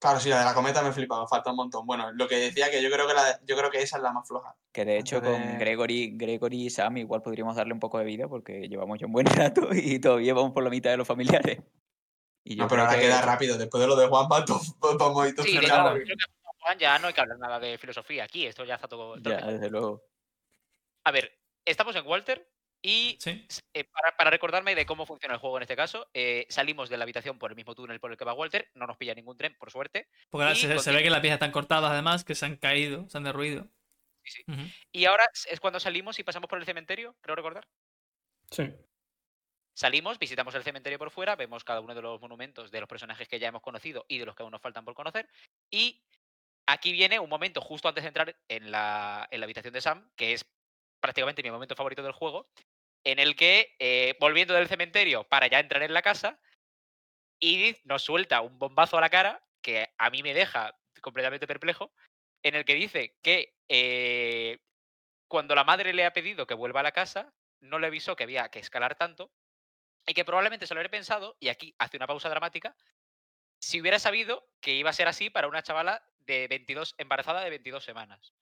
Claro, 0.00 0.18
sí, 0.18 0.30
la 0.30 0.38
de 0.38 0.44
la 0.46 0.54
cometa 0.54 0.82
me 0.82 0.92
flipa, 0.92 1.20
me 1.20 1.28
falta 1.28 1.50
un 1.50 1.56
montón. 1.56 1.86
Bueno, 1.86 2.10
lo 2.12 2.26
que 2.26 2.36
decía 2.36 2.70
que 2.70 2.82
yo 2.82 2.90
creo 2.90 3.06
que 3.06 3.12
la, 3.12 3.38
yo 3.44 3.54
creo 3.54 3.70
que 3.70 3.82
esa 3.82 3.98
es 3.98 4.02
la 4.02 4.12
más 4.12 4.26
floja. 4.26 4.56
Que 4.72 4.86
de 4.86 4.98
hecho 4.98 5.20
con 5.20 5.58
Gregory, 5.58 6.12
Gregory 6.16 6.66
y 6.66 6.70
Sam 6.70 6.96
igual 6.96 7.20
podríamos 7.20 7.54
darle 7.54 7.74
un 7.74 7.80
poco 7.80 7.98
de 7.98 8.04
vida 8.06 8.26
porque 8.26 8.66
llevamos 8.68 8.98
ya 8.98 9.04
un 9.06 9.12
buen 9.12 9.26
rato 9.54 9.68
y 9.74 9.98
todavía 10.00 10.32
vamos 10.32 10.52
por 10.52 10.64
la 10.64 10.70
mitad 10.70 10.90
de 10.90 10.96
los 10.96 11.06
familiares. 11.06 11.60
Y 12.44 12.56
yo 12.56 12.62
No, 12.62 12.68
pero 12.68 12.82
ahora 12.82 12.94
que- 12.94 13.02
queda 13.02 13.20
rápido. 13.20 13.58
Después 13.58 13.80
de 13.82 13.86
lo 13.88 13.94
de 13.96 14.06
Juan, 14.08 14.26
vamos 14.98 15.22
a 15.22 15.28
ir 15.28 15.34
todo 15.34 15.44
Sí, 15.44 15.58
creo 15.58 15.94
que 15.94 16.04
Juan 16.62 16.78
ya 16.78 16.98
no 16.98 17.08
hay 17.08 17.12
que 17.12 17.20
hablar 17.20 17.38
nada 17.38 17.60
de 17.60 17.76
filosofía 17.76 18.24
aquí. 18.24 18.46
Esto 18.46 18.64
ya 18.64 18.76
está 18.76 18.88
todo. 18.88 19.20
todo 19.20 19.38
Ya, 19.38 19.46
desde 19.46 19.68
luego. 19.68 20.02
A 21.04 21.10
ver, 21.12 21.30
estamos 21.66 21.94
en 21.96 22.06
Walter 22.06 22.50
y 22.82 23.16
Sí. 23.20 23.46
eh, 23.74 23.84
para, 23.84 24.16
para 24.16 24.30
recordarme 24.30 24.74
de 24.74 24.86
cómo 24.86 25.06
funciona 25.06 25.34
el 25.34 25.40
juego 25.40 25.56
en 25.58 25.62
este 25.62 25.76
caso, 25.76 26.08
eh, 26.14 26.46
salimos 26.48 26.88
de 26.88 26.96
la 26.96 27.04
habitación 27.04 27.38
por 27.38 27.50
el 27.50 27.56
mismo 27.56 27.74
túnel 27.74 28.00
por 28.00 28.10
el 28.10 28.16
que 28.16 28.24
va 28.24 28.32
Walter, 28.34 28.70
no 28.74 28.86
nos 28.86 28.96
pilla 28.96 29.14
ningún 29.14 29.36
tren, 29.36 29.56
por 29.58 29.70
suerte. 29.70 30.08
Porque 30.30 30.54
se, 30.54 30.78
se 30.78 30.92
ve 30.92 31.02
que 31.02 31.10
las 31.10 31.20
piezas 31.20 31.36
están 31.36 31.52
cortadas, 31.52 31.90
además, 31.92 32.24
que 32.24 32.34
se 32.34 32.46
han 32.46 32.56
caído, 32.56 33.08
se 33.08 33.18
han 33.18 33.24
derruido. 33.24 33.68
Sí, 34.24 34.32
sí. 34.32 34.44
Ujú. 34.52 34.62
Y 34.92 35.04
ahora 35.06 35.26
es 35.48 35.60
cuando 35.60 35.80
salimos 35.80 36.18
y 36.18 36.24
pasamos 36.24 36.48
por 36.48 36.58
el 36.58 36.64
cementerio, 36.64 37.16
creo 37.20 37.36
recordar. 37.36 37.66
Sí. 38.50 38.64
Salimos, 39.74 40.18
visitamos 40.18 40.54
el 40.54 40.62
cementerio 40.62 40.98
por 40.98 41.10
fuera, 41.10 41.36
vemos 41.36 41.64
cada 41.64 41.80
uno 41.80 41.94
de 41.94 42.02
los 42.02 42.20
monumentos 42.20 42.70
de 42.70 42.80
los 42.80 42.88
personajes 42.88 43.28
que 43.28 43.38
ya 43.38 43.48
hemos 43.48 43.62
conocido 43.62 44.04
y 44.08 44.18
de 44.18 44.26
los 44.26 44.34
que 44.34 44.42
aún 44.42 44.52
nos 44.52 44.60
faltan 44.60 44.84
por 44.84 44.94
conocer. 44.94 45.28
Y 45.70 46.02
aquí 46.66 46.92
viene 46.92 47.18
un 47.18 47.30
momento 47.30 47.60
justo 47.60 47.88
antes 47.88 48.04
de 48.04 48.08
entrar 48.08 48.36
en 48.48 48.70
la, 48.70 49.26
en 49.30 49.40
la 49.40 49.44
habitación 49.44 49.72
de 49.72 49.80
Sam, 49.80 50.10
que 50.16 50.34
es 50.34 50.44
prácticamente 51.00 51.42
mi 51.42 51.50
momento 51.50 51.74
favorito 51.76 52.02
del 52.02 52.12
juego, 52.12 52.50
en 53.04 53.18
el 53.18 53.36
que, 53.36 53.74
eh, 53.78 54.16
volviendo 54.20 54.54
del 54.54 54.68
cementerio 54.68 55.24
para 55.24 55.46
ya 55.46 55.60
entrar 55.60 55.82
en 55.82 55.94
la 55.94 56.02
casa, 56.02 56.40
Edith 57.40 57.78
nos 57.84 58.02
suelta 58.02 58.40
un 58.42 58.58
bombazo 58.58 58.98
a 58.98 59.00
la 59.00 59.10
cara 59.10 59.42
que 59.62 59.88
a 59.98 60.10
mí 60.10 60.22
me 60.22 60.34
deja 60.34 60.78
completamente 61.00 61.46
perplejo, 61.46 61.92
en 62.42 62.54
el 62.54 62.64
que 62.64 62.74
dice 62.74 63.16
que 63.22 63.56
eh, 63.68 64.58
cuando 65.28 65.54
la 65.54 65.64
madre 65.64 65.92
le 65.92 66.04
ha 66.04 66.12
pedido 66.12 66.46
que 66.46 66.54
vuelva 66.54 66.80
a 66.80 66.84
la 66.84 66.92
casa, 66.92 67.32
no 67.60 67.78
le 67.78 67.86
avisó 67.86 68.16
que 68.16 68.24
había 68.24 68.50
que 68.50 68.58
escalar 68.58 68.94
tanto 68.96 69.30
y 70.06 70.14
que 70.14 70.24
probablemente 70.24 70.66
se 70.66 70.74
lo 70.74 70.80
hubiera 70.80 70.90
pensado, 70.90 71.36
y 71.40 71.48
aquí 71.48 71.74
hace 71.78 71.96
una 71.96 72.06
pausa 72.06 72.28
dramática, 72.28 72.74
si 73.60 73.80
hubiera 73.80 73.98
sabido 73.98 74.48
que 74.60 74.74
iba 74.74 74.90
a 74.90 74.94
ser 74.94 75.08
así 75.08 75.30
para 75.30 75.46
una 75.46 75.62
chavala 75.62 76.02
de 76.20 76.48
22, 76.48 76.94
embarazada 76.98 77.42
de 77.42 77.50
22 77.50 77.84
semanas. 77.84 78.32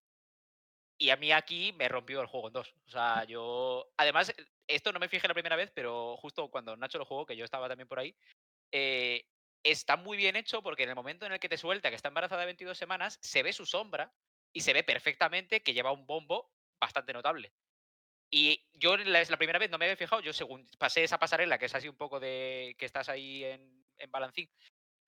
Y 1.01 1.11
a 1.11 1.15
mí 1.15 1.31
aquí 1.31 1.73
me 1.77 1.87
rompió 1.87 2.19
el 2.19 2.27
juego 2.27 2.47
en 2.47 2.53
dos. 2.53 2.75
O 2.85 2.91
sea, 2.91 3.23
yo. 3.23 3.89
Además, 3.95 4.33
esto 4.67 4.91
no 4.91 4.99
me 4.99 5.07
fijé 5.07 5.29
la 5.29 5.33
primera 5.33 5.55
vez, 5.55 5.71
pero 5.73 6.17
justo 6.17 6.49
cuando 6.51 6.75
Nacho 6.75 6.97
lo 6.97 7.05
jugó, 7.05 7.25
que 7.25 7.37
yo 7.37 7.45
estaba 7.45 7.69
también 7.69 7.87
por 7.87 7.99
ahí, 7.99 8.13
eh, 8.73 9.25
está 9.63 9.95
muy 9.95 10.17
bien 10.17 10.35
hecho 10.35 10.61
porque 10.61 10.83
en 10.83 10.89
el 10.89 10.95
momento 10.95 11.25
en 11.25 11.31
el 11.31 11.39
que 11.39 11.47
te 11.47 11.57
suelta 11.57 11.89
que 11.89 11.95
está 11.95 12.09
embarazada 12.09 12.41
de 12.41 12.47
22 12.47 12.77
semanas, 12.77 13.17
se 13.21 13.43
ve 13.43 13.53
su 13.53 13.65
sombra 13.65 14.13
y 14.51 14.59
se 14.59 14.73
ve 14.73 14.83
perfectamente 14.83 15.63
que 15.63 15.73
lleva 15.73 15.93
un 15.93 16.05
bombo 16.05 16.51
bastante 16.79 17.13
notable. 17.13 17.53
Y 18.29 18.67
yo 18.73 18.97
la 18.97 19.37
primera 19.37 19.57
vez 19.57 19.71
no 19.71 19.77
me 19.77 19.85
había 19.85 19.95
fijado, 19.95 20.21
yo 20.21 20.33
según 20.33 20.67
pasé 20.77 21.03
esa 21.03 21.17
pasarela, 21.17 21.57
que 21.57 21.65
es 21.65 21.75
así 21.75 21.87
un 21.87 21.95
poco 21.95 22.19
de 22.19 22.75
que 22.77 22.85
estás 22.85 23.07
ahí 23.07 23.43
en, 23.45 23.85
en 23.97 24.11
balancín, 24.11 24.49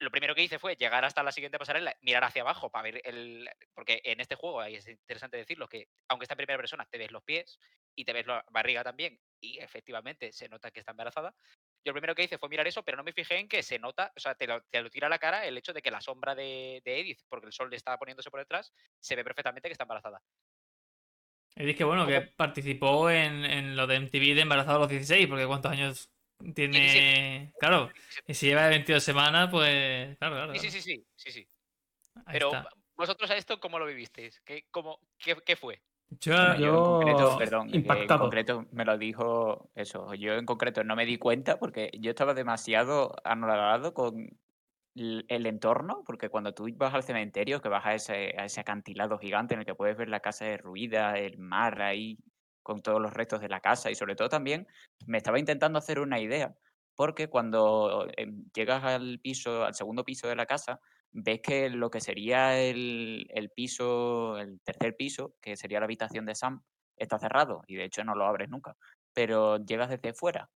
lo 0.01 0.09
primero 0.09 0.33
que 0.33 0.43
hice 0.43 0.57
fue 0.57 0.75
llegar 0.75 1.05
hasta 1.05 1.21
la 1.21 1.31
siguiente 1.31 1.59
pasarela, 1.59 1.95
mirar 2.01 2.23
hacia 2.23 2.41
abajo 2.41 2.71
para 2.71 2.83
ver 2.83 3.01
el... 3.05 3.47
Porque 3.73 4.01
en 4.03 4.19
este 4.19 4.35
juego, 4.35 4.59
ahí 4.59 4.75
es 4.75 4.87
interesante 4.87 5.37
decirlo, 5.37 5.67
que 5.67 5.89
aunque 6.07 6.23
está 6.25 6.33
en 6.33 6.37
primera 6.37 6.57
persona, 6.57 6.87
te 6.89 6.97
ves 6.97 7.11
los 7.11 7.23
pies 7.23 7.59
y 7.95 8.03
te 8.03 8.11
ves 8.11 8.25
la 8.25 8.43
barriga 8.49 8.83
también, 8.83 9.19
y 9.39 9.59
efectivamente 9.59 10.31
se 10.31 10.49
nota 10.49 10.71
que 10.71 10.79
está 10.79 10.91
embarazada. 10.91 11.35
Yo 11.85 11.91
lo 11.91 11.93
primero 11.93 12.15
que 12.15 12.23
hice 12.23 12.39
fue 12.39 12.49
mirar 12.49 12.67
eso, 12.67 12.83
pero 12.83 12.97
no 12.97 13.03
me 13.03 13.13
fijé 13.13 13.37
en 13.37 13.47
que 13.47 13.61
se 13.61 13.77
nota, 13.77 14.11
o 14.15 14.19
sea, 14.19 14.33
te 14.33 14.47
lo, 14.47 14.63
te 14.63 14.81
lo 14.81 14.89
tira 14.89 15.05
a 15.05 15.09
la 15.09 15.19
cara 15.19 15.45
el 15.45 15.57
hecho 15.57 15.73
de 15.73 15.83
que 15.83 15.91
la 15.91 16.01
sombra 16.01 16.33
de, 16.33 16.81
de 16.83 16.99
Edith, 16.99 17.21
porque 17.29 17.47
el 17.47 17.53
sol 17.53 17.69
le 17.69 17.75
está 17.75 17.95
poniéndose 17.97 18.31
por 18.31 18.39
detrás, 18.39 18.73
se 18.99 19.15
ve 19.15 19.23
perfectamente 19.23 19.69
que 19.69 19.73
está 19.73 19.83
embarazada. 19.83 20.21
Y 21.55 21.65
dije, 21.65 21.83
bueno, 21.83 22.07
que 22.07 22.21
participó 22.21 23.11
en, 23.11 23.45
en 23.45 23.75
lo 23.75 23.85
de 23.85 23.97
MTV 23.97 24.33
de 24.33 24.41
embarazado 24.41 24.77
a 24.77 24.79
los 24.79 24.89
16, 24.89 25.27
porque 25.27 25.45
¿cuántos 25.45 25.71
años 25.71 26.09
tiene? 26.55 26.79
17. 26.79 27.53
Claro, 27.59 27.89
y 28.27 28.33
si 28.33 28.47
lleva 28.47 28.67
22 28.67 29.03
semanas, 29.03 29.49
pues. 29.51 30.17
Claro, 30.17 30.35
claro. 30.35 30.55
Sí, 30.55 30.69
sí, 30.71 30.81
sí, 30.81 31.05
sí, 31.15 31.31
sí, 31.31 31.47
Pero 32.31 32.47
está. 32.47 32.69
vosotros 32.95 33.29
a 33.31 33.35
esto, 33.37 33.59
¿cómo 33.59 33.79
lo 33.79 33.85
vivisteis? 33.85 34.41
¿Qué, 34.45 34.65
cómo, 34.71 34.99
qué, 35.17 35.35
qué 35.45 35.55
fue? 35.55 35.81
Yo, 36.19 36.33
Bueno, 36.35 36.55
yo, 36.57 36.75
en 36.75 36.83
concreto, 36.83 37.37
perdón, 37.37 37.67
que 37.69 37.75
en 37.77 37.81
impactado. 37.83 38.19
concreto 38.19 38.65
me 38.71 38.83
lo 38.83 38.97
dijo 38.97 39.71
eso. 39.75 40.13
Yo 40.13 40.33
en 40.33 40.45
concreto 40.45 40.83
no 40.83 40.95
me 40.95 41.05
di 41.05 41.17
cuenta 41.17 41.57
porque 41.57 41.89
yo 41.99 42.09
estaba 42.09 42.33
demasiado 42.33 43.15
anonadado 43.23 43.93
con 43.93 44.37
el 44.93 45.45
entorno, 45.45 46.03
porque 46.05 46.27
cuando 46.27 46.53
tú 46.53 46.67
vas 46.75 46.93
al 46.93 47.03
cementerio, 47.03 47.61
que 47.61 47.69
vas 47.69 47.85
a 47.85 47.93
ese, 47.95 48.35
a 48.37 48.43
ese 48.43 48.59
acantilado 48.59 49.17
gigante 49.19 49.53
en 49.53 49.61
el 49.61 49.65
que 49.65 49.73
puedes 49.73 49.95
ver 49.95 50.09
la 50.09 50.19
casa 50.19 50.43
derruida, 50.43 51.17
el 51.17 51.37
mar 51.37 51.81
ahí 51.81 52.17
con 52.64 52.82
todos 52.82 53.01
los 53.01 53.14
restos 53.14 53.41
de 53.41 53.49
la 53.49 53.62
casa 53.62 53.91
y 53.91 53.95
sobre 53.95 54.16
todo 54.16 54.30
también 54.30 54.68
me 55.07 55.18
estaba 55.18 55.39
intentando 55.39 55.80
hacer 55.80 55.99
una 55.99 56.20
idea, 56.20 56.55
porque 56.95 57.28
cuando 57.30 58.07
em, 58.18 58.45
llegas 58.53 58.84
al 58.84 59.20
piso, 59.22 59.64
al 59.66 59.76
segundo 59.76 60.03
piso 60.03 60.28
de 60.28 60.36
la 60.36 60.45
casa, 60.45 60.80
ves 61.12 61.41
que 61.41 61.70
lo 61.70 61.89
que 61.89 62.01
sería 62.01 62.59
el, 62.59 63.28
el 63.30 63.49
piso, 63.51 64.38
el 64.38 64.59
tercer 64.62 64.95
piso, 64.95 65.36
que 65.41 65.55
sería 65.57 65.80
la 65.80 65.86
habitación 65.86 66.26
de 66.26 66.36
Sam, 66.36 66.64
está 66.97 67.20
cerrado 67.20 67.64
y 67.68 67.76
de 67.76 67.86
hecho 67.86 68.03
no 68.03 68.16
lo 68.16 68.26
abres 68.26 68.49
nunca, 68.49 68.76
pero 69.14 69.57
llegas 69.57 69.89
desde 69.89 70.14
fuera. 70.14 70.49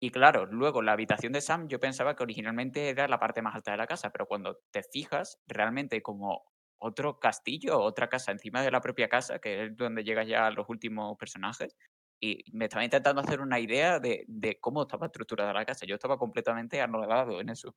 Y 0.00 0.10
claro, 0.10 0.46
luego 0.46 0.82
la 0.82 0.92
habitación 0.92 1.32
de 1.32 1.40
Sam 1.40 1.68
yo 1.68 1.80
pensaba 1.80 2.14
que 2.14 2.22
originalmente 2.22 2.88
era 2.88 3.08
la 3.08 3.18
parte 3.18 3.42
más 3.42 3.54
alta 3.54 3.72
de 3.72 3.78
la 3.78 3.86
casa, 3.86 4.10
pero 4.10 4.26
cuando 4.26 4.60
te 4.70 4.82
fijas, 4.82 5.40
realmente 5.46 6.02
como 6.02 6.44
otro 6.78 7.18
castillo, 7.18 7.78
otra 7.80 8.08
casa 8.08 8.32
encima 8.32 8.62
de 8.62 8.70
la 8.70 8.80
propia 8.80 9.08
casa, 9.08 9.38
que 9.38 9.64
es 9.66 9.76
donde 9.76 10.04
llegas 10.04 10.26
ya 10.26 10.46
a 10.46 10.50
los 10.50 10.68
últimos 10.68 11.16
personajes. 11.18 11.76
Y 12.20 12.44
me 12.52 12.64
estaba 12.64 12.84
intentando 12.84 13.20
hacer 13.20 13.40
una 13.40 13.60
idea 13.60 14.00
de, 14.00 14.24
de 14.26 14.58
cómo 14.58 14.82
estaba 14.82 15.06
estructurada 15.06 15.52
la 15.52 15.64
casa. 15.64 15.86
Yo 15.86 15.94
estaba 15.94 16.18
completamente 16.18 16.80
anodado 16.80 17.40
en 17.40 17.48
eso. 17.50 17.74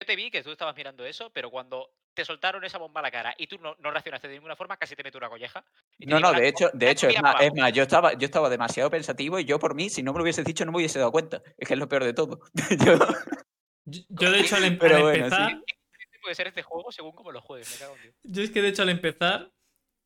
Yo 0.00 0.06
te 0.06 0.16
vi 0.16 0.30
que 0.30 0.42
tú 0.42 0.50
estabas 0.50 0.74
mirando 0.76 1.04
eso, 1.04 1.30
pero 1.30 1.50
cuando 1.50 1.90
te 2.14 2.24
soltaron 2.24 2.64
esa 2.64 2.78
bomba 2.78 3.00
a 3.00 3.02
la 3.02 3.10
cara 3.10 3.34
y 3.36 3.46
tú 3.46 3.58
no, 3.58 3.74
no 3.80 3.90
reaccionaste 3.90 4.28
de 4.28 4.34
ninguna 4.34 4.56
forma, 4.56 4.76
casi 4.76 4.94
te 4.94 5.02
meto 5.02 5.18
una 5.18 5.28
colleja. 5.28 5.64
No, 5.98 6.20
no, 6.20 6.32
de 6.32 6.48
hecho, 6.48 6.70
de 6.72 6.90
hecho, 6.90 7.08
es 7.08 7.20
más, 7.20 7.36
es 7.40 7.52
más, 7.54 7.72
yo 7.72 7.82
estaba, 7.82 8.12
yo 8.14 8.24
estaba 8.24 8.48
demasiado 8.48 8.88
pensativo 8.88 9.38
y 9.38 9.44
yo 9.44 9.58
por 9.58 9.74
mí, 9.74 9.90
si 9.90 10.02
no 10.02 10.12
me 10.12 10.18
lo 10.18 10.22
hubiese 10.22 10.44
dicho, 10.44 10.64
no 10.64 10.72
me 10.72 10.78
hubiese 10.78 10.98
dado 11.00 11.10
cuenta. 11.12 11.42
Es 11.58 11.66
que 11.66 11.74
es 11.74 11.80
lo 11.80 11.88
peor 11.88 12.04
de 12.04 12.14
todo. 12.14 12.40
Yo- 13.86 14.30
de 14.30 14.40
hecho, 14.40 14.56
al, 14.56 14.64
em- 14.64 14.78
Pero 14.78 14.96
al 14.96 15.02
bueno, 15.02 15.30
sí. 15.30 15.42
empezar. 15.42 15.64
Puede 16.24 16.34
ser 16.34 16.46
este 16.48 16.62
juego 16.62 16.90
según 16.90 17.12
como 17.12 17.30
lo 17.30 17.40
juegues, 17.42 17.70
me 17.70 17.76
cago 17.78 17.94
en 17.96 18.02
Dios. 18.02 18.14
Yo 18.24 18.42
es 18.42 18.50
que 18.50 18.62
de 18.62 18.68
hecho 18.68 18.82
al 18.82 18.88
empezar, 18.88 19.50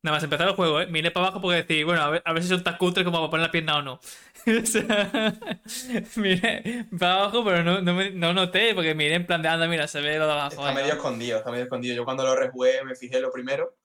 nada 0.03 0.17
más 0.17 0.23
empezar 0.23 0.47
el 0.49 0.53
juego, 0.55 0.81
¿eh? 0.81 0.87
miré 0.87 1.11
para 1.11 1.27
abajo 1.27 1.41
porque 1.41 1.57
decir, 1.63 1.85
bueno, 1.85 2.01
a 2.01 2.09
ver, 2.09 2.21
a 2.25 2.33
ver 2.33 2.43
si 2.43 2.49
son 2.49 2.63
tan 2.63 2.77
cutres 2.77 3.05
como 3.05 3.17
para 3.19 3.29
poner 3.31 3.45
la 3.47 3.51
pierna 3.51 3.77
o 3.77 3.81
no. 3.81 3.93
o 4.63 4.65
sea, 4.65 5.33
miré 6.17 6.85
para 6.99 7.13
abajo, 7.15 7.43
pero 7.45 7.63
no, 7.63 7.81
no, 7.81 7.93
me- 7.93 8.11
no 8.11 8.33
noté, 8.33 8.73
porque 8.75 8.93
miré 8.95 9.15
en 9.15 9.25
plan 9.25 9.41
de 9.41 9.49
anda, 9.49 9.67
mira, 9.67 9.87
se 9.87 10.01
ve 10.01 10.17
lo 10.17 10.25
de 10.27 10.33
abajo. 10.33 10.49
Está 10.55 10.69
ahí, 10.69 10.75
medio 10.75 10.89
¿no? 10.89 10.93
escondido, 10.95 11.37
está 11.37 11.51
medio 11.51 11.63
escondido. 11.63 11.95
Yo 11.95 12.05
cuando 12.05 12.23
lo 12.23 12.35
rejugué 12.35 12.83
me 12.83 12.95
fijé 12.95 13.19
lo 13.21 13.31
primero 13.31 13.75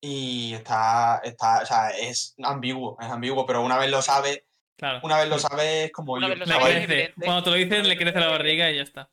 y 0.00 0.54
está, 0.54 1.20
está, 1.24 1.62
o 1.62 1.66
sea, 1.66 1.90
es 1.90 2.34
ambiguo, 2.42 2.96
es 3.00 3.06
ambiguo, 3.08 3.46
pero 3.46 3.62
una 3.62 3.78
vez 3.78 3.90
lo 3.90 4.02
sabes, 4.02 4.42
Claro. 4.76 5.00
una 5.02 5.18
vez 5.18 5.28
lo 5.30 5.38
sabes 5.38 5.86
es 5.86 5.92
como 5.92 6.12
Una 6.14 6.26
yo. 6.26 6.30
vez 6.34 6.38
lo 6.40 6.46
sabes. 6.46 7.12
Cuando 7.16 7.42
te 7.44 7.50
lo 7.50 7.56
dicen, 7.56 7.88
le 7.88 7.96
crece 7.96 8.20
la 8.20 8.28
barriga 8.28 8.70
y 8.70 8.76
ya 8.76 8.82
está. 8.82 9.08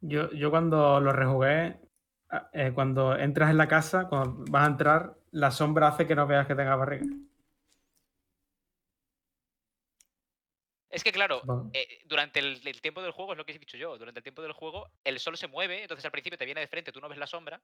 Yo, 0.00 0.30
yo 0.30 0.50
cuando 0.50 1.00
lo 1.00 1.12
rejugué, 1.12 1.78
ah, 2.30 2.50
eh, 2.52 2.72
cuando 2.74 3.16
entras 3.16 3.50
en 3.50 3.58
la 3.58 3.68
casa, 3.68 4.08
cuando 4.08 4.44
vas 4.50 4.64
a 4.64 4.70
entrar, 4.70 5.16
la 5.32 5.50
sombra 5.50 5.88
hace 5.88 6.06
que 6.06 6.14
no 6.14 6.26
veas 6.26 6.46
que 6.46 6.54
tenga 6.54 6.76
barriga. 6.76 7.06
Es 10.88 11.04
que 11.04 11.12
claro, 11.12 11.42
eh, 11.72 12.00
durante 12.06 12.40
el, 12.40 12.60
el 12.66 12.80
tiempo 12.80 13.00
del 13.00 13.12
juego, 13.12 13.32
es 13.32 13.38
lo 13.38 13.46
que 13.46 13.52
he 13.52 13.58
dicho 13.58 13.76
yo, 13.76 13.96
durante 13.96 14.18
el 14.18 14.24
tiempo 14.24 14.42
del 14.42 14.52
juego 14.52 14.90
el 15.04 15.20
sol 15.20 15.36
se 15.36 15.46
mueve, 15.46 15.82
entonces 15.82 16.04
al 16.04 16.10
principio 16.10 16.36
te 16.36 16.46
viene 16.46 16.60
de 16.62 16.66
frente, 16.66 16.90
tú 16.90 17.00
no 17.00 17.08
ves 17.08 17.18
la 17.18 17.28
sombra, 17.28 17.62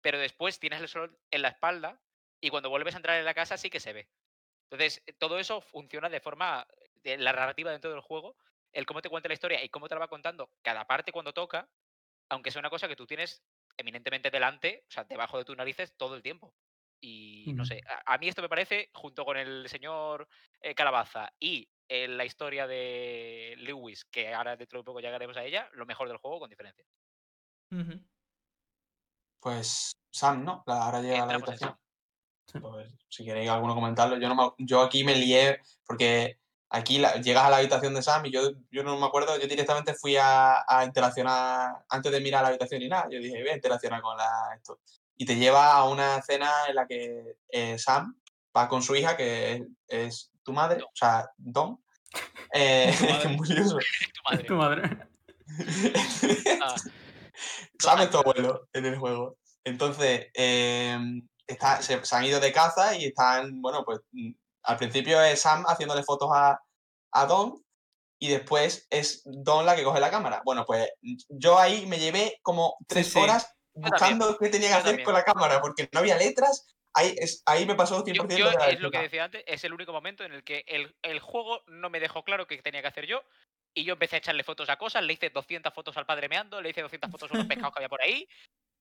pero 0.00 0.18
después 0.18 0.60
tienes 0.60 0.80
el 0.80 0.88
sol 0.88 1.18
en 1.32 1.42
la 1.42 1.48
espalda 1.48 2.00
y 2.40 2.50
cuando 2.50 2.70
vuelves 2.70 2.94
a 2.94 2.98
entrar 2.98 3.18
en 3.18 3.24
la 3.24 3.34
casa 3.34 3.56
sí 3.56 3.68
que 3.68 3.80
se 3.80 3.92
ve. 3.92 4.08
Entonces, 4.70 5.02
todo 5.18 5.38
eso 5.38 5.60
funciona 5.60 6.08
de 6.08 6.20
forma, 6.20 6.66
de 7.02 7.16
la 7.16 7.32
narrativa 7.32 7.72
dentro 7.72 7.90
del 7.90 8.00
juego, 8.00 8.36
el 8.72 8.86
cómo 8.86 9.00
te 9.02 9.08
cuenta 9.08 9.28
la 9.28 9.34
historia 9.34 9.62
y 9.64 9.68
cómo 9.68 9.88
te 9.88 9.94
la 9.94 10.00
va 10.00 10.08
contando 10.08 10.50
cada 10.62 10.86
parte 10.86 11.12
cuando 11.12 11.32
toca, 11.32 11.68
aunque 12.28 12.50
sea 12.50 12.60
una 12.60 12.70
cosa 12.70 12.88
que 12.88 12.96
tú 12.96 13.06
tienes 13.06 13.42
eminentemente 13.76 14.30
delante, 14.30 14.84
o 14.88 14.90
sea, 14.90 15.04
debajo 15.04 15.38
de 15.38 15.44
tus 15.44 15.56
narices 15.56 15.94
todo 15.96 16.14
el 16.14 16.22
tiempo. 16.22 16.54
Y 17.00 17.52
no 17.54 17.64
sé, 17.64 17.80
a, 17.86 18.14
a 18.14 18.18
mí 18.18 18.28
esto 18.28 18.42
me 18.42 18.48
parece, 18.48 18.90
junto 18.92 19.24
con 19.24 19.36
el 19.36 19.68
señor 19.68 20.28
eh, 20.60 20.74
Calabaza 20.74 21.32
y 21.38 21.68
eh, 21.88 22.08
la 22.08 22.24
historia 22.24 22.66
de 22.66 23.54
Lewis, 23.58 24.04
que 24.04 24.34
ahora 24.34 24.56
dentro 24.56 24.80
de 24.80 24.84
poco 24.84 25.00
llegaremos 25.00 25.36
a 25.36 25.44
ella, 25.44 25.68
lo 25.74 25.86
mejor 25.86 26.08
del 26.08 26.16
juego 26.18 26.40
con 26.40 26.50
diferencia. 26.50 26.84
Pues 29.40 29.92
Sam, 30.10 30.44
¿no? 30.44 30.64
La- 30.66 30.84
Ahora 30.84 31.00
llega 31.00 31.22
a 31.22 31.26
la 31.26 31.34
habitación. 31.34 31.78
Pues, 32.60 32.92
si 33.08 33.24
queréis 33.24 33.50
alguno 33.50 33.74
comentarlo, 33.74 34.18
yo, 34.18 34.28
no 34.28 34.34
me- 34.34 34.66
yo 34.66 34.80
aquí 34.82 35.04
me 35.04 35.14
lié 35.14 35.60
porque 35.86 36.40
Aquí 36.70 36.98
la- 36.98 37.14
llegas 37.20 37.44
a 37.44 37.50
la 37.50 37.56
habitación 37.58 37.94
de 37.94 38.02
Sam 38.02 38.26
y 38.26 38.30
yo, 38.30 38.50
yo 38.70 38.82
no 38.84 38.98
me 38.98 39.06
acuerdo, 39.06 39.38
yo 39.38 39.46
directamente 39.48 39.94
fui 39.94 40.16
a, 40.16 40.64
a 40.68 40.84
interaccionar 40.84 41.84
antes 41.88 42.12
de 42.12 42.20
mirar 42.20 42.42
la 42.42 42.48
habitación 42.48 42.82
y 42.82 42.88
nada. 42.88 43.06
Yo 43.10 43.18
dije, 43.20 43.40
voy 43.40 43.48
a 43.50 43.54
interaccionar 43.54 44.02
con 44.02 44.16
la, 44.16 44.28
esto. 44.54 44.80
Y 45.16 45.24
te 45.24 45.36
lleva 45.36 45.72
a 45.72 45.88
una 45.88 46.18
escena 46.18 46.50
en 46.68 46.74
la 46.74 46.86
que 46.86 47.36
eh, 47.48 47.78
Sam 47.78 48.14
va 48.56 48.68
con 48.68 48.82
su 48.82 48.94
hija, 48.94 49.16
que 49.16 49.52
es, 49.54 49.62
es 49.88 50.30
tu 50.42 50.52
madre, 50.52 50.82
o 50.82 50.90
sea, 50.94 51.30
Don. 51.36 51.78
Eh, 52.54 52.88
es 52.88 53.24
muy 53.36 53.36
curioso. 53.48 53.78
Tu 54.16 54.22
madre. 54.30 54.44
Tu 54.44 54.54
madre. 54.54 54.98
Ah, 56.62 56.74
Sam 57.78 58.00
es 58.00 58.10
tu 58.10 58.18
abuelo 58.18 58.68
en 58.72 58.86
el 58.86 58.96
juego. 58.98 59.36
Entonces, 59.64 60.28
em, 60.34 61.28
está, 61.46 61.82
se, 61.82 62.02
se 62.04 62.16
han 62.16 62.24
ido 62.24 62.40
de 62.40 62.52
caza 62.52 62.96
y 62.96 63.04
están, 63.06 63.60
bueno, 63.60 63.84
pues 63.84 64.00
al 64.68 64.76
principio 64.76 65.20
es 65.22 65.40
Sam 65.40 65.64
haciéndole 65.66 66.02
fotos 66.02 66.28
a, 66.32 66.60
a 67.12 67.26
Don 67.26 67.64
y 68.20 68.28
después 68.28 68.86
es 68.90 69.22
Don 69.24 69.64
la 69.64 69.74
que 69.74 69.82
coge 69.82 69.98
la 69.98 70.10
cámara. 70.10 70.42
Bueno, 70.44 70.66
pues 70.66 70.90
yo 71.30 71.58
ahí 71.58 71.86
me 71.86 71.98
llevé 71.98 72.38
como 72.42 72.76
tres 72.86 73.12
sí. 73.12 73.18
horas 73.18 73.50
buscando 73.72 74.36
qué 74.36 74.50
tenía 74.50 74.68
que 74.68 74.74
hacer 74.74 74.86
también. 74.86 75.04
con 75.06 75.14
la 75.14 75.24
cámara 75.24 75.60
porque 75.62 75.88
no 75.92 76.00
había 76.00 76.18
letras. 76.18 76.74
Ahí, 76.92 77.14
es, 77.16 77.42
ahí 77.46 77.64
me 77.64 77.76
pasó 77.76 78.04
100% 78.04 78.36
Yo, 78.36 78.50
de 78.50 78.56
la 78.56 78.68
es 78.68 78.80
lo 78.80 78.90
que 78.90 78.98
decía 78.98 79.24
antes, 79.24 79.42
es 79.46 79.64
el 79.64 79.72
único 79.72 79.92
momento 79.92 80.24
en 80.24 80.32
el 80.32 80.44
que 80.44 80.64
el, 80.66 80.94
el 81.02 81.20
juego 81.20 81.62
no 81.66 81.88
me 81.88 82.00
dejó 82.00 82.24
claro 82.24 82.46
qué 82.46 82.60
tenía 82.60 82.82
que 82.82 82.88
hacer 82.88 83.06
yo. 83.06 83.22
Y 83.72 83.84
yo 83.84 83.94
empecé 83.94 84.16
a 84.16 84.18
echarle 84.18 84.42
fotos 84.42 84.68
a 84.68 84.76
cosas, 84.76 85.02
le 85.02 85.14
hice 85.14 85.30
200 85.30 85.72
fotos 85.72 85.96
al 85.96 86.06
padre 86.06 86.28
meando, 86.28 86.60
le 86.60 86.70
hice 86.70 86.82
200 86.82 87.10
fotos 87.10 87.30
a 87.30 87.34
unos 87.34 87.46
pescados 87.46 87.72
que 87.72 87.78
había 87.78 87.88
por 87.88 88.02
ahí. 88.02 88.28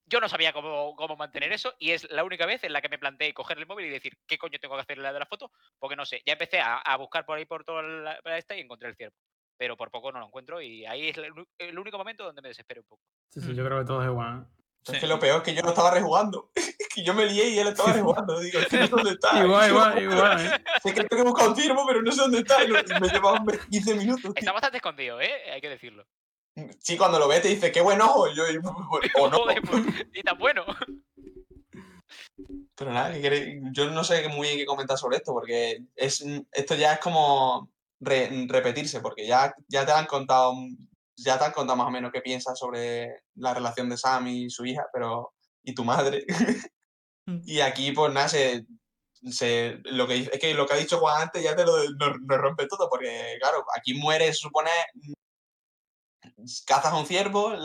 Yo 0.10 0.22
no 0.22 0.30
sabía 0.30 0.54
cómo, 0.54 0.96
cómo 0.96 1.18
mantener 1.18 1.52
eso 1.52 1.74
y 1.80 1.92
es 1.92 2.10
la 2.10 2.24
única 2.24 2.46
vez 2.46 2.64
en 2.64 2.72
la 2.72 2.82
que 2.82 2.88
me 2.90 2.98
planteé 2.98 3.34
coger 3.34 3.58
el 3.58 3.68
móvil 3.68 3.88
y 3.88 3.90
decir, 3.90 4.14
¿qué 4.26 4.38
coño 4.38 4.58
tengo 4.58 4.76
que 4.76 4.82
hacer 4.82 4.98
en 4.98 5.04
la 5.04 5.12
de 5.12 5.20
la 5.20 5.26
foto? 5.26 5.52
Porque 5.78 5.98
no 5.98 6.06
sé, 6.06 6.22
ya 6.26 6.34
empecé 6.34 6.60
a, 6.60 6.78
a 6.78 6.96
buscar 6.96 7.26
por 7.26 7.38
ahí 7.38 7.46
por 7.46 7.66
toda 7.66 7.84
la, 7.84 8.20
esta 8.38 8.56
y 8.56 8.62
encontré 8.62 8.88
el 8.90 8.96
ciervo. 8.96 9.16
Pero 9.58 9.76
por 9.76 9.92
poco 9.92 10.12
no 10.12 10.20
lo 10.20 10.28
encuentro 10.28 10.62
y 10.62 10.86
ahí 10.86 11.10
es 11.10 11.18
el, 11.18 11.78
único 11.80 11.98
momento 11.98 12.24
donde 12.24 12.42
me 12.42 12.48
desespero 12.50 12.82
un 12.82 12.88
poco. 12.88 13.02
Sí, 13.32 13.42
sí, 13.42 13.54
yo 13.56 13.66
creo 13.66 13.80
que 13.80 13.86
todo 13.86 14.02
es 14.02 14.08
igual. 14.08 14.44
¿eh? 14.44 14.58
Es 14.94 15.00
que 15.00 15.08
lo 15.08 15.20
peor 15.20 15.38
es 15.38 15.44
que 15.44 15.54
yo 15.54 15.62
no 15.62 15.70
estaba 15.70 15.92
rejugando. 15.92 16.52
que 16.96 17.04
yo 17.04 17.14
me 17.14 17.26
lié 17.26 17.50
y 17.50 17.60
él 17.60 17.68
estaba 17.68 17.92
rejugando. 17.94 18.40
Digo, 18.40 18.60
es 18.60 18.68
que 18.68 18.78
no 18.78 18.86
sé 18.86 18.92
dónde 18.92 19.12
está. 19.12 19.40
Igual, 19.44 19.70
Yo- 19.70 19.76
igual, 19.76 20.04
igual. 20.04 20.46
¿eh? 20.46 20.64
Sé 20.84 20.94
que 20.94 21.04
tengo 21.04 21.24
que 21.24 21.30
buscar 21.30 21.50
un 21.50 21.56
ciervo, 21.56 21.86
pero 21.86 22.02
no 22.02 22.12
sé 22.12 22.22
dónde 22.22 22.38
está. 22.40 22.64
Y 22.64 22.68
lo- 22.68 22.80
y 22.80 23.02
me 23.02 23.08
llevaba 23.10 23.44
15 23.70 23.96
minutos. 23.96 24.22
tío. 24.22 24.34
Está 24.36 24.54
bastante 24.54 24.78
escondido, 24.78 25.20
¿eh? 25.20 25.52
Hay 25.52 25.60
que 25.60 25.70
decirlo. 25.70 26.06
Sí, 26.80 26.98
cuando 26.98 27.20
lo 27.20 27.28
ves 27.28 27.42
te 27.44 27.50
dice, 27.50 27.72
qué 27.72 27.82
buen 27.82 28.02
ojo. 28.02 28.28
Y 28.28 28.36
yo, 28.36 28.50
y- 28.50 28.58
o 28.58 29.30
no. 29.30 29.38
Joder, 29.38 29.62
pues, 29.62 29.84
y 30.14 30.24
tan 30.24 30.38
bueno. 30.38 30.66
Pero 32.76 32.92
nada, 32.94 33.16
yo 33.72 33.90
no 33.90 34.04
sé 34.04 34.28
muy 34.30 34.48
bien 34.48 34.60
qué 34.60 34.66
comentar 34.66 34.98
sobre 34.98 35.18
esto, 35.18 35.34
porque 35.34 35.80
es, 35.96 36.24
esto 36.52 36.76
ya 36.76 36.94
es 36.94 37.00
como 37.00 37.70
re- 38.00 38.46
repetirse, 38.48 39.00
porque 39.02 39.26
ya, 39.26 39.54
ya 39.68 39.84
te 39.86 39.92
han 39.92 40.06
contado, 40.06 40.54
ya 41.16 41.40
te 41.40 41.46
han 41.46 41.52
contado 41.54 41.76
más 41.78 41.88
o 41.88 41.92
menos 41.92 42.12
qué 42.12 42.22
piensas 42.22 42.58
sobre 42.60 43.24
la 43.36 43.54
relación 43.56 43.90
de 43.90 43.98
Sam 43.98 44.28
y 44.28 44.50
su 44.52 44.64
hija, 44.66 44.86
pero 44.94 45.34
y 45.64 45.74
tu 45.74 45.84
madre. 45.84 46.26
Mm. 47.26 47.42
y 47.46 47.60
aquí, 47.62 47.92
pues 47.92 48.14
nada, 48.14 48.30
se, 48.30 48.64
se- 49.32 49.80
lo 49.86 50.08
que 50.08 50.18
es 50.32 50.40
que 50.40 50.54
lo 50.54 50.66
que 50.68 50.76
ha 50.76 50.78
dicho 50.78 51.00
Juan 51.00 51.24
antes 51.24 51.44
ya 51.44 51.56
te 51.56 51.66
lo 51.66 51.78
nos, 51.94 52.16
rompe 52.28 52.68
todo, 52.68 52.88
porque 52.90 53.38
claro, 53.42 53.66
aquí 53.76 53.96
muere, 53.96 54.28
se 54.28 54.34
supone, 54.36 54.70
cazas 56.66 56.94
a 56.94 56.98
un 56.98 57.06
ciervo, 57.06 57.50
mm, 57.52 57.62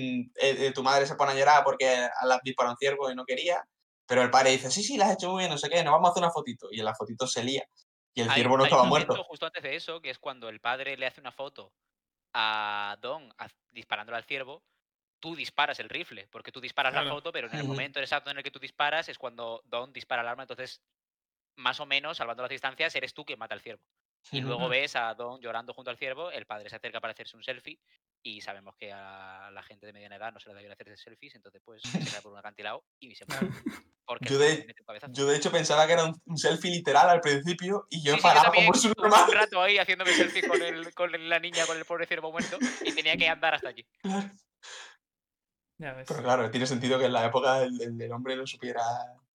eh, 0.00 0.30
eh, 0.66 0.72
tu 0.74 0.82
madre 0.82 1.06
se 1.06 1.14
pone 1.16 1.32
a 1.32 1.34
llorar 1.34 1.64
porque 1.64 1.86
has 1.88 2.40
disparado 2.42 2.74
un 2.74 2.78
ciervo 2.78 3.10
y 3.10 3.14
no 3.14 3.24
quería, 3.24 3.62
pero 4.06 4.22
el 4.22 4.30
padre 4.30 4.50
dice, 4.50 4.70
sí, 4.70 4.82
sí, 4.82 4.96
la 4.96 5.06
has 5.06 5.14
hecho 5.14 5.30
muy 5.30 5.40
bien, 5.40 5.50
no 5.50 5.58
sé 5.58 5.68
qué, 5.68 5.82
nos 5.82 5.92
vamos 5.92 6.08
a 6.08 6.10
hacer 6.12 6.22
una 6.22 6.32
fotito. 6.32 6.68
Y 6.70 6.78
en 6.80 6.84
la 6.84 6.94
fotito 6.94 7.26
se 7.26 7.42
lía. 7.44 7.64
Y 8.14 8.22
el 8.22 8.28
Hay- 8.30 8.36
ciervo 8.36 8.56
no 8.56 8.64
hay 8.64 8.68
estaba 8.68 8.82
un 8.84 8.88
muerto. 8.88 9.22
justo 9.24 9.46
antes 9.46 9.62
de 9.62 9.74
eso, 9.76 10.00
que 10.00 10.10
es 10.10 10.18
cuando 10.18 10.48
el 10.48 10.60
padre 10.60 10.96
le 10.96 11.06
hace 11.06 11.20
una 11.20 11.32
foto 11.32 11.72
a 12.34 12.96
Don 13.00 13.32
disparándole 13.72 14.16
al 14.18 14.24
ciervo, 14.24 14.62
tú 15.18 15.34
disparas 15.34 15.80
el 15.80 15.88
rifle, 15.88 16.28
porque 16.30 16.52
tú 16.52 16.60
disparas 16.60 16.94
la 16.94 17.04
foto, 17.08 17.32
pero 17.32 17.48
en 17.48 17.54
el 17.56 17.64
momento 17.64 17.98
exacto 18.00 18.30
en 18.30 18.36
el 18.38 18.42
que 18.44 18.50
tú 18.50 18.58
disparas 18.58 19.08
es 19.08 19.18
cuando 19.18 19.62
Don 19.64 19.92
dispara 19.92 20.22
el 20.22 20.28
arma, 20.28 20.42
entonces, 20.44 20.82
más 21.56 21.80
o 21.80 21.86
menos, 21.86 22.18
salvando 22.18 22.42
las 22.42 22.50
distancias, 22.50 22.94
eres 22.94 23.14
tú 23.14 23.24
quien 23.24 23.38
mata 23.38 23.54
al 23.54 23.60
ciervo. 23.62 23.82
Y 24.32 24.40
luego 24.40 24.68
ves 24.68 24.96
a 24.96 25.14
Don 25.14 25.40
llorando 25.40 25.72
junto 25.72 25.90
al 25.90 25.98
ciervo, 25.98 26.30
el 26.30 26.46
padre 26.46 26.68
se 26.68 26.76
acerca 26.76 27.00
para 27.00 27.12
hacerse 27.12 27.36
un 27.36 27.42
selfie, 27.44 27.78
y 28.22 28.40
sabemos 28.40 28.74
que 28.76 28.90
a 28.92 29.50
la 29.52 29.62
gente 29.62 29.86
de 29.86 29.92
mediana 29.92 30.16
edad 30.16 30.32
no 30.32 30.40
se 30.40 30.48
le 30.48 30.54
da 30.54 30.60
bien 30.60 30.72
hacerse 30.72 30.96
selfies, 30.96 31.36
entonces 31.36 31.62
pues 31.64 31.80
se 31.82 32.10
cae 32.10 32.20
por 32.22 32.32
un 32.32 32.38
acantilado 32.38 32.84
y 32.98 33.14
se 33.14 33.24
muere. 33.26 33.48
Porque 34.04 34.28
Yo 34.28 34.38
de-. 34.38 34.74
Yo 35.10 35.26
de 35.26 35.36
hecho 35.36 35.52
pensaba 35.52 35.86
que 35.86 35.92
era 35.92 36.04
un, 36.04 36.20
un 36.26 36.36
selfie 36.36 36.70
literal 36.72 37.08
al 37.08 37.20
principio 37.20 37.86
y 37.90 38.02
yo 38.04 38.12
Sí, 38.14 38.18
sí, 38.18 38.22
paraba 38.22 38.52
como 38.52 38.74
su 38.74 38.92
normal. 38.96 39.24
un 39.28 39.34
rato 39.34 39.62
ahí 39.62 39.78
haciéndome 39.78 40.12
selfie 40.12 40.42
con, 40.46 40.60
el, 40.60 40.92
con 40.94 41.28
la 41.28 41.38
niña, 41.38 41.64
con 41.66 41.76
el 41.78 41.84
pobre 41.84 42.06
ciervo 42.06 42.32
muerto, 42.32 42.58
y 42.84 42.92
tenía 42.92 43.16
que 43.16 43.28
andar 43.28 43.54
hasta 43.54 43.68
allí. 43.68 43.86
Ya 45.78 45.92
ves. 45.92 46.06
Pero 46.08 46.22
claro, 46.22 46.50
tiene 46.50 46.66
sentido 46.66 46.98
que 46.98 47.04
en 47.06 47.12
la 47.12 47.26
época 47.26 47.62
el, 47.62 47.80
el- 47.80 48.00
el 48.00 48.12
hombre 48.12 48.34
no 48.36 48.46
supiera. 48.46 48.82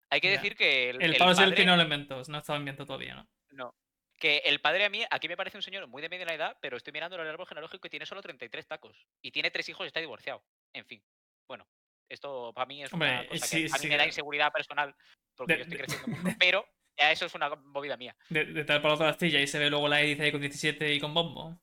Hay 0.10 0.20
que 0.20 0.28
Ya. 0.30 0.34
decir 0.34 0.56
que 0.56 0.90
el, 0.90 1.02
El 1.02 1.14
es 1.16 1.40
el 1.40 1.56
que 1.56 1.66
no 1.66 1.76
lo 1.78 1.84
inventó, 1.84 2.22
no 2.28 2.38
estaba 2.40 2.60
inventado 2.60 2.88
todavía, 2.88 3.16
¿no? 3.16 3.28
no, 3.52 3.76
que 4.22 4.38
el 4.46 4.62
padre 4.62 4.86
a 4.86 4.90
mí, 4.90 5.04
aquí 5.10 5.28
me 5.28 5.36
parece 5.36 5.58
un 5.58 5.64
señor 5.64 5.88
muy 5.88 6.02
de 6.02 6.08
mediana 6.08 6.34
edad, 6.34 6.58
pero 6.62 6.78
estoy 6.78 6.94
mirando 6.94 7.16
el 7.20 7.28
árbol 7.28 7.48
genealógico 7.48 7.88
y 7.88 7.90
tiene 7.90 8.06
solo 8.06 8.22
33 8.22 8.68
tacos. 8.68 9.06
Y 9.22 9.32
tiene 9.32 9.50
tres 9.52 9.68
hijos 9.68 9.84
y 9.84 9.88
está 9.88 10.00
divorciado. 10.00 10.44
En 10.74 10.86
fin, 10.86 11.04
bueno, 11.50 11.68
esto 12.08 12.54
para 12.54 12.68
mí 12.68 12.84
es 12.84 12.94
una 12.94 13.28
cosa 13.28 13.46
sí, 13.48 13.64
que 13.66 13.66
a 13.72 13.74
mí 13.74 13.80
sí, 13.80 13.88
me 13.90 13.98
da 13.98 14.06
inseguridad 14.06 14.54
personal, 14.54 14.96
porque 15.36 15.54
de- 15.54 15.58
yo 15.60 15.64
estoy 15.64 15.78
de- 15.80 15.84
creciendo 15.84 16.08
mucho, 16.24 16.38
pero 16.40 16.66
ya 16.98 17.12
eso 17.12 17.26
es 17.26 17.34
una 17.34 17.50
movida 17.56 17.98
mía. 17.98 18.16
De, 18.30 18.46
de 18.46 18.64
tal 18.64 18.82
para 18.82 18.94
otra 18.94 19.10
astilla 19.10 19.42
y 19.42 19.48
se 19.48 19.58
ve 19.60 19.70
luego 19.72 19.88
la 19.88 20.02
Edith 20.02 20.22
ahí 20.22 20.32
con 20.32 20.40
17 20.42 20.94
y 20.94 21.00
con 21.00 21.14
bombo. 21.14 21.60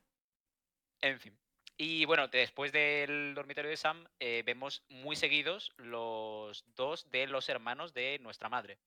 En 1.00 1.18
fin. 1.20 1.36
Y 1.76 2.04
bueno, 2.04 2.28
después 2.28 2.70
del 2.72 3.34
dormitorio 3.34 3.70
de 3.70 3.76
Sam, 3.76 4.06
eh, 4.20 4.42
vemos 4.46 4.84
muy 4.88 5.16
seguidos 5.16 5.72
los 5.78 6.64
dos 6.76 7.10
de 7.10 7.26
los 7.26 7.48
hermanos 7.48 7.92
de 7.92 8.18
nuestra 8.20 8.48
madre. 8.48 8.78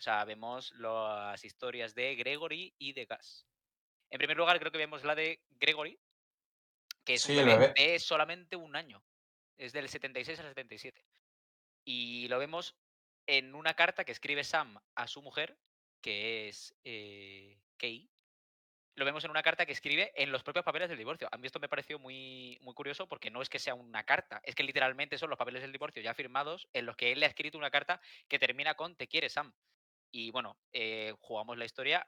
O 0.00 0.02
sea, 0.02 0.24
vemos 0.24 0.72
las 0.78 1.44
historias 1.44 1.94
de 1.94 2.16
Gregory 2.16 2.74
y 2.78 2.94
de 2.94 3.04
Gus. 3.04 3.46
En 4.08 4.16
primer 4.16 4.34
lugar, 4.34 4.58
creo 4.58 4.72
que 4.72 4.78
vemos 4.78 5.04
la 5.04 5.14
de 5.14 5.42
Gregory, 5.50 6.00
que 7.04 7.14
es 7.14 7.22
Sí, 7.22 7.36
un 7.36 7.44
bebé. 7.44 7.74
de 7.76 7.98
solamente 7.98 8.56
un 8.56 8.76
año. 8.76 9.04
Es 9.58 9.74
del 9.74 9.90
76 9.90 10.40
al 10.40 10.46
77. 10.46 11.04
Y 11.84 12.28
lo 12.28 12.38
vemos 12.38 12.74
en 13.26 13.54
una 13.54 13.74
carta 13.74 14.06
que 14.06 14.12
escribe 14.12 14.42
Sam 14.42 14.80
a 14.94 15.06
su 15.06 15.20
mujer, 15.20 15.58
que 16.00 16.48
es 16.48 16.74
eh, 16.82 17.60
Kay, 17.76 18.08
lo 18.94 19.04
vemos 19.04 19.22
en 19.24 19.30
una 19.30 19.42
carta 19.42 19.66
que 19.66 19.72
escribe 19.72 20.12
en 20.14 20.32
los 20.32 20.42
propios 20.42 20.64
papeles 20.64 20.88
del 20.88 20.96
divorcio. 20.96 21.28
A 21.30 21.36
mí 21.36 21.46
esto 21.46 21.60
me 21.60 21.68
pareció 21.68 21.98
muy, 21.98 22.56
muy 22.62 22.72
curioso 22.72 23.06
porque 23.06 23.30
no 23.30 23.42
es 23.42 23.50
que 23.50 23.58
sea 23.58 23.74
una 23.74 24.04
carta, 24.04 24.40
es 24.44 24.54
que 24.54 24.62
literalmente 24.62 25.18
son 25.18 25.28
los 25.28 25.38
papeles 25.38 25.60
del 25.60 25.72
divorcio 25.72 26.02
ya 26.02 26.14
firmados 26.14 26.68
en 26.72 26.86
los 26.86 26.96
que 26.96 27.12
él 27.12 27.20
le 27.20 27.26
ha 27.26 27.28
escrito 27.28 27.58
una 27.58 27.70
carta 27.70 28.00
que 28.28 28.38
termina 28.38 28.74
con 28.74 28.96
Te 28.96 29.06
quiere 29.06 29.28
Sam. 29.28 29.52
Y 30.12 30.30
bueno, 30.30 30.56
eh, 30.72 31.14
jugamos 31.20 31.56
la 31.58 31.64
historia. 31.64 32.06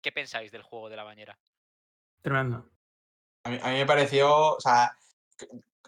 ¿Qué 0.00 0.12
pensáis 0.12 0.52
del 0.52 0.62
juego 0.62 0.88
de 0.88 0.96
la 0.96 1.04
bañera? 1.04 1.38
Tremendo. 2.22 2.68
A 3.44 3.50
mí, 3.50 3.58
a 3.62 3.68
mí 3.70 3.76
me 3.78 3.86
pareció, 3.86 4.54
o 4.56 4.60
sea, 4.60 4.96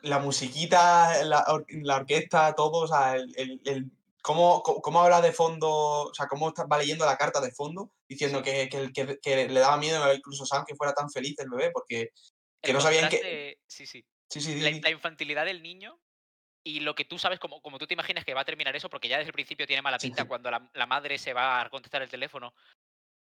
la 0.03 0.19
musiquita, 0.19 1.23
la, 1.25 1.45
or- 1.49 1.67
la 1.69 1.97
orquesta, 1.97 2.55
todo, 2.55 2.85
o 2.85 2.89
sea, 2.89 3.17
el, 3.17 3.33
el- 3.37 3.61
el- 3.67 3.91
cómo, 4.23 4.63
cómo 4.63 5.01
habla 5.01 5.21
de 5.21 5.33
fondo, 5.33 5.69
o 5.71 6.15
sea, 6.15 6.27
cómo 6.27 6.53
va 6.53 6.79
leyendo 6.79 7.05
la 7.07 7.17
carta 7.19 7.41
de 7.41 7.53
fondo, 7.53 7.91
diciendo 8.09 8.43
que, 8.43 8.69
que, 8.69 8.77
el- 8.79 8.93
que- 8.93 9.19
que 9.21 9.49
le 9.49 9.61
daba 9.61 9.77
miedo 9.77 10.13
incluso 10.15 10.45
a 10.45 10.47
Sam 10.47 10.65
que 10.67 10.75
fuera 10.75 10.95
tan 10.95 11.11
feliz 11.11 11.39
el 11.39 11.51
bebé, 11.51 11.71
porque 11.71 12.11
que 12.63 12.71
El 12.71 12.75
no 12.75 12.81
sabían 12.81 13.09
que... 13.11 13.59
Sí, 13.67 13.87
sí. 13.87 14.05
Sí, 14.29 14.41
sí, 14.41 14.61
la 14.61 14.91
infantilidad 14.91 15.45
del 15.45 15.61
niño 15.63 16.00
y 16.63 16.81
lo 16.81 16.95
que 16.95 17.05
tú 17.05 17.19
sabes, 17.19 17.39
como, 17.39 17.61
como 17.63 17.79
tú 17.79 17.87
te 17.87 17.95
imaginas 17.95 18.25
que 18.25 18.35
va 18.35 18.43
a 18.43 18.45
terminar 18.45 18.75
eso, 18.77 18.91
porque 18.91 19.09
ya 19.09 19.19
desde 19.19 19.29
el 19.29 19.35
principio 19.35 19.67
tiene 19.67 19.83
mala 19.83 19.99
pinta 19.99 20.23
sí. 20.23 20.29
cuando 20.29 20.51
la, 20.51 20.71
la 20.75 20.87
madre 20.87 21.19
se 21.19 21.33
va 21.33 21.61
a 21.61 21.71
contestar 21.71 22.03
el 22.03 22.09
teléfono. 22.09 22.53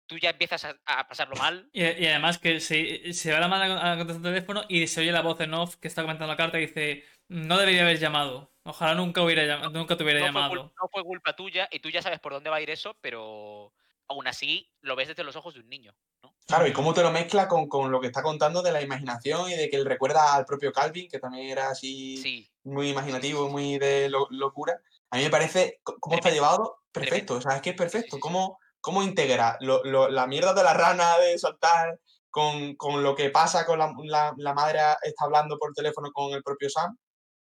Tú 0.07 0.19
ya 0.19 0.31
empiezas 0.31 0.65
a, 0.65 0.77
a 0.85 1.09
pasarlo 1.09 1.37
mal. 1.37 1.69
Y, 1.73 1.83
y 1.83 2.07
además 2.07 2.39
que 2.39 2.61
se, 2.61 3.13
se 3.15 3.33
va 3.33 3.41
la 3.41 3.49
mano 3.49 3.79
a 3.81 3.97
contestar 3.97 4.27
el 4.27 4.35
teléfono 4.35 4.65
y 4.69 4.87
se 4.87 5.01
oye 5.01 5.13
la 5.13 5.23
voz 5.23 5.41
en 5.41 5.55
off 5.55 5.77
que 5.77 5.89
está 5.89 6.03
comentando 6.03 6.31
la 6.33 6.37
carta 6.37 6.59
y 6.59 6.67
dice 6.67 7.05
no 7.29 7.57
debería 7.57 7.83
haber 7.83 7.99
llamado. 7.99 8.53
Ojalá 8.65 8.95
nunca 8.95 9.23
hubiera 9.23 9.45
llamado, 9.45 9.71
nunca 9.71 9.97
te 9.97 10.05
hubiera 10.05 10.21
no 10.21 10.27
fue, 10.27 10.33
cul- 10.43 10.49
llamado. 10.49 10.75
no 10.81 10.89
fue 10.89 11.03
culpa 11.03 11.35
tuya 11.35 11.69
y 11.71 11.81
tú 11.81 11.89
ya 11.89 12.03
sabes 12.03 12.21
por 12.21 12.33
dónde 12.33 12.51
va 12.51 12.57
a 12.57 12.61
ir 12.61 12.69
eso, 12.69 12.95
pero 13.01 13.73
aún 14.13 14.27
así 14.29 14.71
lo 14.81 14.97
ves 14.97 15.09
desde 15.09 15.25
los 15.25 15.37
ojos 15.37 15.55
de 15.55 15.61
un 15.61 15.69
niño. 15.69 15.93
¿no? 16.23 16.35
Claro, 16.47 16.67
y 16.67 16.73
cómo 16.73 16.95
te 16.95 17.03
lo 17.03 17.11
mezcla 17.11 17.49
con, 17.49 17.69
con 17.69 17.91
lo 17.91 18.01
que 18.01 18.07
está 18.07 18.23
contando 18.23 18.63
de 18.63 18.73
la 18.73 18.81
imaginación 18.83 19.51
y 19.51 19.57
de 19.57 19.69
que 19.69 19.77
él 19.77 19.85
recuerda 19.85 20.35
al 20.35 20.45
propio 20.45 20.73
Calvin, 20.73 21.09
que 21.11 21.19
también 21.19 21.49
era 21.49 21.69
así 21.71 22.17
Sí, 22.19 22.51
muy 22.65 22.91
imaginativo, 22.91 23.49
muy 23.49 23.79
de 23.79 24.09
lo- 24.09 24.29
locura. 24.31 24.81
A 25.11 25.17
mí 25.17 25.25
me 25.25 25.31
parece 25.31 25.81
cómo 25.83 26.15
está 26.17 26.29
Tremendo, 26.31 26.35
llevado 26.35 26.79
perfecto, 26.93 27.35
o 27.35 27.41
sea, 27.41 27.57
es 27.57 27.63
que 27.63 27.71
es 27.71 27.77
perfecto. 27.77 28.17
sí. 28.17 28.21
Cómo, 28.21 28.59
cómo 28.81 29.03
integra 29.03 29.57
lo- 29.61 29.83
lo- 29.85 30.09
la 30.09 30.27
mierda 30.27 30.55
de 30.55 30.63
la 30.63 30.75
rana 30.75 31.19
de 31.19 31.39
saltar 31.39 31.99
con, 32.31 32.77
con 32.77 33.03
lo 33.03 33.15
que 33.15 33.29
pasa 33.31 33.67
con 33.67 33.79
la, 33.79 33.93
la- 34.05 34.33
la 34.37 34.55
madre 34.55 34.79
está 35.03 35.25
hablando 35.25 35.59
por 35.59 35.73
teléfono 35.75 36.11
con 36.13 36.33
el 36.33 36.43
propio 36.43 36.71
Sam. 36.71 36.97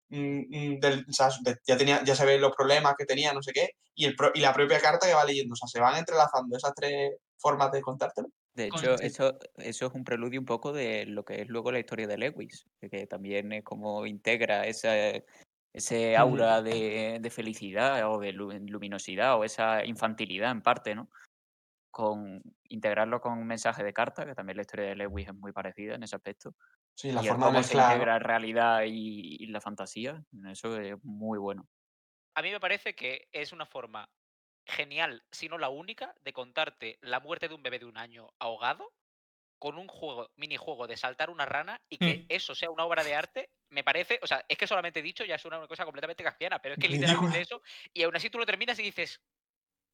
Mm, 0.09 0.39
mm, 0.49 0.79
del- 0.79 1.05
o 1.09 1.13
sea, 1.13 1.29
de- 1.41 1.57
ya, 1.67 1.77
tenía, 1.77 2.03
ya 2.03 2.15
se 2.15 2.25
ven 2.25 2.41
los 2.41 2.55
problemas 2.55 2.95
que 2.97 3.05
tenía, 3.05 3.33
no 3.33 3.41
sé 3.41 3.51
qué, 3.53 3.69
y, 3.95 4.05
el 4.05 4.15
pro- 4.15 4.31
y 4.33 4.39
la 4.41 4.53
propia 4.53 4.79
carta 4.79 5.07
que 5.07 5.13
va 5.13 5.25
leyendo. 5.25 5.53
O 5.53 5.55
sea, 5.55 5.67
se 5.67 5.79
van 5.79 5.97
entrelazando 5.97 6.55
esas 6.57 6.73
tres, 6.75 7.13
formas 7.37 7.71
de 7.71 7.81
contártelo. 7.81 8.29
De 8.53 8.67
hecho, 8.67 8.93
eso, 9.05 9.37
eso 9.57 9.85
es 9.87 9.93
un 9.93 10.03
preludio 10.05 10.39
un 10.39 10.45
poco 10.45 10.71
de 10.71 11.05
lo 11.05 11.25
que 11.25 11.41
es 11.41 11.47
luego 11.49 11.71
la 11.71 11.79
historia 11.79 12.07
de 12.07 12.17
Lewis, 12.17 12.65
que- 12.89 13.05
también 13.07 13.51
es 13.51 13.63
como 13.63 14.05
integra 14.05 14.65
esa, 14.65 14.93
ese 15.73 16.15
aura 16.15 16.61
de, 16.61 17.17
de 17.21 17.29
felicidad 17.29 18.09
o 18.09 18.19
de 18.19 18.31
lu- 18.31 18.51
luminosidad 18.53 19.37
o 19.37 19.43
esa 19.43 19.83
infantilidad 19.85 20.51
en 20.51 20.61
parte, 20.61 20.95
¿no? 20.95 21.09
Con 21.97 22.41
integrarlo 22.65 23.21
con 23.21 23.33
un 23.39 23.47
mensaje 23.47 23.83
de 23.83 23.93
carta, 23.93 24.25
que 24.25 24.35
también 24.35 24.57
la 24.57 24.63
historia 24.63 24.87
de 24.89 24.95
Lewis 24.97 25.27
es 25.29 25.33
muy 25.35 25.53
parecida 25.53 25.95
en 25.95 26.03
ese 26.03 26.15
aspecto. 26.17 26.55
Sí, 26.93 27.11
la 27.13 27.23
y 27.23 27.27
forma 27.27 27.47
de 27.47 27.51
cómo 27.51 27.63
se 27.63 27.75
mezclar. 27.75 27.77
integra 27.77 28.19
realidad 28.19 28.81
y, 28.85 29.37
y 29.43 29.47
la 29.47 29.61
fantasía, 29.61 30.23
eso 30.51 30.77
es 30.79 30.95
muy 31.03 31.39
bueno. 31.39 31.69
A 32.33 32.41
mí 32.41 32.51
me 32.51 32.59
parece 32.59 32.95
que 32.95 33.27
es 33.31 33.51
una 33.51 33.65
forma 33.65 34.09
genial, 34.67 35.23
si 35.31 35.49
no 35.49 35.57
la 35.57 35.69
única, 35.69 36.15
de 36.21 36.33
contarte 36.33 36.97
la 37.01 37.19
muerte 37.19 37.47
de 37.47 37.55
un 37.55 37.63
bebé 37.63 37.79
de 37.79 37.85
un 37.85 37.97
año 37.97 38.29
ahogado 38.39 38.93
con 39.59 39.77
un 39.77 39.87
juego, 39.87 40.31
minijuego 40.37 40.87
de 40.87 40.97
saltar 40.97 41.29
una 41.31 41.45
rana 41.45 41.81
y 41.89 41.99
que 41.99 42.25
Mm. 42.25 42.29
eso 42.29 42.55
sea 42.55 42.71
una 42.71 42.85
obra 42.85 43.03
de 43.03 43.15
arte, 43.15 43.51
me 43.69 43.83
parece, 43.83 44.19
o 44.23 44.27
sea, 44.27 44.45
es 44.49 44.57
que 44.57 44.67
solamente 44.67 45.01
dicho 45.01 45.25
ya 45.25 45.35
es 45.35 45.45
una 45.45 45.67
cosa 45.67 45.85
completamente 45.85 46.23
caspiana, 46.23 46.59
pero 46.61 46.73
es 46.75 46.79
que 46.79 46.89
literalmente 46.89 47.41
eso, 47.41 47.61
y 47.93 48.03
aún 48.03 48.15
así 48.15 48.29
tú 48.29 48.39
lo 48.39 48.45
terminas 48.45 48.79
y 48.79 48.83
dices, 48.83 49.21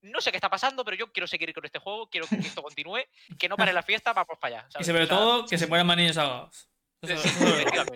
no 0.01 0.21
sé 0.21 0.31
qué 0.31 0.37
está 0.37 0.49
pasando, 0.49 0.83
pero 0.85 0.97
yo 0.97 1.11
quiero 1.11 1.27
seguir 1.27 1.53
con 1.53 1.65
este 1.65 1.79
juego, 1.79 2.07
quiero 2.09 2.27
que 2.27 2.35
esto 2.35 2.61
continúe, 2.63 2.99
que 3.39 3.49
no 3.49 3.55
pare 3.57 3.73
la 3.73 3.83
fiesta, 3.83 4.13
vamos 4.13 4.37
para 4.39 4.59
allá. 4.59 4.67
Y 4.79 4.83
sobre 4.83 5.03
O 5.03 5.07
sea, 5.07 5.17
todo 5.17 5.45
que 5.45 5.57
se 5.57 5.67
mueran 5.67 5.87
más 5.87 5.97
niños 5.97 6.17
ahogados. 6.17 6.69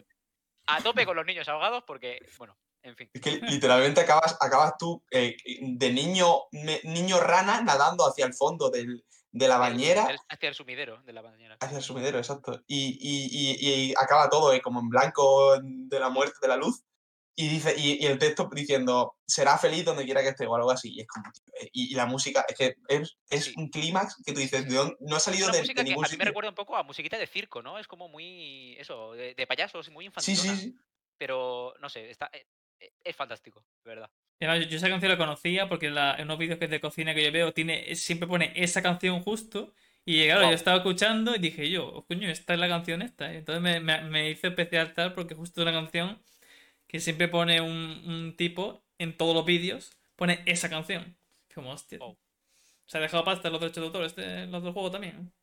A 0.67 0.81
tope 0.81 1.05
con 1.05 1.15
los 1.15 1.25
niños 1.25 1.47
ahogados 1.47 1.83
porque, 1.85 2.17
bueno, 2.39 2.57
en 2.81 2.95
fin. 2.95 3.09
Es 3.13 3.21
que 3.21 3.37
literalmente 3.37 4.01
acabas, 4.01 4.35
acabas 4.41 4.73
tú 4.79 5.03
eh, 5.11 5.37
de 5.61 5.91
niño, 5.93 6.45
me- 6.51 6.81
niño 6.83 7.19
rana 7.19 7.61
nadando 7.61 8.07
hacia 8.07 8.25
el 8.25 8.33
fondo 8.33 8.69
del- 8.71 9.05
de 9.31 9.47
la 9.47 9.55
el- 9.55 9.59
bañera. 9.59 10.07
el- 10.09 10.17
hacia 10.27 10.49
el 10.49 10.55
sumidero 10.55 11.03
de 11.03 11.13
la 11.13 11.21
bañera. 11.21 11.57
Hacia 11.59 11.77
el 11.77 11.83
sumidero, 11.83 12.17
exacto. 12.17 12.63
Y, 12.67 12.97
y- 12.99 13.29
y- 13.31 13.89
y 13.89 13.93
acaba 13.95 14.27
todo 14.29 14.53
eh, 14.53 14.61
como 14.61 14.79
en 14.79 14.89
blanco 14.89 15.59
de 15.61 15.99
la 15.99 16.09
muerte, 16.09 16.37
de 16.41 16.47
la 16.47 16.55
luz. 16.57 16.83
Y 17.37 17.49
dice 17.49 17.75
y, 17.77 18.01
y 18.01 18.05
el 18.07 18.17
texto 18.17 18.49
diciendo, 18.53 19.17
será 19.27 19.57
feliz 19.57 19.83
donde 19.83 20.05
quiera 20.05 20.21
que 20.21 20.29
esté 20.29 20.47
o 20.47 20.55
algo 20.55 20.71
así. 20.71 20.93
Y, 20.93 21.01
es 21.01 21.07
como, 21.07 21.25
y, 21.73 21.91
y 21.91 21.95
la 21.95 22.05
música, 22.05 22.45
es 22.47 22.55
que 22.55 22.75
es, 22.87 23.17
es 23.29 23.45
Sí. 23.45 23.53
un 23.57 23.69
clímax 23.69 24.21
que 24.25 24.31
tú 24.33 24.39
dices, 24.39 24.67
¿de 24.69 24.73
dónde- 24.75 24.95
no 25.01 25.15
ha 25.15 25.17
Es 25.17 25.23
salido 25.23 25.45
una 25.47 25.53
de, 25.55 25.59
música 25.63 25.81
de 25.81 25.85
que 25.85 25.91
a 25.91 25.95
ningún 25.95 26.05
mí 26.11 26.17
me 26.17 26.25
recuerda 26.25 26.49
un 26.49 26.55
poco 26.55 26.75
a 26.77 26.83
musiquita 26.83 27.17
de 27.17 27.27
circo, 27.27 27.61
¿no? 27.61 27.77
Es 27.77 27.87
como 27.87 28.07
muy, 28.07 28.75
eso, 28.79 29.11
de, 29.13 29.35
de 29.35 29.47
payasos, 29.47 29.89
muy 29.89 30.05
infantil. 30.05 30.37
sí, 30.37 30.49
sí. 30.55 30.75
Pero, 31.17 31.73
no 31.81 31.89
sé, 31.89 32.09
está, 32.09 32.29
eh, 32.33 32.45
eh, 32.79 32.91
es 33.03 33.15
fantástico, 33.15 33.65
de 33.83 33.89
verdad. 33.89 34.09
Además, 34.39 34.67
yo- 34.69 34.77
esa 34.77 34.89
canción 34.89 35.11
la 35.11 35.17
conocía 35.17 35.67
porque 35.67 35.87
en, 35.87 35.95
la- 35.95 36.15
en 36.15 36.25
unos 36.25 36.37
vídeos 36.37 36.59
que 36.59 36.67
de 36.69 36.79
cocina 36.81 37.13
que 37.13 37.23
yo 37.23 37.31
veo 37.33 37.53
tiene, 37.53 37.95
siempre 37.95 38.27
pone 38.27 38.53
esa 38.55 38.81
canción 38.81 39.21
justo. 39.21 39.73
Y 40.05 40.25
claro, 40.25 40.41
Guau. 40.41 40.51
yo 40.51 40.55
estaba 40.55 40.77
escuchando 40.77 41.35
y 41.35 41.39
dije 41.39 41.69
yo, 41.69 41.87
"Oh, 41.87 42.05
coño, 42.05 42.29
esta 42.29 42.53
es 42.53 42.59
la 42.59 42.67
canción 42.69 43.01
esta. 43.01 43.33
Y 43.33 43.37
entonces 43.37 43.61
me, 43.61 43.79
me, 43.79 44.01
me 44.03 44.29
hizo 44.29 44.47
especial 44.47 44.93
tal 44.93 45.13
porque 45.13 45.35
justo 45.35 45.61
una 45.63 45.71
canción 45.73 46.21
que 46.95 47.01
siempre 47.01 47.27
pone 47.27 47.59
un, 47.59 48.03
un 48.07 48.37
tipo 48.37 48.81
en 48.99 49.17
todos 49.17 49.35
los 49.35 49.43
vídeos, 49.43 49.91
pone 50.15 50.41
esa 50.45 50.69
canción. 50.69 51.17
Como 51.53 51.71
hostia. 51.71 51.99
Wow. 51.99 52.17
Se 52.85 52.97
ha 52.97 53.01
dejado 53.01 53.25
pasta 53.25 53.49
los 53.49 53.59
derechos 53.59 53.81
de 53.81 53.87
autor, 53.87 54.03
este, 54.05 54.45
los 54.45 54.63
del 54.63 54.71
juego 54.71 54.91
también. 54.91 55.33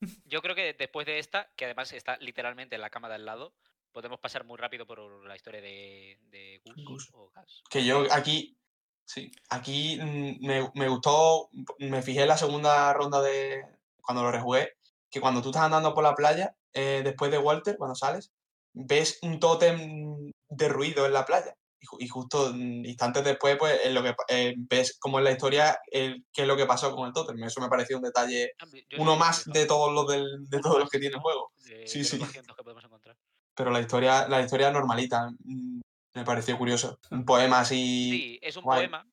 Yo 0.24 0.42
creo 0.42 0.56
que 0.56 0.74
después 0.74 1.06
de 1.06 1.20
esta, 1.20 1.52
que 1.54 1.66
además 1.66 1.92
está 1.92 2.16
literalmente 2.16 2.74
en 2.74 2.80
la 2.80 2.90
cama 2.90 3.08
de 3.08 3.14
al 3.14 3.26
lado, 3.26 3.54
podemos 3.92 4.18
pasar 4.18 4.42
muy 4.42 4.56
rápido 4.56 4.88
por 4.88 5.24
la 5.24 5.36
historia 5.36 5.60
de, 5.60 6.18
de 6.32 6.62
Gus, 6.64 6.84
Gus. 6.84 7.10
o 7.12 7.30
Gas. 7.30 7.62
Que 7.70 7.84
yo 7.84 8.04
aquí, 8.10 8.58
sí, 9.04 9.30
aquí 9.50 10.00
mm, 10.02 10.44
me, 10.44 10.68
me 10.74 10.88
gustó, 10.88 11.48
me 11.78 12.02
fijé 12.02 12.22
en 12.22 12.28
la 12.28 12.38
segunda 12.38 12.92
ronda 12.92 13.22
de 13.22 13.64
cuando 14.02 14.24
lo 14.24 14.32
rejugué, 14.32 14.72
que 15.08 15.20
cuando 15.20 15.42
tú 15.42 15.50
estás 15.50 15.62
andando 15.62 15.94
por 15.94 16.02
la 16.02 16.16
playa, 16.16 16.56
eh, 16.72 17.02
después 17.04 17.30
de 17.30 17.38
Walter, 17.38 17.76
cuando 17.76 17.94
sales, 17.94 18.32
ves 18.72 19.20
un 19.22 19.38
tótem 19.38 20.32
de 20.48 20.68
ruido 20.68 21.06
en 21.06 21.12
la 21.12 21.24
playa. 21.24 21.54
Y, 21.80 21.86
ju- 21.86 21.96
y 22.00 22.08
justo 22.08 22.52
mm, 22.52 22.84
instantes 22.86 23.24
después, 23.24 23.56
pues, 23.56 23.80
en 23.84 23.94
lo 23.94 24.02
que, 24.02 24.14
eh, 24.28 24.54
ves 24.56 24.98
como 24.98 25.18
en 25.18 25.24
la 25.24 25.30
historia 25.32 25.78
el, 25.92 26.24
qué 26.32 26.42
es 26.42 26.48
lo 26.48 26.56
que 26.56 26.66
pasó 26.66 26.94
con 26.94 27.06
el 27.06 27.12
tótem. 27.12 27.40
Eso 27.44 27.60
me 27.60 27.68
pareció 27.68 27.96
un 27.98 28.02
detalle, 28.02 28.52
Ah, 28.58 28.66
yo 28.88 29.00
uno 29.02 29.16
más 29.16 29.44
de 29.46 29.64
todos 29.66 29.92
los 29.92 30.06
del, 30.08 30.26
de 30.50 30.60
todos 30.60 30.78
los 30.80 30.90
que 30.90 30.98
tiene 30.98 31.14
el 31.16 31.20
juego. 31.22 31.52
De, 31.64 31.86
Sí, 31.86 31.98
de 32.00 32.04
sí. 32.04 32.18
los 32.18 32.26
200 32.28 32.56
que 32.56 32.62
podemos 32.64 32.84
encontrar. 32.84 33.16
Pero 33.54 33.70
la 33.70 33.80
historia, 33.80 34.26
la 34.28 34.40
historia 34.40 34.70
normalita, 34.72 35.30
mm, 35.44 35.80
me 36.14 36.24
pareció 36.24 36.58
curioso. 36.58 36.98
Un 37.10 37.24
poema 37.24 37.60
así. 37.60 38.10
Sí, 38.10 38.38
es 38.42 38.56
un 38.56 38.64
guay. 38.64 38.80
poema. 38.80 39.06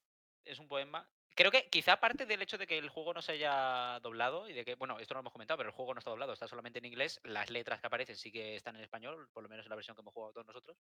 Es 0.44 0.58
un 0.60 0.68
poema. 0.68 1.08
Creo 1.36 1.52
que 1.52 1.68
quizá 1.70 1.94
aparte 1.94 2.26
del 2.26 2.42
hecho 2.42 2.58
de 2.58 2.66
que 2.66 2.78
el 2.78 2.88
juego 2.90 3.14
no 3.14 3.22
se 3.22 3.34
haya 3.34 4.00
doblado 4.02 4.48
y 4.48 4.54
de 4.54 4.64
que, 4.64 4.76
bueno, 4.76 4.98
esto 5.00 5.14
no 5.14 5.18
lo 5.18 5.22
hemos 5.24 5.34
comentado, 5.34 5.58
pero 5.58 5.70
el 5.70 5.76
juego 5.76 5.94
no 5.94 6.00
está 6.00 6.10
doblado, 6.10 6.32
está 6.32 6.48
solamente 6.48 6.80
en 6.80 6.86
inglés. 6.86 7.20
Las 7.24 7.50
letras 7.50 7.82
que 7.82 7.88
aparecen 7.88 8.16
sí 8.16 8.32
que 8.32 8.56
están 8.56 8.76
en 8.78 8.84
español, 8.84 9.28
por 9.34 9.44
lo 9.44 9.50
menos 9.50 9.66
en 9.66 9.70
la 9.72 9.76
versión 9.76 9.96
que 9.96 10.02
hemos 10.02 10.14
jugado 10.14 10.32
todos 10.34 10.48
nosotros, 10.48 10.78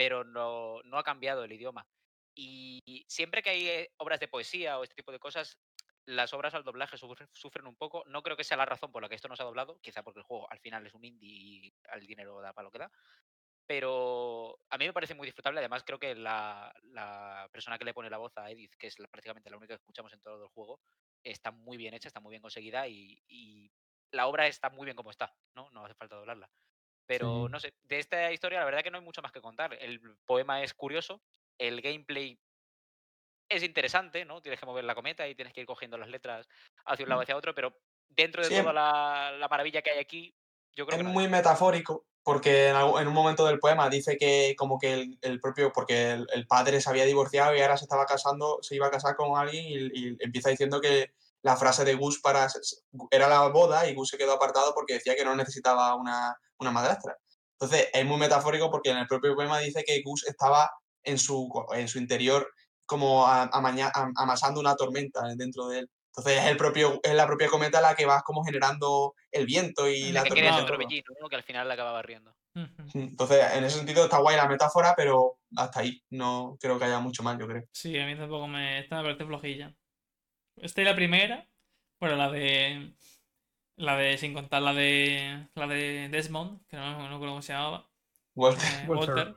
pero 0.00 0.24
no, 0.24 0.80
ha 0.96 1.02
cambiado 1.02 1.44
el 1.44 1.52
idioma. 1.52 1.86
Y 2.34 3.04
siempre 3.06 3.42
que 3.42 3.50
hay 3.50 3.68
eh, 3.68 3.92
obras 3.98 4.18
de 4.18 4.28
poesía 4.28 4.78
o 4.78 4.82
este 4.82 4.94
tipo 4.94 5.12
de 5.12 5.18
cosas, 5.18 5.58
las 6.06 6.32
obras 6.32 6.54
al 6.54 6.64
doblaje 6.64 6.96
sufren, 6.96 7.66
un 7.66 7.76
poco. 7.76 8.02
No 8.06 8.22
creo 8.22 8.34
que 8.34 8.42
sea 8.42 8.56
la 8.56 8.64
razón 8.64 8.90
por 8.90 9.02
la 9.02 9.10
que 9.10 9.16
esto 9.16 9.28
no 9.28 9.36
se 9.36 9.42
ha 9.42 9.44
doblado, 9.44 9.78
quizá 9.82 10.02
porque 10.02 10.20
el 10.20 10.24
juego 10.24 10.50
al 10.50 10.58
final 10.58 10.86
es 10.86 10.94
un 10.94 11.04
indie 11.04 11.28
y 11.28 11.74
el 11.92 12.06
dinero 12.06 12.40
da 12.40 12.54
para 12.54 12.64
lo 12.64 12.70
que 12.70 12.78
da. 12.78 12.90
Pero 13.66 14.58
a 14.70 14.78
mí 14.78 14.86
me 14.86 14.94
parece 14.94 15.14
muy 15.14 15.26
disfrutable. 15.26 15.60
Además, 15.60 15.84
creo 15.84 15.98
que 15.98 16.14
la, 16.14 16.72
persona 17.52 17.76
que 17.76 17.84
le 17.84 17.92
pone 17.92 18.08
la 18.08 18.16
voz 18.16 18.32
a 18.38 18.50
Edith, 18.50 18.76
que 18.78 18.86
es 18.86 18.96
prácticamente 18.96 19.50
la 19.50 19.58
única 19.58 19.74
que 19.74 19.82
escuchamos 19.82 20.14
en 20.14 20.22
todo 20.22 20.44
el 20.44 20.48
juego, 20.48 20.80
está 21.22 21.50
muy 21.50 21.76
bien 21.76 21.92
hecha, 21.92 22.08
está 22.08 22.20
muy 22.20 22.30
bien 22.30 22.40
conseguida 22.40 22.88
y, 22.88 23.22
y 23.28 23.70
la 24.12 24.28
obra 24.28 24.46
está 24.46 24.70
muy 24.70 24.86
bien 24.86 24.96
como 24.96 25.10
está, 25.10 25.36
¿no? 25.54 25.68
No 25.72 25.84
hace 25.84 25.94
falta 25.94 26.16
doblarla. 26.16 26.50
Pero 27.10 27.46
Sí. 27.46 27.50
no 27.50 27.58
sé, 27.58 27.74
de 27.88 27.98
esta 27.98 28.30
historia 28.30 28.60
la 28.60 28.64
verdad 28.64 28.84
que 28.84 28.90
no 28.92 28.98
hay 28.98 29.04
mucho 29.04 29.20
más 29.20 29.32
que 29.32 29.40
contar. 29.40 29.76
El 29.80 30.00
poema 30.24 30.62
es 30.62 30.74
curioso, 30.74 31.20
el 31.58 31.80
gameplay 31.80 32.38
es 33.48 33.64
interesante, 33.64 34.24
¿no? 34.24 34.40
Tienes 34.40 34.60
que 34.60 34.66
mover 34.66 34.84
la 34.84 34.94
cometa 34.94 35.26
y 35.26 35.34
tienes 35.34 35.52
que 35.52 35.62
ir 35.62 35.66
cogiendo 35.66 35.98
las 35.98 36.08
letras 36.08 36.48
hacia 36.86 37.02
un 37.02 37.08
lado 37.08 37.20
Mm. 37.20 37.24
hacia 37.24 37.36
otro, 37.36 37.52
pero 37.52 37.76
dentro 38.08 38.44
de 38.44 38.48
Sí, 38.50 38.54
toda 38.54 38.72
la, 38.72 39.32
la 39.32 39.48
maravilla 39.48 39.82
que 39.82 39.90
hay 39.90 39.98
aquí, 39.98 40.32
yo 40.76 40.86
creo 40.86 40.98
es 40.98 41.02
que 41.02 41.08
no 41.08 41.10
muy 41.12 41.26
metafórico, 41.26 42.06
porque 42.22 42.68
en, 42.68 42.76
un 42.76 43.12
momento 43.12 43.44
del 43.44 43.58
poema 43.58 43.90
dice 43.90 44.16
que 44.16 44.54
como 44.56 44.78
que 44.78 44.92
el, 44.92 45.18
el 45.22 45.40
propio, 45.40 45.72
porque 45.72 46.12
el, 46.12 46.28
el 46.32 46.46
padre 46.46 46.80
se 46.80 46.90
había 46.90 47.06
divorciado 47.06 47.56
y 47.56 47.60
ahora 47.60 47.76
se 47.76 47.86
estaba 47.86 48.06
casando, 48.06 48.60
se 48.62 48.76
iba 48.76 48.86
a 48.86 48.92
casar 48.92 49.16
con 49.16 49.36
alguien 49.36 49.64
y, 49.66 50.10
y 50.12 50.16
empieza 50.20 50.50
diciendo 50.50 50.80
que 50.80 51.10
la 51.42 51.56
frase 51.56 51.84
de 51.84 51.94
Gus 51.94 52.20
para 52.20 52.46
era 53.10 53.28
la 53.28 53.48
boda 53.48 53.88
y 53.88 53.94
Gus 53.94 54.10
se 54.10 54.18
quedó 54.18 54.32
apartado 54.32 54.72
porque 54.74 54.94
decía 54.94 55.16
que 55.16 55.24
no 55.24 55.34
necesitaba 55.34 55.94
una, 55.94 56.36
una 56.58 56.70
madrastra. 56.70 57.16
Entonces 57.58 57.88
es 57.92 58.04
muy 58.06 58.18
metafórico 58.18 58.70
porque 58.70 58.90
en 58.90 58.98
el 58.98 59.06
propio 59.06 59.34
poema 59.34 59.58
dice 59.58 59.84
que 59.86 60.02
Gus 60.04 60.26
estaba 60.26 60.70
en 61.02 61.18
su, 61.18 61.50
en 61.74 61.88
su 61.88 61.98
interior 61.98 62.46
como 62.86 63.26
a- 63.26 63.48
amasando 64.16 64.60
una 64.60 64.74
tormenta 64.76 65.22
dentro 65.36 65.68
de 65.68 65.80
él. 65.80 65.90
Entonces 66.14 66.40
es, 66.42 66.46
el 66.50 66.56
propio, 66.56 66.98
es 67.02 67.14
la 67.14 67.26
propia 67.26 67.48
cometa 67.48 67.80
la 67.80 67.94
que 67.94 68.04
va 68.04 68.20
como 68.22 68.44
generando 68.44 69.14
el 69.30 69.46
viento 69.46 69.88
y 69.88 70.10
Mm, 70.10 70.14
la 70.14 70.18
es 70.20 70.24
que 70.24 70.30
tormenta. 70.42 70.66
torbellino, 70.66 71.14
¿no? 71.20 71.28
Que 71.28 71.36
al 71.36 71.44
final 71.44 71.68
la 71.68 71.74
acababa 71.74 72.02
riendo. 72.02 72.34
Ujú. 72.56 72.88
Entonces, 72.94 73.46
en 73.54 73.62
ese 73.62 73.76
sentido 73.78 74.04
está 74.04 74.18
guay 74.18 74.36
la 74.36 74.48
metáfora, 74.48 74.94
pero 74.96 75.38
hasta 75.56 75.80
ahí. 75.80 76.02
No 76.10 76.56
creo 76.60 76.78
que 76.80 76.86
haya 76.86 76.98
mucho 76.98 77.22
más, 77.22 77.38
yo 77.38 77.46
creo. 77.46 77.62
Sí, 77.72 77.96
a 77.96 78.06
mí 78.06 78.16
tampoco 78.16 78.48
me. 78.48 78.80
Esta 78.80 78.96
me 78.96 79.02
parece 79.04 79.24
flojilla. 79.24 79.72
Esta 80.62 80.82
y 80.82 80.84
la 80.84 80.94
primera. 80.94 81.46
Bueno, 81.98 82.16
la 82.16 82.30
de. 82.30 82.92
La 83.76 83.96
de. 83.96 84.18
Sin 84.18 84.34
contar 84.34 84.62
la 84.62 84.72
de. 84.74 85.46
La 85.54 85.66
de 85.66 86.08
Desmond, 86.08 86.66
que 86.68 86.76
no, 86.76 86.92
no 86.98 87.08
recuerdo 87.10 87.32
cómo 87.32 87.42
se 87.42 87.52
llamaba. 87.52 87.88
Walter. 88.34 88.68
eh, 88.68 88.84
Walter. 88.86 89.14
Walter. 89.14 89.34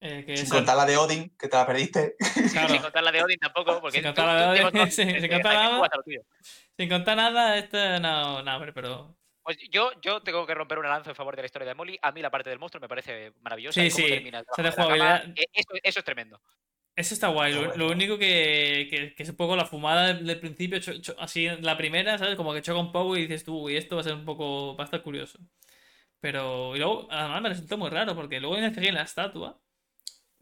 eh, 0.00 0.24
que 0.26 0.36
Sin 0.36 0.48
contar 0.50 0.76
la 0.76 0.86
de 0.86 0.96
Odin, 0.96 1.30
que 1.36 1.48
te 1.48 1.56
la 1.56 1.66
perdiste. 1.66 2.16
claro, 2.52 2.68
Sin 2.68 2.82
contar 2.82 3.02
la 3.02 3.12
de 3.12 3.22
Odin 3.22 3.38
tampoco, 3.38 3.80
porque 3.80 3.98
Sin 3.98 4.02
tú- 4.02 4.08
contar 4.08 4.26
la 4.26 4.52
de 4.52 4.64
Odin, 4.64 4.90
sí, 4.90 5.04
sin 5.20 5.28
contar 5.30 5.54
nada. 5.54 5.90
sin 6.76 6.88
contar 6.88 7.16
nada, 7.16 7.58
esta 7.58 7.98
no, 8.00 8.42
no, 8.42 8.72
pero. 8.74 9.16
Pues 9.42 9.58
yo, 9.70 9.92
yo 10.02 10.20
tengo 10.24 10.44
que 10.44 10.54
romper 10.54 10.76
una 10.80 10.88
lanza 10.88 11.10
en 11.10 11.14
favor 11.16 11.36
de 11.36 11.42
la 11.42 11.46
historia 11.46 11.68
de 11.68 11.74
Molly. 11.76 11.96
A 12.02 12.10
mí 12.10 12.20
la 12.20 12.30
parte 12.32 12.50
del 12.50 12.58
monstruo 12.58 12.80
me 12.80 12.88
parece 12.88 13.32
maravillosa. 13.42 13.80
Sí, 13.80 13.90
sí, 13.92 14.02
termina 14.08 14.42
de 14.42 14.98
la 14.98 15.16
eh, 15.36 15.44
Eso, 15.52 15.68
eso 15.84 15.98
es 16.00 16.04
tremendo. 16.04 16.40
Eso 16.96 17.12
está 17.14 17.28
guay. 17.28 17.52
Está 17.52 17.76
Lo, 17.76 17.90
único 17.90 18.16
que, 18.18 18.88
que, 18.90 19.14
que 19.14 19.22
es 19.22 19.28
un 19.28 19.36
poco 19.36 19.54
la 19.54 19.66
fumada 19.66 20.06
del, 20.14 20.26
del 20.26 20.40
principio, 20.40 20.78
cho- 20.80 20.98
cho- 21.00 21.14
así 21.20 21.46
la 21.60 21.76
primera, 21.76 22.16
¿sabes? 22.18 22.36
Como 22.36 22.54
que 22.54 22.62
choca 22.62 22.80
un 22.80 22.90
poco 22.90 23.16
y 23.16 23.22
dices 23.22 23.44
tú, 23.44 23.68
y 23.68 23.76
esto 23.76 23.96
va 23.96 24.00
a 24.00 24.04
ser 24.04 24.14
un 24.14 24.24
poco, 24.24 24.74
va 24.76 24.84
a 24.84 24.86
estar 24.86 25.02
curioso. 25.02 25.38
Pero, 26.20 26.74
y 26.74 26.78
luego, 26.78 27.06
además 27.10 27.42
me 27.42 27.48
resultó 27.50 27.76
muy 27.76 27.90
raro, 27.90 28.14
porque 28.16 28.40
luego 28.40 28.56
fijé 28.56 28.88
en 28.88 28.94
la 28.94 29.02
estatua, 29.02 29.60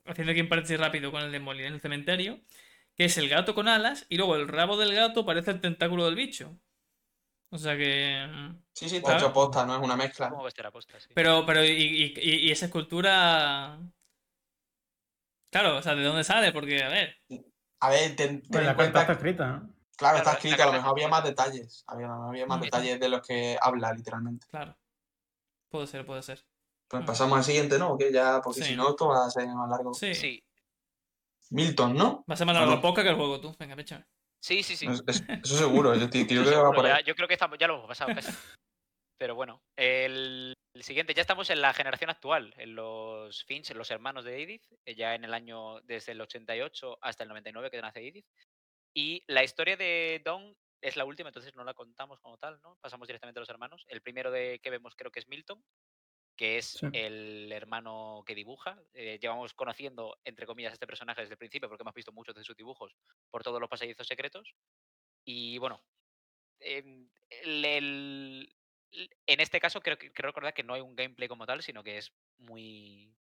haciendo 0.07 0.31
aquí 0.33 0.41
un 0.41 0.49
paréntesis 0.49 0.79
rápido 0.79 1.11
con 1.11 1.23
el 1.23 1.33
de 1.33 1.41
Molly 1.41 1.65
en 1.65 1.75
el 1.75 1.81
cementerio, 1.81 2.41
que 2.97 3.07
es 3.07 3.19
el 3.19 3.29
gato 3.29 3.55
con 3.57 3.67
alas, 3.67 4.07
y 4.09 4.17
luego 4.17 4.37
el 4.37 4.47
rabo 4.47 4.77
del 4.77 4.95
gato 4.95 5.27
parece 5.27 5.51
el 5.51 5.61
tentáculo 5.61 6.05
del 6.07 6.15
bicho. 6.15 6.57
O 7.51 7.59
sea 7.59 7.77
que... 7.77 8.27
mm, 8.33 8.63
Sí, 8.73 8.89
sí, 8.89 8.97
está 8.97 9.17
hecho 9.17 9.33
posta, 9.33 9.67
no 9.67 9.77
es 9.77 9.83
una 9.83 9.97
mezcla. 9.97 10.29
Sí. 11.01 11.09
Pero, 11.15 11.45
pero, 11.47 11.65
y, 11.65 11.69
y- 11.71 12.15
y- 12.17 12.37
y 12.49 12.51
esa 12.53 12.67
escultura... 12.67 13.79
Claro, 15.55 15.77
o 15.77 15.83
sea, 15.83 15.95
¿de 15.95 16.03
dónde 16.03 16.25
sale? 16.25 16.51
Porque, 16.51 16.83
a 16.83 16.89
ver, 16.89 17.17
A 17.79 17.91
ver, 17.91 18.17
ten, 18.17 18.41
ten 18.43 18.51
Pues 18.51 18.61
en 18.63 18.67
la 18.67 18.75
cuenta 18.75 19.01
está 19.03 19.13
escrita, 19.13 19.47
¿no? 19.47 19.75
Claro, 19.97 20.17
está 20.19 20.31
la 20.33 20.37
escrito, 20.39 20.63
a 20.65 20.67
lo 20.67 20.73
mejor 20.73 20.91
había 20.91 21.07
más 21.07 21.23
detalles. 21.23 21.85
Había, 21.87 22.09
había 22.13 22.45
más 22.47 22.61
detalles 22.61 22.99
de 22.99 23.09
los 23.09 23.23
que 23.25 23.57
habla, 23.61 23.93
literalmente. 23.93 24.49
Claro. 24.51 24.77
Puede 25.71 25.87
ser, 25.87 26.05
puede 26.05 26.23
ser. 26.23 26.45
Pues 26.89 27.05
Mm. 27.05 27.07
pasamos 27.07 27.39
al 27.39 27.45
siguiente, 27.45 27.79
¿no? 27.79 27.97
Que 27.97 28.13
ya, 28.13 28.41
porque 28.43 28.63
Sí. 28.63 28.71
si 28.71 28.77
no, 28.77 28.89
esto 28.91 29.07
va 29.07 29.27
a 29.27 29.31
ser 29.31 29.47
más 29.47 29.71
largo. 29.71 29.95
Sí. 29.95 30.13
Sí, 30.13 30.45
Milton, 31.51 31.95
¿no? 31.95 32.25
Va 32.29 32.35
a 32.35 32.37
ser 32.37 32.47
más 32.49 32.57
largo 32.57 32.81
podcast 32.81 33.05
que 33.05 33.11
el 33.11 33.17
juego, 33.17 33.41
tú. 33.41 33.55
Venga, 33.57 33.75
échame. 33.81 34.05
sí, 34.43 34.65
sí. 34.65 34.77
sí. 34.77 34.87
Es- 34.89 35.05
es- 35.07 35.25
eso 35.45 35.57
seguro. 35.57 35.95
Yo, 35.95 36.11
creo 36.11 36.27
que 36.27 36.57
va 36.57 36.73
por 36.73 36.85
ya, 36.87 37.01
yo 37.01 37.15
creo 37.15 37.29
que 37.29 37.35
estamos, 37.35 37.59
ya 37.59 37.69
lo 37.69 37.77
hemos 37.77 37.87
pasado 37.87 38.13
casi. 38.13 38.33
Pero 39.19 39.37
bueno, 39.37 39.63
el, 39.77 40.53
el 40.75 40.83
siguiente, 40.83 41.15
ya 41.15 41.23
estamos 41.23 41.49
en 41.51 41.61
la 41.61 41.73
generación 41.73 42.11
actual, 42.11 42.53
en 42.57 42.75
los 42.75 43.45
Finch, 43.45 43.71
en 43.71 43.79
los 43.79 43.91
hermanos 43.91 44.25
de 44.25 44.43
Edith, 44.43 44.65
eh, 44.85 44.95
ya 44.95 45.15
en 45.15 45.25
el 45.25 45.33
año 45.33 45.81
desde 45.83 46.13
el 46.13 46.21
88 46.21 46.99
hasta 47.01 47.23
el 47.23 47.29
99 47.29 47.71
que 47.71 47.81
nace 47.81 48.07
Edith. 48.07 48.27
Y 48.93 49.23
la 49.29 49.45
historia 49.45 49.77
de 49.77 50.21
Dawn 50.25 50.57
es 50.81 50.97
la 50.97 51.05
última, 51.05 51.29
entonces 51.29 51.55
no 51.55 51.65
la 51.65 51.75
contamos 51.75 52.21
como 52.21 52.39
tal, 52.39 52.61
¿no? 52.63 52.77
Pasamos 52.81 53.07
directamente 53.07 53.39
a 53.39 53.43
los 53.43 53.49
hermanos. 53.49 53.85
El 53.89 54.03
primero 54.03 54.31
de 54.31 54.59
que 54.61 54.71
vemos 54.71 54.95
creo 54.97 55.11
que 55.11 55.21
es 55.21 55.29
Milton, 55.29 55.65
que 56.37 56.59
es 56.59 56.71
Sí. 56.73 56.87
el 56.93 57.53
hermano 57.53 58.25
que 58.27 58.35
dibuja. 58.35 58.77
Eh, 58.93 59.19
llevamos 59.23 59.55
conociendo, 59.55 60.19
entre 60.25 60.47
comillas, 60.47 60.73
a 60.73 60.75
este 60.75 60.87
personaje 60.89 61.21
desde 61.21 61.35
el 61.35 61.39
principio 61.39 61.69
porque 61.69 61.83
hemos 61.83 61.95
visto 61.95 62.13
muchos 62.13 62.35
de 62.35 62.43
sus 62.45 62.57
dibujos 62.57 62.93
por 63.31 63.43
todos 63.45 63.61
los 63.61 63.71
pasadizos 63.71 64.07
secretos. 64.09 64.55
Y 65.25 65.57
bueno, 65.59 65.83
em, 66.59 67.09
el- 67.31 68.53
en 69.27 69.41
este 69.41 69.61
caso 69.61 69.81
creo, 69.81 69.99
que- 69.99 70.13
creo 70.13 70.29
recordar 70.29 70.55
que 70.55 70.63
no 70.63 70.75
hay 70.75 70.81
un 70.81 70.95
gameplay 70.95 71.29
como 71.29 71.47
tal, 71.47 71.63
sino 71.63 71.83
que 71.83 71.99
es 71.99 72.13
muy... 72.39 73.15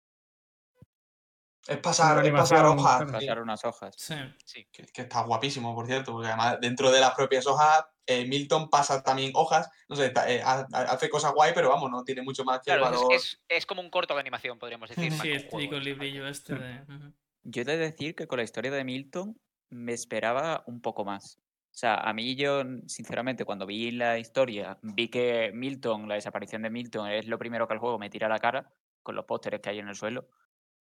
Es 1.67 1.77
pasar, 1.77 2.25
es 2.25 2.31
pasar 2.31 2.65
animación, 2.65 2.79
hojas. 2.79 3.05
sí, 3.07 3.11
Pasar 3.11 3.39
unas 3.41 3.65
hojas. 3.65 3.95
Sí. 3.95 4.15
Sí, 4.45 4.67
que, 4.71 4.83
que 4.87 5.01
está 5.03 5.21
guapísimo, 5.21 5.75
por 5.75 5.85
cierto, 5.85 6.11
porque 6.13 6.27
además 6.27 6.57
dentro 6.59 6.89
de 6.91 6.99
las 6.99 7.13
propias 7.13 7.45
hojas, 7.45 7.85
eh, 8.07 8.25
Milton 8.25 8.67
pasa 8.69 9.03
también 9.03 9.31
hojas. 9.35 9.69
No 9.87 9.95
sé, 9.95 10.07
está- 10.07 10.27
eh, 10.27 10.41
ha- 10.43 10.65
ha- 10.73 10.81
hace 10.91 11.07
cosas 11.07 11.33
guay, 11.33 11.51
pero 11.53 11.69
vamos, 11.69 11.91
no 11.91 12.03
tiene 12.03 12.23
mucho 12.23 12.43
más 12.43 12.61
que 12.61 12.71
el 12.71 12.79
claro, 12.79 12.95
es- 12.95 13.01
valor. 13.01 13.13
es, 13.13 13.41
es 13.47 13.65
como 13.67 13.81
un 13.81 13.91
corto 13.91 14.15
de 14.15 14.21
animación, 14.21 14.57
podríamos 14.57 14.89
decir. 14.89 15.11
Sí, 15.13 15.29
el 15.29 15.43
un 15.43 15.49
juego 15.49 15.71
parte. 15.73 15.85
librillo 15.85 16.27
este 16.27 16.53
ujú. 16.55 17.13
Yo 17.43 17.61
he 17.61 17.65
de 17.65 17.77
decir 17.77 18.15
que 18.15 18.25
con 18.27 18.37
la 18.37 18.43
historia 18.43 18.71
de 18.71 18.83
Milton 18.83 19.39
me 19.69 19.93
esperaba 19.93 20.63
un 20.65 20.81
poco 20.81 21.05
más. 21.05 21.37
O 21.71 21.73
sea, 21.73 21.95
a 21.95 22.13
mí 22.13 22.35
yo, 22.35 22.63
sinceramente, 22.85 23.45
cuando 23.45 23.65
vi 23.65 23.91
la 23.91 24.19
historia, 24.19 24.77
vi 24.81 25.07
que 25.07 25.51
Milton, 25.53 26.09
la 26.09 26.15
desaparición 26.15 26.61
de 26.63 26.69
Milton, 26.69 27.09
es 27.09 27.27
lo 27.27 27.39
primero 27.39 27.65
que 27.65 27.73
el 27.73 27.79
juego 27.79 27.97
me 27.97 28.09
tira 28.09 28.27
a 28.27 28.29
la 28.29 28.39
cara, 28.39 28.73
con 29.01 29.15
los 29.15 29.25
pósteres 29.25 29.61
que 29.61 29.69
hay 29.69 29.79
en 29.79 29.87
el 29.87 29.95
suelo. 29.95 30.27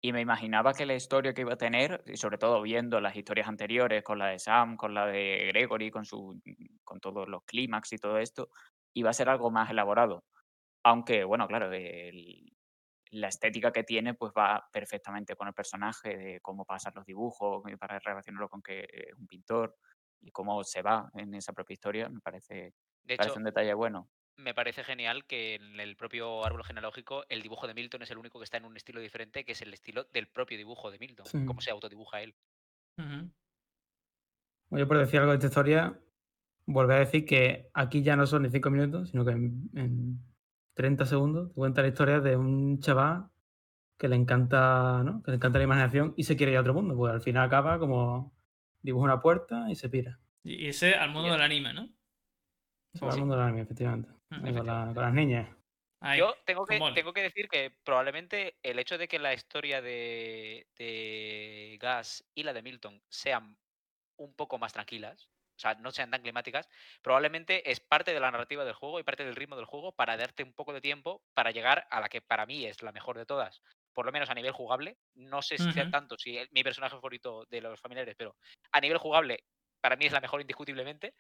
Y 0.02 0.12
me 0.12 0.22
imaginaba 0.22 0.74
que 0.74 0.88
la 0.88 0.96
historia 0.96 1.36
que 1.36 1.42
iba 1.42 1.54
a 1.54 1.58
tener, 1.58 2.04
y 2.08 2.18
sobre 2.18 2.40
todo 2.40 2.64
viendo 2.64 3.00
las 3.00 3.16
historias 3.16 3.48
anteriores, 3.48 4.04
con 4.04 4.18
la 4.18 4.28
de 4.28 4.40
Sam, 4.40 4.76
con 4.76 4.96
la 4.96 5.06
de 5.06 5.52
Gregory, 5.54 5.92
con, 5.92 6.04
su, 6.04 6.42
con 6.84 7.00
todos 7.00 7.28
los 7.30 7.44
clímax 7.46 7.94
y 7.94 7.98
todo 7.98 8.18
esto, 8.18 8.50
iba 8.96 9.12
a 9.12 9.14
ser 9.14 9.30
algo 9.30 9.52
más 9.52 9.70
elaborado. 9.70 10.26
Aunque, 10.84 11.24
bueno, 11.24 11.48
claro, 11.48 11.70
la 13.12 13.28
estética 13.28 13.72
que 13.72 13.84
tiene 13.84 14.16
pues 14.16 14.34
va 14.36 14.68
perfectamente 14.74 15.36
con 15.36 15.48
el 15.48 15.54
personaje, 15.54 16.18
de 16.18 16.42
cómo 16.42 16.66
pasan 16.66 16.94
los 16.96 17.06
dibujos, 17.06 17.62
para 17.80 18.00
relacionarlo 18.00 18.50
con 18.50 18.64
que 18.64 18.88
es 18.92 19.14
un 19.16 19.28
pintor 19.28 19.78
y 20.22 20.32
cómo 20.32 20.64
se 20.64 20.82
va 20.82 21.10
en 21.16 21.34
esa 21.36 21.54
propia 21.54 21.74
historia, 21.74 22.10
me 22.10 22.22
parece, 22.22 22.74
De 23.04 23.14
parece 23.16 23.38
hecho, 23.38 23.40
un 23.40 23.46
detalle 23.46 23.74
bueno. 23.74 24.10
me 24.38 24.54
parece 24.54 24.84
genial 24.84 25.26
que 25.26 25.56
en 25.56 25.80
el 25.80 25.96
propio 25.98 26.46
árbol 26.46 26.64
genealógico 26.66 27.26
el 27.30 27.42
dibujo 27.44 27.68
de 27.68 27.74
Milton 27.76 28.02
es 28.04 28.12
el 28.12 28.18
único 28.18 28.40
que 28.40 28.46
está 28.46 28.58
en 28.58 28.66
un 28.66 28.78
estilo 28.78 29.02
diferente, 29.02 29.46
que 29.46 29.54
es 29.54 29.62
el 29.62 29.74
estilo 29.74 30.06
del 30.06 30.30
propio 30.30 30.58
dibujo 30.58 30.92
de 30.92 31.00
Milton, 31.00 31.32
Sí. 31.32 31.38
cómo 31.46 31.62
se 31.62 31.72
autodibuja 31.72 32.22
él. 32.22 32.36
Ujú. 32.98 33.32
Yo 34.70 34.88
por 34.88 34.98
decir 34.98 35.20
algo 35.20 35.32
de 35.32 35.38
esta 35.38 35.48
historia, 35.48 36.00
volver 36.66 36.98
a 36.98 37.00
decir 37.02 37.26
que 37.26 37.70
aquí 37.74 38.04
ya 38.04 38.16
no 38.16 38.28
son 38.28 38.44
ni 38.44 38.50
5 38.50 38.70
minutos, 38.72 39.10
sino 39.10 39.26
que 39.26 39.32
en, 39.32 39.70
en 39.76 40.26
30 40.74 41.06
segundos 41.06 41.50
te 41.50 41.56
cuenta 41.56 41.82
la 41.82 41.90
historia 41.90 42.20
de 42.22 42.38
un 42.38 42.80
chaval 42.80 43.30
que 43.98 44.10
le 44.10 44.16
encanta, 44.18 45.04
¿no? 45.06 45.24
Que 45.24 45.32
le 45.32 45.38
encanta 45.38 45.60
la 45.60 45.66
imaginación 45.66 46.14
y 46.18 46.24
se 46.26 46.38
quiere 46.38 46.54
ir 46.54 46.58
a 46.60 46.62
otro 46.62 46.74
mundo, 46.76 46.96
pues 46.98 47.14
al 47.14 47.22
final 47.22 47.46
acaba 47.48 47.80
como 47.80 48.34
dibuja 48.82 49.06
una 49.06 49.22
puerta 49.22 49.66
y 49.70 49.76
se 49.76 49.90
pira. 49.90 50.20
Y 50.44 50.68
ese 50.68 50.96
al 50.96 51.12
mundo 51.12 51.32
del 51.32 51.42
anime, 51.42 51.74
¿no? 51.74 51.90
Se 52.94 53.06
va 53.06 53.14
al 53.14 53.20
mundo 53.20 53.36
del 53.36 53.44
anime, 53.46 53.62
efectivamente. 53.62 54.10
Mm, 54.10 54.14
con, 54.14 54.42
la- 54.44 54.50
efectivamente. 54.50 54.94
con 54.96 55.04
las 55.04 55.14
niñas. 55.14 55.50
Yo 56.18 56.34
tengo 56.46 56.66
que, 56.66 56.80
mola. 56.80 56.96
tengo 56.96 57.14
que 57.14 57.22
decir 57.22 57.48
que 57.48 57.70
probablemente 57.84 58.58
el 58.64 58.80
hecho 58.80 58.98
de 58.98 59.08
que 59.08 59.20
la 59.20 59.36
historia 59.36 59.84
de, 59.84 60.68
de 60.76 61.78
Gas 61.80 62.26
y 62.34 62.42
la 62.42 62.54
de 62.54 62.64
Milton 62.64 63.04
sean 63.08 63.56
un 64.18 64.34
poco 64.34 64.58
más 64.58 64.74
tranquilas, 64.74 65.30
o 65.56 65.60
sea, 65.60 65.76
no 65.76 65.92
sean 65.92 66.10
tan 66.10 66.24
climáticas, 66.24 66.68
probablemente 67.04 67.70
es 67.70 67.80
parte 67.80 68.14
de 68.16 68.20
la 68.20 68.32
narrativa 68.32 68.66
del 68.66 68.74
juego 68.74 69.00
y 69.00 69.04
parte 69.04 69.24
del 69.24 69.36
ritmo 69.36 69.56
del 69.56 69.66
juego 69.66 69.92
para 69.92 70.18
darte 70.18 70.42
un 70.44 70.54
poco 70.54 70.74
de 70.74 70.82
tiempo 70.82 71.22
para 71.36 71.52
llegar 71.52 71.86
a 71.92 72.00
la 72.00 72.10
que 72.10 72.22
para 72.22 72.48
mí 72.48 72.66
es 72.66 72.82
la 72.82 72.92
mejor 72.92 73.18
de 73.20 73.28
todas, 73.28 73.62
por 73.94 74.06
lo 74.06 74.12
menos 74.12 74.30
a 74.30 74.34
nivel 74.36 74.52
jugable. 74.52 74.98
No 75.16 75.42
sé 75.42 75.58
si 75.58 75.72
sea 75.72 75.88
tanto 75.88 76.18
si 76.18 76.38
el- 76.38 76.50
mi 76.52 76.64
personaje 76.64 76.96
favorito 76.96 77.46
de 77.50 77.62
los 77.62 77.80
familiares, 77.82 78.16
pero 78.18 78.38
a 78.72 78.82
nivel 78.82 78.98
jugable, 78.98 79.46
para 79.82 79.96
mí 79.96 80.06
es 80.06 80.14
la 80.14 80.22
mejor 80.22 80.42
indiscutiblemente, 80.42 81.16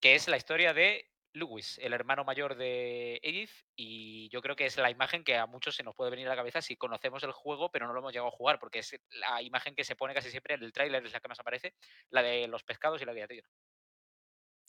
que 0.00 0.14
es 0.14 0.28
la 0.28 0.36
historia 0.36 0.72
de 0.74 1.06
Lewis, 1.32 1.78
el 1.78 1.92
hermano 1.92 2.24
mayor 2.24 2.56
de 2.56 3.20
Edith, 3.22 3.50
y 3.76 4.28
yo 4.30 4.42
creo 4.42 4.56
que 4.56 4.66
es 4.66 4.76
la 4.76 4.90
imagen 4.90 5.22
que 5.24 5.36
a 5.36 5.46
muchos 5.46 5.76
se 5.76 5.84
nos 5.84 5.94
puede 5.94 6.10
venir 6.10 6.26
a 6.26 6.30
la 6.30 6.36
cabeza 6.36 6.60
si 6.62 6.76
conocemos 6.76 7.22
el 7.22 7.32
juego, 7.32 7.70
pero 7.70 7.86
no 7.86 7.92
lo 7.92 8.00
hemos 8.00 8.12
llegado 8.12 8.28
a 8.28 8.32
jugar, 8.36 8.58
porque 8.58 8.80
es 8.80 8.98
la 9.10 9.40
imagen 9.42 9.74
que 9.76 9.84
se 9.84 9.96
pone 9.96 10.14
casi 10.14 10.30
siempre 10.30 10.54
en 10.54 10.62
el 10.64 10.72
tráiler, 10.72 11.04
es 11.06 11.12
la 11.12 11.20
que 11.20 11.28
más 11.28 11.40
aparece, 11.40 11.74
la 12.10 12.22
de 12.22 12.48
los 12.48 12.64
pescados 12.64 13.00
y 13.02 13.04
la 13.04 13.12
guillotina. 13.14 13.48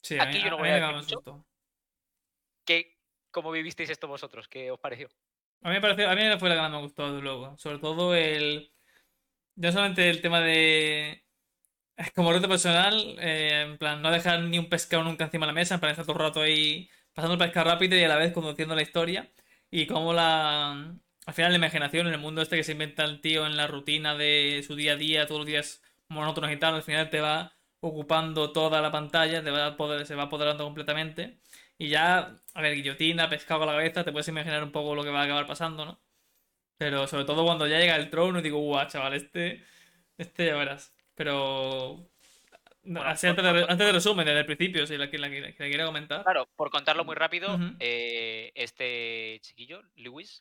Sí, 0.02 0.18
a 0.18 0.24
aquí 0.24 0.40
mí, 0.40 0.42
yo 0.42 0.50
no 0.50 0.56
voy 0.58 0.70
a 0.70 0.74
decir 0.74 0.94
mucho. 0.96 1.22
asustó. 1.24 1.46
¿Qué, 2.66 2.98
¿Cómo 3.30 3.50
vivisteis 3.52 3.90
esto 3.90 4.08
vosotros? 4.08 4.48
¿Qué 4.48 4.70
os 4.70 4.80
pareció? 4.80 5.08
A 5.62 5.68
mí 5.68 5.74
me 5.74 5.80
pareció, 5.80 6.10
a 6.10 6.14
mí 6.14 6.22
fue 6.38 6.48
la 6.48 6.56
que 6.56 6.60
más 6.60 6.70
me 6.70 6.80
gustó, 6.80 7.08
luego. 7.20 7.56
Sobre 7.58 7.78
todo 7.78 8.14
el. 8.14 8.72
No 9.56 9.72
solamente 9.72 10.10
el 10.10 10.22
tema 10.22 10.40
de. 10.40 11.24
Como 12.14 12.32
reto 12.32 12.48
personal, 12.48 13.16
eh, 13.20 13.62
en 13.68 13.78
plan, 13.78 14.02
no 14.02 14.10
dejar 14.10 14.42
ni 14.42 14.58
un 14.58 14.68
pescado 14.68 15.04
nunca 15.04 15.24
encima 15.24 15.46
de 15.46 15.52
la 15.52 15.54
mesa, 15.54 15.74
en 15.74 15.80
plan, 15.80 15.92
estar 15.92 16.06
todo 16.06 16.16
el 16.16 16.22
rato 16.22 16.40
ahí 16.42 16.90
pasando 17.14 17.34
el 17.34 17.38
pescado 17.40 17.70
rápido 17.70 17.96
y 17.96 18.04
a 18.04 18.08
la 18.08 18.16
vez 18.16 18.32
conduciendo 18.32 18.74
la 18.74 18.82
historia. 18.82 19.30
Y 19.70 19.86
cómo 19.86 20.12
la. 20.12 20.96
Al 21.26 21.34
final, 21.34 21.52
la 21.52 21.58
imaginación, 21.58 22.06
en 22.08 22.14
el 22.14 22.20
mundo 22.20 22.42
este 22.42 22.56
que 22.56 22.64
se 22.64 22.72
inventa 22.72 23.04
el 23.04 23.20
tío 23.20 23.46
en 23.46 23.56
la 23.56 23.66
rutina 23.68 24.16
de 24.16 24.64
su 24.66 24.76
día 24.76 24.94
a 24.94 24.96
día, 24.96 25.26
todos 25.26 25.40
los 25.40 25.46
días 25.46 25.82
monótonos 26.08 26.52
y 26.52 26.56
tal, 26.58 26.74
al 26.74 26.82
final 26.82 27.10
te 27.10 27.20
va 27.20 27.54
ocupando 27.80 28.52
toda 28.52 28.80
la 28.80 28.90
pantalla, 28.92 29.42
te 29.42 29.50
va 29.50 29.76
poder, 29.76 30.06
se 30.06 30.14
va 30.16 30.24
apoderando 30.24 30.64
completamente. 30.64 31.40
Y 31.82 31.88
ya, 31.88 32.36
a 32.54 32.62
ver, 32.62 32.76
guillotina, 32.76 33.28
pescado 33.28 33.64
a 33.64 33.66
la 33.66 33.72
cabeza, 33.72 34.04
te 34.04 34.12
puedes 34.12 34.28
imaginar 34.28 34.62
un 34.62 34.70
poco 34.70 34.94
lo 34.94 35.02
que 35.02 35.10
va 35.10 35.22
a 35.22 35.24
acabar 35.24 35.48
pasando, 35.48 35.84
¿no? 35.84 36.00
Pero 36.78 37.08
sobre 37.08 37.24
todo 37.24 37.44
cuando 37.44 37.66
ya 37.66 37.80
llega 37.80 37.96
el 37.96 38.08
trono 38.08 38.38
y 38.38 38.42
digo, 38.42 38.58
guau, 38.60 38.86
chaval, 38.86 39.14
este, 39.14 39.64
este 40.16 40.46
ya 40.46 40.54
verás. 40.56 40.94
Pero 41.16 42.08
Bueno, 42.84 43.02
así 43.02 43.26
por- 43.26 43.30
antes 43.30 43.44
de, 43.44 43.60
por- 43.62 43.70
antes 43.72 43.86
de 43.88 43.92
resumen, 43.92 44.24
desde 44.26 44.38
el 44.38 44.46
principio, 44.46 44.86
si 44.86 44.96
la, 44.96 45.06
la, 45.06 45.10
que 45.10 45.18
la 45.18 45.52
quiera 45.56 45.84
comentar. 45.86 46.22
Claro, 46.22 46.48
por 46.54 46.70
contarlo 46.70 47.04
muy 47.04 47.16
rápido, 47.16 47.58
eh, 47.80 48.52
este 48.54 49.40
chiquillo, 49.42 49.82
Lewis, 49.96 50.40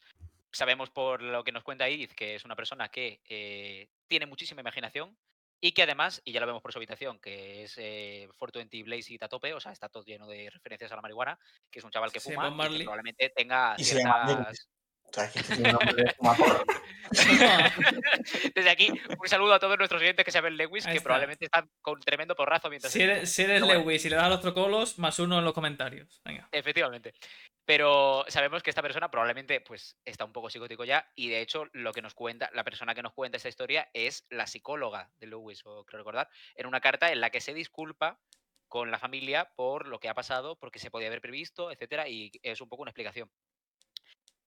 sabemos 0.51 0.91
por 0.91 1.23
lo 1.23 1.43
que 1.43 1.51
nos 1.51 1.63
cuenta 1.63 1.87
Edith 1.87 2.11
que 2.11 2.35
es 2.35 2.45
una 2.45 2.55
persona 2.55 2.89
que 2.89 3.19
eh, 3.29 3.87
tiene 4.07 4.27
muchísima 4.27 4.61
imaginación 4.61 5.17
y 5.61 5.73
que 5.73 5.83
además, 5.83 6.21
y 6.25 6.31
ya 6.31 6.39
lo 6.39 6.47
vemos 6.47 6.63
por 6.63 6.73
su 6.73 6.79
habitación, 6.79 7.19
que 7.19 7.63
es 7.63 7.77
eh, 7.77 8.27
420 8.37 8.83
Blaze 8.83 9.13
y 9.13 9.19
Tatope, 9.19 9.53
o 9.53 9.59
sea, 9.59 9.71
está 9.71 9.89
todo 9.89 10.03
lleno 10.03 10.27
de 10.27 10.49
referencias 10.49 10.91
a 10.91 10.95
la 10.95 11.03
marihuana, 11.03 11.37
que 11.69 11.77
es 11.79 11.85
un 11.85 11.91
chaval 11.91 12.11
que 12.11 12.19
Sí, 12.19 12.33
fuma 12.33 12.67
y 12.67 12.79
que 12.79 12.83
probablemente 12.83 13.29
tenga 13.29 13.75
Y 13.77 13.83
se 13.83 13.97
ciertas... 13.97 14.67
Desde 18.55 18.69
aquí, 18.69 18.89
un 18.89 19.27
saludo 19.27 19.53
a 19.53 19.59
todos 19.59 19.77
nuestros 19.77 20.01
oyentes 20.01 20.23
que 20.23 20.31
saben 20.31 20.55
Lewis, 20.55 20.87
que 20.87 21.01
probablemente 21.01 21.43
están 21.45 21.69
con 21.81 21.99
tremendo 21.99 22.33
porrazo 22.33 22.69
mientras... 22.69 22.93
Si 22.93 23.01
eres, 23.01 23.29
si 23.29 23.41
eres. 23.43 23.61
Lewis 23.61 24.05
y 24.05 24.09
le 24.09 24.15
das 24.15 24.25
a 24.25 24.29
los 24.29 24.41
trocolos, 24.41 24.97
más 24.99 25.19
uno 25.19 25.39
en 25.39 25.45
los 25.45 25.53
comentarios. 25.53 26.21
Venga. 26.23 26.47
Efectivamente. 26.51 27.13
Pero 27.71 28.25
sabemos 28.27 28.61
que 28.61 28.69
esta 28.69 28.81
persona 28.81 29.09
probablemente 29.09 29.61
pues 29.61 29.95
está 30.03 30.25
un 30.25 30.33
poco 30.33 30.49
psicótico 30.49 30.83
ya 30.83 31.09
y 31.15 31.29
de 31.29 31.39
hecho 31.39 31.69
lo 31.71 31.93
que 31.93 32.01
nos 32.01 32.13
cuenta, 32.13 32.49
la 32.53 32.65
persona 32.65 32.93
que 32.93 33.01
nos 33.01 33.13
cuenta 33.13 33.37
esta 33.37 33.47
historia 33.47 33.89
es 33.93 34.27
la 34.29 34.45
psicóloga 34.45 35.09
de 35.21 35.27
Lewis, 35.27 35.61
o 35.63 35.85
creo 35.85 35.99
recordar, 35.99 36.29
en 36.55 36.65
una 36.65 36.81
carta 36.81 37.13
en 37.13 37.21
la 37.21 37.29
que 37.29 37.39
se 37.39 37.53
disculpa 37.53 38.19
con 38.67 38.91
la 38.91 38.99
familia 38.99 39.53
por 39.55 39.87
lo 39.87 40.01
que 40.01 40.09
ha 40.09 40.13
pasado, 40.13 40.57
porque 40.57 40.79
se 40.79 40.91
podía 40.91 41.07
haber 41.07 41.21
previsto, 41.21 41.71
etcétera, 41.71 42.09
y 42.09 42.33
es 42.43 42.59
un 42.59 42.67
poco 42.67 42.81
una 42.81 42.91
explicación. 42.91 43.31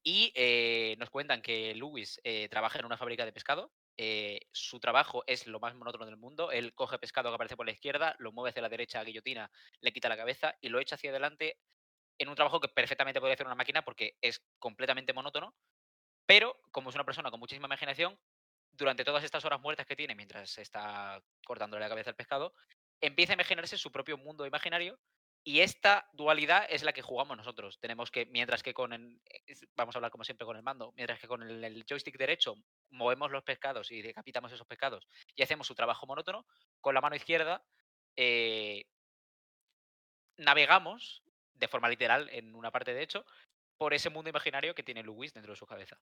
Y 0.02 0.30
eh, 0.34 0.94
nos 0.98 1.08
cuentan 1.08 1.40
que 1.40 1.74
Lewis 1.74 2.20
eh, 2.24 2.50
trabaja 2.50 2.78
en 2.78 2.84
una 2.84 2.98
fábrica 2.98 3.24
de 3.24 3.32
pescado. 3.32 3.72
eh, 3.96 4.40
su 4.52 4.80
trabajo 4.80 5.24
es 5.26 5.46
lo 5.46 5.60
más 5.60 5.74
monótono 5.74 6.04
del 6.04 6.18
mundo. 6.18 6.52
Él 6.52 6.74
coge 6.74 6.98
pescado 6.98 7.30
que 7.30 7.36
aparece 7.36 7.56
por 7.56 7.64
la 7.64 7.72
izquierda, 7.72 8.16
lo 8.18 8.32
mueve 8.32 8.50
hacia 8.50 8.60
la 8.60 8.68
derecha 8.68 9.00
a 9.00 9.04
guillotina, 9.04 9.50
le 9.80 9.92
quita 9.94 10.10
la 10.10 10.16
cabeza 10.18 10.54
y 10.60 10.68
lo 10.68 10.78
echa 10.78 10.96
hacia 10.96 11.08
adelante 11.08 11.56
en 12.18 12.28
un 12.28 12.34
trabajo 12.34 12.60
que 12.60 12.68
perfectamente 12.68 13.20
podría 13.20 13.34
hacer 13.34 13.46
una 13.46 13.54
máquina 13.54 13.82
porque 13.82 14.16
es 14.20 14.42
completamente 14.58 15.12
monótono. 15.12 15.54
Pero 16.26 16.58
como 16.70 16.90
es 16.90 16.94
una 16.94 17.04
persona 17.04 17.30
con 17.30 17.40
muchísima 17.40 17.66
imaginación, 17.66 18.18
durante 18.72 19.04
todas 19.04 19.24
estas 19.24 19.44
horas 19.44 19.60
muertas 19.60 19.86
que 19.86 19.96
tiene 19.96 20.14
mientras 20.14 20.58
está 20.58 21.22
cortándole 21.46 21.82
la 21.82 21.88
cabeza 21.88 22.10
al 22.10 22.16
pescado, 22.16 22.54
empieza 23.00 23.32
a 23.32 23.34
imaginarse 23.34 23.76
su 23.76 23.92
propio 23.92 24.16
mundo 24.16 24.46
imaginario 24.46 24.98
y 25.46 25.60
esta 25.60 26.08
dualidad 26.14 26.66
es 26.70 26.82
la 26.82 26.94
que 26.94 27.02
jugamos 27.02 27.36
nosotros. 27.36 27.78
Tenemos 27.78 28.10
que, 28.10 28.24
mientras 28.26 28.62
que 28.62 28.72
con 28.72 28.94
el, 28.94 29.20
vamos 29.76 29.94
a 29.94 29.98
hablar 29.98 30.10
como 30.10 30.24
siempre 30.24 30.46
con 30.46 30.56
el 30.56 30.62
mando, 30.62 30.92
mientras 30.96 31.20
que 31.20 31.28
con 31.28 31.42
el, 31.42 31.62
el 31.62 31.84
joystick 31.84 32.16
derecho 32.16 32.56
movemos 32.90 33.30
los 33.30 33.42
pescados 33.42 33.92
y 33.92 34.00
decapitamos 34.00 34.50
esos 34.52 34.66
pescados 34.66 35.06
y 35.36 35.42
hacemos 35.42 35.66
su 35.66 35.74
trabajo 35.74 36.06
monótono, 36.06 36.46
con 36.80 36.94
la 36.94 37.02
mano 37.02 37.16
izquierda 37.16 37.62
eh, 38.16 38.86
navegamos 40.36 41.22
de 41.54 41.68
forma 41.68 41.88
literal, 41.88 42.28
en 42.32 42.54
una 42.54 42.70
parte 42.70 42.94
de 42.94 43.02
hecho, 43.02 43.24
por 43.78 43.94
ese 43.94 44.10
mundo 44.10 44.30
imaginario 44.30 44.74
que 44.74 44.82
tiene 44.82 45.02
Lewis 45.02 45.34
dentro 45.34 45.52
de 45.52 45.56
su 45.56 45.66
cabeza. 45.66 45.98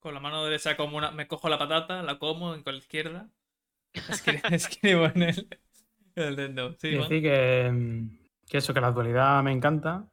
Con 0.00 0.14
la 0.14 0.20
mano 0.20 0.44
derecha 0.44 0.76
como 0.76 0.96
una... 0.96 1.10
me 1.10 1.26
cojo 1.26 1.48
la 1.48 1.58
patata, 1.58 2.02
la 2.02 2.18
como, 2.18 2.54
y 2.56 2.62
con 2.62 2.74
la 2.74 2.78
izquierda 2.78 3.28
escri- 3.94 4.40
escribo 4.54 5.06
en 5.06 5.22
el, 5.22 5.48
en 6.14 6.22
el 6.24 6.36
dedo. 6.36 6.74
Sí, 6.78 6.88
Y 6.88 6.96
bueno. 6.96 7.08
decir 7.08 7.22
que, 7.22 7.70
mm, 7.70 8.18
que 8.48 8.58
eso, 8.58 8.72
que 8.74 8.80
la 8.80 8.88
actualidad 8.88 9.42
me 9.42 9.52
encanta. 9.52 10.08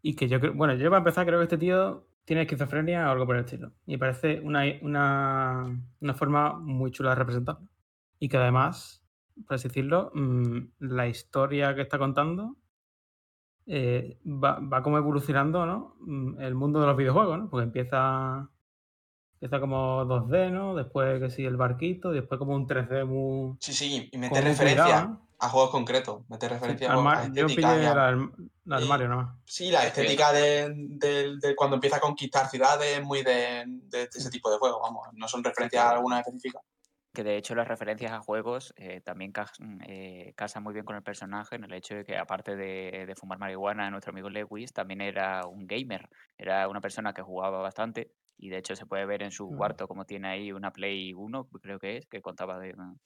Y 0.00 0.14
que 0.14 0.28
yo 0.28 0.38
creo, 0.40 0.54
bueno, 0.54 0.74
yo 0.74 0.88
para 0.90 0.98
empezar 0.98 1.26
creo 1.26 1.38
que 1.40 1.44
este 1.44 1.58
tío 1.58 2.06
tiene 2.24 2.42
esquizofrenia 2.42 3.08
o 3.08 3.12
algo 3.12 3.26
por 3.26 3.36
el 3.36 3.44
estilo. 3.44 3.72
Y 3.86 3.92
me 3.92 3.98
parece 3.98 4.40
una, 4.40 4.62
una, 4.82 5.76
una 6.00 6.14
forma 6.14 6.58
muy 6.58 6.90
chula 6.92 7.10
de 7.10 7.16
representarlo. 7.16 7.66
Y 8.20 8.28
que 8.28 8.36
además, 8.36 9.04
por 9.46 9.54
así 9.54 9.68
decirlo, 9.68 10.12
mm, 10.14 10.58
la 10.80 11.08
historia 11.08 11.74
que 11.74 11.82
está 11.82 11.98
contando 11.98 12.56
eh, 13.68 14.18
va, 14.26 14.58
va 14.60 14.82
como 14.82 14.96
evolucionando, 14.98 15.66
¿no? 15.66 15.94
Mm, 16.00 16.40
El 16.40 16.54
mundo 16.54 16.80
de 16.80 16.86
los 16.86 16.96
videojuegos, 16.96 17.38
¿no? 17.38 17.50
Porque 17.50 17.64
empieza, 17.64 18.48
empieza 19.34 19.60
como 19.60 20.04
2D, 20.06 20.50
¿no? 20.50 20.74
Después 20.74 21.20
que 21.20 21.30
sí, 21.30 21.44
el 21.44 21.56
barquito, 21.56 22.12
y 22.12 22.16
después 22.20 22.38
como 22.38 22.54
un 22.54 22.66
3D 22.66 23.04
muy... 23.06 23.56
Sí, 23.60 23.72
sí, 23.74 24.08
y 24.10 24.18
mete 24.18 24.40
referencia 24.40 25.18
a 25.40 25.48
juegos 25.50 25.70
concretos, 25.70 26.22
mete 26.28 26.48
Sí, 26.48 26.52
referencia 26.54 26.90
a 26.90 26.94
juegos- 26.94 27.12
a 27.18 27.28
yo 27.32 27.46
y 27.48 27.64
a- 27.64 28.08
el, 28.08 28.18
el 28.18 28.28
Sí. 28.30 28.72
armario 28.84 29.08
nomás. 29.08 29.36
Sí, 29.44 29.70
la 29.70 29.86
estética 29.86 30.32
de, 30.32 30.72
de- 30.74 31.36
de 31.38 31.54
cuando 31.54 31.76
empieza 31.76 31.98
a 31.98 32.00
conquistar 32.00 32.48
ciudades 32.48 32.98
es 32.98 33.04
muy 33.04 33.22
de, 33.22 33.64
de 33.66 34.02
ese 34.04 34.30
tipo 34.30 34.50
de 34.50 34.58
juegos, 34.58 34.80
vamos, 34.82 35.06
no 35.12 35.28
son 35.28 35.44
referencias 35.44 35.84
a 35.84 35.90
alguna 35.90 36.20
específica. 36.20 36.58
Que 37.18 37.24
de 37.24 37.36
hecho 37.36 37.56
las 37.56 37.66
referencias 37.66 38.12
a 38.12 38.20
juegos 38.20 38.72
eh, 38.76 39.00
también 39.00 39.32
cas- 39.32 39.58
mm, 39.58 39.80
eh, 39.88 40.34
casan 40.36 40.62
muy 40.62 40.72
bien 40.72 40.84
con 40.84 40.94
el 40.94 41.02
personaje 41.02 41.56
en 41.56 41.64
el 41.64 41.72
hecho 41.72 41.96
de 41.96 42.04
que 42.04 42.16
aparte 42.16 42.54
de, 42.54 43.06
de 43.08 43.14
fumar 43.16 43.40
marihuana, 43.40 43.90
nuestro 43.90 44.12
amigo 44.12 44.30
Lewis 44.30 44.72
también 44.72 45.00
era 45.00 45.44
un 45.44 45.66
gamer, 45.66 46.08
era 46.36 46.68
una 46.68 46.80
persona 46.80 47.12
que 47.12 47.22
jugaba 47.22 47.58
bastante 47.60 48.12
y 48.36 48.50
de 48.50 48.58
hecho 48.58 48.76
se 48.76 48.86
puede 48.86 49.04
ver 49.04 49.24
en 49.24 49.32
su 49.32 49.50
Mm. 49.50 49.56
cuarto 49.56 49.88
como 49.88 50.04
tiene 50.04 50.28
ahí 50.28 50.52
una 50.52 50.72
Play 50.72 51.12
1, 51.12 51.48
creo 51.60 51.80
que 51.80 51.96
es, 51.96 52.06
que 52.06 52.22
contaba 52.22 52.60
de 52.60 52.72
mm, 52.76 52.96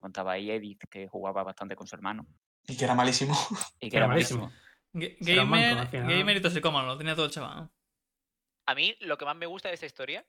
contaba 0.00 0.32
ahí 0.32 0.50
Edith 0.50 0.82
que 0.90 1.06
jugaba 1.06 1.44
bastante 1.44 1.76
con 1.76 1.86
su 1.86 1.94
hermano 1.94 2.26
Y 2.66 2.76
que 2.76 2.84
era 2.86 2.96
malísimo. 2.96 3.34
y 3.80 3.88
que 3.88 3.98
Era 3.98 4.06
era 4.06 4.08
malísimo. 4.08 4.50
malísimo. 4.50 4.60
Ga- 4.94 5.24
Será 5.24 5.44
manco, 5.44 5.76
Gamer, 5.92 6.08
gamer 6.08 6.36
y 6.38 6.40
toxicómano, 6.42 6.88
lo 6.88 6.98
tenía 6.98 7.14
todo 7.14 7.26
el 7.26 7.30
chaval. 7.30 7.70
A 8.66 8.74
mí 8.74 8.96
lo 8.98 9.16
que 9.16 9.24
más 9.26 9.36
me 9.36 9.46
gusta 9.46 9.68
de 9.68 9.74
esta 9.74 9.86
historia, 9.86 10.26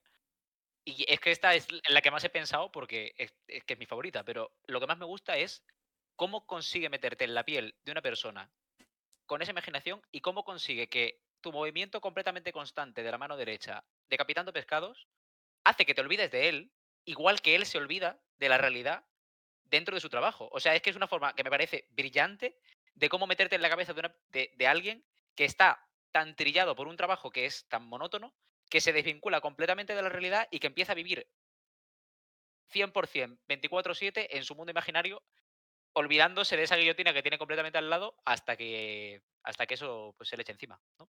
y 0.86 1.06
es 1.12 1.20
que 1.20 1.32
esta 1.32 1.54
es 1.56 1.68
la 1.90 2.02
que 2.02 2.12
más 2.12 2.24
he 2.24 2.30
pensado 2.30 2.72
porque 2.72 3.14
es, 3.18 3.34
es 3.48 3.64
que 3.64 3.74
es 3.74 3.80
mi 3.80 3.86
favorita, 3.86 4.24
pero 4.24 4.52
lo 4.66 4.80
que 4.80 4.88
más 4.88 4.98
me 4.98 5.06
gusta 5.06 5.38
es 5.38 5.64
cómo 6.16 6.46
consigue 6.46 6.90
meterte 6.90 7.24
en 7.26 7.34
la 7.36 7.44
piel 7.46 7.76
de 7.84 7.92
una 7.92 8.02
persona 8.02 8.52
con 9.26 9.42
esa 9.42 9.52
imaginación 9.52 10.02
y 10.12 10.22
cómo 10.22 10.44
consigue 10.44 10.90
que 10.90 11.22
tu 11.42 11.52
movimiento 11.52 12.02
completamente 12.02 12.52
constante 12.52 13.02
de 13.04 13.12
la 13.12 13.18
mano 13.18 13.38
derecha, 13.38 13.84
decapitando 14.10 14.54
pescados, 14.54 15.08
hace 15.64 15.86
que 15.86 15.94
te 15.96 16.02
olvides 16.02 16.32
de 16.32 16.50
él, 16.50 16.72
igual 17.06 17.42
que 17.42 17.56
él 17.56 17.66
se 17.66 17.78
olvida 17.78 18.20
de 18.38 18.50
la 18.50 18.58
realidad 18.58 19.06
dentro 19.66 19.96
de 19.96 20.02
su 20.02 20.10
trabajo. 20.10 20.50
O 20.52 20.60
sea, 20.60 20.76
es 20.76 20.82
que 20.82 20.90
es 20.90 20.96
una 20.96 21.08
forma 21.08 21.34
que 21.34 21.44
me 21.44 21.50
parece 21.50 21.88
brillante 21.92 22.60
de 22.94 23.10
cómo 23.10 23.26
meterte 23.26 23.56
en 23.56 23.62
la 23.62 23.70
cabeza 23.70 23.94
de, 23.94 24.00
una- 24.02 24.16
de- 24.30 24.52
de 24.56 24.68
alguien 24.68 25.06
que 25.36 25.46
está 25.46 25.88
tan 26.12 26.36
trillado 26.36 26.76
por 26.76 26.88
un 26.88 26.98
trabajo 26.98 27.32
que 27.32 27.46
es 27.46 27.66
tan 27.70 27.86
monótono, 27.86 28.34
que 28.72 28.82
se 28.82 28.94
desvincula 28.94 29.42
completamente 29.42 29.94
de 29.94 30.02
la 30.02 30.10
realidad 30.10 30.48
y 30.50 30.60
que 30.60 30.68
empieza 30.68 30.94
a 30.94 30.96
vivir 30.96 31.28
100%, 32.74 33.38
24/7 33.48 34.30
en 34.32 34.46
su 34.46 34.56
mundo 34.56 34.72
imaginario, 34.72 35.22
olvidándose 35.94 36.56
de 36.56 36.64
esa 36.64 36.78
guillotina 36.78 37.14
que 37.14 37.22
tiene 37.22 37.38
completamente 37.38 37.78
al 37.78 37.90
lado 37.90 38.16
hasta 38.24 38.56
que, 38.56 39.22
hasta 39.44 39.68
que 39.68 39.74
eso 39.74 40.16
pues, 40.18 40.30
se 40.30 40.38
le 40.38 40.44
eche 40.44 40.54
encima. 40.54 40.80
¿no? 40.98 41.10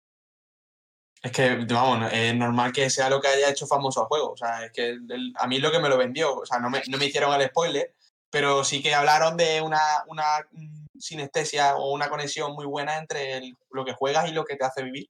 Es 1.23 1.31
que, 1.31 1.55
vamos, 1.55 2.13
es 2.13 2.35
normal 2.35 2.73
que 2.73 2.91
sea 2.91 3.09
lo 3.09 3.21
que 3.21 3.29
haya 3.29 3.51
hecho 3.51 3.69
famoso 3.69 4.01
al 4.01 4.09
juego. 4.09 4.33
O 4.33 4.37
sea, 4.37 4.65
es 4.65 4.73
que 4.73 4.99
a 5.37 5.47
mí 5.47 5.59
lo 5.61 5.71
que 5.71 5.79
me 5.79 5.89
lo 5.89 5.97
vendió, 5.97 6.35
o 6.35 6.45
sea, 6.45 6.59
no 6.59 6.69
me, 6.69 6.83
no 6.89 6.99
me 6.99 7.07
hicieron 7.07 7.41
el 7.41 7.49
spoiler, 7.49 7.95
pero 8.31 8.65
sí 8.65 8.83
que 8.83 8.95
hablaron 8.95 9.37
de 9.37 9.63
una, 9.63 9.81
una 10.09 10.25
mm, 10.51 10.99
sinestesia 10.99 11.77
o 11.77 11.93
una 11.93 12.09
conexión 12.09 12.53
muy 12.53 12.67
buena 12.67 12.99
entre 12.99 13.55
lo 13.71 13.85
que 13.85 13.93
juegas 13.93 14.29
y 14.29 14.33
lo 14.33 14.45
que 14.45 14.57
te 14.57 14.65
hace 14.65 14.83
vivir. 14.83 15.09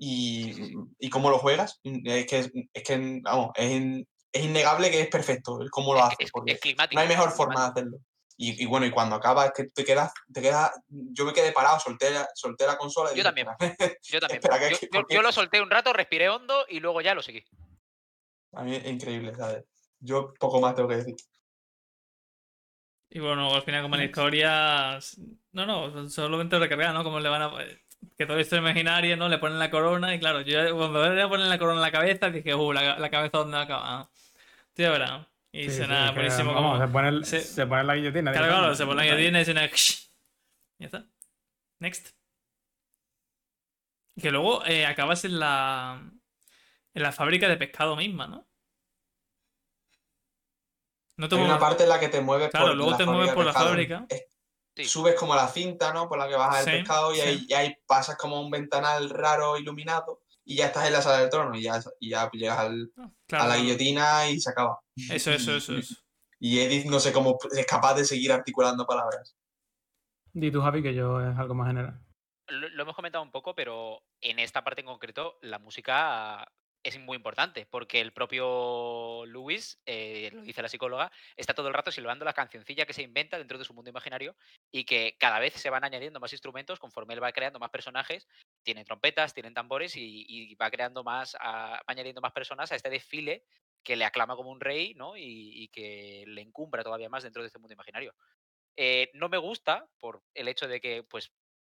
Y, 0.00 0.74
y 1.00 1.10
cómo 1.10 1.28
lo 1.28 1.38
juegas. 1.38 1.80
Es 1.82 2.26
que, 2.26 2.38
es, 2.72 2.82
que 2.84 3.20
vamos, 3.22 3.50
es, 3.56 3.70
in- 3.72 4.08
es 4.32 4.44
innegable 4.44 4.90
que 4.92 5.00
es 5.00 5.08
perfecto 5.08 5.60
el 5.60 5.70
cómo 5.70 5.92
lo 5.94 6.02
hace. 6.04 6.16
es- 6.20 6.30
porque 6.30 6.52
es 6.52 6.60
climático. 6.60 6.94
no 6.94 7.00
hay 7.02 7.08
mejor 7.08 7.30
forma 7.32 7.64
de 7.64 7.70
hacerlo. 7.70 7.98
Y, 8.40 8.62
y 8.62 8.66
bueno, 8.66 8.86
y 8.86 8.92
cuando 8.92 9.16
acaba 9.16 9.46
es 9.46 9.52
que 9.52 9.64
te 9.64 9.84
quedas, 9.84 10.12
te 10.32 10.40
quedas, 10.40 10.70
yo 10.86 11.24
me 11.24 11.32
quedé 11.32 11.50
parado, 11.50 11.80
solté, 11.80 12.10
la- 12.12 12.28
solté 12.34 12.66
la 12.66 12.78
consola 12.78 13.10
y 13.12 13.16
Yo 13.16 13.24
dije, 13.24 13.24
también. 13.24 13.48
Yo 14.02 14.20
también. 14.20 14.38
Espera, 14.40 14.58
que- 14.60 14.70
yo, 14.70 14.78
que- 14.78 14.86
yo- 14.86 14.90
porque- 15.00 15.14
yo 15.16 15.22
lo 15.22 15.32
solté 15.32 15.60
un 15.60 15.70
rato, 15.70 15.92
respiré 15.92 16.28
hondo 16.28 16.64
y 16.68 16.78
luego 16.78 17.00
ya 17.00 17.14
lo 17.16 17.22
seguí. 17.22 17.42
A 18.52 18.62
mí 18.62 18.76
es 18.76 18.86
increíble, 18.86 19.34
¿sabes? 19.34 19.64
Yo 19.98 20.32
poco 20.38 20.60
más 20.60 20.76
tengo 20.76 20.88
que 20.88 20.96
decir. 20.98 21.16
Y 23.10 23.18
bueno, 23.20 23.52
al 23.52 23.62
final 23.62 23.82
como 23.82 23.96
la 23.96 24.04
historia... 24.04 24.98
No, 25.52 25.66
no, 25.66 26.08
solamente 26.08 26.58
recargar, 26.58 26.94
¿no? 26.94 27.02
Como 27.02 27.18
le 27.20 27.28
van 27.28 27.42
a... 27.42 27.50
Que 28.16 28.26
toda 28.26 28.36
la 28.36 28.42
historia 28.42 28.60
imaginaria, 28.62 29.16
¿no? 29.16 29.28
Le 29.28 29.38
ponen 29.38 29.58
la 29.58 29.70
corona 29.70 30.14
y 30.14 30.18
claro, 30.18 30.40
yo 30.42 30.76
cuando 30.76 31.12
le 31.14 31.28
ponen 31.28 31.48
la 31.48 31.58
corona 31.58 31.76
en 31.76 31.82
la 31.82 31.92
cabeza 31.92 32.30
dije, 32.30 32.54
uh, 32.54 32.72
la, 32.72 32.98
la 32.98 33.10
cabeza 33.10 33.38
dónde 33.38 33.58
acaba. 33.58 34.08
Tío, 34.74 34.86
ya 34.86 34.90
verás. 34.92 35.26
Y 35.52 35.64
Sí, 35.64 35.70
sí, 35.70 35.76
suena 35.78 36.04
es 36.06 36.10
que, 36.10 36.14
buenísimo 36.16 36.54
vamos, 36.54 36.78
se 36.80 36.88
pone, 36.88 37.08
el- 37.08 37.24
se- 37.24 37.40
se 37.40 37.66
pone 37.66 37.84
la 37.84 37.94
guillotina. 37.96 38.32
Claro, 38.32 38.46
claro, 38.48 38.74
se 38.74 38.84
pone 38.86 38.96
la 38.96 39.04
guillotina 39.04 39.40
y 39.40 39.44
suena... 39.44 39.66
Ya 39.66 40.86
está. 40.86 41.04
Next. 41.80 42.08
Que 44.20 44.30
luego 44.30 44.64
eh, 44.66 44.84
acabas 44.86 45.24
en 45.24 45.38
la... 45.38 46.02
En 46.94 47.02
la 47.02 47.12
fábrica 47.12 47.48
de 47.48 47.56
pescado 47.56 47.94
misma, 47.96 48.26
¿no? 48.26 48.46
No 51.16 51.28
te 51.28 51.34
Hay 51.36 51.40
una 51.42 51.54
mueves- 51.56 51.60
parte 51.60 51.82
en 51.84 51.88
la 51.88 52.00
que 52.00 52.08
te 52.08 52.20
mueves 52.20 52.50
Claro, 52.50 52.66
por 52.68 52.76
luego 52.76 52.90
la 52.92 52.96
te 52.96 53.06
mueves 53.06 53.32
por 53.34 53.44
la 53.44 53.52
fábrica. 53.52 54.06
Es- 54.08 54.26
Sí. 54.78 54.84
Subes 54.84 55.14
como 55.16 55.34
la 55.34 55.48
cinta, 55.48 55.92
¿no? 55.92 56.08
Por 56.08 56.18
la 56.18 56.28
que 56.28 56.36
bajas 56.36 56.64
Sí, 56.64 56.70
el 56.70 56.78
pescado 56.78 57.12
y, 57.12 57.16
sí. 57.16 57.20
ahí, 57.22 57.46
y 57.48 57.52
ahí 57.54 57.76
pasas 57.86 58.16
como 58.16 58.40
un 58.40 58.50
ventanal 58.50 59.10
raro 59.10 59.56
iluminado 59.58 60.22
y 60.44 60.56
ya 60.56 60.66
estás 60.66 60.86
en 60.86 60.92
la 60.92 61.02
sala 61.02 61.18
del 61.20 61.30
trono 61.30 61.56
y 61.56 61.62
ya, 61.62 61.80
y 62.00 62.10
ya 62.10 62.30
llegas 62.32 62.58
al- 62.60 62.92
Claro, 63.26 63.44
a 63.44 63.48
la 63.48 63.56
guillotina 63.56 64.30
y 64.30 64.40
se 64.40 64.50
acaba. 64.50 64.78
Eso, 65.10 65.32
eso, 65.32 65.56
eso, 65.56 65.74
eso. 65.76 65.94
Y 66.40 66.60
Edith 66.60 66.86
no 66.86 67.00
sé 67.00 67.12
cómo 67.12 67.36
es 67.56 67.66
capaz 67.66 67.94
de 67.94 68.04
seguir 68.04 68.30
articulando 68.32 68.86
palabras. 68.86 69.36
Di 70.32 70.50
tú, 70.52 70.60
Javi, 70.62 70.82
que 70.82 70.94
yo 70.94 71.20
es 71.20 71.36
algo 71.36 71.54
más 71.54 71.66
general. 71.66 72.00
Lo, 72.46 72.68
lo 72.68 72.82
hemos 72.84 72.94
comentado 72.94 73.24
un 73.24 73.32
poco, 73.32 73.54
pero 73.54 74.00
en 74.20 74.38
esta 74.38 74.62
parte 74.62 74.80
en 74.82 74.86
concreto 74.86 75.38
la 75.42 75.58
música 75.58 76.46
es 76.82 76.98
muy 76.98 77.16
importante, 77.16 77.66
porque 77.66 78.00
el 78.00 78.12
propio 78.12 79.24
Lewis, 79.26 79.80
eh, 79.86 80.30
lo 80.32 80.42
dice 80.42 80.62
la 80.62 80.68
psicóloga, 80.68 81.10
está 81.36 81.54
todo 81.54 81.68
el 81.68 81.74
rato 81.74 81.90
silbando 81.92 82.24
la 82.24 82.32
cancioncilla 82.32 82.86
que 82.86 82.92
se 82.92 83.02
inventa 83.02 83.38
dentro 83.38 83.58
de 83.58 83.64
su 83.64 83.74
mundo 83.74 83.90
imaginario 83.90 84.36
y 84.70 84.84
que 84.84 85.16
cada 85.18 85.38
vez 85.38 85.54
se 85.54 85.70
van 85.70 85.84
añadiendo 85.84 86.20
más 86.20 86.32
instrumentos 86.32 86.78
conforme 86.78 87.14
él 87.14 87.22
va 87.22 87.32
creando 87.32 87.58
más 87.58 87.70
personajes. 87.70 88.28
Tiene 88.62 88.84
trompetas, 88.84 89.34
tienen 89.34 89.54
tambores 89.54 89.94
y, 89.96 90.54
va 90.56 90.70
creando 90.70 91.04
más, 91.04 91.36
a- 91.40 91.78
va 91.78 91.84
añadiendo 91.86 92.20
más 92.20 92.32
personas 92.32 92.72
a 92.72 92.76
este 92.76 92.90
desfile 92.90 93.44
que 93.82 93.96
le 93.96 94.04
aclama 94.04 94.36
como 94.36 94.50
un 94.50 94.60
rey 94.60 94.94
¿no? 94.94 95.16
y, 95.16 95.22
y 95.64 95.68
que 95.68 96.24
le 96.26 96.42
encumbra 96.42 96.82
todavía 96.84 97.08
más 97.08 97.22
dentro 97.22 97.42
de 97.42 97.46
este 97.48 97.58
mundo 97.58 97.74
imaginario. 97.74 98.14
Eh, 98.76 99.10
no 99.14 99.28
me 99.28 99.38
gusta 99.38 99.88
por 99.98 100.22
el 100.34 100.46
hecho 100.46 100.68
de 100.68 100.80
que, 100.80 101.02
pues, 101.02 101.32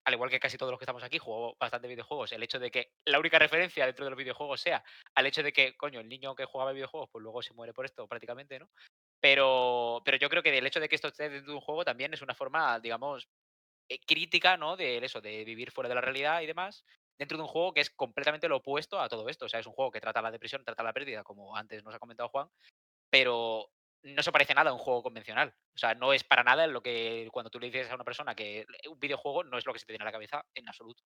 al 0.09 0.15
igual 0.15 0.31
que 0.31 0.41
casi 0.41 0.57
todos 0.57 0.73
los 0.73 0.79
que 0.79 0.85
estamos 0.85 1.03
aquí, 1.03 1.19
juego 1.19 1.55
bastante 1.61 1.87
videojuegos, 1.87 2.33
el 2.33 2.43
hecho 2.43 2.59
de 2.59 2.71
que 2.71 2.93
la 3.05 3.19
única 3.19 3.39
referencia 3.39 3.85
dentro 3.85 4.07
de 4.07 4.11
los 4.11 4.19
videojuegos 4.19 4.59
sea 4.59 4.83
al 5.15 5.27
hecho 5.27 5.43
de 5.43 5.53
que, 5.53 5.77
coño, 5.77 6.01
el 6.01 6.09
niño 6.09 6.35
que 6.35 6.47
jugaba 6.47 6.73
videojuegos, 6.73 7.11
pues 7.13 7.23
luego 7.23 7.43
se 7.43 7.53
muere 7.53 7.75
por 7.75 7.85
esto 7.85 8.09
prácticamente, 8.09 8.59
¿no? 8.59 8.71
Pero, 9.21 10.01
pero 10.07 10.17
yo 10.17 10.31
creo 10.31 10.43
que 10.43 10.57
el 10.57 10.67
hecho 10.67 10.81
de 10.81 10.89
que 10.89 10.95
esto 10.95 11.09
esté 11.09 11.29
dentro 11.29 11.53
de 11.53 11.59
un 11.59 11.61
juego 11.61 11.85
también 11.85 12.15
es 12.15 12.23
una 12.23 12.35
forma, 12.35 12.81
digamos, 12.81 13.29
eh, 13.91 14.01
crítica, 14.07 14.57
¿no? 14.57 14.79
De 14.79 14.97
eso, 14.97 15.21
de 15.21 15.45
vivir 15.45 15.71
fuera 15.73 15.91
de 15.91 15.97
la 15.97 16.01
realidad 16.01 16.41
y 16.41 16.47
demás, 16.47 16.87
dentro 17.19 17.37
de 17.37 17.43
un 17.43 17.49
juego 17.49 17.75
que 17.75 17.83
es 17.83 17.91
completamente 17.91 18.49
lo 18.49 18.57
opuesto 18.57 18.99
a 18.99 19.11
todo 19.11 19.29
esto. 19.29 19.45
O 19.45 19.49
sea, 19.51 19.61
es 19.61 19.67
un 19.67 19.75
juego 19.75 19.91
que 19.91 20.01
trata 20.01 20.23
la 20.23 20.31
depresión, 20.31 20.65
trata 20.65 20.83
la 20.83 20.95
pérdida, 20.95 21.23
como 21.23 21.55
antes 21.55 21.85
nos 21.85 21.95
ha 21.95 21.99
comentado 21.99 22.31
Juan, 22.31 22.49
pero 23.11 23.69
no 24.03 24.23
se 24.23 24.33
parece 24.33 24.55
nada 24.55 24.71
a 24.71 24.73
un 24.73 24.79
juego 24.79 25.03
convencional. 25.03 25.55
O 25.75 25.79
sea, 25.79 25.95
no 25.95 26.13
es 26.13 26.25
para 26.25 26.43
nada 26.45 26.67
lo 26.67 26.83
que 26.83 27.29
cuando 27.33 27.51
tú 27.51 27.59
le 27.59 27.67
dices 27.67 27.91
a 27.91 27.95
una 27.95 28.05
persona 28.05 28.35
que 28.35 28.67
un 28.91 28.99
videojuego 28.99 29.45
no 29.45 29.59
es 29.59 29.67
lo 29.67 29.73
que 29.73 29.79
se 29.79 29.87
te 29.87 29.93
viene 29.93 30.03
a 30.05 30.07
la 30.07 30.13
cabeza 30.13 30.45
en 30.55 30.69
absoluto. 30.69 31.03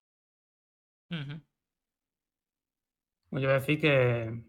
Pues 3.30 3.42
yo 3.42 3.48
voy 3.48 3.56
a 3.56 3.60
decir 3.60 3.80
que, 3.80 4.42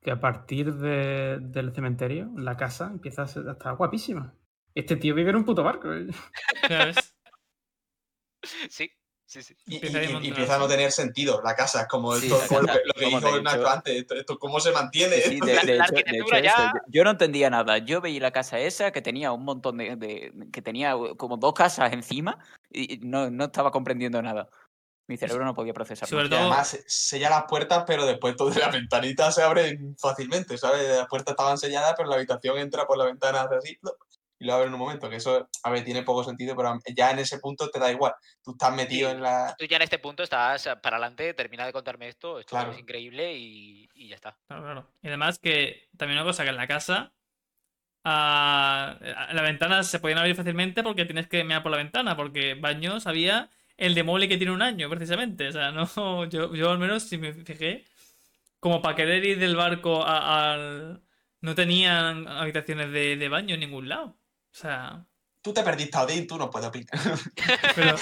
que 0.00 0.10
a 0.10 0.20
partir 0.20 0.72
de- 0.74 1.38
del 1.40 1.72
cementerio, 1.74 2.30
la 2.36 2.56
casa 2.56 2.86
empieza 2.86 3.22
a 3.22 3.26
ser- 3.28 3.48
a 3.48 3.52
estar 3.52 3.74
guapísima. 3.76 4.34
Este 4.74 4.96
tío 4.96 5.14
vive 5.14 5.30
en 5.30 5.36
un 5.36 5.44
puto 5.44 5.62
barco. 5.62 5.92
¿eh? 5.92 6.06
Sí, 8.70 8.90
sí, 9.28 9.42
sí. 9.42 9.54
Y, 9.66 9.74
Empieza 9.76 9.98
a 9.98 10.00
y- 10.00 10.04
y 10.04 10.06
desmontarse. 10.06 10.28
empieza 10.30 10.54
a 10.54 10.58
no 10.58 10.68
tener 10.68 10.90
sentido 10.92 11.40
la 11.44 11.54
casa, 11.54 11.86
como, 11.86 12.14
Sí, 12.16 12.26
esto- 12.32 12.40
como 12.48 12.60
lo, 12.62 12.66
que, 12.66 12.80
lo 12.84 12.92
que 12.94 13.04
como 13.04 13.20
dijo 13.20 13.40
Nacho 13.42 13.68
antes, 13.68 13.94
esto, 13.94 14.14
esto 14.14 14.38
cómo 14.38 14.58
se 14.58 14.72
mantiene. 14.72 15.16
Sí, 15.20 15.38
sí, 15.38 15.40
de, 15.40 15.46
de 15.46 15.74
la 15.76 15.84
hecho, 15.84 15.92
de 15.94 15.98
arquitectura 16.00 16.38
hecho, 16.38 16.48
esto, 16.48 16.60
ya- 16.62 16.72
yo, 16.74 16.80
yo 16.88 17.04
no 17.04 17.10
entendía 17.10 17.50
nada. 17.50 17.78
Yo 17.78 18.00
veía 18.00 18.20
la 18.20 18.30
casa 18.32 18.58
esa 18.58 18.90
que 18.90 19.02
tenía 19.02 19.30
un 19.32 19.44
montón 19.44 19.76
de, 19.76 19.96
de- 19.96 20.32
que 20.52 20.62
tenía 20.62 20.94
como 21.16 21.36
dos 21.36 21.52
casas 21.52 21.92
encima 21.92 22.38
y 22.70 22.94
y 22.94 22.98
no, 22.98 23.30
no 23.30 23.44
estaba 23.44 23.70
comprendiendo 23.70 24.20
nada. 24.22 24.48
Mi 25.10 25.16
cerebro 25.16 25.44
no 25.46 25.54
podía 25.54 25.72
procesar. 25.72 26.06
Sobre 26.06 26.26
Y 26.26 26.28
todo- 26.28 26.40
además 26.40 26.68
se- 26.68 26.84
sella 26.86 27.30
las 27.30 27.44
puertas, 27.44 27.84
pero 27.86 28.04
después 28.04 28.36
todas 28.36 28.56
las 28.58 28.72
ventanitas 28.72 29.34
se 29.34 29.42
abren 29.42 29.96
fácilmente, 29.98 30.58
¿sabes? 30.58 30.86
Las 30.86 31.06
puertas 31.08 31.32
estaban 31.32 31.56
selladas, 31.56 31.94
pero 31.96 32.10
la 32.10 32.16
habitación 32.16 32.58
entra 32.58 32.86
por 32.86 32.98
la 32.98 33.04
ventana 33.06 33.42
hace 33.42 33.54
así. 33.56 33.78
Y 34.38 34.44
lo 34.46 34.54
abre 34.54 34.68
en 34.68 34.74
un 34.74 34.78
momento. 34.80 35.08
Que 35.10 35.16
eso, 35.16 35.48
a 35.62 35.70
ver, 35.70 35.84
tiene 35.84 36.02
poco 36.02 36.22
sentido, 36.24 36.54
pero 36.56 36.78
ya 36.96 37.10
en 37.10 37.18
ese 37.18 37.38
punto 37.38 37.68
te 37.70 37.78
da 37.80 37.90
igual. 37.90 38.12
Tú 38.42 38.52
estás 38.52 38.74
metido 38.74 39.10
Sí. 39.10 39.16
en 39.16 39.22
la. 39.22 39.54
Tú 39.58 39.64
ya 39.66 39.76
en 39.76 39.82
este 39.82 39.98
punto 39.98 40.22
estás 40.22 40.66
eh, 40.66 40.76
para 40.82 40.96
adelante, 40.96 41.34
termina 41.34 41.66
de 41.66 41.72
contarme 41.72 42.08
esto, 42.08 42.38
esto 42.38 42.50
Claro. 42.50 42.72
es 42.72 42.78
increíble 42.78 43.34
y, 43.36 43.88
y 43.94 44.08
ya 44.08 44.14
está. 44.16 44.36
Claro, 44.46 44.62
claro. 44.64 44.90
Y 45.02 45.08
además 45.08 45.38
que 45.38 45.88
también 45.96 46.18
una 46.18 46.26
cosa 46.28 46.44
que 46.44 46.50
en 46.50 46.56
la 46.56 46.66
casa 46.68 47.12
ah, 48.04 48.96
las 49.32 49.42
ventanas 49.42 49.86
se 49.88 49.98
podían 50.00 50.18
abrir 50.18 50.34
fácilmente 50.36 50.82
porque 50.82 51.04
tienes 51.04 51.28
que 51.28 51.44
mirar 51.44 51.62
por 51.62 51.72
la 51.72 51.78
ventana, 51.78 52.16
porque 52.16 52.54
baños 52.54 53.06
había 53.06 53.50
el 53.76 53.94
de 53.94 54.02
mueble 54.02 54.28
que 54.28 54.36
tiene 54.38 54.52
un 54.52 54.62
año, 54.62 54.88
precisamente. 54.88 55.48
O 55.48 55.52
sea, 55.52 55.70
no, 55.72 56.24
yo, 56.30 56.54
yo 56.54 56.70
al 56.70 56.78
menos 56.78 57.02
si 57.04 57.18
me 57.18 57.32
fijé, 57.32 57.84
como 58.60 58.82
para 58.82 58.96
querer 58.96 59.24
ir 59.24 59.38
del 59.38 59.56
barco 59.56 60.04
a- 60.04 60.52
al... 60.54 61.02
No 61.40 61.54
tenían 61.54 62.26
habitaciones 62.26 62.90
de, 62.90 63.16
de 63.16 63.28
baño 63.28 63.54
en 63.54 63.60
ningún 63.60 63.88
lado. 63.88 64.16
O 64.58 64.60
sea, 64.60 65.04
Tú 65.40 65.54
te 65.54 65.62
perdiste 65.62 65.96
a 65.96 66.02
Odín, 66.02 66.26
tú 66.26 66.36
no 66.36 66.50
puedes 66.50 66.68
opinar. 66.68 66.90
pero... 67.76 67.96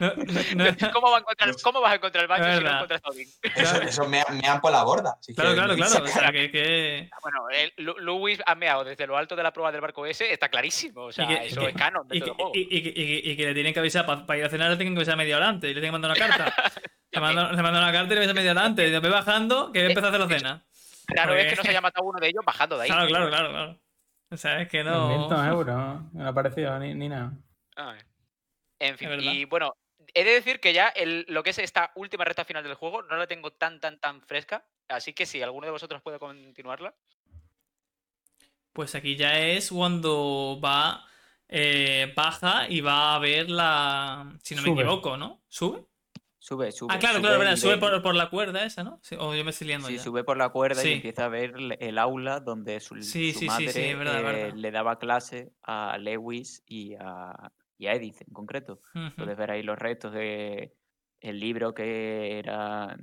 no- 0.00 0.14
no- 0.16 0.64
no- 0.64 0.92
¿Cómo, 0.92 1.10
va 1.10 1.18
a 1.18 1.20
encontrar- 1.20 1.54
cómo 1.62 1.80
vas 1.82 1.92
a 1.92 1.94
encontrar 1.96 2.22
el 2.24 2.28
baño 2.28 2.44
si 2.58 2.64
no 2.64 2.70
encuentras 2.72 3.00
a 3.04 3.08
Odín? 3.10 3.28
Eso, 3.54 3.82
eso 3.82 4.08
me, 4.08 4.24
mean 4.42 4.60
por 4.62 4.72
la 4.72 4.82
borda. 4.82 5.14
así 5.20 5.34
Claro, 5.34 5.50
que 5.50 5.56
claro, 5.56 5.74
claro. 5.76 5.92
O 5.92 6.06
saca- 6.08 6.08
sea, 6.20 6.32
que... 6.32 6.50
que... 6.50 7.10
Bueno, 7.22 7.48
el, 7.50 7.72
Lu- 7.76 7.98
Lewis 7.98 8.40
ha 8.46 8.54
meado 8.54 8.82
desde 8.82 9.06
lo 9.06 9.16
alto 9.16 9.36
de 9.36 9.42
la 9.42 9.52
prueba 9.52 9.70
del 9.72 9.82
barco 9.82 10.06
ese, 10.06 10.32
está 10.32 10.48
clarísimo. 10.48 11.02
O 11.02 11.12
sea, 11.12 11.28
que- 11.28 11.46
eso 11.46 11.68
es 11.68 11.74
canon 11.74 12.08
Y 12.10 12.20
juego. 12.20 12.50
y- 12.54 12.60
y 12.78 12.82
que- 12.82 12.88
y 12.88 12.92
que- 13.22 13.30
y 13.30 13.36
que 13.36 13.44
le 13.46 13.54
tienen 13.54 13.74
que 13.74 13.80
avisar 13.80 14.06
para 14.06 14.38
ir 14.38 14.44
a 14.46 14.48
cenar, 14.48 14.70
le 14.70 14.76
tienen 14.76 14.94
que 14.94 15.00
avisar 15.00 15.16
media 15.18 15.36
hora 15.36 15.50
antes. 15.50 15.70
Y 15.70 15.74
le 15.74 15.80
tienen 15.82 15.90
que 15.90 16.00
mandar 16.00 16.10
una 16.16 16.26
carta. 16.28 16.54
le, 17.12 17.20
mandan, 17.20 17.54
le 17.56 17.62
mandan 17.62 17.82
una 17.82 17.92
carta 17.92 18.06
y 18.06 18.16
le 18.16 18.20
avisan 18.20 18.36
media 18.36 18.52
hora 18.52 18.64
antes. 18.64 18.88
Y 18.88 18.90
después 18.90 19.12
bajando, 19.12 19.70
que 19.70 19.84
empezó 19.84 20.06
a 20.06 20.08
hacer 20.08 20.20
la 20.20 20.28
cena. 20.28 20.64
Claro, 21.06 21.34
es 21.34 21.50
que 21.50 21.56
no 21.56 21.62
se 21.62 21.68
haya 21.68 21.82
matado 21.82 22.06
uno 22.06 22.18
de 22.18 22.28
ellos 22.28 22.42
bajando 22.44 22.78
de 22.78 22.84
ahí. 22.84 22.88
Claro, 22.88 23.06
claro, 23.06 23.28
claro, 23.28 23.50
claro. 23.50 23.80
O 24.34 24.36
sea, 24.36 24.60
es 24.60 24.68
que 24.68 24.82
No. 24.84 25.08
no. 25.08 25.28
500 25.28 25.46
euros, 25.46 26.10
¿no? 26.12 26.24
ha 26.24 26.28
aparecido 26.28 26.78
ni, 26.78 26.92
ni 26.94 27.08
nada. 27.08 27.32
Ah, 27.76 27.96
En 28.80 28.98
fin, 28.98 29.08
y 29.20 29.44
bueno, 29.46 29.72
he 30.12 30.24
de 30.24 30.32
decir 30.32 30.60
que 30.60 30.72
ya 30.72 30.88
el- 30.88 31.24
lo 31.28 31.42
que 31.42 31.50
es 31.50 31.58
esta 31.58 31.92
última 31.94 32.24
recta 32.24 32.44
final 32.44 32.62
del 32.64 32.74
juego 32.74 33.02
no 33.02 33.16
la 33.16 33.26
tengo 33.26 33.52
tan, 33.52 33.80
tan, 33.80 33.98
tan 34.00 34.20
fresca. 34.22 34.66
Así 34.88 35.12
que 35.14 35.24
si 35.24 35.40
alguno 35.42 35.66
de 35.66 35.70
vosotros 35.72 36.02
puede 36.02 36.18
continuarla. 36.18 36.94
Pues 38.72 38.94
aquí 38.94 39.16
ya 39.16 39.38
es 39.40 39.70
cuando 39.70 40.60
va. 40.62 41.06
eh, 41.48 42.12
baja 42.16 42.68
y 42.68 42.80
va 42.80 43.14
a 43.14 43.18
ver 43.18 43.48
la. 43.50 44.34
Si 44.42 44.54
no 44.54 44.62
me 44.62 44.68
Sube. 44.70 44.82
equivoco, 44.82 45.16
¿no? 45.16 45.42
¿Sube? 45.48 45.84
Sube, 46.44 46.72
sube. 46.72 46.92
Ah, 46.92 46.98
claro, 46.98 47.14
sube 47.14 47.22
claro, 47.22 47.38
verdad. 47.38 47.56
Sube 47.56 47.78
por, 47.78 48.02
por 48.02 48.14
la 48.14 48.28
cuerda 48.28 48.66
esa, 48.66 48.84
¿no? 48.84 48.98
Sí, 49.02 49.16
o 49.18 49.34
yo 49.34 49.42
me 49.44 49.50
estoy 49.50 49.66
liando 49.66 49.88
Sí, 49.88 49.96
ya. 49.96 50.02
sube 50.02 50.24
por 50.24 50.36
la 50.36 50.50
cuerda 50.50 50.82
Sí. 50.82 50.90
y 50.90 50.92
empieza 50.92 51.24
a 51.24 51.28
ver 51.28 51.54
el- 51.80 51.98
aula 51.98 52.40
donde 52.40 52.80
su, 52.80 53.00
Sí, 53.00 53.32
su 53.32 53.46
madre 53.46 53.94
verdad, 53.94 54.20
eh, 54.20 54.22
verdad. 54.22 54.54
le 54.54 54.70
daba 54.70 54.98
clase 54.98 55.52
a 55.62 55.96
Lewis 55.96 56.62
y 56.66 56.96
a, 57.00 57.50
y 57.78 57.86
a 57.86 57.94
Edith 57.94 58.20
en 58.20 58.34
concreto. 58.34 58.80
Puedes 59.16 59.38
ver 59.38 59.52
ahí 59.52 59.62
los 59.62 59.78
restos 59.78 60.12
de 60.12 60.74
el 61.20 61.40
libro 61.40 61.72
que 61.72 62.38
era 62.38 62.94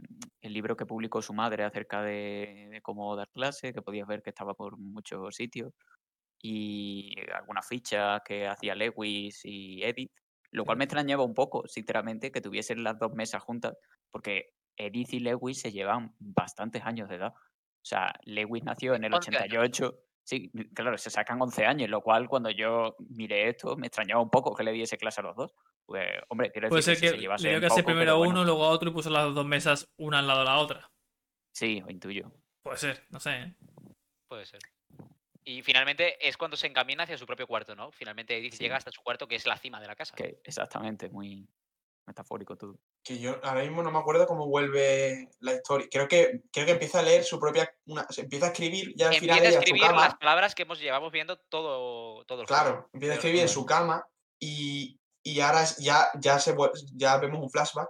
el 0.41 0.53
libro 0.53 0.77
que 0.77 0.85
publicó 0.85 1.23
su 1.23 1.33
madre 1.33 1.63
acerca 1.63 2.03
de, 2.03 2.67
de 2.69 2.81
cómo 2.83 3.15
dar 3.15 3.27
clase, 3.33 3.73
que 3.73 3.81
podías 3.81 4.07
ver 4.07 4.21
que 4.21 4.29
estaba 4.29 4.53
por 4.53 4.77
muchos 4.77 5.35
sitios 5.35 5.73
y 6.43 7.15
algunas 7.33 7.67
fichas 7.67 8.21
que 8.23 8.47
hacía 8.47 8.75
Lewis 8.75 9.41
y 9.45 9.81
Edith, 9.83 10.11
lo 10.51 10.65
cual 10.65 10.77
me 10.77 10.85
extrañaba 10.85 11.23
un 11.23 11.33
poco, 11.33 11.67
sinceramente, 11.67 12.31
que 12.31 12.41
tuviesen 12.41 12.83
las 12.83 12.99
dos 12.99 13.13
mesas 13.13 13.41
juntas, 13.41 13.77
porque 14.11 14.53
Edith 14.77 15.13
y 15.13 15.19
Lewis 15.19 15.59
se 15.59 15.71
llevan 15.71 16.15
bastantes 16.19 16.83
años 16.83 17.09
de 17.09 17.15
edad. 17.15 17.33
O 17.33 17.85
sea, 17.85 18.13
Lewis 18.23 18.63
nació 18.63 18.95
en 18.95 19.03
el 19.03 19.13
11 19.13 19.29
años. 19.29 19.41
88. 19.41 19.99
Sí, 20.23 20.51
claro, 20.73 20.97
se 20.97 21.09
sacan 21.09 21.41
11 21.41 21.65
años, 21.65 21.89
lo 21.89 22.01
cual 22.01 22.27
cuando 22.27 22.51
yo 22.51 22.95
miré 22.99 23.49
esto 23.49 23.75
me 23.75 23.87
extrañaba 23.87 24.21
un 24.21 24.29
poco 24.29 24.53
que 24.53 24.63
le 24.63 24.71
diese 24.71 24.97
clase 24.97 25.21
a 25.21 25.23
los 25.23 25.35
dos. 25.35 25.53
Pues, 25.85 26.07
hombre, 26.29 26.51
quiero 26.51 26.69
Puede 26.69 26.81
decir 26.81 26.95
ser 26.95 27.01
que, 27.01 27.07
que 27.07 27.09
se 27.09 27.15
le 27.15 27.21
llevasen 27.21 27.49
dio 27.49 27.59
clase 27.59 27.81
poco, 27.81 27.85
primero 27.87 28.11
a 28.11 28.15
bueno, 28.15 28.33
uno, 28.33 28.43
luego 28.43 28.65
a 28.65 28.69
otro 28.69 28.91
y 28.91 28.93
puso 28.93 29.09
las 29.09 29.33
dos 29.33 29.45
mesas 29.45 29.91
una 29.97 30.19
al 30.19 30.27
lado 30.27 30.39
de 30.39 30.45
la 30.45 30.57
otra. 30.59 30.91
Sí, 31.53 31.81
lo 31.81 31.89
intuyo. 31.89 32.31
Puede 32.63 32.77
ser, 32.77 33.03
no 33.09 33.19
sé. 33.19 33.31
¿eh? 33.31 33.55
Puede 34.27 34.45
ser. 34.45 34.59
Y 35.43 35.61
finalmente 35.63 36.17
es 36.27 36.37
cuando 36.37 36.55
se 36.57 36.67
encamina 36.67 37.03
hacia 37.03 37.17
su 37.17 37.25
propio 37.25 37.47
cuarto, 37.47 37.75
¿no? 37.75 37.91
Finalmente 37.91 38.37
Edith 38.37 38.53
Sí. 38.53 38.63
llega 38.63 38.77
hasta 38.77 38.91
su 38.91 39.01
cuarto, 39.01 39.27
que 39.27 39.35
es 39.35 39.45
la 39.47 39.57
cima 39.57 39.79
de 39.81 39.87
la 39.87 39.95
casa. 39.95 40.15
Que 40.15 40.39
exactamente, 40.43 41.09
muy 41.09 41.47
metafórico 42.05 42.55
todo. 42.55 42.79
Que 43.03 43.17
yo 43.19 43.39
ahora 43.43 43.61
mismo 43.61 43.81
no 43.81 43.91
me 43.91 43.97
acuerdo 43.99 44.27
cómo 44.27 44.47
vuelve 44.47 45.29
la 45.39 45.53
historia. 45.53 45.87
Creo 45.91 46.07
que, 46.07 46.41
creo 46.51 46.65
que 46.65 46.73
empieza 46.73 46.99
a 46.99 47.03
leer 47.03 47.23
su 47.23 47.39
propia. 47.39 47.73
Una, 47.85 48.05
se 48.09 48.21
empieza 48.21 48.45
a 48.47 48.49
escribir 48.49 48.93
ya 48.95 49.07
al 49.09 49.15
final 49.15 49.37
Empieza 49.37 49.57
a 49.57 49.61
su 49.61 49.65
escribir 49.65 49.87
cama. 49.87 50.01
las 50.05 50.15
palabras 50.17 50.53
que 50.55 50.61
hemos 50.63 50.79
llevamos 50.79 51.11
viendo 51.11 51.37
todo, 51.37 52.23
todo 52.25 52.41
el 52.41 52.47
juego. 52.47 52.61
Claro, 52.63 52.89
empieza 52.93 53.13
a 53.13 53.17
Pero 53.17 53.27
escribir 53.27 53.41
en 53.41 53.49
su 53.49 53.65
cama 53.65 54.05
y, 54.39 54.99
y 55.23 55.39
ahora 55.39 55.63
es- 55.63 55.77
ya, 55.77 56.09
ya, 56.19 56.37
se, 56.39 56.55
vuel- 56.55 56.71
ya 56.95 57.17
vemos 57.17 57.39
un 57.41 57.49
flashback 57.49 57.89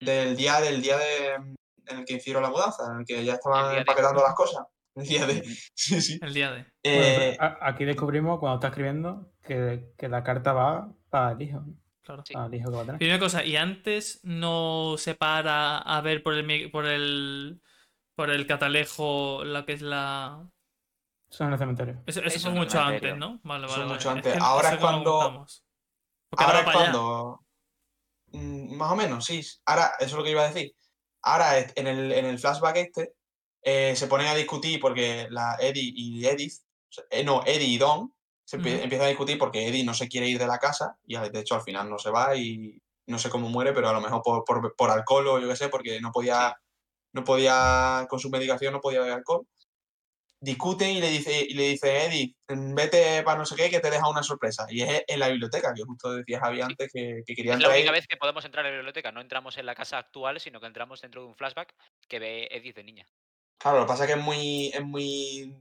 del 0.00 0.36
día 0.36 0.60
del 0.60 0.80
día 0.80 0.96
de, 0.96 1.32
en 1.34 1.98
el 1.98 2.04
que 2.06 2.14
hicieron 2.14 2.42
la 2.42 2.50
mudanza, 2.50 2.84
en 2.92 3.00
el 3.00 3.04
que 3.06 3.24
ya 3.24 3.34
estaban 3.34 3.76
empaquetando 3.76 4.22
las 4.22 4.34
cosas. 4.34 4.64
El 4.98 5.06
día 5.06 5.26
de. 5.26 5.42
Sí, 5.74 6.00
sí. 6.00 6.18
El 6.22 6.34
día 6.34 6.50
de. 6.52 6.66
Eh, 6.82 7.36
aquí 7.60 7.84
descubrimos 7.84 8.38
cuando 8.38 8.56
está 8.56 8.68
escribiendo 8.68 9.32
que, 9.42 9.92
que 9.96 10.08
la 10.08 10.22
carta 10.22 10.52
va 10.52 10.92
para 11.10 11.32
el 11.32 11.42
hijo. 11.42 11.64
Claro. 12.02 12.22
Sí. 12.26 12.32
Para 12.34 12.46
el 12.46 12.54
hijo 12.54 12.70
que 12.70 12.76
va 12.76 12.82
a 12.82 12.84
tener. 12.86 12.98
Primera 12.98 13.18
cosa, 13.18 13.44
¿y 13.44 13.56
antes 13.56 14.20
no 14.24 14.96
se 14.98 15.14
para 15.14 15.78
a 15.78 16.00
ver 16.00 16.22
por 16.22 16.34
el 16.34 16.70
por 16.70 16.86
el 16.86 17.60
por 18.14 18.30
el 18.30 18.46
catalejo 18.46 19.44
lo 19.44 19.64
que 19.64 19.74
es 19.74 19.82
la 19.82 20.44
Eso 21.30 21.44
en 21.44 21.52
el 21.52 21.58
cementerio. 21.58 22.02
Eso, 22.06 22.20
eso 22.20 22.28
Eso 22.28 22.50
fue 22.50 22.58
mucho 22.58 22.80
antes. 22.80 23.16
¿no? 23.16 23.38
Vale, 23.44 23.66
Eso 23.66 23.72
vale, 23.72 23.82
es 23.84 23.88
vale. 23.88 23.94
mucho 23.94 24.10
antes. 24.10 24.32
que 24.32 24.38
Ahora 24.40 24.68
eso 24.68 24.74
es 24.76 24.80
cuando- 24.80 25.46
ahora 26.36 26.62
va 26.62 26.72
es 26.72 26.72
cuando. 26.72 27.44
Mm, 28.32 28.74
Más 28.76 28.92
o 28.92 28.96
menos, 28.96 29.24
sí. 29.24 29.40
Ahora, 29.66 29.92
eso 30.00 30.06
es 30.10 30.12
lo 30.14 30.24
que 30.24 30.30
iba 30.32 30.42
a 30.42 30.48
decir. 30.52 30.72
Ahora, 31.22 31.58
es- 31.58 31.72
en 31.76 31.86
el, 31.86 32.12
en 32.12 32.26
el 32.26 32.38
flashback 32.38 32.76
este, 32.76 33.12
eh, 33.62 33.94
se 33.96 34.06
ponen 34.06 34.28
a 34.28 34.34
discutir 34.34 34.80
porque 34.80 35.26
la 35.30 35.56
Eddie 35.60 35.92
y 35.94 36.26
Edith, 36.26 36.54
eh, 37.10 37.24
no, 37.24 37.42
Eddie 37.44 37.66
y 37.66 37.78
Don, 37.78 38.12
se 38.44 38.56
empiezan 38.56 39.02
a 39.02 39.08
discutir 39.08 39.36
porque 39.36 39.68
Eddie 39.68 39.84
no 39.84 39.92
se 39.92 40.08
quiere 40.08 40.26
ir 40.26 40.38
de 40.38 40.46
la 40.46 40.58
casa 40.58 40.96
y 41.04 41.18
de 41.18 41.40
hecho 41.40 41.54
al 41.54 41.60
final 41.60 41.90
no 41.90 41.98
se 41.98 42.10
va 42.10 42.34
y 42.34 42.80
no 43.06 43.18
sé 43.18 43.28
cómo 43.28 43.48
muere, 43.48 43.72
pero 43.72 43.88
a 43.88 43.92
lo 43.92 44.00
mejor 44.00 44.22
por, 44.22 44.44
por, 44.44 44.74
por 44.74 44.90
alcohol 44.90 45.26
o 45.28 45.38
yo 45.38 45.48
qué 45.48 45.56
sé, 45.56 45.68
porque 45.68 46.00
no 46.00 46.12
podía, 46.12 46.56
no 47.12 47.24
podía, 47.24 48.06
con 48.08 48.18
su 48.18 48.30
medicación 48.30 48.72
no 48.72 48.80
podía 48.80 49.00
beber 49.00 49.16
alcohol. 49.16 49.46
Discuten 50.40 50.90
y 50.90 51.00
le 51.00 51.10
dice, 51.10 51.44
y 51.48 51.54
le 51.54 51.70
dice 51.70 52.04
Eddie, 52.06 52.36
"Mm, 52.48 52.74
vete 52.74 53.22
para 53.24 53.38
no 53.38 53.44
sé 53.44 53.56
qué, 53.56 53.68
que 53.68 53.80
te 53.80 53.90
deja 53.90 54.08
una 54.08 54.22
sorpresa. 54.22 54.66
Y 54.70 54.82
es 54.82 55.02
en 55.06 55.18
la 55.18 55.28
biblioteca, 55.28 55.74
que 55.74 55.82
justo 55.82 56.12
decía 56.12 56.38
Javi 56.38 56.60
antes 56.60 56.90
que, 56.92 57.22
que 57.26 57.34
quería 57.34 57.54
Es 57.54 57.60
la 57.60 57.70
única 57.70 57.90
vez 57.90 58.06
que 58.06 58.16
podemos 58.16 58.44
entrar 58.44 58.64
en 58.64 58.72
la 58.72 58.78
biblioteca. 58.78 59.10
No 59.10 59.20
entramos 59.20 59.58
en 59.58 59.66
la 59.66 59.74
casa 59.74 59.98
actual, 59.98 60.38
sino 60.38 60.60
que 60.60 60.66
entramos 60.66 61.00
dentro 61.00 61.22
de 61.22 61.28
un 61.28 61.36
flashback 61.36 61.74
que 62.08 62.18
ve 62.18 62.48
Edith 62.50 62.76
de 62.76 62.84
niña. 62.84 63.06
Claro, 63.58 63.78
lo 63.78 63.86
que 63.86 63.88
pasa 63.88 64.04
es 64.04 64.12
que 64.12 64.18
es 64.18 64.24
muy, 64.24 64.68
es 64.68 64.84
muy 64.84 65.54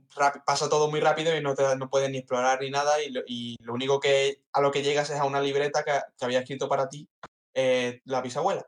pasa 0.45 0.69
todo 0.69 0.90
muy 0.90 0.99
rápido 0.99 1.36
y 1.36 1.41
no, 1.41 1.56
te, 1.56 1.76
no 1.78 1.90
puedes 1.90 2.10
ni 2.11 2.19
explorar 2.19 2.61
ni 2.61 2.69
nada 2.69 3.02
y 3.02 3.10
lo, 3.11 3.22
y 3.26 3.56
lo 3.61 3.74
único 3.74 3.99
que 3.99 4.41
a 4.53 4.61
lo 4.61 4.72
que 4.72 4.84
llegas 4.84 5.10
es 5.10 5.19
a 5.19 5.26
una 5.26 5.41
libreta 5.41 5.84
que, 5.84 5.91
que 6.18 6.26
había 6.26 6.40
escrito 6.40 6.69
para 6.69 6.90
ti 6.90 7.07
eh, 7.56 8.02
la 8.06 8.22
bisabuela, 8.22 8.68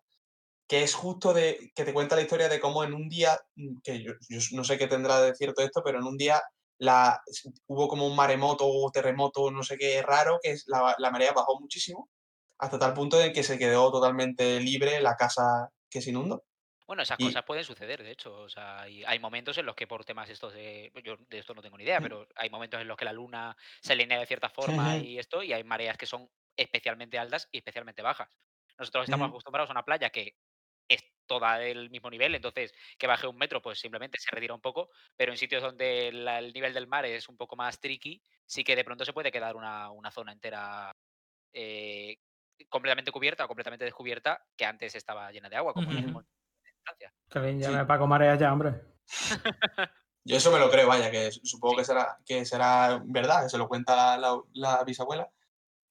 que 0.67 0.83
es 0.83 0.95
justo 0.95 1.33
de 1.33 1.71
que 1.75 1.85
te 1.85 1.93
cuenta 1.93 2.15
la 2.15 2.23
historia 2.23 2.49
de 2.49 2.59
cómo 2.59 2.83
en 2.83 2.93
un 2.93 3.09
día, 3.09 3.39
mm, 3.55 3.79
que 3.83 4.03
yo, 4.03 4.13
yo 4.29 4.39
no 4.53 4.63
sé 4.65 4.77
qué 4.77 4.87
tendrá 4.87 5.21
de 5.21 5.35
cierto 5.35 5.63
esto, 5.63 5.81
pero 5.83 5.99
en 5.99 6.05
un 6.05 6.17
día 6.17 6.41
la, 6.79 7.21
hubo 7.67 7.87
como 7.89 8.07
un 8.07 8.15
maremoto 8.15 8.67
o 8.67 8.91
terremoto, 8.91 9.51
no 9.51 9.63
sé 9.63 9.77
qué 9.77 10.01
raro, 10.03 10.39
que 10.43 10.57
la, 10.67 10.95
la 10.99 11.11
marea 11.11 11.33
bajó 11.33 11.59
muchísimo, 11.59 12.09
hasta 12.59 12.79
tal 12.79 12.93
punto 12.95 13.17
de 13.17 13.33
que 13.33 13.43
se 13.43 13.59
quedó 13.59 13.91
totalmente 13.91 14.59
libre 14.61 15.01
la 15.01 15.15
casa 15.17 15.69
que 15.89 16.01
se 16.01 16.11
inundó. 16.11 16.43
Bueno, 16.89 17.03
esas 17.03 17.19
Y- 17.19 17.23
cosas 17.23 17.43
pueden 17.43 17.63
suceder, 17.63 18.01
de 18.01 18.09
hecho. 18.09 18.33
O 18.35 18.49
sea, 18.49 18.81
hay, 18.81 19.03
hay 19.05 19.19
momentos 19.19 19.55
en 19.59 19.67
los 19.67 19.75
que 19.75 19.85
por 19.85 20.03
temas 20.05 20.27
estos 20.27 20.53
de. 20.53 20.91
Yo 21.03 21.17
de 21.29 21.37
esto 21.37 21.53
no 21.53 21.61
tengo 21.61 21.77
ni 21.77 21.83
idea, 21.83 22.01
pero 22.01 22.27
hay 22.35 22.49
momentos 22.49 22.81
en 22.81 22.87
los 22.87 22.97
que 22.97 23.05
la 23.05 23.13
luna 23.13 23.55
se 23.79 23.93
alinea 23.93 24.17
de 24.19 24.25
cierta 24.25 24.49
forma 24.49 24.97
y 24.97 25.19
esto, 25.19 25.43
y 25.43 25.53
hay 25.53 25.63
mareas 25.63 25.97
que 25.99 26.07
son 26.07 26.27
especialmente 26.57 27.19
altas 27.19 27.47
y 27.51 27.59
especialmente 27.59 28.01
bajas. 28.01 28.35
Nosotros 28.79 29.03
estamos 29.03 29.27
acostumbrados 29.27 29.69
a 29.69 29.73
una 29.73 29.85
playa 29.85 30.09
que 30.09 30.33
es 30.87 31.03
toda 31.27 31.63
el 31.63 31.91
mismo 31.91 32.09
nivel, 32.09 32.33
entonces 32.33 32.73
que 32.97 33.05
baje 33.05 33.27
un 33.27 33.37
metro, 33.37 33.61
pues 33.61 33.79
simplemente 33.79 34.17
se 34.19 34.31
retira 34.31 34.55
un 34.55 34.61
poco, 34.61 34.89
pero 35.15 35.31
en 35.31 35.37
sitios 35.37 35.61
donde 35.61 36.11
la- 36.11 36.39
el 36.39 36.51
nivel 36.53 36.73
del 36.73 36.87
mar 36.87 37.05
es 37.05 37.29
un 37.29 37.37
poco 37.37 37.55
más 37.55 37.79
tricky, 37.79 38.23
sí 38.47 38.63
que 38.63 38.75
de 38.75 38.83
pronto 38.83 39.05
se 39.05 39.13
puede 39.13 39.31
quedar 39.31 39.55
una, 39.55 39.91
una 39.91 40.09
zona 40.09 40.31
entera 40.31 40.97
eh, 41.53 42.17
completamente 42.69 43.11
cubierta 43.11 43.45
o 43.45 43.47
completamente 43.47 43.85
descubierta 43.85 44.43
que 44.57 44.65
antes 44.65 44.95
estaba 44.95 45.31
llena 45.31 45.49
de 45.49 45.55
agua, 45.57 45.73
como 45.75 45.91
el 45.91 45.99
Francia. 46.89 47.13
Que 47.29 47.39
bien, 47.39 47.59
ya 47.59 47.69
Sí. 47.69 47.75
me 47.75 47.85
Paco 47.85 48.07
Marea 48.07 48.35
ya, 48.35 48.51
hombre. 48.51 48.81
Yo 50.25 50.35
eso 50.37 50.51
me 50.51 50.59
lo 50.59 50.69
creo, 50.69 50.87
vaya, 50.87 51.09
que 51.09 51.31
supongo 51.31 51.77
que 51.77 51.85
será, 51.85 52.17
que 52.25 52.45
será 52.45 53.01
verdad, 53.05 53.43
que 53.43 53.49
se 53.49 53.57
lo 53.57 53.67
cuenta 53.67 53.95
la, 53.95 54.17
la- 54.17 54.41
la 54.53 54.83
bisabuela. 54.83 55.29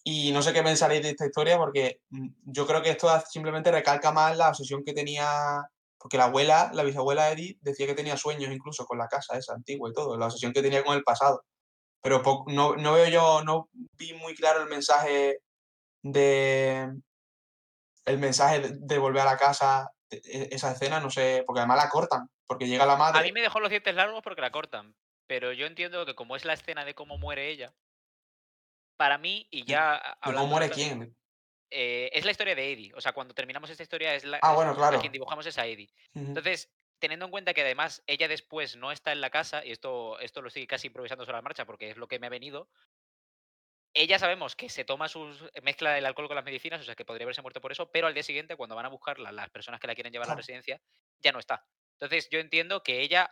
Y 0.05 0.31
no 0.33 0.43
sé 0.43 0.53
qué 0.53 0.63
pensaréis 0.63 1.03
de 1.03 1.11
esta 1.11 1.27
historia, 1.27 1.57
porque 1.59 2.03
mm, 2.11 2.29
yo 2.45 2.67
creo 2.67 2.83
que 2.83 2.91
esto 2.91 3.09
simplemente 3.29 3.71
recalca 3.73 4.13
más 4.13 4.37
la 4.37 4.49
obsesión 4.51 4.85
que 4.85 4.93
tenía. 4.93 5.69
Porque 6.01 6.17
la 6.17 6.25
abuela, 6.27 6.71
la 6.75 6.85
bisabuela 6.85 7.31
Edith, 7.33 7.59
decía 7.61 7.87
que 7.87 7.95
tenía 7.95 8.17
sueños 8.17 8.53
incluso 8.53 8.87
con 8.87 8.99
la 8.99 9.09
casa 9.09 9.37
esa 9.37 9.55
antigua 9.55 9.91
y 9.91 9.93
todo, 9.93 10.17
la 10.17 10.27
obsesión 10.27 10.53
que 10.53 10.63
tenía 10.63 10.85
con 10.85 10.97
el 10.97 11.03
pasado. 11.03 11.45
Pero 12.01 12.23
no, 12.47 12.77
no 12.77 12.93
veo 12.93 13.09
yo, 13.09 13.43
no 13.43 13.69
vi 13.73 14.13
muy 14.15 14.35
claro 14.37 14.63
el 14.63 14.69
mensaje 14.69 15.41
de. 16.03 16.93
El 18.05 18.19
mensaje 18.19 18.61
de, 18.79 18.99
volver 18.99 19.23
a 19.23 19.33
la 19.33 19.37
casa, 19.37 19.91
esa 20.11 20.73
escena, 20.73 21.01
no 21.01 21.11
sé, 21.11 21.43
porque 21.47 21.61
además 21.61 21.77
la 21.85 21.89
cortan, 21.91 22.31
porque 22.47 22.67
llega 22.69 22.87
la 22.87 22.97
madre. 22.97 23.19
A 23.21 23.23
mí 23.23 23.33
me 23.33 23.41
dejó 23.43 23.61
los 23.61 23.71
dientes 23.71 23.95
largos 23.95 24.23
porque 24.23 24.41
la 24.41 24.51
cortan, 24.51 24.95
pero 25.27 25.53
yo 25.53 25.67
entiendo 25.67 26.07
que 26.07 26.15
como 26.15 26.37
es 26.37 26.45
la 26.45 26.55
escena 26.55 26.85
de 26.85 26.95
cómo 26.95 27.19
muere 27.19 27.51
ella, 27.51 27.75
para 28.97 29.19
mí, 29.19 29.47
y 29.51 29.65
ya 29.65 29.95
a- 29.95 29.99
¿De 29.99 30.17
hablando 30.23 30.41
¿Cómo 30.43 30.51
muere 30.59 30.71
quién? 30.71 31.15
eh, 31.71 32.11
es 32.13 32.25
la 32.25 32.31
historia 32.31 32.55
de 32.55 32.73
Eddie. 32.73 32.93
O 32.95 33.01
sea, 33.01 33.13
cuando 33.13 33.35
terminamos 33.35 33.69
esta 33.71 33.83
historia 33.83 34.15
es 34.15 34.25
la 34.25 34.39
Ah, 34.43 34.51
es- 34.51 34.57
bueno, 34.57 34.71
a 34.73 34.75
claro. 34.75 35.01
quien 35.01 35.13
dibujamos 35.13 35.45
es 35.47 35.59
a 35.59 35.67
Eddie. 35.67 35.91
Entonces, 36.15 36.71
teniendo 36.99 37.27
en 37.27 37.31
cuenta 37.31 37.55
que 37.55 37.61
además 37.61 38.03
ella 38.07 38.27
después 38.27 38.75
no 38.77 38.91
está 38.91 39.13
en 39.13 39.21
la 39.21 39.31
casa, 39.31 39.65
y 39.65 39.71
esto, 39.71 40.19
esto 40.19 40.41
lo 40.43 40.49
estoy 40.49 40.67
casi 40.67 40.87
improvisando 40.89 41.25
sobre 41.25 41.37
la 41.39 41.43
marcha 41.43 41.65
porque 41.67 41.91
es 41.91 41.97
lo 41.97 42.09
que 42.09 42.19
me 42.19 42.27
ha 42.27 42.31
venido. 42.31 42.69
Ella 44.01 44.21
sabemos 44.21 44.55
que 44.55 44.69
se 44.69 44.85
toma 44.85 45.09
sus. 45.09 45.45
mezcla 45.65 45.99
el 45.99 46.07
alcohol 46.07 46.29
con 46.29 46.37
las 46.37 46.45
medicinas, 46.45 46.81
o 46.81 46.85
sea 46.85 46.95
que 46.95 47.05
podría 47.05 47.25
haberse 47.25 47.43
muerto 47.43 47.61
por 47.61 47.73
eso, 47.73 47.91
pero 47.91 48.07
al 48.07 48.15
día 48.15 48.23
siguiente, 48.23 48.55
cuando 48.55 48.77
van 48.77 48.87
a 48.87 48.91
buscarla, 48.91 49.33
las 49.33 49.51
personas 49.51 49.81
que 49.81 49.89
la 49.89 49.97
quieren 49.97 50.13
llevar 50.13 50.29
a 50.29 50.31
la 50.31 50.37
residencia, 50.37 50.81
ya 51.19 51.33
no 51.33 51.41
está. 51.41 51.67
Entonces, 51.95 52.29
yo 52.31 52.39
entiendo 52.39 52.85
que 52.85 53.01
ella 53.01 53.29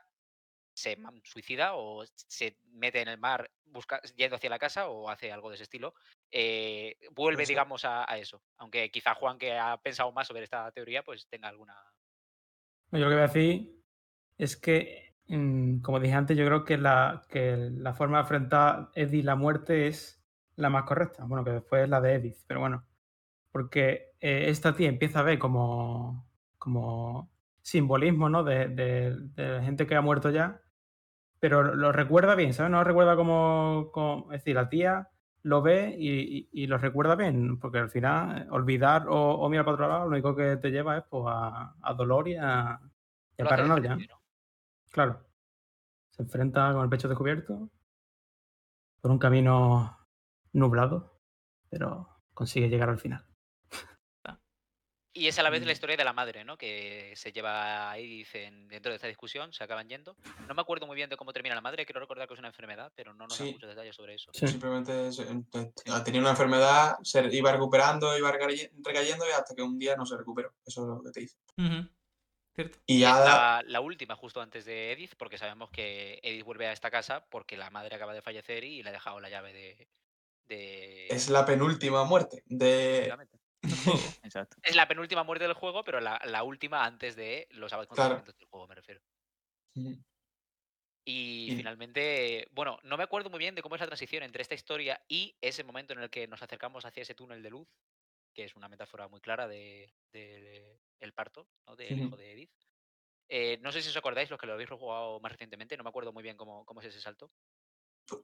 se 0.74 0.98
suicida 1.22 1.76
o 1.76 2.04
se 2.16 2.58
mete 2.64 3.00
en 3.00 3.06
el 3.06 3.18
mar 3.18 3.48
busca, 3.64 4.02
yendo 4.16 4.34
hacia 4.34 4.50
la 4.50 4.58
casa 4.58 4.88
o 4.88 5.08
hace 5.08 5.30
algo 5.30 5.50
de 5.50 5.54
ese 5.54 5.62
estilo, 5.62 5.94
eh, 6.32 6.96
vuelve, 7.12 7.46
digamos, 7.46 7.84
a, 7.84 8.10
a 8.10 8.18
eso. 8.18 8.42
Aunque 8.56 8.90
quizá 8.90 9.14
Juan, 9.14 9.38
que 9.38 9.56
ha 9.56 9.76
pensado 9.76 10.10
más 10.10 10.26
sobre 10.26 10.42
esta 10.42 10.72
teoría, 10.72 11.04
pues 11.04 11.28
tenga 11.28 11.46
alguna... 11.46 11.76
Yo 12.90 12.98
lo 12.98 13.08
que 13.08 13.14
voy 13.14 13.22
a 13.22 13.28
decir 13.28 13.84
es 14.36 14.56
que, 14.56 15.14
mm, 15.28 15.80
como 15.80 16.00
dije 16.00 16.14
antes, 16.14 16.36
yo 16.36 16.44
creo 16.44 16.64
que 16.64 16.76
la, 16.76 17.22
que 17.28 17.56
la 17.56 17.94
forma 17.94 18.18
de 18.18 18.24
afrontar 18.24 18.90
Eddie 18.94 19.22
la 19.22 19.36
muerte 19.36 19.86
es 19.86 20.25
la 20.56 20.70
más 20.70 20.84
correcta. 20.84 21.24
Bueno, 21.24 21.44
que 21.44 21.50
después 21.52 21.84
es 21.84 21.88
la 21.88 22.00
de 22.00 22.14
Edith, 22.14 22.38
pero 22.46 22.60
bueno. 22.60 22.84
Porque 23.52 24.12
eh, 24.20 24.46
esta 24.48 24.74
tía 24.76 24.88
empieza 24.88 25.20
a 25.20 25.22
ver 25.22 25.38
como, 25.38 26.26
como 26.58 27.30
simbolismo, 27.62 28.28
¿no? 28.28 28.44
De, 28.44 28.68
de- 28.68 29.16
de 29.34 29.62
gente 29.62 29.86
que 29.86 29.94
ha 29.96 30.00
muerto 30.02 30.30
ya, 30.30 30.60
pero 31.40 31.62
lo, 31.62 31.92
recuerda 31.92 32.34
bien, 32.34 32.54
¿sabes? 32.54 32.70
No 32.72 32.78
lo 32.78 32.84
recuerda 32.84 33.16
como, 33.16 33.90
como- 33.92 34.32
Es 34.32 34.40
decir, 34.40 34.56
la 34.56 34.68
tía 34.68 35.08
lo 35.42 35.62
ve 35.62 35.94
y, 35.98 36.10
y- 36.50 36.64
y 36.64 36.66
lo 36.66 36.78
recuerda 36.78 37.14
bien, 37.16 37.58
porque 37.60 37.78
al 37.78 37.90
final 37.90 38.42
eh, 38.42 38.46
olvidar 38.50 39.06
o, 39.08 39.14
o 39.36 39.48
mirar 39.48 39.64
para 39.64 39.74
otro 39.74 39.88
lado, 39.88 40.04
lo 40.04 40.10
único 40.12 40.34
que 40.36 40.56
te 40.56 40.70
lleva 40.70 40.98
es 40.98 41.04
pues, 41.08 41.24
a, 41.28 41.74
a 41.82 41.94
dolor 41.94 42.28
y 42.28 42.36
a, 42.36 42.80
y 43.38 43.42
a 43.42 43.44
paranoia. 43.48 43.94
frente, 43.96 44.08
¿no? 44.12 44.20
Claro. 44.90 45.20
Se 46.10 46.22
enfrenta 46.22 46.72
con 46.72 46.82
el 46.82 46.88
pecho 46.90 47.08
descubierto 47.08 47.70
por 49.00 49.10
un 49.10 49.18
camino 49.18 49.95
nublado, 50.56 51.20
pero 51.68 52.08
consigue 52.34 52.68
llegar 52.68 52.88
al 52.88 52.98
final. 52.98 53.24
Y 55.18 55.28
es 55.28 55.38
a 55.38 55.42
la 55.42 55.48
vez 55.48 55.62
la 55.62 55.68
Mm. 55.68 55.72
historia 55.72 55.96
de 55.96 56.04
la 56.04 56.12
madre, 56.12 56.44
¿no? 56.44 56.58
Que 56.58 57.14
se 57.16 57.32
lleva 57.32 57.90
a 57.90 57.96
Edith 57.96 58.34
en- 58.34 58.68
dentro 58.68 58.90
de 58.92 58.96
esta 58.96 59.08
discusión, 59.08 59.50
se 59.54 59.64
acaban 59.64 59.88
yendo. 59.88 60.14
No 60.46 60.54
me 60.54 60.60
acuerdo 60.60 60.86
muy 60.86 60.94
bien 60.94 61.08
de 61.08 61.16
cómo 61.16 61.32
termina 61.32 61.54
la 61.54 61.62
madre, 61.62 61.86
quiero 61.86 62.00
recordar 62.00 62.28
que 62.28 62.34
es 62.34 62.38
una 62.38 62.48
enfermedad, 62.48 62.92
pero 62.94 63.14
no 63.14 63.26
nos 63.26 63.38
dan 63.38 63.46
Sí. 63.48 63.52
muchos 63.54 63.70
detalles 63.70 63.96
sobre 63.96 64.14
eso. 64.14 64.30
Sí. 64.34 64.46
Simplemente 64.46 64.92
tenía 66.04 66.20
una 66.20 66.30
enfermedad, 66.32 66.98
se 67.02 67.34
iba 67.34 67.50
recuperando, 67.50 68.14
iba 68.18 68.30
recaye- 68.30 68.70
recayendo 68.84 69.24
y 69.26 69.30
hasta 69.30 69.54
que 69.54 69.62
un 69.62 69.78
día 69.78 69.96
no 69.96 70.04
se 70.04 70.18
recuperó. 70.18 70.52
Eso 70.66 70.82
es 70.82 70.86
lo 70.88 71.02
que 71.02 71.10
te 71.12 71.20
dice. 71.20 71.38
Cierto. 72.54 72.78
Y 72.84 72.96
Y 72.96 73.00
ya 73.00 73.18
la, 73.18 73.62
la 73.66 73.80
última 73.80 74.16
justo 74.16 74.42
antes 74.42 74.66
de 74.66 74.92
Edith, 74.92 75.14
porque 75.16 75.38
sabemos 75.38 75.70
que 75.70 76.20
Edith 76.22 76.44
vuelve 76.44 76.66
a 76.66 76.72
esta 76.72 76.90
casa 76.90 77.24
porque 77.30 77.56
la 77.56 77.70
madre 77.70 77.96
acaba 77.96 78.12
de 78.12 78.20
fallecer 78.20 78.64
y 78.64 78.82
le 78.82 78.90
ha 78.90 78.92
dejado 78.92 79.18
la 79.20 79.30
llave 79.30 79.54
de... 79.54 79.88
de... 80.46 81.06
es 81.08 81.28
la 81.28 81.44
penúltima 81.46 82.04
muerte 82.04 82.42
de... 82.46 83.14
Exacto. 84.22 84.56
Es 84.62 84.76
la 84.76 84.86
penúltima 84.88 85.22
muerte 85.24 85.44
del 85.44 85.54
juego, 85.54 85.84
pero 85.84 86.00
la, 86.00 86.20
la 86.24 86.42
última 86.42 86.84
antes 86.84 87.16
de 87.16 87.46
los 87.50 87.72
acontecimientos 87.72 88.36
del 88.36 88.48
juego, 88.48 88.66
me 88.68 88.74
refiero. 88.74 89.00
Y 89.74 90.02
Y- 91.52 91.54
finalmente, 91.56 92.48
bueno, 92.52 92.78
no 92.82 92.96
me 92.96 93.04
acuerdo 93.04 93.30
muy 93.30 93.38
bien 93.38 93.54
de 93.54 93.62
cómo 93.62 93.76
es 93.76 93.80
la 93.80 93.86
transición 93.86 94.22
entre 94.24 94.42
esta 94.42 94.54
historia 94.54 95.00
y 95.08 95.36
ese 95.40 95.62
momento 95.64 95.92
en 95.92 96.00
el 96.00 96.10
que 96.10 96.26
nos 96.26 96.42
acercamos 96.42 96.84
hacia 96.84 97.02
ese 97.02 97.14
túnel 97.14 97.42
de 97.42 97.50
luz, 97.50 97.68
que 98.34 98.44
es 98.44 98.56
una 98.56 98.68
metáfora 98.68 99.08
muy 99.08 99.20
clara 99.20 99.46
de, 99.46 99.92
de- 100.12 100.40
de 100.40 100.80
el 101.00 101.12
parto, 101.12 101.48
¿no? 101.66 101.76
Del 101.76 101.98
hijo 102.00 102.16
de 102.16 102.32
Edith. 102.32 102.50
Eh, 103.28 103.58
no 103.62 103.72
sé 103.72 103.82
si 103.82 103.88
os 103.90 103.96
acordáis, 103.96 104.30
los 104.30 104.38
que 104.38 104.46
lo 104.46 104.54
habéis 104.54 104.70
jugado 104.70 105.20
más 105.20 105.32
recientemente, 105.32 105.76
no 105.76 105.84
me 105.84 105.90
acuerdo 105.90 106.12
muy 106.12 106.22
bien 106.22 106.36
cómo, 106.36 106.64
cómo 106.64 106.80
es 106.80 106.86
ese 106.88 107.00
salto. 107.00 107.30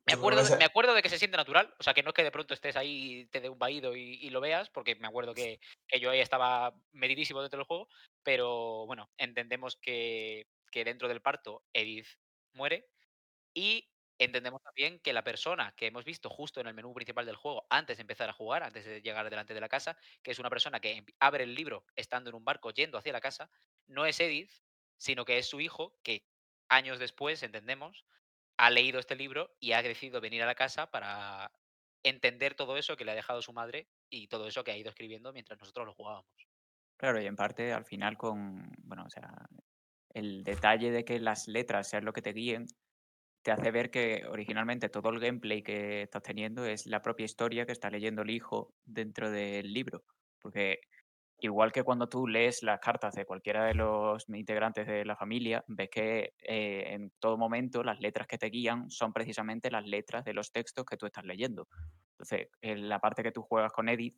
Me 0.06 0.14
Supongo 0.14 0.42
que 0.42 0.42
acuerdo, 0.42 0.56
me 0.56 0.64
acuerdo 0.64 0.94
de 0.94 1.02
que 1.02 1.08
se 1.08 1.18
siente 1.18 1.36
natural, 1.36 1.74
o 1.78 1.82
sea, 1.82 1.94
que 1.94 2.02
no 2.02 2.10
es 2.10 2.14
que 2.14 2.22
de 2.24 2.30
pronto 2.32 2.54
estés 2.54 2.76
ahí 2.76 3.20
y 3.22 3.26
te 3.26 3.40
dé 3.40 3.48
un 3.48 3.58
vaído 3.58 3.96
y, 3.96 4.14
y 4.20 4.30
lo 4.30 4.40
veas, 4.40 4.68
porque 4.70 4.94
me 4.96 5.08
acuerdo 5.08 5.34
que, 5.34 5.60
que 5.86 6.00
yo 6.00 6.10
ahí 6.10 6.20
estaba 6.20 6.74
metidísimo 6.92 7.40
dentro 7.40 7.58
del 7.58 7.66
juego, 7.66 7.88
pero 8.22 8.86
bueno, 8.86 9.10
entendemos 9.16 9.76
que, 9.76 10.48
que 10.70 10.84
dentro 10.84 11.08
del 11.08 11.22
parto 11.22 11.64
Edith 11.72 12.06
muere 12.52 12.90
y 13.54 13.90
entendemos 14.18 14.62
también 14.62 15.00
que 15.00 15.12
la 15.12 15.24
persona 15.24 15.74
que 15.76 15.86
hemos 15.88 16.04
visto 16.04 16.30
justo 16.30 16.60
en 16.60 16.68
el 16.68 16.74
menú 16.74 16.94
principal 16.94 17.26
del 17.26 17.36
juego, 17.36 17.66
antes 17.70 17.96
de 17.98 18.02
empezar 18.02 18.28
a 18.30 18.32
jugar, 18.34 18.62
antes 18.62 18.84
de 18.84 19.02
llegar 19.02 19.28
delante 19.30 19.54
de 19.54 19.60
la 19.60 19.68
casa, 19.68 19.96
que 20.22 20.30
es 20.32 20.38
una 20.38 20.50
persona 20.50 20.80
que 20.80 20.92
em- 20.98 21.06
abre 21.20 21.44
el 21.44 21.54
libro 21.54 21.86
estando 21.96 22.30
en 22.30 22.36
un 22.36 22.44
barco 22.44 22.70
yendo 22.70 22.98
hacia 22.98 23.12
la 23.12 23.20
casa, 23.20 23.50
no 23.86 24.06
es 24.06 24.20
Edith, 24.20 24.52
sino 24.96 25.24
que 25.24 25.38
es 25.38 25.46
su 25.48 25.60
hijo, 25.60 25.98
que 26.02 26.28
años 26.68 26.98
después, 26.98 27.42
entendemos, 27.42 28.04
ha 28.62 28.70
leído 28.70 29.00
este 29.00 29.16
libro 29.16 29.50
y 29.58 29.72
ha 29.72 29.82
decidido 29.82 30.20
venir 30.20 30.40
a 30.44 30.46
la 30.46 30.54
casa 30.54 30.88
para 30.88 31.50
entender 32.04 32.54
todo 32.54 32.76
eso 32.76 32.96
que 32.96 33.04
le 33.04 33.10
ha 33.10 33.16
dejado 33.16 33.42
su 33.42 33.52
madre 33.52 33.88
y 34.08 34.28
todo 34.28 34.46
eso 34.46 34.62
que 34.62 34.70
ha 34.70 34.76
ido 34.76 34.88
escribiendo 34.88 35.32
mientras 35.32 35.58
nosotros 35.58 35.84
lo 35.84 35.94
jugábamos. 35.94 36.30
Claro, 36.96 37.20
y 37.20 37.26
en 37.26 37.34
parte 37.34 37.72
al 37.72 37.84
final 37.84 38.16
con, 38.16 38.70
bueno, 38.84 39.02
o 39.04 39.10
sea, 39.10 39.32
el 40.14 40.44
detalle 40.44 40.92
de 40.92 41.04
que 41.04 41.18
las 41.18 41.48
letras 41.48 41.88
sean 41.88 42.04
lo 42.04 42.12
que 42.12 42.22
te 42.22 42.32
guíen, 42.32 42.66
te 43.42 43.50
hace 43.50 43.72
ver 43.72 43.90
que 43.90 44.24
originalmente 44.28 44.88
todo 44.88 45.08
el 45.08 45.18
gameplay 45.18 45.64
que 45.64 46.02
estás 46.02 46.22
teniendo 46.22 46.64
es 46.64 46.86
la 46.86 47.02
propia 47.02 47.24
historia 47.24 47.66
que 47.66 47.72
está 47.72 47.90
leyendo 47.90 48.22
el 48.22 48.30
hijo 48.30 48.76
dentro 48.84 49.32
del 49.32 49.72
libro. 49.72 50.04
Porque 50.40 50.78
igual 51.46 51.72
que 51.72 51.82
cuando 51.82 52.08
tú 52.08 52.26
lees 52.26 52.62
las 52.62 52.80
cartas 52.80 53.14
de 53.14 53.24
cualquiera 53.24 53.64
de 53.64 53.74
los 53.74 54.28
integrantes 54.28 54.86
de 54.86 55.04
la 55.04 55.16
familia, 55.16 55.64
ves 55.66 55.90
que 55.90 56.34
eh, 56.40 56.94
en 56.94 57.12
todo 57.18 57.36
momento 57.36 57.82
las 57.82 58.00
letras 58.00 58.26
que 58.26 58.38
te 58.38 58.46
guían 58.46 58.90
son 58.90 59.12
precisamente 59.12 59.70
las 59.70 59.84
letras 59.84 60.24
de 60.24 60.34
los 60.34 60.52
textos 60.52 60.84
que 60.84 60.96
tú 60.96 61.06
estás 61.06 61.24
leyendo. 61.24 61.68
Entonces, 62.12 62.48
en 62.60 62.88
la 62.88 63.00
parte 63.00 63.22
que 63.22 63.32
tú 63.32 63.42
juegas 63.42 63.72
con 63.72 63.88
Edith, 63.88 64.16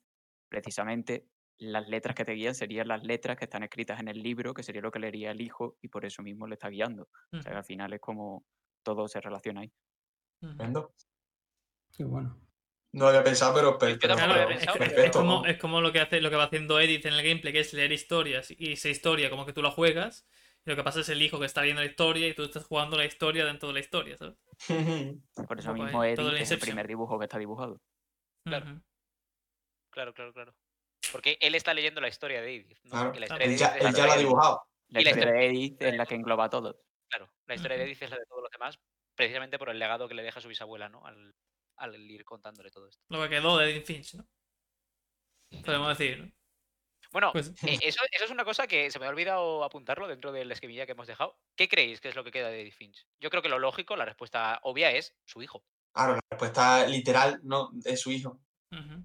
precisamente 0.49 1.27
las 1.59 1.89
letras 1.89 2.15
que 2.15 2.25
te 2.25 2.33
guían 2.33 2.55
serían 2.55 2.89
las 2.89 3.03
letras 3.03 3.37
que 3.37 3.45
están 3.45 3.63
escritas 3.63 4.01
en 4.01 4.09
el 4.09 4.23
libro, 4.23 4.53
que 4.53 4.63
sería 4.63 4.83
lo 4.83 4.91
que 4.91 4.99
leería 4.99 5.31
el 5.31 5.41
hijo, 5.41 5.77
y 5.81 5.89
por 5.89 6.05
eso 6.05 6.23
mismo 6.23 6.47
le 6.47 6.55
está 6.55 6.69
guiando. 6.69 7.09
O 7.33 7.41
sea, 7.41 7.53
que 7.53 7.59
al 7.59 7.65
final 7.65 7.93
es 7.93 8.01
como 8.01 8.45
todo 8.83 9.09
se 9.09 9.21
relaciona 9.21 9.63
ahí. 9.63 9.73
Qué 11.97 12.05
bueno. 12.05 12.39
No 12.95 13.05
lo 13.05 13.09
había 13.09 13.25
pensado, 13.25 13.53
pero, 13.55 13.77
es, 13.89 14.63
es 14.63 14.73
perfecto. 14.73 15.45
es 15.47 15.59
como 15.59 15.81
lo 15.81 15.91
que 15.93 15.99
hace, 16.01 16.21
lo 16.21 16.31
que 16.31 16.37
va 16.37 16.45
haciendo 16.45 16.79
Edith 16.79 17.07
en 17.07 17.15
el 17.15 17.23
gameplay, 17.27 17.53
que 17.53 17.59
es 17.61 17.73
leer 17.73 17.91
historias 17.91 18.53
y 18.57 18.73
esa 18.73 18.89
historia 18.89 19.31
como 19.31 19.45
que 19.45 19.53
tú 19.53 19.63
la 19.63 19.73
juegas. 19.73 20.27
Y 20.65 20.71
lo 20.71 20.77
que 20.77 20.85
pasa 20.85 21.01
es 21.01 21.09
el 21.09 21.21
hijo 21.21 21.41
que 21.41 21.47
está 21.47 21.61
leyendo 21.61 21.83
la 21.83 21.89
historia 21.89 22.29
y 22.29 22.35
tú 22.35 22.45
estás 22.45 22.65
jugando 22.65 22.97
la 22.97 23.05
historia 23.05 23.45
dentro 23.45 23.69
de 23.69 23.75
la 23.75 23.81
historia, 23.81 24.17
¿sabes? 24.17 24.37
Por 25.49 25.59
eso 25.59 25.75
mismo 25.75 26.05
Edith 26.05 26.21
es 26.41 26.51
el 26.53 26.59
primer 26.61 26.87
dibujo 26.87 27.19
que 27.19 27.25
está 27.25 27.39
dibujado. 27.39 27.81
Claro. 28.47 28.81
Claro, 29.91 30.15
claro, 30.15 30.33
claro. 30.33 30.55
Porque 31.13 31.37
él 31.41 31.55
está 31.55 31.75
leyendo 31.75 32.01
la 32.01 32.09
historia 32.09 32.41
de 32.41 32.55
Edith, 32.55 32.79
¿no? 32.85 32.91
Claro. 32.91 33.15
La 33.15 33.27
historia 33.27 33.47
él 33.47 33.57
ya, 33.57 33.67
él 33.77 33.85
la 33.85 33.91
ya 33.93 34.05
ha 34.05 34.15
de- 34.17 34.23
dibujado. 34.23 34.63
La 34.89 35.01
Y 35.01 35.05
la 35.05 35.11
historia 35.11 35.31
historia- 35.33 35.41
de 35.41 35.47
Edith 35.59 35.83
es 35.83 35.97
la 35.97 36.07
que 36.07 36.15
engloba 36.15 36.49
todo. 36.49 36.81
Claro, 37.11 37.29
la 37.47 37.55
historia 37.57 37.77
de. 37.77 37.85
Edith 37.85 38.03
es 38.03 38.11
la 38.11 38.17
de 38.19 38.27
todos 38.27 38.43
los 38.43 38.51
demás, 38.51 38.79
precisamente 39.17 39.59
por 39.59 39.69
el 39.71 39.79
legado 39.79 40.09
que 40.09 40.15
le 40.15 40.23
deja 40.23 40.41
su 40.41 40.49
bisabuela, 40.49 40.89
¿no? 40.89 41.05
Al, 41.07 41.35
al 41.77 41.95
ir 42.11 42.25
contándole 42.25 42.71
todo 42.71 42.89
esto. 42.89 43.03
Lo 43.09 43.23
que 43.23 43.29
quedó 43.31 43.59
de 43.59 43.71
Edith 43.71 43.87
Finch, 43.87 44.15
¿no? 44.15 44.27
Podemos 45.65 45.97
decir, 45.97 46.19
¿no? 46.25 46.33
Bueno, 47.13 47.31
Pues- 47.33 47.49
eh, 47.63 47.79
eso, 47.83 48.01
eso 48.11 48.25
es 48.25 48.31
una 48.31 48.45
cosa 48.45 48.67
que 48.67 48.91
se 48.91 48.99
me 48.99 49.07
ha 49.07 49.11
olvidado 49.11 49.63
apuntarlo 49.63 50.09
dentro 50.09 50.33
del 50.33 50.51
esquemilla 50.51 50.85
que 50.87 50.93
hemos 50.93 51.07
dejado. 51.07 51.39
¿Qué 51.57 51.69
creéis 51.69 52.01
que 52.01 52.09
es 52.09 52.17
lo 52.17 52.25
que 52.25 52.33
queda 52.33 52.49
de 52.49 52.61
Edith 52.63 52.75
Finch? 52.75 53.07
Yo 53.21 53.31
creo 53.31 53.41
que 53.43 53.49
lo 53.49 53.59
lógico, 53.59 53.95
la 53.95 54.05
respuesta 54.05 54.59
obvia 54.65 54.91
es 54.91 55.15
su 55.25 55.41
hijo. 55.43 55.65
Claro, 55.93 56.15
la 56.15 56.21
respuesta 56.31 56.87
literal 56.87 57.41
no 57.45 57.71
es 57.85 58.01
su 58.01 58.11
hijo. 58.11 58.41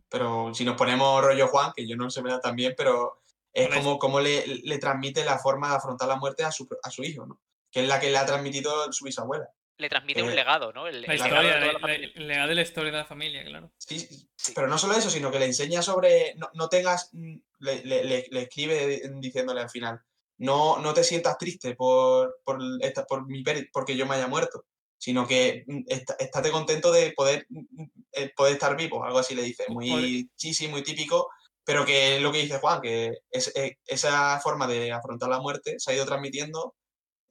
Pero 0.09 0.51
si 0.55 0.65
nos 0.65 0.75
ponemos 0.75 1.23
rollo 1.23 1.47
Juan, 1.47 1.71
que 1.75 1.87
yo 1.87 1.95
no 1.95 2.09
se 2.09 2.23
me 2.23 2.31
da 2.31 2.41
tan 2.41 2.55
bien, 2.55 2.73
pero 2.75 3.21
es 3.53 3.69
como 3.99 4.19
le, 4.19 4.47
le 4.47 4.79
transmite 4.79 5.23
la 5.23 5.37
forma 5.37 5.69
de 5.69 5.75
afrontar 5.75 6.07
la 6.07 6.15
muerte 6.15 6.43
a 6.43 6.51
su, 6.51 6.67
a 6.81 6.89
su 6.89 7.03
hijo, 7.03 7.27
¿no? 7.27 7.39
Que 7.69 7.81
es 7.81 7.87
la 7.87 7.99
que 7.99 8.09
le 8.09 8.17
ha 8.17 8.25
transmitido 8.25 8.91
su 8.91 9.05
bisabuela. 9.05 9.47
Le 9.79 9.87
transmite 9.89 10.21
un 10.21 10.29
Eh, 10.31 10.35
legado, 10.35 10.73
¿no? 10.73 10.87
El, 10.87 11.01
La 11.01 11.13
el 11.13 11.19
legado 11.21 11.41
historia, 11.41 11.53
de 11.67 11.73
la- 11.73 11.79
la 11.79 11.95
el 11.95 12.27
legado 12.27 12.49
de 12.49 12.55
la 12.55 12.61
historia 12.61 12.91
de 12.91 12.97
la 12.97 13.05
familia, 13.05 13.43
claro. 13.45 13.71
Sí, 13.77 13.97
sí, 13.99 14.29
Sí. 14.35 14.51
pero 14.53 14.67
no 14.67 14.77
solo 14.77 14.93
eso, 14.93 15.09
sino 15.09 15.31
que 15.31 15.39
le 15.39 15.45
enseña 15.45 15.81
sobre. 15.81 16.35
No, 16.35 16.49
no 16.53 16.67
tengas. 16.69 17.09
mm, 17.13 17.35
Le, 17.61 17.83
le- 17.85 18.03
le- 18.05 18.25
le 18.31 18.41
escribe 18.43 19.01
diciéndole 19.15 19.59
al 19.61 19.69
final. 19.69 19.99
No, 20.37 20.79
no 20.79 20.93
te 20.93 21.03
sientas 21.03 21.37
triste 21.37 21.75
por, 21.75 22.39
por, 22.45 22.57
esta, 22.81 23.05
por 23.05 23.25
mi 23.27 23.43
pérdida, 23.43 23.67
porque 23.73 23.97
yo 23.97 24.05
me 24.05 24.15
haya 24.15 24.27
muerto, 24.27 24.63
sino 24.97 25.27
que 25.27 25.63
mm, 25.67 25.81
está- 25.87 26.15
estate 26.19 26.51
contento 26.51 26.89
de 26.91 27.11
poder, 27.11 27.45
mm, 27.49 27.83
eh, 28.13 28.31
poder 28.35 28.53
estar 28.53 28.77
vivo, 28.77 29.03
algo 29.03 29.19
así 29.19 29.35
le 29.35 29.43
dice. 29.43 29.65
Muy 29.69 29.89
Podri- 29.89 30.29
cheesy, 30.37 30.67
muy 30.69 30.83
típico, 30.83 31.29
pero 31.65 31.85
que 31.85 32.15
es 32.15 32.21
lo 32.21 32.31
que 32.31 32.39
dice 32.43 32.59
Juan, 32.59 32.79
que 32.81 33.11
es, 33.29 33.51
eh, 33.55 33.77
esa 33.85 34.39
forma 34.41 34.65
de 34.67 34.91
afrontar 34.93 35.27
la 35.29 35.39
muerte 35.41 35.75
se 35.79 35.91
ha 35.91 35.95
ido 35.95 36.05
transmitiendo 36.05 36.75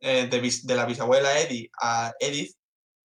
eh, 0.00 0.26
de, 0.28 0.74
la 0.74 0.84
bisabuela 0.86 1.38
Edith 1.40 1.70
a 1.80 2.12
Edith, 2.20 2.56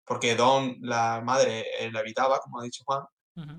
porque 0.04 0.34
Don, 0.36 0.76
la 0.80 1.20
madre, 1.22 1.66
eh, 1.80 1.90
la 1.92 2.00
evitaba, 2.00 2.38
como 2.40 2.60
ha 2.60 2.64
dicho 2.64 2.82
Juan, 2.84 3.02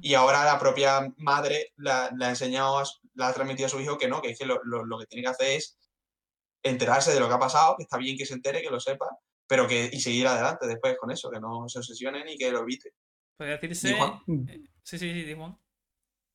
y 0.01 0.13
ahora 0.13 0.43
la 0.43 0.59
propia 0.59 1.07
madre 1.17 1.71
la, 1.77 2.11
la 2.17 2.27
ha 2.27 2.29
enseñado, 2.31 2.83
la 3.13 3.29
ha 3.29 3.33
transmitido 3.33 3.67
a 3.67 3.69
su 3.69 3.79
hijo 3.79 3.97
que 3.97 4.09
no, 4.09 4.21
que 4.21 4.31
es 4.31 4.37
que 4.39 4.45
lo, 4.45 4.59
lo- 4.63 4.85
lo 4.85 4.99
que 4.99 5.05
tiene 5.05 5.23
que 5.23 5.29
hacer 5.29 5.51
es 5.57 5.77
enterarse 6.63 7.13
de 7.13 7.19
lo 7.19 7.27
que 7.29 7.35
ha 7.35 7.39
pasado, 7.39 7.75
que 7.77 7.83
está 7.83 7.97
bien 7.97 8.17
que 8.17 8.25
se 8.25 8.33
entere, 8.33 8.61
que 8.61 8.69
lo 8.69 8.79
sepa, 8.79 9.07
pero 9.47 9.67
que 9.67 9.89
y 9.91 9.99
seguir 10.01 10.27
adelante 10.27 10.67
después 10.67 10.97
con 10.97 11.11
eso, 11.11 11.29
que 11.31 11.39
no 11.39 11.69
se 11.69 11.79
obsesione 11.79 12.23
ni 12.25 12.37
que 12.37 12.51
lo 12.51 12.59
evite. 12.59 12.91
Podría 13.37 13.55
¿Y 13.55 13.59
decirse. 13.67 13.95
Juan? 13.95 14.19
eh, 14.47 14.63
Sí, 14.83 14.97
sí, 14.99 15.23
sí, 15.25 15.33
Juan. 15.33 15.57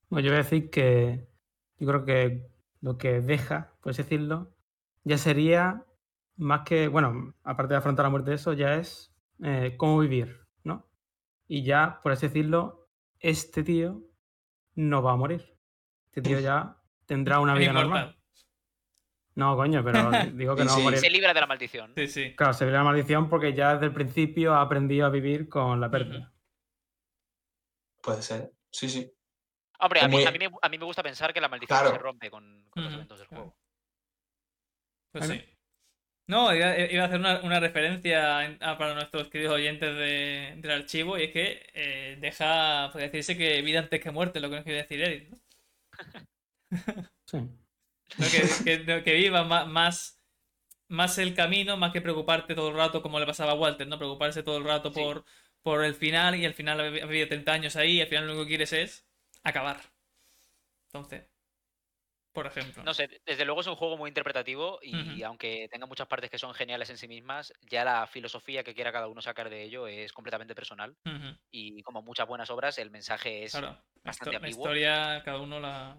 Bueno, 0.08 0.24
yo 0.26 0.32
voy 0.32 0.40
a 0.40 0.42
decir 0.44 0.70
que 0.70 1.26
yo 1.78 1.86
creo 1.88 2.04
que 2.04 2.46
lo 2.80 2.96
que 2.96 3.20
deja, 3.20 3.74
por 3.82 3.90
así 3.90 4.02
decirlo, 4.02 4.54
ya 5.02 5.18
sería 5.18 5.84
más 6.36 6.62
que, 6.64 6.88
bueno, 6.88 7.34
aparte 7.44 7.74
de 7.74 7.78
afrontar 7.78 8.04
la 8.04 8.10
muerte 8.10 8.30
de 8.30 8.36
eso, 8.36 8.52
ya 8.52 8.74
es 8.74 9.14
eh, 9.42 9.74
cómo 9.76 9.98
vivir, 10.00 10.46
¿no? 10.62 10.88
Y 11.46 11.62
ya, 11.64 12.00
por 12.02 12.12
así 12.12 12.26
decirlo, 12.26 12.88
este 13.20 13.62
tío 13.62 14.02
no 14.74 15.02
va 15.02 15.12
a 15.12 15.16
morir. 15.16 15.56
Este 16.06 16.22
tío 16.22 16.40
ya 16.40 16.76
tendrá 17.06 17.40
una 17.40 17.54
vida 17.58 17.72
normal. 17.72 18.18
No, 19.36 19.56
coño, 19.56 19.82
pero 19.82 20.10
digo 20.34 20.54
que 20.54 20.62
Sí, 20.62 20.68
no 20.68 20.74
va 20.74 20.80
a 20.80 20.84
morir. 20.84 20.98
Se 21.00 21.10
libra 21.10 21.34
de 21.34 21.40
la 21.40 21.46
maldición. 21.46 21.92
Sí, 21.96 22.06
sí. 22.08 22.34
Claro, 22.36 22.52
se 22.52 22.64
ve 22.64 22.72
la 22.72 22.84
maldición 22.84 23.28
porque 23.28 23.52
ya 23.52 23.74
desde 23.74 23.86
el 23.86 23.92
principio 23.92 24.54
ha 24.54 24.60
aprendido 24.60 25.06
a 25.06 25.10
vivir 25.10 25.48
con 25.48 25.80
la 25.80 25.90
pérdida. 25.90 26.32
Puede 28.02 28.22
ser, 28.22 28.52
sí, 28.70 28.88
sí. 28.88 29.10
Hombre, 29.80 30.00
a 30.00 30.08
mí, 30.08 30.14
muy- 30.16 30.24
a, 30.24 30.30
mí 30.30 30.38
me, 30.38 30.50
a 30.62 30.68
mí 30.68 30.78
me 30.78 30.84
gusta 30.84 31.02
pensar 31.02 31.32
que 31.34 31.40
la 31.40 31.48
maldición 31.48 31.78
Claro. 31.78 31.94
se 31.96 31.98
rompe 32.02 32.30
con, 32.30 32.66
con 32.70 32.84
los 32.84 32.94
eventos 32.94 33.18
del 33.18 33.28
juego. 33.28 33.56
Pues 35.10 35.26
sí. 35.26 35.44
No, 36.26 36.54
iba, 36.54 36.78
iba 36.78 37.02
a 37.02 37.06
hacer 37.06 37.18
una, 37.20 37.40
una 37.42 37.60
referencia 37.60 38.44
en- 38.46 38.58
para 38.58 38.94
nuestros 38.94 39.28
queridos 39.28 39.54
oyentes 39.54 39.94
de- 39.94 40.54
del 40.56 40.70
archivo 40.70 41.18
y 41.18 41.24
es 41.24 41.32
que 41.32 41.66
eh, 41.74 42.16
deja, 42.20 42.88
podría 42.90 43.08
decirse 43.10 43.36
que 43.36 43.60
vida 43.62 43.80
antes 43.80 44.00
que 44.00 44.10
muerte, 44.10 44.40
lo 44.40 44.48
que 44.48 44.56
nos 44.56 44.64
quiere 44.64 44.82
decir 44.82 45.02
Eric. 45.02 45.30
¿no? 45.30 45.38
Sí. 47.26 47.38
¿No? 48.18 48.26
Que, 48.64 49.02
que- 49.04 49.14
viva 49.14 49.44
más, 49.44 50.20
más 50.88 51.18
el 51.18 51.34
camino, 51.34 51.76
más 51.76 51.92
que 51.92 52.02
preocuparte 52.02 52.54
todo 52.54 52.70
el 52.70 52.76
rato 52.76 53.02
como 53.02 53.20
le 53.20 53.26
pasaba 53.26 53.52
a 53.52 53.56
Walter, 53.56 53.86
¿no? 53.88 53.98
Preocuparse 53.98 54.42
todo 54.42 54.58
el 54.58 54.64
rato 54.64 54.92
Sí. 54.92 55.00
por, 55.00 55.24
por 55.62 55.84
el 55.84 55.94
final 55.94 56.36
y 56.36 56.46
al 56.46 56.54
final 56.54 56.80
ha 56.80 56.90
vivido 57.06 57.28
30 57.28 57.52
años 57.54 57.76
ahí 57.76 57.94
y 57.98 58.02
al 58.02 58.08
final 58.08 58.26
lo 58.26 58.32
único 58.34 58.44
que 58.46 58.50
quieres 58.50 58.72
es 58.74 59.06
acabar. 59.44 59.80
Entonces, 60.88 61.24
por 62.34 62.46
ejemplo. 62.46 62.82
No 62.82 62.92
sé, 62.92 63.08
desde 63.24 63.44
luego 63.44 63.60
es 63.62 63.66
un 63.66 63.76
juego 63.76 63.96
muy 63.96 64.08
interpretativo 64.08 64.78
y 64.82 65.22
aunque 65.22 65.68
tenga 65.70 65.86
muchas 65.86 66.08
partes 66.08 66.28
que 66.28 66.38
son 66.38 66.52
geniales 66.52 66.90
en 66.90 66.98
sí 66.98 67.08
mismas, 67.08 67.52
ya 67.62 67.84
la 67.84 68.06
filosofía 68.06 68.64
que 68.64 68.74
quiera 68.74 68.92
cada 68.92 69.08
uno 69.08 69.22
sacar 69.22 69.48
de 69.48 69.62
ello 69.62 69.86
es 69.86 70.12
completamente 70.12 70.54
personal 70.54 70.94
y 71.50 71.82
como 71.82 72.02
muchas 72.02 72.26
buenas 72.26 72.50
obras 72.50 72.78
el 72.78 72.90
mensaje 72.90 73.44
es 73.44 73.52
claro. 73.52 73.68
La, 73.68 73.84
bastante 74.04 74.40
la 74.40 74.48
historia, 74.48 75.22
cada 75.24 75.40
uno 75.40 75.60
la. 75.60 75.96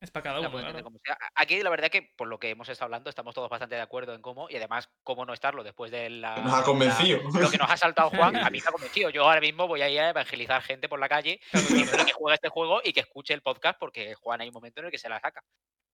Es 0.00 0.10
para 0.10 0.24
cada 0.24 0.40
uno, 0.40 0.50
claro. 0.50 0.82
como 0.82 0.98
sea. 1.02 1.16
Aquí 1.34 1.62
la 1.62 1.70
verdad 1.70 1.88
que 1.90 2.12
por 2.16 2.28
lo 2.28 2.38
que 2.38 2.50
hemos 2.50 2.68
estado 2.68 2.84
hablando 2.86 3.08
estamos 3.08 3.34
todos 3.34 3.48
bastante 3.48 3.76
de 3.76 3.80
acuerdo 3.80 4.12
en 4.14 4.20
cómo 4.20 4.48
y 4.50 4.56
además 4.56 4.90
cómo 5.02 5.24
no 5.24 5.32
estarlo 5.32 5.64
después 5.64 5.90
de 5.90 6.10
la 6.10 6.36
Nos 6.36 6.52
ha 6.52 6.58
la- 6.58 6.64
convencido. 6.64 7.20
lo 7.40 7.50
que 7.50 7.56
nos 7.56 7.70
ha 7.70 7.76
saltado 7.78 8.10
Juan, 8.10 8.36
a 8.36 8.50
mí 8.50 8.58
me 8.60 8.68
ha 8.68 8.72
convencido. 8.72 9.08
Yo 9.10 9.24
ahora 9.24 9.40
mismo 9.40 9.66
voy 9.66 9.80
a 9.80 9.88
ir 9.88 9.98
a 10.00 10.10
evangelizar 10.10 10.60
gente 10.62 10.88
por 10.88 10.98
la 11.00 11.08
calle 11.08 11.40
que 11.50 12.12
juegue 12.12 12.34
este 12.34 12.48
juego 12.50 12.80
y 12.84 12.92
que 12.92 13.00
escuche 13.00 13.32
el 13.32 13.40
podcast 13.40 13.78
porque 13.78 14.14
Juan 14.16 14.40
hay 14.42 14.48
un 14.48 14.54
momento 14.54 14.80
en 14.80 14.86
el 14.86 14.92
que 14.92 14.98
se 14.98 15.08
la 15.08 15.18
saca. 15.18 15.42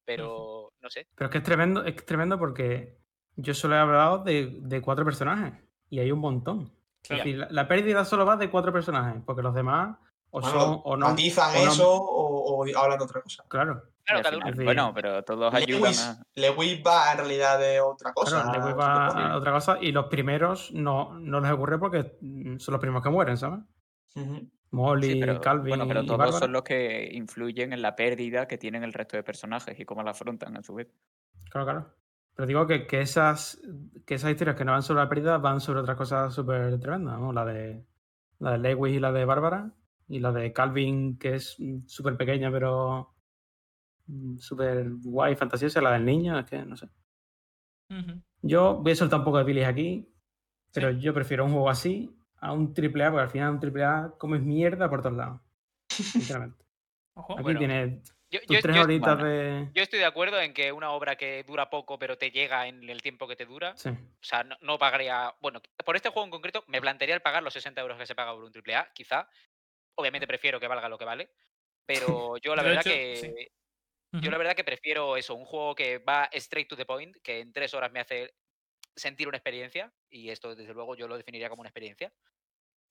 Pero 0.04 0.72
no 0.80 0.90
sé. 0.90 1.06
Pero 1.14 1.26
es 1.26 1.32
que 1.32 1.38
es 1.38 1.44
tremendo, 1.44 1.84
es 1.84 2.04
tremendo 2.04 2.38
porque 2.38 2.98
yo 3.36 3.54
solo 3.54 3.76
he 3.76 3.78
hablado 3.78 4.18
de, 4.18 4.58
de 4.62 4.82
cuatro 4.82 5.04
personajes 5.04 5.54
y 5.90 6.00
hay 6.00 6.10
un 6.10 6.18
montón. 6.18 6.72
Claro. 7.02 7.22
Es 7.22 7.24
decir, 7.24 7.38
la, 7.38 7.46
la 7.50 7.68
pérdida 7.68 8.04
solo 8.04 8.26
va 8.26 8.36
de 8.36 8.50
cuatro 8.50 8.72
personajes, 8.72 9.22
porque 9.24 9.42
los 9.42 9.54
demás 9.54 9.96
o 10.30 10.40
Bueno, 10.40 10.60
son 10.60 10.80
o 10.84 10.96
no. 10.96 11.08
matizan 11.08 11.50
o 11.56 11.64
no- 11.66 11.72
eso 11.72 11.88
o, 11.94 12.64
o 12.64 12.78
hablan 12.78 12.98
de 12.98 13.04
otra 13.04 13.20
cosa. 13.22 13.44
Claro. 13.48 13.82
Claro, 14.04 14.18
Y 14.18 14.18
al 14.18 14.22
cada 14.22 14.34
final, 14.36 14.48
uno. 14.48 14.56
Sí. 14.56 14.64
Bueno, 14.64 14.92
pero 14.94 15.24
todos 15.24 15.54
ayudan 15.54 15.82
Lewis, 15.82 16.00
a... 16.00 16.26
Lewis 16.34 16.82
va 16.86 17.12
en 17.12 17.18
realidad 17.18 17.58
de 17.58 17.80
otra 17.80 18.12
cosa. 18.12 18.42
Claro, 18.42 18.60
Lewis 18.60 18.76
va 18.78 19.06
a 19.06 19.36
otra 19.36 19.52
cosa 19.52 19.78
y 19.80 19.92
los 19.92 20.06
primeros 20.06 20.72
no, 20.72 21.18
no 21.18 21.40
les 21.40 21.50
ocurre 21.52 21.78
porque 21.78 22.16
mm, 22.20 22.58
son 22.58 22.72
los 22.72 22.80
primeros 22.80 23.02
que 23.02 23.10
mueren, 23.10 23.36
¿sabes? 23.36 23.60
Molly, 24.70 25.12
Sí, 25.12 25.20
pero, 25.20 25.40
Calvin 25.40 25.68
bueno, 25.68 25.86
pero 25.86 26.02
y 26.02 26.06
todos 26.06 26.18
Bárbara. 26.18 26.38
son 26.38 26.52
los 26.52 26.62
que 26.62 27.10
influyen 27.12 27.72
en 27.72 27.82
la 27.82 27.94
pérdida 27.94 28.48
que 28.48 28.58
tienen 28.58 28.82
el 28.82 28.92
resto 28.92 29.16
de 29.16 29.22
personajes 29.22 29.78
y 29.78 29.84
cómo 29.84 30.02
la 30.02 30.12
afrontan 30.12 30.56
a 30.56 30.62
su 30.62 30.74
vez. 30.74 30.88
Claro, 31.50 31.66
claro. 31.66 31.94
Pero 32.34 32.46
digo 32.46 32.66
que, 32.66 32.86
que 32.86 33.02
esas, 33.02 33.60
que 34.06 34.14
esas 34.14 34.30
historias 34.30 34.56
que 34.56 34.64
no 34.64 34.72
van 34.72 34.82
sobre 34.82 35.02
la 35.02 35.08
pérdida 35.08 35.38
van 35.38 35.60
sobre 35.60 35.80
otras 35.80 35.96
cosas 35.96 36.34
súper 36.34 36.80
tremendas, 36.80 37.18
¿no? 37.20 37.32
La 37.32 37.44
de, 37.44 37.84
la 38.38 38.52
de 38.52 38.58
Lewis 38.58 38.94
y 38.96 39.00
la 39.00 39.12
de 39.12 39.24
Bárbara. 39.26 39.70
Y 40.08 40.20
la 40.20 40.32
de 40.32 40.52
Calvin, 40.52 41.18
que 41.18 41.36
es 41.36 41.56
mm, 41.58 41.86
súper 41.86 42.16
pequeña, 42.16 42.50
pero 42.50 43.14
súper 44.38 44.86
guay, 45.02 45.36
fantasiosa. 45.36 45.80
La 45.80 45.92
del 45.92 46.04
niño, 46.04 46.38
es 46.38 46.46
que 46.46 46.58
no 46.64 46.76
sé. 46.76 46.88
Yo 48.40 48.74
voy 48.76 48.92
a 48.92 48.96
soltar 48.96 49.18
un 49.18 49.24
poco 49.24 49.38
de 49.38 49.44
bilis 49.44 49.66
aquí, 49.66 50.08
pero 50.72 50.90
yo 50.90 51.12
prefiero 51.12 51.44
un 51.44 51.52
juego 51.52 51.68
así 51.68 52.10
a 52.40 52.52
un 52.52 52.72
triple 52.74 53.04
A, 53.04 53.10
porque 53.10 53.22
al 53.24 53.30
final 53.30 53.50
un 53.50 53.60
triple 53.60 53.84
A 53.84 54.12
comes 54.18 54.40
mierda 54.42 54.88
por 54.88 55.02
todos 55.02 55.16
lados. 55.16 55.40
Sinceramente. 55.90 56.64
Ojo. 57.14 57.34
Aquí 57.34 57.42
Bueno, 57.42 57.58
tienes 57.58 58.16
Yo, 58.30 58.40
tres 58.62 58.74
yo- 58.74 58.82
horitas 58.82 59.18
bueno. 59.18 59.28
de. 59.28 59.70
yo 59.74 59.82
estoy 59.82 59.98
de 59.98 60.06
acuerdo 60.06 60.40
en 60.40 60.54
que 60.54 60.72
una 60.72 60.90
obra 60.92 61.16
que 61.16 61.44
dura 61.44 61.68
poco 61.68 61.98
pero 61.98 62.16
te 62.16 62.30
llega 62.30 62.66
en 62.66 62.88
el 62.88 63.02
tiempo 63.02 63.28
que 63.28 63.36
te 63.36 63.44
dura, 63.44 63.76
Sí. 63.76 63.90
o 63.90 63.96
sea, 64.24 64.42
no, 64.42 64.56
no 64.62 64.78
pagaría. 64.78 65.34
Bueno, 65.42 65.60
por 65.84 65.94
este 65.96 66.08
juego 66.08 66.24
en 66.24 66.30
concreto 66.30 66.64
me 66.68 66.80
plantearía 66.80 67.14
el 67.14 67.20
pagar 67.20 67.42
los 67.42 67.52
60 67.52 67.82
euros 67.82 67.98
que 67.98 68.06
se 68.06 68.14
paga 68.14 68.32
por 68.32 68.42
un 68.44 68.52
AAA, 68.52 68.92
quizá. 68.94 69.28
Obviamente 69.96 70.26
prefiero 70.26 70.58
que 70.58 70.66
valga 70.68 70.88
lo 70.88 70.96
que 70.96 71.04
vale. 71.04 71.28
Pero 71.84 72.36
yo 72.42 72.56
la 72.56 72.62
verdad 72.62 72.80
hecho, 72.86 72.90
que. 72.90 73.16
sí. 73.16 73.48
Yo 74.20 74.30
la 74.30 74.38
verdad 74.38 74.54
que 74.54 74.64
prefiero 74.64 75.16
eso, 75.16 75.34
un 75.34 75.44
juego 75.46 75.74
que 75.74 75.98
va 75.98 76.28
straight 76.32 76.68
to 76.68 76.76
the 76.76 76.84
point, 76.84 77.16
que 77.22 77.40
en 77.40 77.52
tres 77.52 77.72
horas 77.72 77.90
me 77.90 78.00
hace 78.00 78.34
sentir 78.94 79.26
una 79.26 79.38
experiencia, 79.38 79.90
y 80.10 80.28
esto 80.28 80.54
desde 80.54 80.74
luego 80.74 80.94
yo 80.94 81.08
lo 81.08 81.16
definiría 81.16 81.48
como 81.48 81.60
una 81.60 81.68
experiencia, 81.70 82.12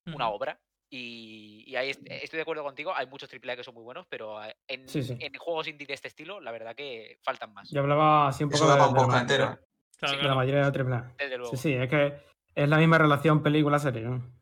una 0.08 0.30
obra. 0.30 0.60
Y, 0.94 1.64
y 1.68 1.76
ahí 1.78 1.92
est- 1.92 2.02
estoy 2.10 2.38
de 2.38 2.42
acuerdo 2.42 2.64
contigo, 2.64 2.92
hay 2.94 3.06
muchos 3.08 3.30
AAA 3.32 3.56
que 3.56 3.64
son 3.64 3.76
muy 3.76 3.84
buenos, 3.84 4.08
pero 4.10 4.44
eh, 4.44 4.58
en, 4.68 4.90
Sí, 4.90 5.04
sí. 5.04 5.16
en 5.20 5.34
juegos 5.36 5.68
indie 5.68 5.88
de 5.88 5.94
este 5.94 6.10
estilo, 6.10 6.42
la 6.42 6.52
verdad 6.52 6.76
que 6.76 7.18
faltan 7.24 7.54
más. 7.54 7.70
Yo 7.70 7.80
hablaba 7.82 8.28
así 8.28 8.44
un 8.44 8.50
poco 8.50 8.66
Eso 8.66 8.76
de, 8.76 8.82
un 8.82 8.94
de 8.94 9.00
la 9.02 9.08
mayoría-. 9.08 9.60
Claro, 9.98 10.12
de 10.12 10.18
la 10.18 10.20
claro. 10.24 10.36
mayoría 10.36 10.60
de 10.60 10.66
la 10.66 10.72
triple 10.72 10.96
A. 10.96 11.16
Desde 11.18 11.38
luego. 11.38 11.52
Sí, 11.56 11.58
sí, 11.58 11.74
es 11.76 11.88
que 11.88 12.18
es 12.56 12.68
la 12.68 12.78
misma 12.78 12.98
relación 12.98 13.42
película-serie, 13.44 14.02
¿no? 14.02 14.41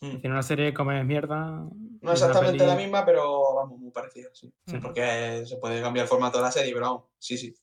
Sí. 0.00 0.06
Mm. 0.22 0.26
Una 0.30 0.42
serie 0.42 0.72
comes 0.72 1.04
mierda. 1.04 1.62
No 2.00 2.12
exactamente 2.12 2.66
la 2.66 2.74
misma, 2.74 3.04
pero 3.04 3.54
vamos, 3.54 3.78
muy 3.78 3.90
parecida, 3.90 4.30
sí. 4.32 4.52
Sí. 4.66 4.76
Ujú. 4.76 4.82
Porque 4.86 5.44
se 5.46 5.56
puede 5.58 5.82
cambiar 5.82 6.04
el 6.04 6.08
formato 6.08 6.38
de 6.38 6.44
la 6.44 6.50
serie, 6.52 6.72
pero 6.72 6.86
vamos, 6.86 7.04
sí, 7.18 7.36
sí. 7.36 7.54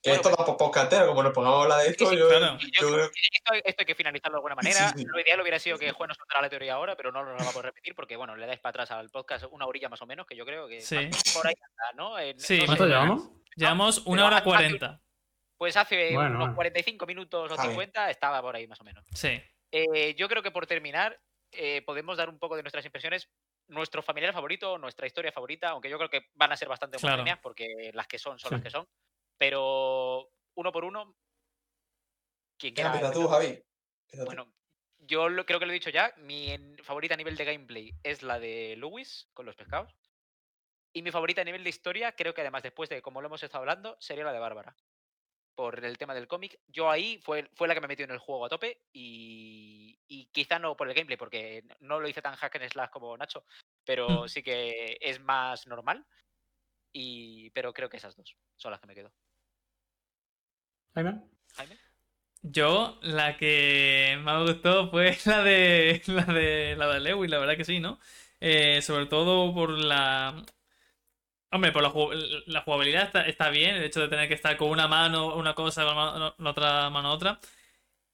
Que 0.00 0.10
Bueno, 0.10 0.22
esto 0.22 0.36
da 0.36 0.46
por 0.46 0.56
podcast 0.56 0.92
entero, 0.92 1.08
como 1.08 1.22
nos 1.24 1.32
pongamos 1.32 1.58
a 1.58 1.62
hablar 1.64 1.78
de 1.80 1.88
esto, 1.88 2.04
Sí, 2.04 2.10
sí, 2.12 2.18
yo, 2.18 2.28
claro. 2.28 2.56
yo 2.58 2.68
Yo- 2.80 2.92
creo 2.94 3.04
esto, 3.06 3.52
esto 3.64 3.80
hay 3.82 3.86
que 3.86 3.94
finalizarlo 3.96 4.36
de 4.36 4.38
alguna 4.38 4.54
manera. 4.54 4.92
sí. 4.96 5.04
Lo 5.04 5.18
ideal 5.18 5.40
hubiera 5.40 5.58
sido 5.58 5.76
que 5.78 5.90
Juan 5.90 6.08
nos 6.08 6.18
contara 6.18 6.42
la 6.42 6.48
teoría 6.48 6.74
ahora, 6.74 6.94
pero 6.94 7.10
no 7.10 7.24
lo 7.24 7.34
vamos 7.36 7.56
a 7.56 7.62
repetir 7.62 7.94
porque, 7.96 8.14
bueno, 8.16 8.36
le 8.36 8.46
dais 8.46 8.60
para 8.60 8.70
atrás 8.70 8.90
al 8.92 9.08
podcast 9.10 9.46
una 9.50 9.66
orilla 9.66 9.88
más 9.88 10.00
o 10.02 10.06
menos, 10.06 10.24
que 10.26 10.36
yo 10.36 10.44
creo 10.44 10.68
que 10.68 10.78
por 11.34 11.46
ahí 11.48 11.54
anda, 11.60 11.92
¿no? 11.96 12.16
En- 12.18 12.38
Sí, 12.38 12.54
no 12.56 12.60
sé, 12.60 12.66
¿Cuánto 12.66 12.84
o 12.84 12.86
llevamos? 12.86 13.30
Llevamos 13.56 14.02
una 14.06 14.26
hora 14.26 14.44
cuarenta. 14.44 15.00
Pues 15.56 15.76
hace 15.76 16.14
Bueno, 16.14 16.28
unos 16.30 16.38
bueno. 16.40 16.54
45 16.54 17.04
minutos 17.06 17.50
o 17.50 17.54
Está 17.54 17.62
bien. 17.62 17.72
50 17.72 18.10
estaba 18.10 18.40
por 18.40 18.54
ahí 18.54 18.68
más 18.68 18.80
o 18.80 18.84
menos. 18.84 19.04
Sí. 19.14 19.40
Eh, 19.72 20.14
yo 20.14 20.28
creo 20.28 20.42
que 20.42 20.50
por 20.50 20.66
terminar, 20.66 21.20
eh, 21.52 21.82
podemos 21.82 22.16
dar 22.16 22.28
un 22.28 22.38
poco 22.38 22.56
de 22.56 22.62
nuestras 22.62 22.84
impresiones. 22.84 23.28
nuestro 23.70 24.00
familiar 24.02 24.32
favorito, 24.32 24.78
nuestra 24.78 25.06
historia 25.06 25.30
favorita, 25.30 25.68
aunque 25.68 25.90
yo 25.90 25.98
creo 25.98 26.08
que 26.08 26.30
van 26.32 26.50
a 26.52 26.56
ser 26.56 26.68
bastante 26.68 26.96
Claro. 26.96 27.16
homogéneas 27.16 27.38
porque 27.40 27.90
las 27.92 28.06
que 28.06 28.18
son 28.18 28.38
son 28.38 28.52
las 28.52 28.62
que 28.62 28.70
son. 28.70 28.88
Pero 29.36 30.30
uno 30.54 30.72
por 30.72 30.84
uno, 30.84 31.14
quien 32.58 32.72
Venga, 32.74 32.92
quiera. 32.92 33.06
empieza 33.08 33.12
tú. 33.26 33.28
Javi. 33.28 33.62
Bueno, 34.24 34.54
yo 35.00 35.28
lo- 35.28 35.44
creo 35.44 35.58
que 35.60 35.66
lo 35.66 35.72
he 35.72 35.74
dicho 35.74 35.90
ya. 35.90 36.14
Mi 36.16 36.56
favorita 36.82 37.12
a 37.12 37.18
nivel 37.18 37.36
de 37.36 37.44
gameplay 37.44 37.92
es 38.02 38.22
la 38.22 38.38
de 38.40 38.74
Lewis 38.78 39.28
con 39.34 39.44
los 39.44 39.54
pescados. 39.54 39.94
Y 40.94 41.02
mi 41.02 41.10
favorita 41.10 41.42
a 41.42 41.44
nivel 41.44 41.62
de 41.62 41.70
historia, 41.70 42.12
creo 42.12 42.32
que 42.32 42.40
además 42.40 42.62
después 42.62 42.88
de 42.88 43.02
como 43.02 43.20
lo 43.20 43.26
hemos 43.26 43.42
estado 43.42 43.60
hablando, 43.62 43.98
sería 44.00 44.24
la 44.24 44.32
de 44.32 44.38
Bárbara. 44.38 44.74
Por 45.58 45.84
el 45.84 45.98
tema 45.98 46.14
del 46.14 46.28
cómic. 46.28 46.60
Yo 46.68 46.88
ahí 46.88 47.18
fue, 47.18 47.50
fue 47.56 47.66
la 47.66 47.74
que 47.74 47.80
me 47.80 47.88
metió 47.88 48.04
en 48.04 48.12
el 48.12 48.18
juego 48.18 48.46
a 48.46 48.48
tope. 48.48 48.82
Y, 48.92 49.98
y 50.06 50.26
quizá 50.26 50.60
no 50.60 50.76
por 50.76 50.86
el 50.88 50.94
gameplay, 50.94 51.16
porque 51.16 51.64
no 51.80 51.98
lo 51.98 52.08
hice 52.08 52.22
tan 52.22 52.36
hack 52.36 52.54
and 52.54 52.70
slash 52.70 52.90
como 52.90 53.16
Nacho. 53.16 53.44
Pero 53.84 54.28
sí 54.28 54.40
que 54.40 54.96
es 55.00 55.18
más 55.18 55.66
normal. 55.66 56.06
Y, 56.92 57.50
pero 57.50 57.72
creo 57.72 57.88
que 57.88 57.96
esas 57.96 58.14
dos 58.14 58.36
son 58.56 58.70
las 58.70 58.80
que 58.80 58.86
me 58.86 58.94
quedo. 58.94 59.12
Jaime. 60.94 61.22
Jaime. 61.56 61.76
Yo, 62.42 63.00
la 63.02 63.36
que 63.36 64.16
más 64.22 64.38
me 64.38 64.52
gustó 64.52 64.88
fue 64.92 65.18
la 65.26 65.42
de 65.42 66.02
la 66.06 66.24
de 66.24 66.76
la 66.76 66.86
de 66.86 67.00
Lewis, 67.00 67.30
la 67.30 67.38
verdad 67.38 67.56
que 67.56 67.64
sí, 67.64 67.80
¿no? 67.80 67.98
Eh, 68.38 68.80
sobre 68.80 69.06
todo 69.06 69.52
por 69.52 69.70
la. 69.70 70.40
Hombre, 71.50 71.72
por 71.72 71.82
la, 71.82 71.90
la 72.46 72.60
jugabilidad 72.62 73.04
está, 73.04 73.22
está 73.26 73.48
bien, 73.50 73.76
el 73.76 73.84
hecho 73.84 74.00
de 74.00 74.08
tener 74.08 74.28
que 74.28 74.34
estar 74.34 74.56
con 74.58 74.68
una 74.70 74.86
mano, 74.86 75.34
una 75.36 75.54
cosa, 75.54 75.82
con 75.84 75.96
la, 75.96 76.04
mano- 76.04 76.34
la 76.38 76.50
otra 76.50 76.90
mano 76.90 77.10
otra. 77.12 77.40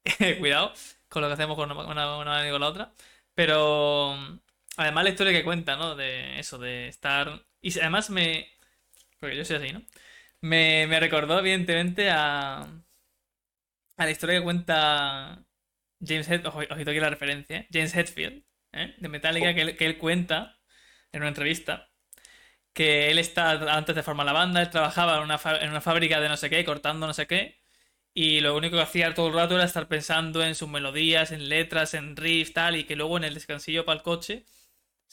Cuidado 0.39 0.73
con 1.09 1.21
lo 1.23 1.27
que 1.29 1.33
hacemos 1.35 1.55
con 1.57 1.71
una, 1.71 1.81
una- 1.85 2.17
una 2.17 2.31
mano 2.31 2.47
y 2.47 2.51
con 2.51 2.61
la 2.61 2.67
otra. 2.69 2.93
Pero 3.35 4.15
además 4.77 5.03
la 5.05 5.11
historia 5.11 5.33
que 5.33 5.43
cuenta, 5.45 5.75
¿no? 5.77 5.95
De 5.95 6.39
eso, 6.39 6.57
de 6.59 6.87
estar. 6.89 7.45
Y 7.61 7.77
además 7.79 8.09
me. 8.11 8.49
Porque 9.19 9.37
yo 9.37 9.45
soy 9.45 9.57
así, 9.57 9.73
¿no? 9.73 9.83
Me, 10.41 10.87
me 10.87 10.99
recordó, 11.01 11.39
evidentemente, 11.39 12.09
a. 12.11 12.67
A 13.97 14.05
la 14.05 14.11
historia 14.11 14.37
que 14.39 14.43
cuenta 14.43 15.43
James 16.01 16.29
Hetfield. 16.29 16.47
Ojito 16.71 16.91
aquí 16.91 16.99
la 16.99 17.09
referencia, 17.09 17.57
¿eh? 17.59 17.67
James 17.71 17.95
Hetfield, 17.95 18.43
¿eh? 18.73 18.95
De 18.99 19.09
Metallica, 19.09 19.53
que 19.53 19.61
él, 19.61 19.77
que 19.77 19.85
él 19.85 19.97
cuenta 19.97 20.57
en 21.11 21.21
una 21.21 21.29
entrevista 21.29 21.89
que 22.75 23.09
él 23.09 23.19
está, 23.19 23.51
antes 23.73 23.95
de 23.95 24.03
formar 24.03 24.25
la 24.25 24.33
banda, 24.33 24.61
él 24.61 24.69
trabajaba 24.69 25.15
en 25.15 25.23
una, 25.23 25.39
en 25.61 25.69
una 25.69 25.79
fábrica 25.79 26.19
de 26.19 26.27
no 26.27 26.35
sé 26.35 26.49
qué, 26.49 26.65
cortando 26.65 27.07
no 27.07 27.13
sé 27.13 27.25
qué, 27.25 27.57
y 28.13 28.41
lo 28.41 28.53
único 28.53 28.75
que 28.75 28.83
hacía 28.83 29.13
todo 29.13 29.27
el 29.29 29.33
rato 29.33 29.55
era 29.55 29.63
estar 29.63 29.87
pensando 29.87 30.43
en 30.43 30.55
sus 30.55 30.67
melodías, 30.67 31.31
en 31.31 31.47
letras, 31.47 31.93
en 31.93 32.17
riffs, 32.17 32.51
tal, 32.51 32.75
y 32.75 32.83
que 32.83 32.97
luego 32.97 33.15
en 33.15 33.23
el 33.23 33.33
descansillo 33.33 33.85
para 33.85 33.95
el 33.99 34.03
coche, 34.03 34.43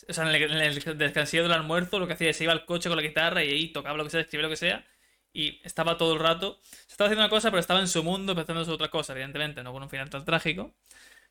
o 0.09 0.13
sea, 0.13 0.29
en 0.29 0.35
el, 0.35 0.43
en 0.43 0.57
el 0.61 0.99
descansillo 0.99 1.45
del 1.45 1.53
almuerzo, 1.53 2.01
lo 2.01 2.09
que 2.09 2.15
hacía 2.15 2.31
es 2.31 2.37
se 2.37 2.43
iba 2.45 2.53
al 2.53 2.65
coche 2.65 2.89
con 2.89 2.97
la 2.97 3.03
guitarra 3.03 3.45
y 3.45 3.51
ahí 3.51 3.69
tocaba 3.69 3.97
lo 3.97 4.03
que 4.03 4.11
sea, 4.11 4.23
escribía 4.23 4.43
lo 4.43 4.51
que 4.51 4.57
sea, 4.57 4.85
y 5.33 5.61
estaba 5.63 5.97
todo 5.97 6.15
el 6.15 6.19
rato, 6.19 6.59
se 6.65 6.93
estaba 6.95 7.07
haciendo 7.07 7.23
una 7.23 7.31
cosa, 7.31 7.51
pero 7.53 7.61
estaba 7.61 7.79
en 7.79 7.87
su 7.89 8.03
mundo 8.03 8.35
pensando 8.35 8.65
en 8.65 8.71
otra 8.71 8.89
cosa, 8.89 9.13
evidentemente, 9.13 9.63
no 9.63 9.73
con 9.73 9.85
un 9.85 9.89
final 9.89 10.11
tan 10.11 10.25
trágico, 10.25 10.75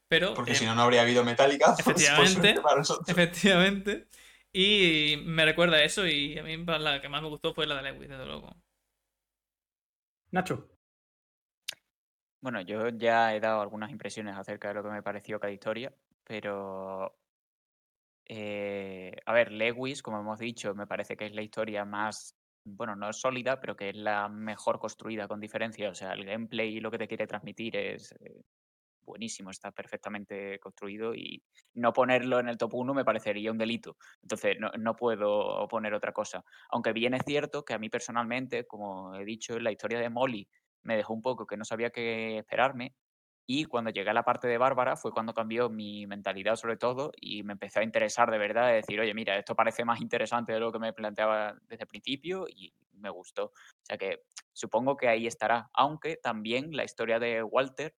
pero... 0.07 0.33
Porque 0.33 0.53
eh, 0.53 0.55
si 0.55 0.63
no, 0.63 0.75
no 0.75 0.83
habría 0.83 1.01
habido 1.01 1.25
Metallica. 1.25 1.75
por- 1.75 1.93
por 2.55 3.01
Efectivamente. 3.05 4.07
Y 4.53 5.15
me 5.25 5.45
recuerda 5.45 5.77
a 5.77 5.83
eso 5.83 6.05
y 6.05 6.37
a 6.37 6.43
mí 6.43 6.57
la 6.57 7.01
que 7.01 7.09
más 7.09 7.21
me 7.21 7.29
gustó 7.29 7.53
fue 7.53 7.65
la 7.65 7.81
de 7.81 7.91
Lewis, 7.91 8.09
desde 8.09 8.25
luego. 8.25 8.53
Nacho. 10.31 10.69
Bueno, 12.41 12.61
yo 12.61 12.89
ya 12.89 13.35
he 13.35 13.39
dado 13.39 13.61
algunas 13.61 13.91
impresiones 13.91 14.35
acerca 14.35 14.69
de 14.69 14.73
lo 14.73 14.83
que 14.83 14.89
me 14.89 15.03
pareció 15.03 15.39
cada 15.39 15.53
historia, 15.53 15.93
pero 16.23 17.15
eh, 18.33 19.13
a 19.25 19.33
ver, 19.33 19.51
Lewis, 19.51 20.01
como 20.01 20.19
hemos 20.19 20.39
dicho, 20.39 20.73
me 20.73 20.87
parece 20.87 21.17
que 21.17 21.25
es 21.25 21.33
la 21.33 21.41
historia 21.41 21.83
más, 21.85 22.35
bueno, 22.63 22.95
no 22.95 23.09
es 23.09 23.19
sólida, 23.19 23.59
pero 23.59 23.75
que 23.75 23.89
es 23.89 23.95
la 23.95 24.29
mejor 24.29 24.79
construida 24.79 25.27
con 25.27 25.39
diferencia. 25.41 25.89
O 25.89 25.95
sea, 25.95 26.13
el 26.13 26.25
gameplay 26.25 26.77
y 26.77 26.79
lo 26.79 26.91
que 26.91 26.97
te 26.97 27.07
quiere 27.07 27.27
transmitir 27.27 27.75
es 27.75 28.13
eh, 28.13 28.41
buenísimo, 29.03 29.49
está 29.51 29.71
perfectamente 29.71 30.59
construido 30.59 31.13
y 31.15 31.43
no 31.73 31.93
ponerlo 31.93 32.39
en 32.39 32.49
el 32.49 32.57
top 32.57 32.73
1 32.75 32.93
me 32.93 33.05
parecería 33.05 33.51
un 33.51 33.57
delito. 33.57 33.97
Entonces, 34.21 34.57
no, 34.59 34.71
no 34.79 34.95
puedo 34.95 35.67
poner 35.67 35.93
otra 35.93 36.11
cosa. 36.13 36.43
Aunque 36.69 36.93
bien 36.93 37.13
es 37.13 37.23
cierto 37.25 37.63
que 37.65 37.73
a 37.73 37.79
mí 37.79 37.89
personalmente, 37.89 38.65
como 38.65 39.15
he 39.15 39.25
dicho, 39.25 39.59
la 39.59 39.71
historia 39.71 39.99
de 39.99 40.09
Molly 40.09 40.47
me 40.83 40.97
dejó 40.97 41.13
un 41.13 41.21
poco 41.21 41.45
que 41.45 41.57
no 41.57 41.65
sabía 41.65 41.89
qué 41.91 42.37
esperarme. 42.39 42.95
Y 43.47 43.65
cuando 43.65 43.89
llegué 43.91 44.09
a 44.09 44.13
la 44.13 44.23
parte 44.23 44.47
de 44.47 44.57
Bárbara 44.57 44.95
fue 44.95 45.11
cuando 45.11 45.33
cambió 45.33 45.69
mi 45.69 46.07
mentalidad 46.07 46.55
sobre 46.55 46.77
todo 46.77 47.11
y 47.19 47.43
me 47.43 47.53
empezó 47.53 47.79
a 47.81 47.83
interesar 47.83 48.31
de 48.31 48.37
verdad, 48.37 48.67
de 48.67 48.75
decir, 48.75 48.99
oye, 48.99 49.13
mira, 49.13 49.37
esto 49.37 49.55
parece 49.55 49.83
más 49.83 49.99
interesante 49.99 50.53
de 50.53 50.59
lo 50.59 50.71
que 50.71 50.79
me 50.79 50.93
planteaba 50.93 51.55
desde 51.67 51.83
el 51.83 51.87
principio 51.87 52.45
y 52.47 52.73
me 52.93 53.09
gustó. 53.09 53.45
O 53.47 53.53
sea 53.83 53.97
que 53.97 54.23
supongo 54.53 54.95
que 54.95 55.09
ahí 55.09 55.27
estará, 55.27 55.69
aunque 55.73 56.17
también 56.17 56.71
la 56.75 56.83
historia 56.85 57.19
de 57.19 57.43
Walter 57.43 57.95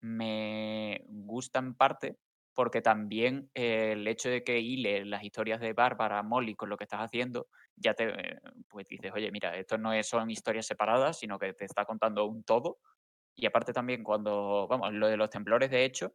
me 0.00 1.02
gusta 1.08 1.58
en 1.58 1.74
parte 1.74 2.16
porque 2.54 2.82
también 2.82 3.50
eh, 3.54 3.92
el 3.92 4.06
hecho 4.08 4.28
de 4.30 4.42
que 4.42 4.58
hile 4.60 5.04
las 5.04 5.22
historias 5.22 5.60
de 5.60 5.74
Bárbara, 5.74 6.22
Molly 6.24 6.56
con 6.56 6.68
lo 6.68 6.76
que 6.76 6.84
estás 6.84 7.00
haciendo, 7.00 7.48
ya 7.76 7.94
te 7.94 8.08
eh, 8.08 8.40
pues 8.68 8.88
dices, 8.88 9.12
oye, 9.14 9.30
mira, 9.30 9.56
esto 9.56 9.78
no 9.78 9.92
es- 9.92 10.08
son 10.08 10.28
historias 10.30 10.66
separadas, 10.66 11.18
sino 11.20 11.38
que 11.38 11.52
te 11.54 11.64
está 11.64 11.84
contando 11.84 12.26
un 12.26 12.42
todo. 12.44 12.78
Y 13.36 13.46
aparte 13.46 13.72
también 13.72 14.02
cuando, 14.04 14.66
vamos, 14.68 14.92
lo 14.94 15.08
de 15.08 15.16
los 15.16 15.30
temblores, 15.30 15.70
de 15.70 15.84
hecho, 15.84 16.14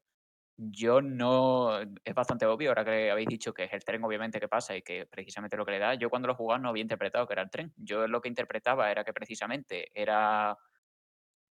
yo 0.58 1.02
no, 1.02 1.80
es 1.82 2.14
bastante 2.14 2.46
obvio, 2.46 2.70
ahora 2.70 2.86
que 2.86 3.10
habéis 3.12 3.28
dicho 3.28 3.54
que 3.54 3.64
es 3.66 3.74
el 3.74 3.84
tren 3.84 4.04
obviamente 4.04 4.40
que 4.40 4.48
pasa 4.48 4.76
y 4.76 4.84
que 4.84 5.08
precisamente 5.08 5.58
lo 5.58 5.66
que 5.66 5.72
le 5.72 5.80
da, 5.80 5.96
yo 5.96 6.10
cuando 6.10 6.28
lo 6.28 6.36
jugaba 6.36 6.60
no 6.60 6.70
había 6.70 6.84
interpretado 6.84 7.26
que 7.28 7.34
era 7.34 7.42
el 7.44 7.50
tren. 7.50 7.74
Yo 7.78 8.08
lo 8.08 8.22
que 8.22 8.30
interpretaba 8.30 8.92
era 8.92 9.04
que 9.04 9.14
precisamente 9.14 9.90
era 10.00 10.58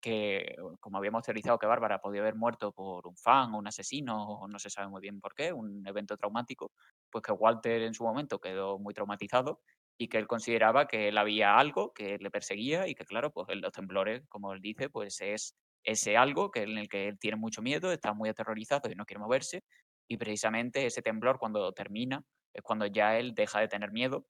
que, 0.02 0.56
como 0.80 0.98
habíamos 0.98 1.24
teorizado 1.24 1.58
que 1.58 1.66
Bárbara 1.66 2.00
podía 2.00 2.20
haber 2.22 2.34
muerto 2.36 2.72
por 2.72 3.06
un 3.06 3.16
fan 3.16 3.54
o 3.54 3.58
un 3.58 3.68
asesino, 3.68 4.40
o 4.40 4.48
no 4.48 4.58
se 4.58 4.70
sabe 4.70 4.88
muy 4.88 5.00
bien 5.00 5.20
por 5.20 5.34
qué, 5.34 5.52
un 5.52 5.86
evento 5.86 6.16
traumático, 6.18 6.72
pues 7.10 7.22
que 7.22 7.32
Walter 7.32 7.82
en 7.82 7.94
su 7.94 8.04
momento 8.04 8.40
quedó 8.40 8.78
muy 8.78 8.94
traumatizado 8.94 9.60
y 9.98 10.08
que 10.08 10.18
él 10.18 10.26
consideraba 10.26 10.86
que 10.86 11.08
él 11.08 11.18
había 11.18 11.56
algo 11.58 11.92
que 11.94 12.18
le 12.18 12.30
perseguía 12.30 12.88
y 12.88 12.94
que, 12.94 13.04
claro, 13.06 13.30
pues 13.32 13.48
los 13.56 13.72
temblores, 13.72 14.24
como 14.28 14.52
él 14.52 14.60
dice, 14.60 14.90
pues 14.90 15.20
es 15.20 15.54
ese 15.84 16.16
algo 16.16 16.50
que 16.50 16.62
en 16.62 16.78
el 16.78 16.88
que 16.88 17.08
él 17.08 17.18
tiene 17.18 17.36
mucho 17.36 17.62
miedo, 17.62 17.92
está 17.92 18.12
muy 18.14 18.28
aterrorizado 18.28 18.90
y 18.90 18.94
no 18.96 19.04
quiere 19.06 19.20
moverse. 19.20 19.62
Y 20.08 20.16
precisamente 20.16 20.86
ese 20.86 21.02
temblor, 21.02 21.38
cuando 21.38 21.72
termina, 21.72 22.22
es 22.54 22.62
cuando 22.62 22.86
ya 22.86 23.18
él 23.18 23.34
deja 23.34 23.60
de 23.60 23.68
tener 23.68 23.92
miedo 23.92 24.26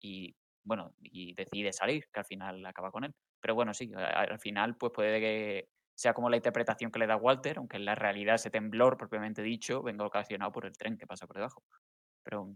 y, 0.00 0.36
bueno, 0.64 0.94
y 1.00 1.34
decide 1.34 1.72
salir, 1.72 2.06
que 2.12 2.20
al 2.20 2.26
final 2.26 2.64
acaba 2.66 2.90
con 2.90 3.04
él. 3.04 3.14
Pero 3.40 3.54
bueno, 3.54 3.74
sí, 3.74 3.90
al 3.94 4.38
final, 4.38 4.76
pues 4.76 4.92
puede 4.94 5.20
que 5.20 5.68
sea 5.94 6.14
como 6.14 6.30
la 6.30 6.36
interpretación 6.36 6.90
que 6.90 6.98
le 6.98 7.06
da 7.06 7.16
Walter, 7.16 7.58
aunque 7.58 7.76
en 7.76 7.84
la 7.84 7.94
realidad 7.94 8.36
ese 8.36 8.50
temblor, 8.50 8.96
propiamente 8.96 9.42
dicho, 9.42 9.82
venga 9.82 10.06
ocasionado 10.06 10.50
por 10.52 10.66
el 10.66 10.76
tren 10.76 10.96
que 10.96 11.06
pasa 11.06 11.26
por 11.26 11.36
debajo. 11.36 11.62
Pero 12.22 12.54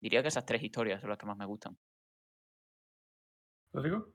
diría 0.00 0.22
que 0.22 0.28
esas 0.28 0.44
tres 0.44 0.62
historias 0.62 1.00
son 1.00 1.10
las 1.10 1.18
que 1.18 1.26
más 1.26 1.36
me 1.36 1.46
gustan. 1.46 1.78
¿Rodrigo? 3.72 4.12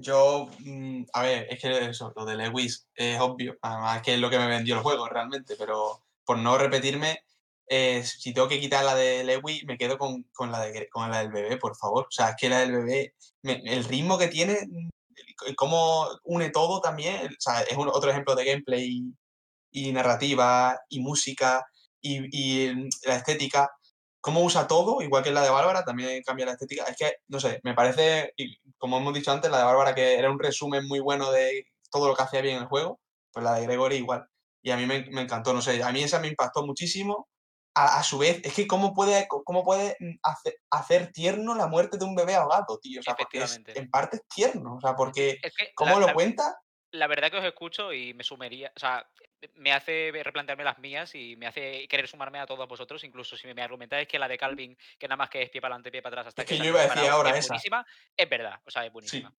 Yo, 0.00 0.48
mm, 0.60 1.04
a 1.12 1.22
ver, 1.22 1.46
es 1.50 1.60
que 1.60 1.86
eso, 1.86 2.12
lo 2.16 2.24
de 2.24 2.36
Lewis 2.36 2.88
es 2.94 3.18
obvio, 3.20 3.56
además 3.62 4.02
que 4.02 4.14
es 4.14 4.20
lo 4.20 4.28
que 4.28 4.38
me 4.38 4.48
vendió 4.48 4.74
el 4.76 4.82
juego 4.82 5.08
realmente, 5.08 5.54
pero 5.58 6.04
por 6.24 6.38
no 6.38 6.58
repetirme, 6.58 7.24
eh, 7.66 8.02
si 8.04 8.34
tengo 8.34 8.48
que 8.48 8.60
quitar 8.60 8.84
la 8.84 8.94
de 8.94 9.24
Lewis, 9.24 9.64
me 9.64 9.78
quedo 9.78 9.98
con, 9.98 10.24
con 10.32 10.52
la, 10.52 10.60
de, 10.60 10.88
con 10.90 11.10
la 11.10 11.20
del 11.20 11.32
bebé, 11.32 11.56
por 11.56 11.76
favor. 11.76 12.04
O 12.04 12.10
sea, 12.10 12.30
es 12.30 12.36
que 12.38 12.48
la 12.48 12.60
del 12.60 12.72
bebé, 12.72 13.14
el 13.42 13.84
ritmo 13.84 14.18
que 14.18 14.28
tiene, 14.28 14.58
mm, 14.66 14.88
cómo 15.56 16.08
une 16.24 16.50
todo 16.50 16.80
también, 16.80 17.26
o 17.26 17.36
sea, 17.38 17.62
es 17.62 17.76
otro 17.76 18.10
ejemplo 18.10 18.34
de 18.34 18.44
gameplay 18.44 19.02
y 19.70 19.92
narrativa 19.92 20.78
y 20.88 21.00
música 21.00 21.66
y, 22.00 22.68
y, 22.68 22.74
mm, 22.74 22.88
la 23.06 23.16
estética. 23.16 23.70
Cómo 24.20 24.42
usa 24.42 24.66
todo, 24.66 25.02
igual 25.02 25.22
que 25.22 25.30
la 25.32 25.42
de 25.42 25.50
Bárbara, 25.50 25.84
también 25.84 26.22
cambia 26.24 26.46
la 26.46 26.52
estética. 26.52 26.84
Es 26.84 26.96
que, 26.96 27.16
no 27.28 27.40
sé, 27.40 27.60
me 27.64 27.74
parece, 27.74 28.32
y 28.36 28.58
como 28.78 28.98
hemos 28.98 29.14
dicho 29.14 29.32
antes, 29.32 29.50
la 29.50 29.58
de 29.58 29.64
Bárbara 29.64 29.94
que 29.94 30.16
era 30.18 30.30
un 30.30 30.38
resumen 30.38 30.86
muy 30.86 31.00
bueno 31.00 31.30
de 31.32 31.66
todo 31.90 32.08
lo 32.08 32.14
que 32.16 32.22
hacía 32.22 32.40
bien 32.42 32.58
el 32.58 32.66
juego, 32.66 33.00
pues 33.32 33.44
la 33.44 33.54
de 33.54 33.62
Gregory 33.66 33.96
igual. 33.96 34.26
Y 34.62 34.70
a 34.70 34.76
mí 34.76 34.86
me, 34.86 35.04
me 35.10 35.22
encantó, 35.22 35.52
no 35.52 35.62
sé, 35.62 35.82
a 35.82 35.92
mí 35.92 36.02
esa 36.02 36.20
me 36.20 36.28
impactó 36.28 36.64
muchísimo. 36.66 37.28
A, 37.76 37.98
a 37.98 38.02
su 38.04 38.18
vez, 38.18 38.40
es 38.44 38.54
que 38.54 38.66
cómo 38.68 38.94
puede, 38.94 39.26
cómo 39.28 39.64
puede 39.64 39.96
mm, 39.98 40.14
hacer, 40.22 40.54
hacer 40.70 41.10
tierno 41.12 41.54
la 41.56 41.66
muerte 41.66 41.98
de 41.98 42.04
un 42.04 42.14
bebé 42.14 42.36
ahogado, 42.36 42.78
tío. 42.78 43.00
O 43.00 43.02
sea, 43.02 43.16
porque 43.16 43.38
es- 43.42 43.60
en 43.66 43.90
parte 43.90 44.16
es 44.18 44.28
tierno, 44.28 44.76
o 44.76 44.80
sea, 44.80 44.94
porque 44.94 45.38
Es 45.42 45.54
que 45.56 45.72
cómo 45.74 45.94
la- 45.94 46.00
lo 46.00 46.06
la- 46.06 46.14
cuenta, 46.14 46.56
la 46.92 47.08
verdad 47.08 47.30
que 47.32 47.38
os 47.38 47.44
escucho 47.44 47.92
y 47.92 48.14
me 48.14 48.22
sumería, 48.22 48.72
o 48.76 48.78
sea, 48.78 49.04
me 49.54 49.72
hace 49.72 50.12
replantearme 50.22 50.62
las 50.62 50.78
mías 50.78 51.12
y 51.16 51.34
me 51.36 51.48
hace 51.48 51.88
querer 51.88 52.06
sumarme 52.06 52.38
a 52.38 52.46
todos 52.46 52.68
vosotros, 52.68 53.02
incluso 53.02 53.36
si 53.36 53.52
me 53.52 53.60
argumentáis 53.62 54.06
que 54.06 54.20
la 54.20 54.28
de 54.28 54.38
Calvin, 54.38 54.78
que 54.96 55.08
nada 55.08 55.16
más 55.16 55.28
que 55.28 55.42
es 55.42 55.50
pie 55.50 55.60
para 55.60 55.74
adelante, 55.74 55.90
pie 55.90 56.00
para 56.00 56.12
atrás 56.14 56.28
hasta 56.28 56.42
Es 56.42 56.48
que 56.48 56.56
yo 56.58 56.66
iba 56.66 56.78
a 56.80 56.84
decir 56.84 57.10
ahora 57.10 57.30
es 57.30 57.38
esa. 57.38 57.48
buenísima, 57.54 57.84
es 58.16 58.30
verdad, 58.30 58.60
o 58.64 58.70
sea, 58.70 58.82
es 58.82 58.88
sí. 58.88 58.92
buenísima. 58.92 59.34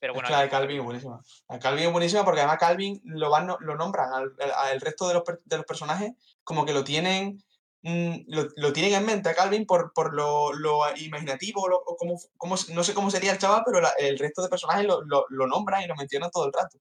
Pero 0.00 0.12
Es 0.12 0.14
bueno, 0.16 0.28
que 0.28 0.32
la 0.34 0.40
de 0.42 0.48
Calvin 0.48 0.78
es 0.78 0.84
buenísima. 0.84 1.20
La 1.48 1.56
de 1.56 1.60
Calvin 1.62 1.84
es 1.86 1.92
buenísima 1.92 2.24
porque 2.24 2.40
además 2.40 2.58
Calvin 2.58 3.00
lo, 3.04 3.28
van, 3.30 3.46
lo 3.46 3.76
nombran 3.76 4.12
al, 4.12 4.32
al- 4.40 4.52
al 4.52 4.80
resto 4.80 5.06
de 5.08 5.14
los, 5.14 5.22
de 5.44 5.56
los 5.58 5.66
personajes 5.66 6.12
como 6.42 6.64
que 6.64 6.72
lo 6.72 6.82
tienen 6.84 7.38
lo, 7.84 8.48
lo 8.56 8.72
tienen 8.72 8.94
en 8.94 9.04
mente 9.04 9.28
a 9.28 9.34
Calvin 9.34 9.66
por, 9.66 9.92
por 9.92 10.14
lo, 10.14 10.52
lo 10.54 10.80
imaginativo, 10.96 11.68
lo- 11.68 11.82
o 11.84 11.96
cómo, 11.96 12.18
cómo 12.38 12.56
se- 12.56 12.72
no 12.72 12.82
sé 12.82 12.94
cómo 12.94 13.10
sería 13.10 13.32
el 13.32 13.38
chaval, 13.38 13.62
pero 13.66 13.86
el 13.98 14.18
resto 14.18 14.42
de 14.42 14.48
personajes 14.48 14.86
lo, 14.86 15.02
nombran 15.46 15.82
y 15.82 15.86
lo 15.86 15.94
mencionan 15.94 16.30
todo 16.30 16.46
el 16.46 16.52
rato. 16.52 16.78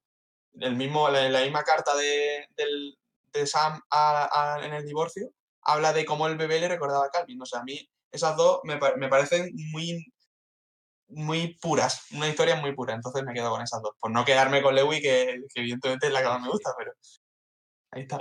El 0.60 0.76
mismo, 0.76 1.10
la, 1.10 1.42
misma 1.42 1.64
carta 1.64 1.96
de, 1.96 2.48
del- 2.56 2.98
de 3.34 3.48
Sam 3.48 3.82
en 4.62 4.74
el 4.74 4.86
divorcio 4.86 5.30
habla 5.62 5.92
de 5.92 6.06
cómo 6.06 6.28
el 6.28 6.38
bebé 6.38 6.60
le 6.60 6.68
recordaba 6.70 7.06
a 7.06 7.10
Calvin. 7.10 7.42
O 7.42 7.46
sea, 7.46 7.60
a 7.62 7.64
mí 7.64 7.90
esas 8.12 8.38
dos 8.38 8.62
me, 8.64 8.80
me 8.98 9.10
parecen 9.10 9.52
muy, 9.72 10.06
muy 11.08 11.56
puras, 11.62 12.06
una 12.12 12.30
historia 12.30 12.56
muy 12.56 12.74
pura, 12.76 12.94
entonces 12.94 13.24
me 13.24 13.34
quedo 13.34 13.50
con 13.50 13.62
esas 13.62 13.82
dos. 13.82 13.94
Por 14.00 14.12
no 14.12 14.24
quedarme 14.24 14.62
con 14.62 14.74
Lewy, 14.76 15.02
que, 15.02 15.42
que 15.54 15.60
evidentemente 15.62 16.08
es 16.08 16.14
la 16.14 16.22
que 16.22 16.28
más 16.30 16.42
me 16.42 16.50
gusta, 16.50 16.74
pero 16.78 16.94
ahí 17.92 18.04
está. 18.04 18.18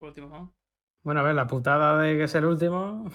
Último. 0.00 0.54
Bueno, 1.02 1.20
a 1.20 1.22
ver, 1.24 1.34
la 1.34 1.46
putada 1.46 1.98
de 2.00 2.16
que 2.16 2.24
es 2.24 2.34
el 2.34 2.44
último. 2.44 3.10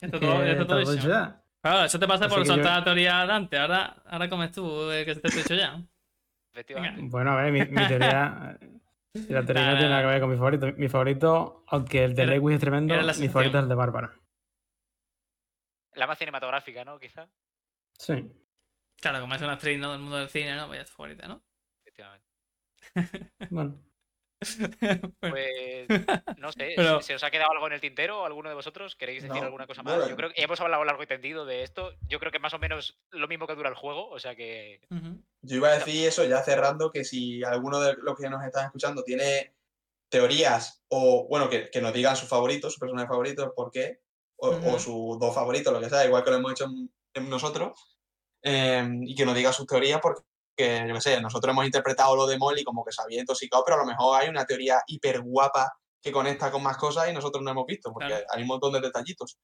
Ya 0.00 0.08
es 0.08 0.12
está 0.14 0.20
todo, 0.20 0.38
que 0.40 0.44
ya 0.46 0.52
está 0.52 0.66
todo 0.66 0.82
todo 0.82 0.92
hecho. 0.92 1.00
hecho 1.00 1.08
ya. 1.08 1.42
Claro, 1.62 1.84
eso 1.84 1.98
te 1.98 2.06
pasa 2.06 2.26
Así 2.26 2.34
por 2.34 2.44
yo- 2.44 2.52
soltar 2.54 2.78
la 2.78 2.84
teoría 2.84 3.18
adelante. 3.20 3.58
Ahora, 3.58 3.96
ahora 4.06 4.28
comes 4.28 4.52
tú, 4.52 4.90
eh, 4.90 5.04
que 5.04 5.14
se 5.14 5.20
te 5.20 5.28
ha 5.28 5.40
hecho 5.40 5.54
ya. 5.54 5.82
efectivamente. 6.52 7.02
Bueno, 7.08 7.32
a 7.32 7.42
ver, 7.42 7.52
mi, 7.52 7.60
mi 7.60 7.66
teoría. 7.88 8.58
La 9.28 9.44
teoría 9.44 9.70
no 9.70 9.76
tiene 9.78 9.88
nada 9.88 10.00
que 10.02 10.06
ver 10.08 10.20
con 10.20 10.30
mi 10.30 10.36
favorito. 10.36 10.66
Mi 10.76 10.88
favorito, 10.88 11.64
aunque 11.68 12.04
el 12.04 12.14
de 12.14 12.22
Era- 12.24 12.32
Lewis 12.34 12.54
es 12.56 12.60
tremendo, 12.60 12.94
mi 12.94 13.28
favorito 13.28 13.58
es 13.58 13.62
el 13.62 13.68
de 13.68 13.74
Bárbara. 13.74 14.12
La 15.94 16.06
más 16.06 16.18
cinematográfica, 16.18 16.84
¿no? 16.84 16.98
Quizá. 16.98 17.28
Sí. 17.98 18.30
Claro, 19.00 19.20
como 19.20 19.34
es 19.34 19.42
una 19.42 19.52
actriz 19.52 19.78
¿no? 19.78 19.92
del 19.92 20.00
mundo 20.00 20.16
del 20.16 20.28
cine, 20.28 20.56
¿no? 20.56 20.66
Pues 20.66 20.78
ya 20.78 20.82
es 20.82 20.90
tu 20.90 20.96
favorita, 20.96 21.28
¿no? 21.28 21.42
Efectivamente. 21.80 22.26
Bueno. 23.50 23.78
Pues 25.20 25.88
no 26.38 26.52
sé, 26.52 26.72
Pero- 26.76 27.02
¿se 27.02 27.14
os 27.14 27.22
ha 27.24 27.30
quedado 27.30 27.50
algo 27.52 27.66
en 27.66 27.72
el 27.74 27.80
tintero? 27.80 28.24
¿Alguno 28.24 28.48
de 28.48 28.54
vosotros 28.54 28.94
queréis 28.96 29.22
decir 29.22 29.36
No, 29.36 29.42
alguna 29.44 29.66
cosa 29.66 29.82
más? 29.82 29.94
bueno. 29.96 30.10
Yo 30.10 30.16
creo 30.16 30.30
que 30.32 30.42
hemos 30.42 30.60
hablado 30.60 30.84
largo 30.84 31.02
y 31.02 31.06
tendido 31.06 31.44
de 31.46 31.62
esto. 31.62 31.92
Yo 32.08 32.18
creo 32.18 32.32
que 32.32 32.38
más 32.38 32.54
o 32.54 32.58
menos 32.58 32.98
lo 33.10 33.28
mismo 33.28 33.46
que 33.46 33.54
dura 33.54 33.68
el 33.68 33.74
juego, 33.74 34.08
o 34.10 34.18
sea 34.18 34.34
que. 34.36 34.80
Yo 35.42 35.56
iba 35.56 35.68
a 35.68 35.78
decir 35.78 36.06
eso 36.06 36.24
ya 36.24 36.42
cerrando, 36.42 36.90
que 36.90 37.04
si 37.04 37.42
alguno 37.44 37.80
de 37.80 37.94
los 37.98 38.16
que 38.18 38.28
nos 38.30 38.44
están 38.44 38.66
escuchando 38.66 39.02
tiene 39.04 39.54
teorías 40.08 40.82
o, 40.88 41.26
bueno, 41.28 41.48
que, 41.50 41.70
que 41.70 41.80
nos 41.80 41.92
digan 41.92 42.16
sus 42.16 42.28
favoritos, 42.28 42.72
sus 42.72 42.80
personajes 42.80 43.08
favoritos, 43.08 43.50
por 43.56 43.70
qué, 43.70 44.00
o, 44.36 44.78
sus 44.78 45.18
dos 45.18 45.34
favoritos, 45.34 45.72
lo 45.72 45.80
que 45.80 45.88
sea, 45.88 46.04
igual 46.04 46.22
que 46.24 46.30
lo 46.30 46.36
hemos 46.36 46.52
hecho 46.52 46.64
en- 46.66 46.92
en 47.14 47.30
nosotros, 47.30 47.98
eh, 48.42 48.86
y 49.02 49.14
que 49.14 49.24
nos 49.24 49.34
digan 49.34 49.52
sus 49.52 49.66
teorías 49.66 50.00
porque, 50.00 50.22
yo 50.56 50.94
qué 50.94 51.00
sé, 51.00 51.20
nosotros 51.20 51.52
hemos 51.52 51.64
interpretado 51.66 52.14
lo 52.16 52.26
de 52.26 52.38
Molly 52.38 52.64
como 52.64 52.84
que 52.84 52.92
se 52.92 53.02
había 53.02 53.20
intoxicado, 53.20 53.62
pero 53.64 53.76
a 53.76 53.80
lo 53.80 53.86
mejor 53.86 54.20
hay 54.20 54.28
una 54.28 54.44
teoría 54.44 54.80
hiper 54.86 55.20
guapa 55.20 55.72
que 56.02 56.12
conecta 56.12 56.50
con 56.50 56.62
más 56.62 56.76
cosas 56.76 57.08
y 57.08 57.12
nosotros 57.12 57.42
no 57.42 57.50
hemos 57.50 57.66
visto, 57.66 57.92
porque 57.92 58.08
Claro. 58.08 58.24
hay 58.30 58.42
un 58.42 58.48
montón 58.48 58.72
de 58.72 58.80
detallitos. 58.80 59.38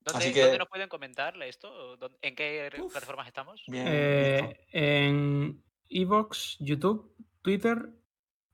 ¿dónde, 0.00 0.18
Así 0.24 0.32
que- 0.32 0.42
dónde 0.42 0.58
nos 0.58 0.68
pueden 0.68 0.88
comentar 0.88 1.34
esto? 1.42 1.96
¿Dónde- 1.96 2.16
¿En 2.22 2.36
qué 2.36 2.70
Uf. 2.80 2.92
plataformas 2.92 3.26
estamos? 3.26 3.60
Bien. 3.66 3.84
Eh, 3.88 4.66
en 4.72 5.64
Evox, 5.88 6.56
YouTube, 6.60 7.12
Twitter 7.42 7.88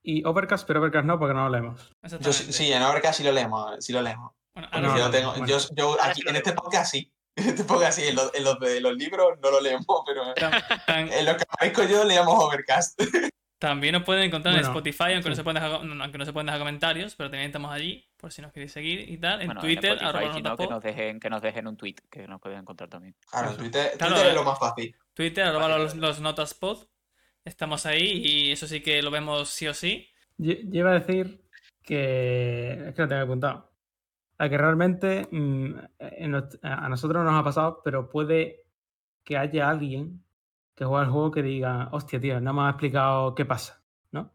y 0.03 0.25
Overcast, 0.25 0.67
pero 0.67 0.81
Overcast 0.81 1.05
no, 1.07 1.19
porque 1.19 1.35
no 1.35 1.45
lo 1.45 1.51
leemos. 1.51 1.93
Yo 2.21 2.33
sí, 2.33 2.73
en 2.73 2.83
Overcast 2.83 3.19
sí 3.19 3.25
lo 3.25 3.33
leemos, 3.33 3.85
sí 3.85 3.93
lo 3.93 4.01
leemos. 4.01 4.33
Bueno, 4.55 4.69
no, 4.81 4.97
yo 4.99 5.05
no, 5.05 5.11
tengo, 5.11 5.31
bueno. 5.33 5.47
yo, 5.47 5.97
aquí, 6.03 6.23
en 6.27 6.37
este 6.37 6.53
podcast 6.55 6.91
sí. 6.93 7.13
En 7.37 7.49
este 7.49 7.65
podcast 7.65 7.99
sí, 7.99 8.09
en 8.09 8.15
los, 8.15 8.35
en 8.35 8.45
los 8.45 8.61
de 8.61 8.81
los 8.81 8.95
libros 8.95 9.39
no 9.43 9.51
lo 9.51 9.61
leemos, 9.61 9.87
pero 10.07 10.23
en 10.87 11.25
los 11.25 11.37
que 11.37 11.45
aparezco 11.49 11.85
yo 11.85 12.05
leemos 12.05 12.35
Overcast. 12.45 13.01
también 13.63 13.93
nos 13.93 14.03
pueden 14.03 14.25
encontrar 14.25 14.57
en 14.57 14.63
Spotify, 14.63 15.13
aunque, 15.15 15.29
no 15.29 15.37
se 15.37 15.45
pueden 15.45 15.63
dejar, 15.63 15.85
no, 15.85 16.03
aunque 16.03 16.19
no 16.19 16.25
se 16.25 16.33
pueden 16.33 16.47
dejar 16.47 16.61
comentarios, 16.61 17.15
pero 17.15 17.31
también 17.31 17.47
estamos 17.47 17.73
allí, 17.73 18.05
por 18.17 18.33
si 18.33 18.43
nos 18.43 18.53
queréis 18.53 18.73
seguir 18.73 19.09
y 19.09 19.19
tal. 19.19 19.41
En 19.41 19.47
Bueno, 19.47 19.61
Twitter, 19.61 19.93
Spotify, 19.93 20.09
arroba 20.09 20.35
si 20.35 20.43
no, 20.43 20.57
que 20.57 20.67
nos 20.67 20.83
dejen, 20.83 21.21
que 21.21 21.31
nos 21.31 21.43
dejen 21.43 21.69
un 21.69 21.77
tweet, 21.77 21.95
que 22.11 22.27
nos 22.27 22.41
pueden 22.41 22.59
encontrar 22.59 22.91
también. 22.91 23.15
Claro, 23.31 23.51
en 23.53 23.57
Twitter, 23.57 23.93
Claro, 23.97 24.15
Twitter 24.15 24.31
es 24.31 24.35
lo 24.35 24.45
más 24.45 24.59
fácil. 24.59 24.97
Twitter, 25.15 25.45
arroba 25.45 25.69
Fácil, 25.69 25.83
los, 25.83 25.95
los 25.95 26.21
notas 26.21 26.55
pod. 26.55 26.87
Estamos 27.45 27.87
ahí 27.87 28.23
y 28.25 28.51
eso 28.51 28.67
sí 28.67 28.81
que 28.81 29.01
lo 29.01 29.13
vemos 29.13 29.49
sí 29.49 29.69
o 29.69 29.75
sí. 29.75 30.09
Iba 30.39 30.91
a 30.91 31.01
decir 31.01 31.41
que. 31.85 32.89
Es 32.89 32.95
que 32.95 33.03
lo 33.03 33.09
tengo 33.09 33.23
apuntado. 33.23 33.72
A 34.43 34.49
que 34.49 34.59
realmente 34.59 35.29
mm, 35.31 35.75
en 36.01 36.35
a 36.63 36.89
nosotros 36.89 37.25
nos 37.25 37.33
ha 37.33 37.45
pasado, 37.45 37.81
pero 37.85 38.09
puede 38.09 38.65
que 39.23 39.39
haya 39.39 39.71
alguien 39.71 40.25
que 40.75 40.85
juega 40.85 41.05
el 41.05 41.11
juego 41.11 41.31
que 41.31 41.45
diga, 41.45 41.89
hostia, 41.93 42.21
tío, 42.21 42.41
no 42.41 42.53
me 42.53 42.63
ha 42.63 42.71
explicado 42.71 43.37
qué 43.37 43.45
pasa, 43.45 43.85
¿no? 44.11 44.33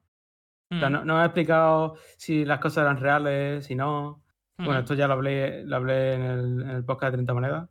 O 0.71 0.77
sea, 0.79 0.89
Mm, 0.89 0.93
no, 0.93 1.03
no 1.03 1.15
me 1.15 1.21
ha 1.23 1.25
explicado 1.25 1.95
si 2.15 2.45
las 2.45 2.59
cosas 2.59 2.83
eran 2.83 3.01
reales, 3.01 3.65
si 3.65 3.75
no. 3.75 4.23
Bueno, 4.57 4.71
ujú. 4.71 4.79
esto 4.79 4.93
ya 4.93 5.07
lo 5.09 5.15
hablé, 5.15 5.65
lo 5.65 5.75
hablé 5.75 6.13
en, 6.13 6.21
el, 6.21 6.61
en 6.61 6.69
el 6.69 6.85
podcast 6.85 7.11
de 7.11 7.17
30 7.17 7.33
monedas. 7.33 7.69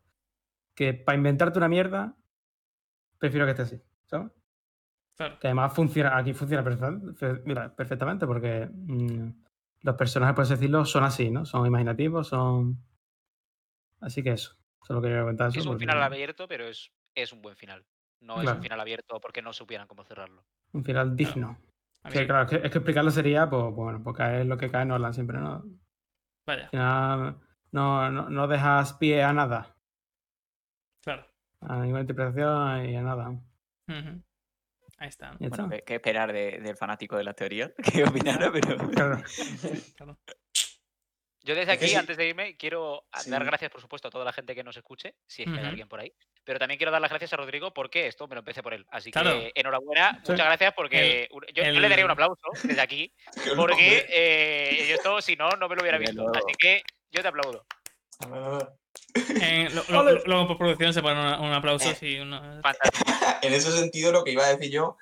Que 0.74 0.92
para 0.92 1.16
inventarte 1.16 1.58
una 1.58 1.68
mierda, 1.68 2.16
prefiero 3.18 3.46
que 3.46 3.52
esté 3.52 3.62
así, 3.62 3.82
¿sabes? 4.04 4.30
Claro. 5.16 5.38
Que 5.40 5.46
además 5.46 5.72
funciona, 5.72 6.18
aquí 6.18 6.34
funciona 6.34 6.62
perfectamente 6.62 8.26
porque 8.26 8.68
mm, 8.70 9.30
los 9.82 9.94
personajes, 9.96 10.34
por 10.34 10.42
así 10.44 10.54
decirlo, 10.54 10.84
son 10.84 11.04
así, 11.04 11.30
¿no? 11.30 11.44
Son 11.44 11.66
imaginativos, 11.66 12.28
son... 12.28 12.78
Así 14.00 14.22
que 14.22 14.30
eso, 14.32 14.56
solo 14.82 15.00
quería 15.00 15.20
comentar 15.20 15.48
eso. 15.48 15.58
Es 15.60 15.66
un 15.66 15.72
porque- 15.72 15.84
final 15.86 16.02
abierto, 16.02 16.48
pero 16.48 16.66
es, 16.66 16.90
es 17.14 17.32
un 17.32 17.42
buen 17.42 17.56
final. 17.56 17.84
No 18.20 18.40
es 18.42 18.50
un 18.50 18.62
final 18.62 18.80
abierto 18.80 19.20
porque 19.20 19.42
no 19.42 19.52
supieran 19.52 19.86
cómo 19.86 20.02
cerrarlo. 20.04 20.42
Un 20.72 20.84
final 20.84 21.14
digno. 21.16 21.58
Que, 22.10 22.20
sí. 22.20 22.26
claro, 22.26 22.44
es 22.44 22.48
que, 22.50 22.56
es 22.66 22.72
que 22.72 22.78
explicarlo 22.78 23.10
sería, 23.10 23.48
pues, 23.50 23.62
pues 23.64 23.74
bueno, 23.74 24.02
pues 24.02 24.16
caer 24.16 24.46
lo 24.46 24.56
que 24.56 24.70
cae 24.70 24.84
no 24.84 24.94
hablan 24.94 25.12
siempre, 25.14 25.38
¿no? 25.38 25.64
Vaya, 26.46 26.64
Al 26.64 26.70
final 26.70 27.36
no, 27.72 28.10
no, 28.10 28.30
no 28.30 28.46
dejas 28.48 28.94
pie 28.94 29.22
a 29.22 29.32
nada, 29.32 29.76
claro. 31.02 31.26
a 31.60 31.76
ninguna 31.80 32.00
interpretación 32.02 32.86
y 32.88 32.96
a 32.96 33.02
nada. 33.02 33.28
Ujú. 33.30 34.22
Ahí 34.98 35.08
está. 35.08 35.32
Bueno, 35.38 35.64
está. 35.64 35.68
¿qué, 35.76 35.82
qué 35.84 35.94
esperar 35.96 36.32
de- 36.32 36.58
del 36.60 36.76
fanático 36.76 37.16
de 37.16 37.24
las 37.24 37.36
teorías? 37.36 37.70
Que 37.94 38.04
opinara, 38.04 38.50
pero... 38.52 38.76
Claro. 38.90 39.22
Claro. 39.96 40.18
Yo 41.42 41.54
desde 41.54 41.70
aquí, 41.70 41.86
sí. 41.86 41.94
antes 41.94 42.16
de 42.16 42.26
irme, 42.26 42.56
quiero 42.56 43.06
dar 43.28 43.44
gracias, 43.44 43.70
por 43.70 43.80
supuesto, 43.80 44.08
a 44.08 44.10
toda 44.10 44.24
la 44.24 44.32
gente 44.32 44.52
que 44.52 44.64
nos 44.64 44.76
escuche, 44.76 45.14
si 45.28 45.42
es 45.44 45.48
que 45.52 45.56
hay 45.60 45.64
alguien 45.66 45.86
por 45.86 46.00
ahí. 46.00 46.12
Pero 46.42 46.58
también 46.58 46.76
quiero 46.76 46.90
dar 46.90 47.00
las 47.00 47.08
gracias 47.10 47.32
a 47.34 47.36
Rodrigo 47.36 47.72
porque 47.72 48.08
esto 48.08 48.26
me 48.26 48.34
lo 48.34 48.40
empecé 48.40 48.64
por 48.64 48.74
él. 48.74 48.84
Así 48.90 49.12
Claro. 49.12 49.30
que 49.30 49.52
enhorabuena, 49.54 50.20
Sí. 50.24 50.32
muchas 50.32 50.44
gracias 50.46 50.74
porque 50.74 51.28
yo, 51.54 51.62
yo 51.62 51.70
le 51.80 51.88
daría 51.88 52.04
un 52.04 52.10
aplauso 52.10 52.48
desde 52.64 52.80
aquí 52.80 53.12
Qué 53.44 53.50
porque 53.54 54.06
eh, 54.08 54.86
yo 54.88 54.96
esto, 54.96 55.20
si 55.22 55.36
no, 55.36 55.48
no 55.50 55.68
me 55.68 55.76
lo 55.76 55.82
hubiera 55.82 55.98
visto. 55.98 56.26
Así 56.34 56.52
que 56.58 56.82
yo 57.12 57.22
te 57.22 57.28
aplaudo. 57.28 57.64
A 58.18 58.26
ver, 58.26 58.42
a 58.42 58.48
ver. 58.48 58.68
En- 59.40 59.72
lo- 59.72 59.84
lo- 59.88 60.00
Ole. 60.00 60.22
luego 60.26 60.48
por 60.48 60.58
producción 60.58 60.92
se 60.92 61.00
pone 61.00 61.14
un 61.38 61.52
aplauso. 61.52 61.94
Eh. 62.00 62.22
una- 62.22 62.60
Fantástico. 62.60 63.12
En 63.42 63.52
ese 63.54 63.70
sentido, 63.72 64.12
lo 64.12 64.24
que 64.24 64.32
iba 64.32 64.44
a 64.44 64.48
decir 64.54 64.70
yo 64.70 64.96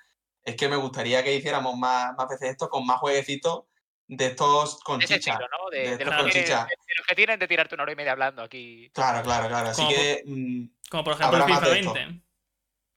es 0.45 0.57
que 0.57 0.69
me 0.69 0.77
gustaría 0.77 1.23
que 1.25 1.35
hiciéramos 1.35 1.77
más, 1.77 2.15
más 2.17 2.29
veces 2.29 2.51
esto 2.51 2.69
con 2.69 2.85
más 2.87 2.99
jueguecitos 2.99 3.65
de 4.07 4.27
estos 4.27 4.81
con 4.85 4.99
De 5.01 5.07
chicha. 5.07 5.33
estilo, 5.33 5.49
¿no? 5.51 5.71
De, 5.71 5.79
de 5.91 5.97
de 5.97 6.05
los 6.05 6.15
que 6.15 6.21
con 6.21 6.31
tienen, 6.31 6.45
chicha. 6.45 6.65
de- 6.65 6.71
de 6.71 6.95
los 6.99 7.07
que 7.07 7.15
tienen 7.15 7.39
de 7.39 7.49
tirarte 7.49 7.75
una 7.75 7.85
hora 7.85 7.93
y 7.93 7.97
media 7.97 8.13
hablando 8.13 8.43
aquí, 8.43 8.91
Claro, 8.93 9.23
claro, 9.23 9.49
claro. 9.49 9.69
Así 9.71 9.83
Como- 9.83 9.95
que 9.95 10.23
mm, 10.27 10.65
Como 10.91 11.05
por 11.05 11.13
ejemplo 11.15 11.39
el 11.39 11.45
FIFA 11.45 11.61
de 11.71 11.79
esto. 11.81 11.93
20. 11.95 12.21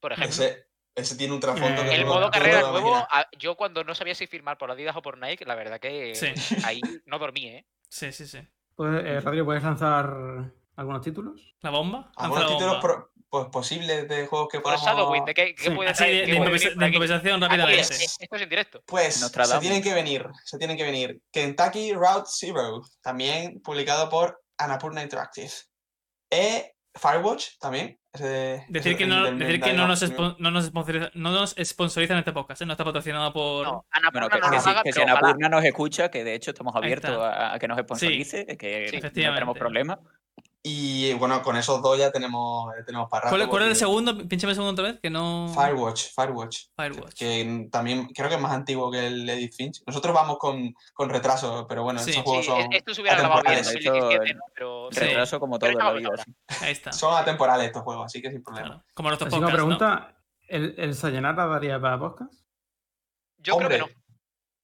por 0.01 0.11
ejemplo. 0.13 0.29
ese, 0.29 0.67
ese 0.95 1.15
tiene 1.15 1.33
un 1.33 1.39
trasfondo 1.39 1.81
Eh, 1.83 1.85
que 1.89 1.95
El 1.95 2.01
no- 2.01 2.07
modo 2.07 2.21
no 2.25 2.31
carrera 2.31 2.61
lo 2.61 2.71
nuevo, 2.73 2.95
a- 2.95 3.29
yo 3.39 3.55
cuando 3.55 3.83
no 3.85 3.95
sabía 3.95 4.13
si 4.15 4.27
firmar 4.27 4.57
por 4.57 4.69
Adidas 4.69 4.95
o 4.97 5.01
por 5.01 5.17
Nike, 5.17 5.45
la 5.45 5.55
verdad 5.55 5.79
que 5.79 6.13
Sí. 6.15 6.27
ahí 6.65 6.81
no 7.05 7.17
dormí, 7.19 7.47
¿eh? 7.47 7.65
Sí, 7.89 8.11
sí, 8.11 8.27
sí. 8.27 8.39
Pues, 8.75 9.03
eh, 9.05 9.21
Rodrigo, 9.21 9.45
¿puedes 9.45 9.63
lanzar 9.63 10.51
algunos 10.77 11.01
títulos? 11.01 11.55
¿La 11.61 11.69
bomba? 11.71 11.97
Lanza 11.99 12.21
Algunos 12.23 12.43
la 12.43 12.49
títulos 12.49 12.73
bomba. 12.75 12.81
pro- 12.81 13.11
pues, 13.29 13.45
posibles 13.47 14.07
de 14.07 14.25
juegos 14.25 14.47
que 14.49 14.59
Por 14.61 14.73
podamos... 14.75 14.85
Shadowwind, 14.85 15.25
¿de 15.25 15.33
qué, 15.33 15.53
qué 15.55 15.63
Sí. 15.63 15.69
puede 15.71 15.91
traer- 15.91 16.25
de, 16.25 16.31
de 16.31 16.87
improvisación 16.87 17.41
rápidamente. 17.41 17.81
es- 17.81 18.17
esto 18.21 18.35
es 18.37 18.41
en 18.41 18.49
directo. 18.49 18.81
Pues 18.85 19.15
se 19.15 19.59
tienen 19.59 19.83
que 19.83 19.93
venir, 19.93 20.25
se 20.45 20.57
tienen 20.57 20.77
que 20.77 20.83
venir. 20.83 21.19
Kentucky 21.31 21.91
Route 21.93 22.27
Zero, 22.29 22.81
también 23.01 23.59
publicado 23.61 24.07
por 24.09 24.41
Annapurna 24.57 25.03
Interactive. 25.03 25.51
E 26.31 26.73
Firewatch, 26.95 27.57
también. 27.59 27.99
ese- 28.13 28.65
Decir 28.69 28.93
ese- 28.93 28.97
que 28.97 29.03
el 29.03 29.09
no, 29.09 29.23
del- 29.25 29.37
decir 29.39 29.59
del 29.59 29.61
que 29.71 29.73
no 29.77 29.87
nos, 29.87 30.01
no, 30.39 30.51
nos 30.51 30.73
no 31.13 31.31
nos 31.31 31.55
sponsorizan 31.63 32.17
este 32.17 32.31
podcast, 32.31 32.61
¿eh? 32.61 32.65
no 32.65 32.73
está 32.73 32.83
patrocinado 32.85 33.31
por. 33.33 33.67
No, 33.67 33.85
Annapurna 33.91 34.27
Bueno, 34.27 34.29
que, 34.29 34.39
no 34.39 34.49
que 34.49 34.55
nos 34.55 34.63
si, 34.93 34.93
que. 34.93 35.01
Annapurna 35.03 35.49
nos 35.49 35.63
escucha, 35.65 36.09
que 36.09 36.23
de 36.23 36.33
hecho 36.33 36.51
estamos 36.51 36.75
abiertos 36.75 37.11
a, 37.11 37.53
a 37.53 37.59
que 37.59 37.67
nos 37.67 37.77
sponsorice, 37.79 38.45
que 38.57 38.85
Sí, 38.87 38.93
no 38.93 38.97
efectivamente. 38.99 39.35
tenemos 39.41 39.57
problema. 39.57 39.99
Y 40.63 41.13
bueno, 41.13 41.41
con 41.43 41.55
esos 41.55 41.81
dos 41.81 41.97
ya 41.97 42.11
tenemos, 42.11 42.69
ya 42.77 42.83
tenemos 42.83 43.09
para 43.09 43.29
¿Cuál, 43.29 43.41
rato, 43.41 43.51
cuál 43.51 43.63
es 43.63 43.69
el 43.69 43.75
segundo? 43.77 44.17
Pinchame 44.27 44.51
el 44.51 44.55
segundo 44.55 44.73
otra 44.73 44.91
vez, 44.91 44.99
que 45.01 45.09
no. 45.09 45.47
Firewatch, 45.53 46.07
Firewatch. 46.13 46.57
Firewatch. 46.75 47.13
Que 47.13 47.69
también 47.71 48.07
creo 48.07 48.27
que 48.27 48.35
es 48.35 48.41
más 48.41 48.51
antiguo 48.51 48.91
que 48.91 49.07
el 49.07 49.29
Edith 49.29 49.53
Finch. 49.55 49.81
Nosotros 49.87 50.13
vamos 50.13 50.37
con, 50.39 50.73
con 50.93 51.09
retraso, 51.09 51.65
pero 51.69 51.83
bueno, 51.83 51.99
Sí. 51.99 52.09
estos 52.09 52.23
Sí, 52.23 52.27
juegos 52.29 52.45
son, 52.47 52.59
es- 52.73 52.79
esto 52.79 52.93
se 52.93 53.01
hubiera 53.01 53.17
grabado 53.17 53.41
bien 53.43 53.53
en 53.53 53.59
atemporales. 53.59 53.73
De 53.73 53.79
hecho, 53.79 53.93
2017, 53.93 54.33
¿no? 54.33 54.41
Pero 54.53 54.89
Sí. 54.91 54.99
Retraso 54.99 55.39
como 55.39 55.59
todo 55.59 55.69
Pero 55.69 55.71
en 55.71 55.77
la 55.77 55.83
estamos 55.85 55.99
vida. 55.99 56.09
ahora. 56.09 56.23
sí. 56.59 56.65
Ahí 56.65 56.71
está. 56.73 56.91
son 56.91 57.13
atemporales 57.17 57.67
estos 57.67 57.83
juegos, 57.83 58.05
así 58.05 58.21
que 58.21 58.31
sin 58.31 58.43
problema. 58.43 58.67
Claro. 58.67 58.83
Como 58.93 59.09
nuestros 59.09 59.29
podcasts. 59.29 59.51
¿no? 59.53 59.55
pregunta, 59.57 60.17
¿el, 60.49 60.75
el 60.77 60.95
Sayonara 60.95 61.45
daría 61.47 61.79
para 61.79 61.97
podcast? 61.99 62.33
yo 63.37 63.55
creo 63.57 63.69
que 63.69 63.77
no. 63.77 63.87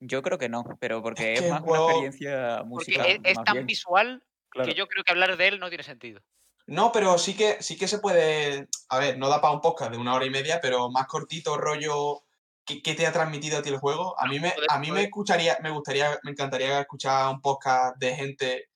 Yo 0.05 0.21
creo 0.21 0.37
que 0.37 0.49
no, 0.49 0.65
pero 0.81 1.01
porque 1.01 1.33
Es 1.33 1.49
más 1.49 1.61
juego- 1.61 1.85
una 1.85 1.93
experiencia 2.07 2.57
Porque 2.57 2.67
musical. 2.67 3.21
es, 3.23 3.37
tan 3.45 3.53
bien. 3.53 3.65
visual 3.67 4.23
Claro. 4.53 4.69
que 4.69 4.75
yo 4.75 4.87
creo 4.87 5.03
que 5.03 5.11
hablar 5.11 5.35
de 5.37 5.47
él 5.47 5.59
no 5.59 5.69
tiene 5.69 5.83
sentido. 5.83 6.21
No, 6.67 6.91
pero 6.93 7.17
sí 7.17 7.35
que, 7.35 7.61
sí 7.61 7.77
que 7.77 7.87
se 7.87 7.99
puede. 7.99 8.67
A 8.89 8.99
ver, 8.99 9.17
no 9.17 9.27
da 9.29 9.41
para 9.41 9.53
un 9.53 9.59
podcast 9.61 9.91
de 9.91 9.97
una 9.97 10.13
hora 10.13 10.25
y 10.25 10.29
media, 10.29 10.59
pero 10.61 10.89
más 10.89 11.07
cortito, 11.07 11.57
rollo. 11.57 12.23
¿Qué, 12.65 12.81
qué 12.81 12.93
te 12.93 13.05
ha 13.05 13.11
transmitido 13.11 13.57
a 13.57 13.61
ti 13.61 13.69
el 13.69 13.77
juego? 13.79 14.17
A 14.17 14.25
mí 14.25 14.39
me, 14.39 14.53
a 14.69 14.79
mí 14.79 14.89
me 14.91 15.03
escucharía, 15.03 15.57
me 15.61 15.69
gustaría, 15.69 16.17
me 16.23 16.31
encantaría 16.31 16.79
escuchar 16.79 17.27
un 17.33 17.41
podcast 17.41 17.97
de 17.97 18.15
gente 18.15 18.69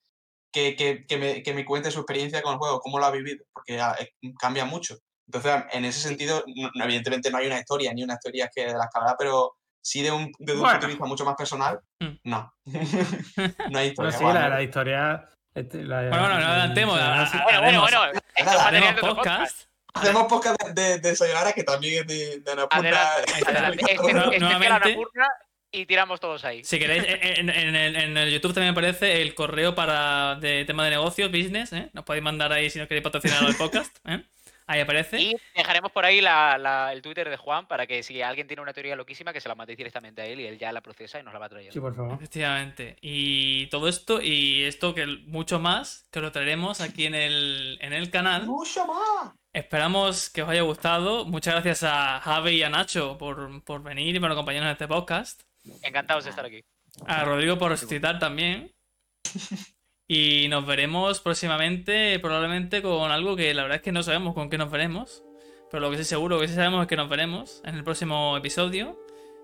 que, 0.52 0.76
que, 0.76 1.06
que 1.06 1.16
me, 1.16 1.42
que 1.42 1.54
me 1.54 1.64
cuente 1.64 1.90
su 1.90 2.00
experiencia 2.00 2.42
con 2.42 2.52
el 2.52 2.58
juego, 2.58 2.80
cómo 2.80 2.98
lo 2.98 3.06
ha 3.06 3.10
vivido, 3.10 3.44
porque 3.50 3.80
ah, 3.80 3.96
cambia 4.38 4.66
mucho. 4.66 4.98
Entonces, 5.26 5.62
en 5.72 5.86
ese 5.86 6.00
sentido, 6.00 6.44
no- 6.74 6.84
evidentemente 6.84 7.30
no 7.30 7.38
hay 7.38 7.46
una 7.46 7.58
historia, 7.60 7.94
ni 7.94 8.02
una 8.02 8.14
historia 8.14 8.50
que 8.54 8.66
de 8.66 8.74
la 8.74 8.84
escalada, 8.84 9.16
pero 9.18 9.56
sí 9.80 10.02
de 10.02 10.10
un, 10.10 10.30
de 10.38 10.52
un 10.52 10.58
Bueno. 10.60 10.72
punto 10.74 10.86
de 10.86 10.92
vista 10.92 11.06
mucho 11.06 11.24
más 11.24 11.36
personal, 11.36 11.80
Mm. 12.00 12.16
no. 12.24 12.52
no 13.72 13.78
hay 13.78 13.94
Pero 13.94 14.08
historia. 14.08 14.12
sí, 14.12 14.24
la, 14.24 14.32
¿no? 14.34 14.48
la 14.50 14.62
historia. 14.62 15.28
Este, 15.54 15.82
la- 15.84 16.00
Bueno, 16.08 16.18
bueno, 16.18 16.28
no 16.34 16.38
el- 16.38 16.44
adelantemos, 16.44 16.98
el- 17.00 17.42
Bueno, 17.42 17.60
bueno, 17.80 17.98
bueno. 17.98 18.20
Esto 18.36 18.90
otro 19.00 19.16
podcast. 19.16 19.62
Hacemos 19.94 20.24
podcast 20.28 20.62
de, 20.62 20.82
de, 20.82 20.98
de 20.98 21.16
Sayonara, 21.16 21.52
que 21.52 21.64
también 21.64 22.00
es 22.02 22.06
de, 22.06 22.40
de 22.40 22.52
Annapurna. 22.52 22.78
Adelante, 23.12 23.32
adelante. 23.46 23.78
Este- 23.82 23.94
especial 23.94 24.40
nuevamente- 24.40 24.66
Annapurna 24.92 25.28
y 25.70 25.86
tiramos 25.86 26.20
todos 26.20 26.44
ahí. 26.44 26.62
Si 26.64 26.78
queréis, 26.78 27.04
en, 27.06 27.50
en- 27.50 27.74
en- 27.76 27.96
en 27.96 28.16
el 28.16 28.30
YouTube 28.32 28.54
también 28.54 28.72
aparece 28.72 29.20
el 29.22 29.34
correo 29.34 29.74
para 29.74 30.36
de 30.36 30.64
tema 30.64 30.84
de 30.84 30.90
negocios, 30.90 31.30
business, 31.30 31.72
¿eh? 31.72 31.90
Nos 31.92 32.04
podéis 32.04 32.22
mandar 32.22 32.52
ahí 32.52 32.70
si 32.70 32.78
nos 32.78 32.86
queréis 32.88 33.02
patrocinar 33.04 33.42
el 33.44 33.56
podcast, 33.56 33.96
¿eh? 34.06 34.22
Ahí 34.70 34.80
aparece. 34.80 35.18
Y 35.18 35.34
dejaremos 35.56 35.90
por 35.90 36.04
ahí 36.04 36.20
la- 36.20 36.58
la- 36.58 36.92
el 36.92 37.00
Twitter 37.02 37.28
de 37.30 37.36
Juan 37.38 37.66
para 37.66 37.86
que 37.86 38.02
si 38.02 38.20
alguien 38.22 38.46
tiene 38.46 38.62
una 38.62 38.72
teoría 38.74 38.94
loquísima 38.96 39.32
que 39.32 39.40
se 39.40 39.48
la 39.48 39.54
mandéis 39.54 39.78
directamente 39.78 40.20
a 40.22 40.26
él 40.26 40.40
y 40.40 40.46
él 40.46 40.58
ya 40.58 40.70
la 40.72 40.82
procesa 40.82 41.18
y 41.18 41.22
nos 41.22 41.32
la 41.32 41.38
va 41.40 41.48
trayendo. 41.48 41.72
Sí, 41.72 41.80
por 41.80 41.96
favor. 41.96 42.12
Efectivamente. 42.14 42.96
Y 43.00 43.66
todo 43.68 43.88
esto 43.88 44.20
y 44.22 44.64
esto 44.64 44.94
que 44.94 45.06
mucho 45.06 45.58
más 45.58 46.06
que 46.12 46.20
lo 46.20 46.30
traeremos 46.30 46.80
aquí 46.82 47.06
en 47.06 47.14
el, 47.14 47.78
en 47.80 47.92
el 47.94 48.10
canal. 48.10 48.46
Mucho 48.46 48.86
más. 48.86 49.32
Esperamos 49.54 50.28
que 50.30 50.42
os 50.42 50.48
haya 50.50 50.62
gustado. 50.62 51.24
Muchas 51.24 51.54
gracias 51.54 51.82
a 51.82 52.20
Javi 52.20 52.50
y 52.56 52.62
a 52.62 52.68
Nacho 52.68 53.16
por, 53.18 53.64
por 53.64 53.82
venir 53.82 54.14
y 54.14 54.20
por 54.20 54.30
acompañarnos 54.30 54.68
en 54.68 54.72
este 54.72 54.86
podcast. 54.86 55.40
Encantados 55.82 56.24
de 56.24 56.30
estar 56.30 56.44
aquí. 56.44 56.62
A 57.06 57.24
Rodrigo 57.24 57.56
por 57.58 57.76
citar 57.78 58.18
también. 58.18 58.70
Y 60.10 60.46
nos 60.48 60.64
veremos 60.64 61.20
próximamente, 61.20 62.18
probablemente 62.18 62.80
con 62.80 63.10
algo 63.10 63.36
que 63.36 63.52
la 63.52 63.62
verdad 63.62 63.76
es 63.76 63.82
que 63.82 63.92
no 63.92 64.02
sabemos 64.02 64.34
con 64.34 64.48
qué 64.48 64.56
nos 64.56 64.70
veremos. 64.70 65.22
Pero 65.70 65.82
lo 65.82 65.90
que 65.90 65.98
sí 65.98 66.04
seguro 66.04 66.40
que 66.40 66.48
sí 66.48 66.54
sabemos 66.54 66.80
es 66.80 66.88
que 66.88 66.96
nos 66.96 67.10
veremos 67.10 67.60
en 67.64 67.74
el 67.74 67.84
próximo 67.84 68.34
episodio. 68.36 68.98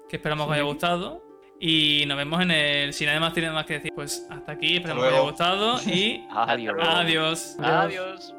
Que 0.08 0.16
esperamos 0.16 0.46
que 0.46 0.52
os 0.52 0.54
haya 0.54 0.64
gustado. 0.64 1.22
Y 1.60 2.04
nos 2.06 2.16
vemos 2.16 2.40
en 2.40 2.50
el. 2.50 2.92
Si 2.94 3.04
nadie 3.04 3.20
más 3.20 3.34
tiene 3.34 3.50
más 3.50 3.66
que 3.66 3.74
decir, 3.74 3.92
pues 3.94 4.26
hasta 4.30 4.52
aquí. 4.52 4.76
Esperamos 4.76 5.04
que 5.04 5.08
os 5.08 5.14
haya 5.14 5.22
gustado. 5.22 5.80
Y 5.86 6.24
Adiós. 6.30 6.76
adiós. 6.80 7.56
Adiós. 7.60 8.34